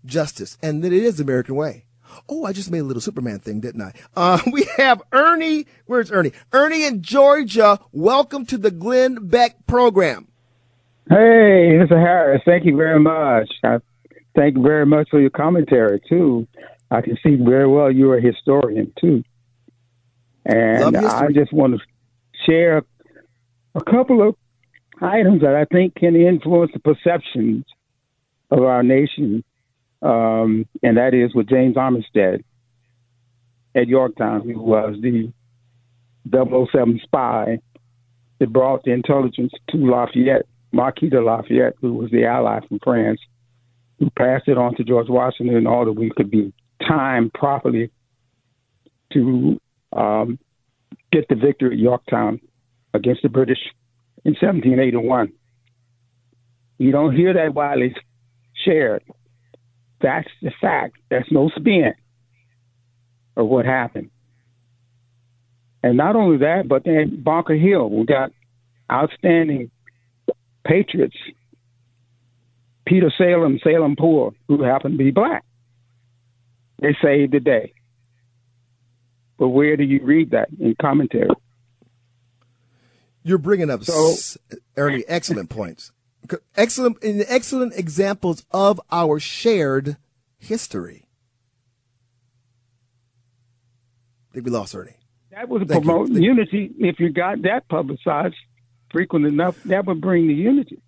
justice, 0.05 0.57
and 0.61 0.83
that 0.83 0.91
it 0.91 1.03
is 1.03 1.17
the 1.17 1.23
American 1.23 1.55
way. 1.55 1.85
Oh, 2.29 2.45
I 2.45 2.53
just 2.53 2.69
made 2.69 2.79
a 2.79 2.83
little 2.83 3.01
Superman 3.01 3.39
thing, 3.39 3.59
didn't 3.59 3.81
I? 3.81 3.93
Uh, 4.15 4.39
we 4.51 4.65
have 4.77 5.01
Ernie. 5.11 5.65
Where's 5.85 6.11
Ernie? 6.11 6.33
Ernie 6.51 6.85
in 6.85 7.01
Georgia. 7.01 7.79
Welcome 7.91 8.45
to 8.47 8.57
the 8.57 8.71
Glenn 8.71 9.27
Beck 9.27 9.65
program. 9.67 10.27
Hey, 11.09 11.79
Mr. 11.79 11.99
Harris. 11.99 12.41
Thank 12.45 12.65
you 12.65 12.75
very 12.75 12.99
much. 12.99 13.49
I 13.63 13.79
thank 14.35 14.55
you 14.57 14.63
very 14.63 14.85
much 14.85 15.09
for 15.09 15.19
your 15.19 15.29
commentary 15.29 16.01
too. 16.07 16.47
I 16.91 17.01
can 17.01 17.17
see 17.23 17.35
very 17.35 17.67
well 17.67 17.91
you're 17.91 18.17
a 18.17 18.21
historian 18.21 18.93
too. 18.99 19.23
And 20.45 20.97
I 20.97 21.27
just 21.31 21.53
want 21.53 21.79
to 21.79 21.79
share 22.45 22.83
a 23.75 23.83
couple 23.83 24.27
of 24.27 24.35
items 25.01 25.41
that 25.41 25.55
I 25.55 25.65
think 25.65 25.95
can 25.95 26.15
influence 26.15 26.71
the 26.73 26.79
perceptions 26.79 27.65
of 28.51 28.63
our 28.63 28.83
nation, 28.83 29.43
um, 30.01 30.65
and 30.83 30.97
that 30.97 31.13
is 31.13 31.33
with 31.33 31.47
James 31.49 31.75
Armistead 31.75 32.43
at 33.75 33.87
Yorktown, 33.87 34.41
who 34.41 34.59
was 34.59 34.95
the 35.01 35.31
007 36.31 36.99
spy 37.03 37.59
that 38.39 38.53
brought 38.53 38.83
the 38.83 38.91
intelligence 38.91 39.53
to 39.69 39.77
Lafayette, 39.77 40.45
Marquis 40.71 41.09
de 41.09 41.21
Lafayette, 41.21 41.75
who 41.81 41.93
was 41.93 42.11
the 42.11 42.25
ally 42.25 42.59
from 42.67 42.79
France, 42.83 43.19
who 43.99 44.09
passed 44.11 44.47
it 44.47 44.57
on 44.57 44.75
to 44.75 44.83
George 44.83 45.09
Washington 45.09 45.55
in 45.55 45.67
order 45.67 45.91
we 45.91 46.11
could 46.15 46.29
be 46.29 46.53
timed 46.87 47.33
properly 47.33 47.89
to 49.13 49.59
um, 49.95 50.39
get 51.11 51.27
the 51.29 51.35
victory 51.35 51.73
at 51.73 51.79
Yorktown 51.79 52.39
against 52.93 53.21
the 53.21 53.29
British 53.29 53.59
in 54.25 54.33
1781. 54.33 55.31
You 56.77 56.91
don't 56.91 57.15
hear 57.15 57.33
that 57.33 57.53
widely 57.53 57.95
shared. 58.65 59.03
That's 60.01 60.27
the 60.41 60.51
fact. 60.59 60.97
That's 61.09 61.31
no 61.31 61.49
spin 61.55 61.93
of 63.37 63.47
what 63.47 63.65
happened. 63.65 64.09
And 65.81 65.97
not 65.97 66.15
only 66.15 66.37
that, 66.37 66.67
but 66.67 66.83
then 66.85 67.21
Bunker 67.23 67.55
Hill, 67.55 67.89
we 67.89 68.05
got 68.05 68.31
outstanding 68.91 69.69
patriots. 70.65 71.17
Peter 72.85 73.11
Salem, 73.17 73.59
Salem 73.63 73.95
Poor, 73.97 74.33
who 74.47 74.63
happened 74.63 74.97
to 74.97 75.03
be 75.03 75.11
black. 75.11 75.43
They 76.79 76.95
saved 77.01 77.33
the 77.33 77.39
day. 77.39 77.73
But 79.37 79.49
where 79.49 79.75
do 79.75 79.83
you 79.83 79.99
read 80.03 80.31
that 80.31 80.49
in 80.59 80.75
commentary? 80.81 81.29
You're 83.23 83.37
bringing 83.37 83.69
up 83.69 83.83
so, 83.83 84.15
Ernie 84.75 85.03
excellent 85.07 85.49
points, 85.49 85.91
excellent, 86.55 86.97
excellent 87.01 87.73
examples 87.75 88.45
of 88.51 88.81
our 88.91 89.19
shared 89.19 89.97
history. 90.37 91.07
I 94.29 94.33
think 94.33 94.45
we 94.45 94.51
lost 94.51 94.75
Ernie. 94.75 94.97
That 95.31 95.47
would 95.49 95.67
promote 95.67 96.09
you. 96.09 96.21
unity. 96.21 96.71
If 96.79 96.99
you 96.99 97.09
got 97.09 97.41
that 97.43 97.67
publicized 97.69 98.35
frequent 98.91 99.25
enough, 99.25 99.61
that 99.63 99.85
would 99.85 100.01
bring 100.01 100.27
the 100.27 100.33
unity. 100.33 100.81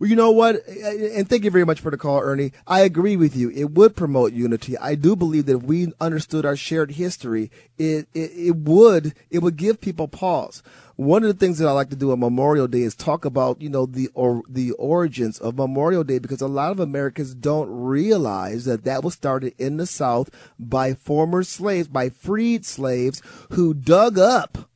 Well, 0.00 0.08
you 0.08 0.16
know 0.16 0.30
what? 0.30 0.66
And 0.66 1.28
thank 1.28 1.44
you 1.44 1.50
very 1.50 1.66
much 1.66 1.80
for 1.80 1.90
the 1.90 1.98
call, 1.98 2.20
Ernie. 2.20 2.52
I 2.66 2.80
agree 2.80 3.16
with 3.16 3.36
you. 3.36 3.50
It 3.50 3.72
would 3.72 3.94
promote 3.94 4.32
unity. 4.32 4.78
I 4.78 4.94
do 4.94 5.14
believe 5.14 5.44
that 5.44 5.56
if 5.58 5.62
we 5.62 5.92
understood 6.00 6.46
our 6.46 6.56
shared 6.56 6.92
history, 6.92 7.50
it, 7.76 8.08
it, 8.14 8.30
it 8.34 8.56
would, 8.56 9.12
it 9.28 9.40
would 9.40 9.58
give 9.58 9.82
people 9.82 10.08
pause. 10.08 10.62
One 10.96 11.22
of 11.22 11.28
the 11.28 11.34
things 11.34 11.58
that 11.58 11.68
I 11.68 11.72
like 11.72 11.90
to 11.90 11.96
do 11.96 12.12
on 12.12 12.20
Memorial 12.20 12.66
Day 12.66 12.80
is 12.80 12.94
talk 12.94 13.26
about, 13.26 13.60
you 13.60 13.68
know, 13.68 13.84
the, 13.84 14.08
or 14.14 14.42
the 14.48 14.70
origins 14.72 15.38
of 15.38 15.56
Memorial 15.56 16.02
Day 16.02 16.18
because 16.18 16.40
a 16.40 16.48
lot 16.48 16.72
of 16.72 16.80
Americans 16.80 17.34
don't 17.34 17.68
realize 17.70 18.64
that 18.64 18.84
that 18.84 19.04
was 19.04 19.12
started 19.12 19.52
in 19.58 19.76
the 19.76 19.86
South 19.86 20.30
by 20.58 20.94
former 20.94 21.42
slaves, 21.42 21.88
by 21.88 22.08
freed 22.08 22.64
slaves 22.64 23.20
who 23.50 23.74
dug 23.74 24.18
up 24.18 24.69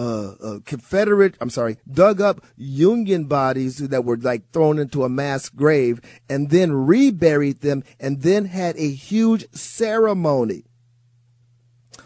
uh, 0.00 0.34
uh, 0.42 0.58
Confederate, 0.64 1.34
I'm 1.42 1.50
sorry, 1.50 1.76
dug 1.90 2.22
up 2.22 2.42
Union 2.56 3.24
bodies 3.24 3.76
that 3.76 4.04
were 4.04 4.16
like 4.16 4.50
thrown 4.50 4.78
into 4.78 5.04
a 5.04 5.10
mass 5.10 5.50
grave 5.50 6.00
and 6.28 6.48
then 6.48 6.72
reburied 6.72 7.60
them 7.60 7.84
and 7.98 8.22
then 8.22 8.46
had 8.46 8.76
a 8.76 8.90
huge 8.90 9.46
ceremony. 9.52 10.64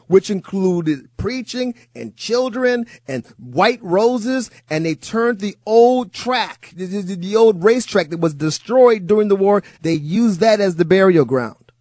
Which 0.09 0.29
included 0.29 1.09
preaching 1.17 1.75
and 1.95 2.17
children 2.17 2.87
and 3.07 3.25
white 3.39 3.83
roses, 3.83 4.51
and 4.69 4.85
they 4.85 4.97
turned 4.97 5.39
the 5.39 5.57
old 5.65 6.13
track, 6.13 6.73
the, 6.75 6.87
the, 6.87 7.15
the 7.15 7.37
old 7.37 7.65
racetrack 7.65 8.11
that 8.11 8.21
was 8.21 8.35
destroyed 8.35 9.07
during 9.07 9.29
the 9.29 9.37
war. 9.37 9.63
They 9.81 9.95
used 9.95 10.41
that 10.41 10.61
as 10.61 10.77
the 10.77 10.85
burial 10.85 11.25
ground, 11.25 11.73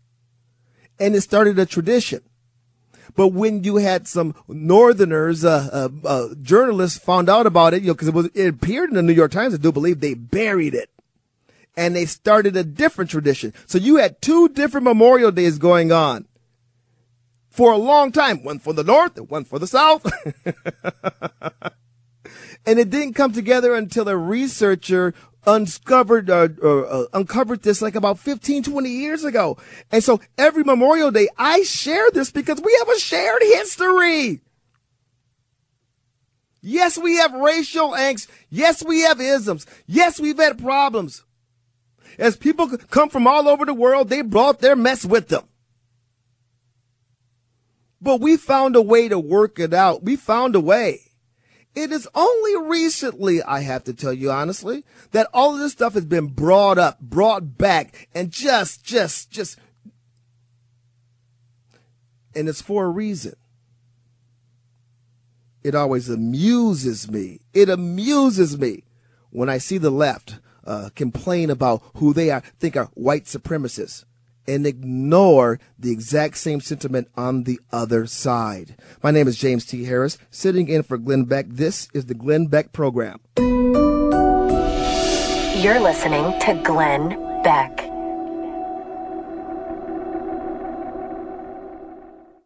and 1.00 1.16
it 1.16 1.22
started 1.22 1.60
a 1.60 1.66
tradition. 1.66 2.22
But 3.16 3.30
when 3.30 3.64
you 3.64 3.78
had 3.78 4.08
some 4.08 4.36
Northerners, 4.48 5.46
uh, 5.46 5.70
uh, 5.72 6.08
uh, 6.08 6.36
journalists 6.42 6.98
found 6.98 7.30
out 7.30 7.46
about 7.46 7.74
it, 7.74 7.82
you 7.82 7.88
know, 7.88 7.94
because 7.94 8.08
it 8.08 8.14
was 8.14 8.30
it 8.34 8.48
appeared 8.48 8.90
in 8.90 8.96
the 8.96 9.04
New 9.04 9.14
York 9.14 9.32
Times. 9.32 9.54
I 9.54 9.58
do 9.58 9.72
believe 9.72 10.00
they 10.00 10.16
buried 10.16 10.74
it, 10.74 10.90
and 11.78 11.96
they 11.96 12.06
started 12.06 12.58
a 12.58 12.64
different 12.64 13.12
tradition. 13.12 13.54
So 13.68 13.78
you 13.78 13.98
had 13.98 14.22
two 14.22 14.50
different 14.50 14.86
Memorial 14.86 15.32
Days 15.32 15.58
going 15.58 15.92
on 15.92 16.28
for 17.50 17.72
a 17.72 17.78
long 17.78 18.12
time. 18.12 18.44
One 18.44 18.60
for 18.60 18.74
the 18.74 18.84
North 18.84 19.18
and 19.18 19.30
one 19.30 19.46
for 19.46 19.60
the 19.60 19.68
South. 19.68 20.12
and 22.66 22.80
it 22.80 22.90
didn't 22.90 23.14
come 23.14 23.32
together 23.32 23.76
until 23.76 24.10
a 24.10 24.18
researcher 24.18 25.14
uncovered 25.46 26.30
uh, 26.30 26.50
uh, 26.62 26.82
uh, 26.82 27.06
uncovered 27.14 27.64
this 27.64 27.82
like 27.82 27.96
about 27.96 28.20
15 28.20 28.64
20 28.64 28.90
years 28.90 29.24
ago. 29.24 29.58
And 29.92 30.04
so 30.04 30.22
every 30.38 30.64
memorial 30.64 31.12
day 31.12 31.28
i 31.38 31.64
share 31.64 32.10
this 32.12 32.32
because 32.32 32.62
we 32.62 32.76
have 32.80 32.90
a 32.90 33.00
shared 33.00 33.42
history. 33.42 34.42
Yes 36.62 36.98
we 36.98 37.18
have 37.18 37.34
racial 37.34 37.92
angst. 37.92 38.28
Yes 38.50 38.84
we 38.84 39.02
have 39.02 39.20
isms. 39.20 39.66
Yes 39.86 40.20
we've 40.20 40.38
had 40.38 40.58
problems. 40.58 41.24
As 42.18 42.38
people 42.38 42.70
come 42.78 43.10
from 43.10 43.28
all 43.28 43.48
over 43.50 43.66
the 43.66 43.74
world 43.74 44.10
they 44.10 44.22
brought 44.22 44.60
their 44.60 44.76
mess 44.76 45.04
with 45.06 45.28
them. 45.28 45.44
But 48.02 48.20
we 48.20 48.36
found 48.38 48.76
a 48.76 48.82
way 48.82 49.08
to 49.08 49.18
work 49.18 49.60
it 49.60 49.74
out. 49.74 50.04
We 50.04 50.16
found 50.18 50.56
a 50.56 50.60
way 50.60 51.13
it 51.76 51.92
is 51.92 52.08
only 52.14 52.70
recently, 52.70 53.42
I 53.42 53.62
have 53.62 53.84
to 53.86 53.94
tell 53.94 54.14
you 54.14 54.32
honestly, 54.32 54.84
that 55.12 55.28
all 55.34 55.54
of 55.54 55.60
this 55.60 55.72
stuff 55.72 55.94
has 55.94 56.06
been 56.06 56.28
brought 56.28 56.78
up, 56.78 57.00
brought 57.00 57.58
back, 57.58 58.08
and 58.14 58.32
just, 58.32 58.84
just, 58.84 59.32
just, 59.32 59.58
and 62.36 62.48
it's 62.48 62.62
for 62.62 62.86
a 62.86 62.90
reason. 62.90 63.36
It 65.64 65.74
always 65.76 66.10
amuses 66.10 67.10
me. 67.10 67.40
It 67.54 67.70
amuses 67.70 68.58
me 68.58 68.84
when 69.32 69.50
I 69.50 69.58
see 69.58 69.78
the 69.78 69.90
left 69.90 70.40
uh, 70.66 70.90
complain 70.96 71.50
about 71.50 71.82
who 71.96 72.14
they 72.14 72.30
are, 72.30 72.42
think 72.60 72.76
are 72.76 72.90
white 72.94 73.26
supremacists 73.26 74.06
and 74.48 74.66
ignore 74.66 75.60
the 75.78 75.92
exact 75.92 76.38
same 76.38 76.62
sentiment 76.62 77.08
on 77.16 77.44
the 77.44 77.60
other 77.72 78.06
side. 78.06 78.76
My 79.02 79.12
name 79.12 79.28
is 79.28 79.38
James 79.38 79.66
T. 79.66 79.86
Harris, 79.86 80.18
sitting 80.30 80.68
in 80.68 80.84
for 80.84 80.98
Glenn 80.98 81.24
Beck. 81.24 81.46
This 81.50 81.88
is 81.94 82.06
the 82.06 82.14
Glenn 82.14 82.48
Beck 82.48 82.72
Program. 82.72 83.20
You're 85.64 85.80
listening 85.80 86.40
to 86.42 86.62
Glenn 86.64 87.10
Beck. 87.44 87.90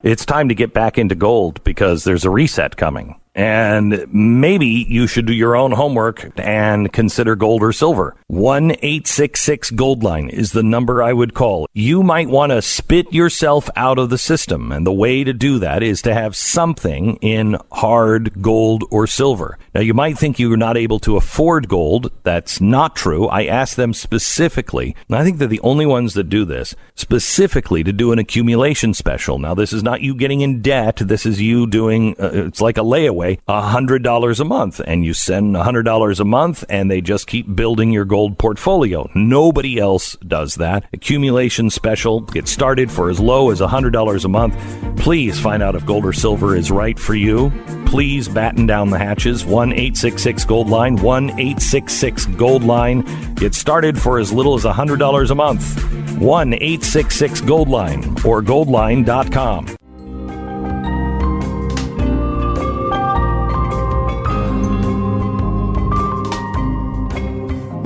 It's 0.03 0.26
time 0.26 0.48
to 0.49 0.56
get 0.56 0.74
back 0.74 0.98
into 0.98 1.15
gold 1.15 1.64
because 1.64 2.03
there's 2.03 2.24
a 2.24 2.30
reset 2.30 2.78
coming. 2.78 3.19
And 3.38 4.11
maybe 4.11 4.65
you 4.65 5.05
should 5.05 5.27
do 5.27 5.34
your 5.34 5.55
own 5.55 5.72
homework 5.72 6.31
and 6.39 6.91
consider 6.91 7.35
gold 7.35 7.61
or 7.61 7.72
silver. 7.72 8.15
1 8.26 8.72
866 8.72 9.69
Gold 9.72 10.01
Line 10.01 10.27
is 10.30 10.53
the 10.53 10.64
number 10.64 11.03
I 11.03 11.14
would 11.14 11.35
call. 11.35 11.68
You 11.72 12.01
might 12.01 12.30
want 12.30 12.51
to 12.51 12.64
spit 12.64 13.14
yourself 13.14 13.69
out 13.76 13.99
of 13.99 14.09
the 14.09 14.18
system. 14.18 14.72
And 14.72 14.88
the 14.88 14.91
way 14.91 15.23
to 15.23 15.34
do 15.34 15.59
that 15.59 15.84
is 15.84 16.01
to 16.01 16.15
have 16.15 16.35
something 16.35 17.18
in 17.18 17.57
hard 17.72 18.41
gold 18.41 18.85
or 18.89 19.05
silver. 19.05 19.59
Now, 19.76 19.81
you 19.81 19.93
might 19.93 20.18
think 20.18 20.39
you're 20.39 20.57
not 20.57 20.76
able 20.76 20.97
to 21.01 21.15
afford 21.15 21.69
gold. 21.69 22.11
That's 22.23 22.59
not 22.59 22.95
true. 22.95 23.27
I 23.27 23.45
asked 23.45 23.76
them 23.76 23.93
specifically, 23.93 24.95
and 25.07 25.15
I 25.15 25.23
think 25.23 25.38
they're 25.38 25.47
the 25.47 25.59
only 25.59 25.85
ones 25.85 26.15
that 26.15 26.30
do 26.30 26.43
this, 26.43 26.76
specifically 26.95 27.84
to 27.84 27.93
do 27.93 28.11
an 28.11 28.18
accumulation 28.18 28.95
special. 28.95 29.38
Now, 29.38 29.53
this 29.53 29.73
is 29.73 29.84
not 29.84 30.01
you 30.01 30.15
getting 30.15 30.41
in 30.41 30.64
debt. 30.64 30.95
This 30.95 31.27
is 31.27 31.39
you 31.39 31.68
doing, 31.68 32.15
uh, 32.19 32.31
it's 32.34 32.61
like 32.61 32.80
a 32.80 32.81
layaway 32.81 33.27
a 33.28 33.62
$100 33.62 34.40
a 34.40 34.45
month 34.45 34.82
and 34.86 35.04
you 35.04 35.14
send 35.14 35.56
$100 35.56 36.20
a 36.20 36.24
month 36.26 36.64
and 36.70 36.90
they 36.90 37.02
just 37.02 37.28
keep 37.28 37.56
building 37.56 37.91
your 37.91 38.06
gold 38.06 38.38
portfolio. 38.38 39.10
Nobody 39.16 39.80
else 39.80 40.16
does 40.28 40.56
that. 40.56 40.86
Accumulation 40.94 41.70
special. 41.70 42.22
Get 42.22 42.48
started 42.48 42.91
for 42.91 43.10
as 43.10 43.20
low 43.20 43.52
as 43.52 43.62
$100 43.62 44.26
a 44.26 44.28
month. 44.28 44.98
Please 44.98 45.40
find 45.40 45.62
out 45.62 45.76
if 45.76 45.86
gold 45.86 46.06
or 46.06 46.14
silver 46.14 46.56
is 46.56 46.72
right 46.72 46.98
for 46.98 47.16
you. 47.16 47.52
Please 47.86 48.28
batten 48.28 48.66
down 48.66 48.90
the 48.90 48.98
hatches. 48.98 49.45
1 49.45 49.72
866 49.72 50.45
Gold 50.45 50.70
Line. 50.70 50.95
1 50.98 51.30
866 51.32 52.26
Gold 52.38 52.64
Line. 52.64 53.02
Get 53.36 53.56
started 53.56 53.98
for 53.98 54.20
as 54.20 54.34
little 54.34 54.56
as 54.56 54.66
$100 54.66 55.32
a 55.32 55.36
month. 55.36 55.84
1 56.18 56.54
866 56.54 57.41
Gold 57.41 57.70
Line 57.70 58.04
or 58.26 58.41
goldline.com. 58.41 59.78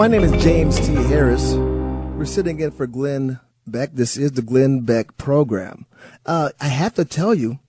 My 0.02 0.08
name 0.08 0.24
is 0.24 0.44
James 0.44 0.80
T. 0.80 0.96
Harris. 0.96 1.54
We're 1.54 2.26
sitting 2.26 2.60
in 2.60 2.72
for 2.72 2.88
Glenn 2.88 3.40
Beck. 3.68 3.92
This 3.94 4.18
is 4.18 4.32
the 4.32 4.42
Glenn 4.42 4.80
Beck 4.80 5.16
program. 5.16 5.86
Uh, 6.26 6.50
I 6.60 6.70
have 6.70 6.96
to 6.96 7.06
tell 7.06 7.36
you, 7.36 7.60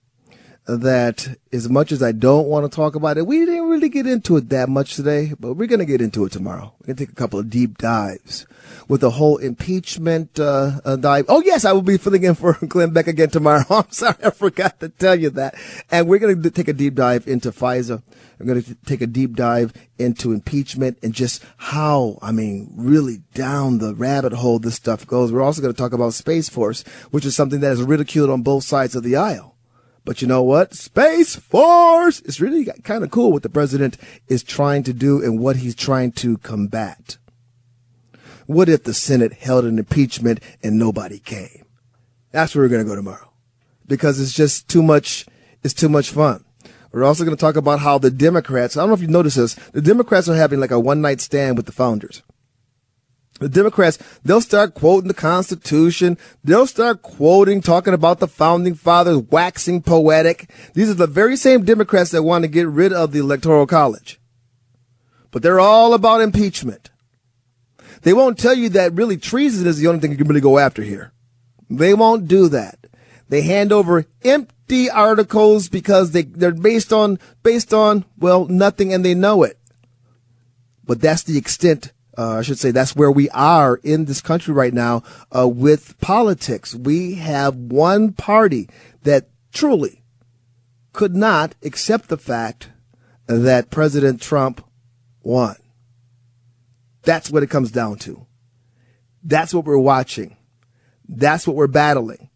that 0.65 1.27
as 1.51 1.69
much 1.69 1.91
as 1.91 2.01
I 2.01 2.13
don't 2.13 2.47
want 2.47 2.69
to 2.69 2.75
talk 2.75 2.95
about 2.95 3.17
it, 3.17 3.27
we 3.27 3.39
didn't 3.39 3.69
really 3.69 3.89
get 3.89 4.07
into 4.07 4.37
it 4.37 4.49
that 4.49 4.69
much 4.69 4.95
today, 4.95 5.33
but 5.39 5.55
we're 5.55 5.67
going 5.67 5.79
to 5.79 5.85
get 5.85 6.01
into 6.01 6.25
it 6.25 6.31
tomorrow. 6.31 6.73
We're 6.79 6.87
going 6.87 6.95
to 6.97 7.05
take 7.05 7.11
a 7.11 7.15
couple 7.15 7.39
of 7.39 7.49
deep 7.49 7.77
dives 7.77 8.45
with 8.87 9.01
the 9.01 9.11
whole 9.11 9.37
impeachment 9.37 10.39
uh, 10.39 10.79
uh, 10.85 10.95
dive. 10.95 11.25
Oh, 11.27 11.41
yes, 11.41 11.65
I 11.65 11.73
will 11.73 11.81
be 11.81 11.97
filling 11.97 12.23
in 12.23 12.35
for 12.35 12.53
Glenn 12.67 12.91
Beck 12.91 13.07
again 13.07 13.29
tomorrow. 13.29 13.65
I'm 13.69 13.91
sorry, 13.91 14.15
I 14.23 14.29
forgot 14.29 14.79
to 14.79 14.89
tell 14.89 15.15
you 15.15 15.29
that. 15.31 15.55
And 15.91 16.07
we're 16.07 16.19
going 16.19 16.41
to 16.41 16.51
take 16.51 16.69
a 16.69 16.73
deep 16.73 16.95
dive 16.95 17.27
into 17.27 17.51
FISA. 17.51 18.01
We're 18.39 18.45
going 18.45 18.63
to 18.63 18.75
take 18.85 19.01
a 19.01 19.07
deep 19.07 19.35
dive 19.35 19.73
into 19.97 20.31
impeachment 20.31 20.97
and 21.03 21.13
just 21.13 21.43
how, 21.57 22.19
I 22.21 22.31
mean, 22.31 22.73
really 22.75 23.21
down 23.33 23.77
the 23.77 23.93
rabbit 23.93 24.33
hole 24.33 24.59
this 24.59 24.75
stuff 24.75 25.05
goes. 25.05 25.31
We're 25.31 25.41
also 25.41 25.61
going 25.61 25.73
to 25.73 25.77
talk 25.77 25.93
about 25.93 26.13
Space 26.13 26.49
Force, 26.49 26.83
which 27.11 27.25
is 27.25 27.35
something 27.35 27.59
that 27.59 27.73
is 27.73 27.81
ridiculed 27.81 28.29
on 28.29 28.43
both 28.43 28.63
sides 28.63 28.95
of 28.95 29.03
the 29.03 29.15
aisle. 29.15 29.52
But 30.05 30.21
you 30.21 30.27
know 30.27 30.43
what? 30.43 30.73
Space 30.73 31.35
Force 31.35 32.19
is 32.21 32.41
really 32.41 32.65
kind 32.83 33.03
of 33.03 33.11
cool 33.11 33.31
what 33.31 33.43
the 33.43 33.49
president 33.49 33.97
is 34.27 34.43
trying 34.43 34.83
to 34.83 34.93
do 34.93 35.23
and 35.23 35.39
what 35.39 35.57
he's 35.57 35.75
trying 35.75 36.11
to 36.13 36.37
combat. 36.39 37.17
What 38.45 38.67
if 38.67 38.83
the 38.83 38.93
Senate 38.93 39.33
held 39.33 39.63
an 39.63 39.79
impeachment 39.79 40.41
and 40.61 40.77
nobody 40.77 41.19
came? 41.19 41.65
That's 42.31 42.53
where 42.53 42.65
we're 42.65 42.69
going 42.69 42.83
to 42.83 42.89
go 42.89 42.95
tomorrow 42.95 43.31
because 43.87 44.19
it's 44.19 44.33
just 44.33 44.67
too 44.67 44.83
much. 44.83 45.25
It's 45.63 45.73
too 45.73 45.87
much 45.87 46.09
fun. 46.09 46.43
We're 46.91 47.05
also 47.05 47.23
going 47.23 47.35
to 47.35 47.41
talk 47.41 47.55
about 47.55 47.79
how 47.79 47.97
the 47.97 48.11
Democrats, 48.11 48.75
I 48.75 48.81
don't 48.81 48.89
know 48.89 48.95
if 48.95 49.01
you 49.01 49.07
noticed 49.07 49.37
this, 49.37 49.55
the 49.71 49.81
Democrats 49.81 50.27
are 50.27 50.35
having 50.35 50.59
like 50.59 50.71
a 50.71 50.79
one 50.79 51.01
night 51.01 51.21
stand 51.21 51.57
with 51.57 51.65
the 51.65 51.71
founders. 51.71 52.21
The 53.39 53.49
Democrats, 53.49 53.97
they'll 54.23 54.41
start 54.41 54.73
quoting 54.73 55.07
the 55.07 55.13
Constitution. 55.13 56.17
They'll 56.43 56.67
start 56.67 57.01
quoting, 57.01 57.61
talking 57.61 57.93
about 57.93 58.19
the 58.19 58.27
founding 58.27 58.75
fathers, 58.75 59.23
waxing 59.31 59.81
poetic. 59.81 60.49
These 60.73 60.89
are 60.89 60.95
the 60.95 61.07
very 61.07 61.35
same 61.35 61.65
Democrats 61.65 62.11
that 62.11 62.23
want 62.23 62.43
to 62.43 62.47
get 62.47 62.67
rid 62.67 62.93
of 62.93 63.11
the 63.11 63.19
Electoral 63.19 63.65
College. 63.65 64.19
But 65.31 65.41
they're 65.41 65.59
all 65.59 65.93
about 65.93 66.21
impeachment. 66.21 66.91
They 68.03 68.13
won't 68.13 68.37
tell 68.37 68.53
you 68.53 68.69
that 68.69 68.93
really 68.93 69.17
treason 69.17 69.65
is 69.65 69.79
the 69.79 69.87
only 69.87 69.99
thing 69.99 70.11
you 70.11 70.17
can 70.17 70.27
really 70.27 70.41
go 70.41 70.59
after 70.59 70.83
here. 70.83 71.11
They 71.69 71.93
won't 71.93 72.27
do 72.27 72.49
that. 72.49 72.77
They 73.29 73.41
hand 73.41 73.71
over 73.71 74.05
empty 74.23 74.89
articles 74.89 75.69
because 75.69 76.11
they, 76.11 76.23
they're 76.23 76.51
based 76.51 76.93
on, 76.93 77.17
based 77.41 77.73
on, 77.73 78.05
well, 78.17 78.45
nothing 78.45 78.93
and 78.93 79.03
they 79.03 79.15
know 79.15 79.43
it. 79.43 79.57
But 80.83 81.01
that's 81.01 81.23
the 81.23 81.37
extent 81.37 81.92
uh, 82.17 82.37
I 82.37 82.41
should 82.41 82.59
say 82.59 82.71
that's 82.71 82.95
where 82.95 83.11
we 83.11 83.29
are 83.31 83.79
in 83.83 84.05
this 84.05 84.21
country 84.21 84.53
right 84.53 84.73
now 84.73 85.03
uh, 85.35 85.47
with 85.47 85.99
politics. 85.99 86.75
We 86.75 87.15
have 87.15 87.55
one 87.55 88.13
party 88.13 88.69
that 89.03 89.29
truly 89.51 90.03
could 90.91 91.15
not 91.15 91.55
accept 91.63 92.09
the 92.09 92.17
fact 92.17 92.69
that 93.25 93.71
President 93.71 94.21
Trump 94.21 94.63
won. 95.23 95.55
That's 97.01 97.31
what 97.31 97.43
it 97.43 97.49
comes 97.49 97.71
down 97.71 97.97
to. 97.99 98.27
That's 99.23 99.53
what 99.53 99.65
we're 99.65 99.77
watching. 99.77 100.37
That's 101.07 101.47
what 101.47 101.55
we're 101.55 101.67
battling. 101.67 102.29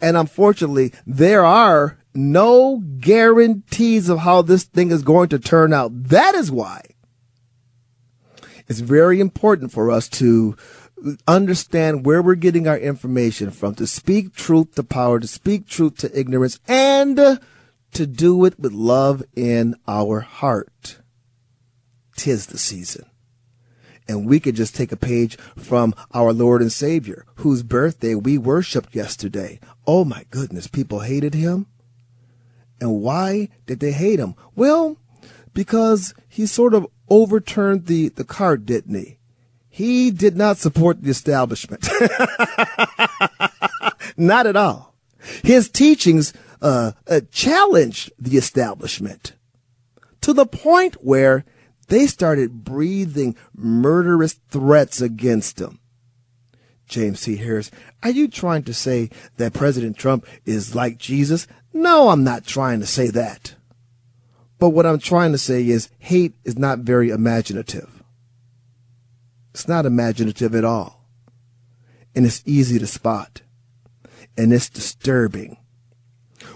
And 0.00 0.16
unfortunately, 0.16 0.92
there 1.06 1.44
are 1.44 1.98
no 2.14 2.82
guarantees 2.98 4.08
of 4.08 4.18
how 4.18 4.42
this 4.42 4.64
thing 4.64 4.90
is 4.90 5.02
going 5.02 5.28
to 5.28 5.38
turn 5.38 5.72
out. 5.72 5.90
That 5.94 6.34
is 6.34 6.50
why 6.50 6.82
it's 8.68 8.80
very 8.80 9.20
important 9.20 9.72
for 9.72 9.90
us 9.90 10.08
to 10.08 10.56
understand 11.26 12.06
where 12.06 12.22
we're 12.22 12.34
getting 12.34 12.66
our 12.66 12.78
information 12.78 13.50
from, 13.50 13.74
to 13.74 13.86
speak 13.86 14.34
truth 14.34 14.74
to 14.74 14.82
power, 14.82 15.20
to 15.20 15.26
speak 15.26 15.66
truth 15.66 15.98
to 15.98 16.18
ignorance, 16.18 16.58
and 16.66 17.40
to 17.92 18.06
do 18.06 18.44
it 18.44 18.58
with 18.58 18.72
love 18.72 19.22
in 19.34 19.74
our 19.86 20.20
heart. 20.20 20.98
Tis 22.16 22.46
the 22.46 22.58
season. 22.58 23.06
And 24.06 24.26
we 24.26 24.38
could 24.38 24.54
just 24.54 24.74
take 24.74 24.92
a 24.92 24.96
page 24.96 25.36
from 25.56 25.94
our 26.12 26.32
Lord 26.32 26.60
and 26.60 26.72
Savior, 26.72 27.24
whose 27.36 27.62
birthday 27.62 28.14
we 28.14 28.36
worshiped 28.36 28.94
yesterday. 28.94 29.60
Oh 29.86 30.04
my 30.04 30.24
goodness, 30.30 30.66
people 30.66 31.00
hated 31.00 31.34
him. 31.34 31.66
And 32.80 33.00
why 33.00 33.48
did 33.66 33.80
they 33.80 33.92
hate 33.92 34.20
him? 34.20 34.34
Well, 34.54 34.98
because 35.54 36.12
he 36.28 36.44
sort 36.44 36.74
of 36.74 36.86
overturned 37.08 37.86
the, 37.86 38.08
the 38.08 38.24
card, 38.24 38.66
didn't 38.66 38.94
he? 38.94 39.18
He 39.68 40.10
did 40.10 40.36
not 40.36 40.58
support 40.58 41.02
the 41.02 41.10
establishment. 41.10 41.84
not 44.16 44.46
at 44.46 44.56
all. 44.56 44.94
His 45.42 45.68
teachings 45.68 46.32
uh, 46.62 46.92
uh, 47.08 47.22
challenged 47.32 48.12
the 48.18 48.36
establishment 48.36 49.32
to 50.20 50.32
the 50.32 50.46
point 50.46 50.94
where 51.04 51.44
they 51.88 52.06
started 52.06 52.64
breathing 52.64 53.36
murderous 53.54 54.34
threats 54.50 55.00
against 55.00 55.60
him. 55.60 55.80
James 56.86 57.22
T. 57.22 57.36
Harris, 57.36 57.70
are 58.02 58.10
you 58.10 58.28
trying 58.28 58.62
to 58.64 58.74
say 58.74 59.10
that 59.36 59.54
President 59.54 59.96
Trump 59.96 60.26
is 60.44 60.74
like 60.74 60.98
Jesus? 60.98 61.46
No, 61.72 62.10
I'm 62.10 62.24
not 62.24 62.46
trying 62.46 62.80
to 62.80 62.86
say 62.86 63.08
that. 63.08 63.54
But 64.64 64.70
what 64.70 64.86
I'm 64.86 64.98
trying 64.98 65.32
to 65.32 65.36
say 65.36 65.68
is 65.68 65.90
hate 65.98 66.32
is 66.42 66.56
not 66.56 66.78
very 66.78 67.10
imaginative. 67.10 68.02
It's 69.52 69.68
not 69.68 69.84
imaginative 69.84 70.54
at 70.54 70.64
all. 70.64 71.04
And 72.16 72.24
it's 72.24 72.42
easy 72.46 72.78
to 72.78 72.86
spot. 72.86 73.42
And 74.38 74.54
it's 74.54 74.70
disturbing. 74.70 75.58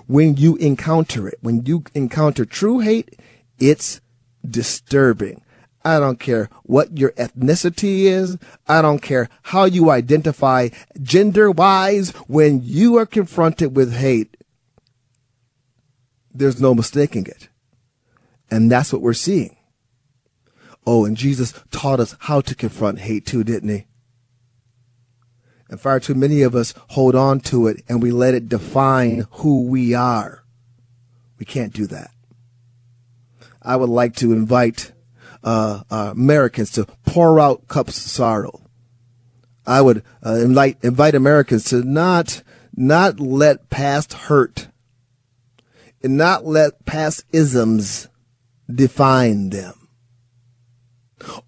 When 0.07 0.39
you 0.39 0.57
encounter 0.57 1.29
it, 1.29 1.37
when 1.43 1.67
you 1.67 1.85
encounter 1.95 2.47
true 2.47 2.79
hate, 2.79 3.21
it's 3.59 4.01
disturbing. 4.43 5.43
I 5.85 6.01
don't 6.01 6.19
care 6.19 6.49
what 6.63 6.97
your 6.97 7.11
ethnicity 7.11 8.05
is. 8.05 8.39
I 8.67 8.81
don't 8.81 9.03
care 9.03 9.29
how 9.43 9.67
you 9.67 9.91
identify 9.91 10.71
gender 11.03 11.51
wise. 11.51 12.13
When 12.27 12.63
you 12.63 12.97
are 12.97 13.05
confronted 13.05 13.77
with 13.77 13.93
hate, 13.93 14.35
there's 16.33 16.59
no 16.59 16.75
mistaking 16.75 17.27
it. 17.27 17.48
And 18.51 18.71
that's 18.71 18.93
what 18.93 19.03
we're 19.03 19.13
seeing. 19.13 19.57
Oh, 20.87 21.05
and 21.05 21.17
Jesus 21.17 21.53
taught 21.71 22.01
us 22.01 22.17
how 22.21 22.41
to 22.41 22.55
confront 22.55 23.01
hate 23.01 23.27
too, 23.27 23.45
didn't 23.45 23.69
he? 23.69 23.87
And 25.69 25.79
far 25.79 26.01
too 26.01 26.15
many 26.15 26.41
of 26.43 26.55
us 26.55 26.73
hold 26.89 27.15
on 27.15 27.41
to 27.41 27.67
it 27.67 27.83
and 27.89 28.03
we 28.03 28.11
let 28.11 28.35
it 28.35 28.49
define 28.49 29.27
who 29.33 29.67
we 29.67 29.93
are. 29.93 30.45
We 31.39 31.45
can't 31.45 31.75
do 31.75 31.87
that. 31.89 32.11
I 33.61 33.77
would 33.77 33.91
like 33.91 34.17
to 34.17 34.33
invite 34.33 34.93
uh, 35.45 35.83
uh, 35.91 36.13
Americans 36.13 36.71
to 36.73 36.87
pour 37.05 37.39
out 37.39 37.69
cups 37.69 38.05
of 38.05 38.11
sorrow. 38.11 38.63
I 39.67 39.83
would 39.83 40.03
uh, 40.25 40.37
invite 40.37 40.79
invite 40.83 41.15
Americans 41.15 41.65
to 41.65 41.83
not 41.83 42.43
not 42.75 43.21
let 43.21 43.69
past 43.69 44.15
hurt 44.15 44.69
and 46.03 46.17
not 46.17 46.47
let 46.47 46.87
past 46.87 47.25
isms 47.33 48.09
define 48.73 49.51
them. 49.51 49.89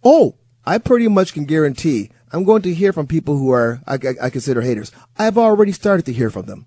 Oh, 0.03 0.37
I 0.65 0.79
pretty 0.79 1.09
much 1.09 1.33
can 1.33 1.45
guarantee 1.45 2.11
I'm 2.33 2.45
going 2.45 2.63
to 2.63 2.73
hear 2.73 2.93
from 2.93 3.07
people 3.07 3.37
who 3.37 3.51
are, 3.51 3.81
I, 3.87 3.95
I, 3.95 4.15
I 4.27 4.31
consider 4.31 4.61
haters. 4.61 4.93
I've 5.19 5.37
already 5.37 5.73
started 5.73 6.07
to 6.07 6.13
hear 6.13 6.31
from 6.31 6.47
them. 6.47 6.67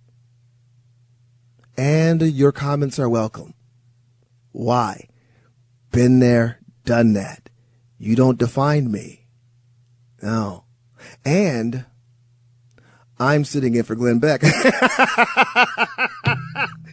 And 1.78 2.22
your 2.22 2.52
comments 2.52 3.00
are 3.00 3.10
welcome. 3.10 3.54
Why? 4.52 5.08
Been 5.92 6.20
there, 6.20 6.60
done 6.86 7.14
that. 7.14 7.50
You 7.98 8.16
don't 8.16 8.38
define 8.38 8.92
me. 8.92 9.28
No. 10.22 10.66
And 11.24 11.86
I'm 13.18 13.46
sitting 13.46 13.76
in 13.76 13.84
for 13.84 13.96
Glenn 13.96 14.20
Beck. 14.20 14.42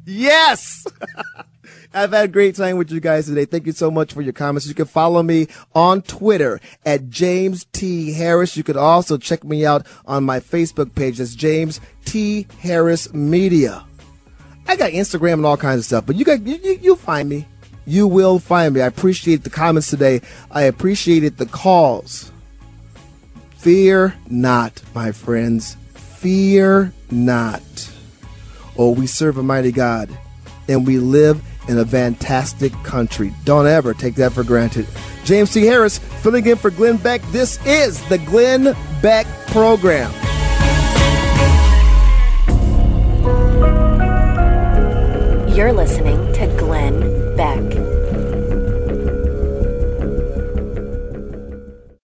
yes! 0.05 0.87
I've 1.93 2.13
had 2.13 2.27
a 2.27 2.29
great 2.29 2.55
time 2.55 2.77
with 2.77 2.93
you 2.93 3.01
guys 3.01 3.27
today. 3.27 3.45
Thank 3.45 3.67
you 3.67 3.73
so 3.73 3.91
much 3.91 4.13
for 4.13 4.23
your 4.23 4.33
comments. 4.33 4.69
You 4.69 4.75
can 4.75 4.87
follow 4.87 5.25
me 5.25 5.49
on 5.75 6.03
Twitter 6.03 6.61
at 6.87 7.11
James 7.11 7.67
T. 7.73 8.13
Harris. 8.13 8.57
You 8.57 8.63
could 8.63 8.77
also 8.77 9.19
check 9.19 9.43
me 9.43 9.67
out 9.67 9.85
on 10.07 10.23
my 10.23 10.39
Facebook 10.39 10.95
page. 10.95 11.19
That's 11.19 11.35
James 11.35 11.81
T. 12.05 12.47
Harris 12.61 13.13
Media. 13.13 13.85
I 14.69 14.77
got 14.77 14.93
Instagram 14.93 15.35
and 15.35 15.47
all 15.47 15.57
kinds 15.57 15.81
of 15.81 15.85
stuff, 15.85 16.07
but 16.07 16.15
you 16.15 16.25
got 16.25 16.47
you, 16.47 16.57
you 16.63 16.79
you'll 16.81 16.97
find 16.97 17.29
me. 17.29 17.49
You 17.87 18.07
will 18.07 18.39
find 18.39 18.75
me. 18.75 18.83
I 18.83 18.87
appreciate 18.87 19.43
the 19.43 19.51
comments 19.51 19.91
today. 19.91 20.21
I 20.53 20.63
appreciated 20.63 21.39
the 21.39 21.47
calls. 21.47 22.31
Fear 23.57 24.15
not, 24.29 24.81
my 24.95 25.11
friends. 25.11 25.77
Fear 25.95 26.93
not. 27.11 27.91
Oh, 28.79 28.93
we 28.93 29.09
serve 29.09 29.39
a 29.39 29.43
mighty 29.43 29.73
God, 29.73 30.09
and 30.69 30.87
we 30.87 30.99
live 30.99 31.43
in 31.69 31.79
a 31.79 31.85
fantastic 31.85 32.73
country. 32.85 33.33
Don't 33.45 33.67
ever 33.67 33.95
take 33.95 34.15
that 34.17 34.33
for 34.33 34.43
granted. 34.43 34.87
James 35.25 35.53
T. 35.53 35.65
Harris 35.65 35.99
filling 35.99 36.47
in 36.47 36.57
for 36.57 36.71
Glenn 36.71 36.97
Beck. 36.97 37.23
This 37.31 37.65
is 37.67 38.03
the 38.09 38.19
Glenn 38.19 38.77
Beck 39.03 39.27
Program. 39.49 40.13
You're 45.55 45.73
listening 45.73 46.33
to 46.35 46.47
Glenn 46.59 47.37
Beck. 47.37 47.80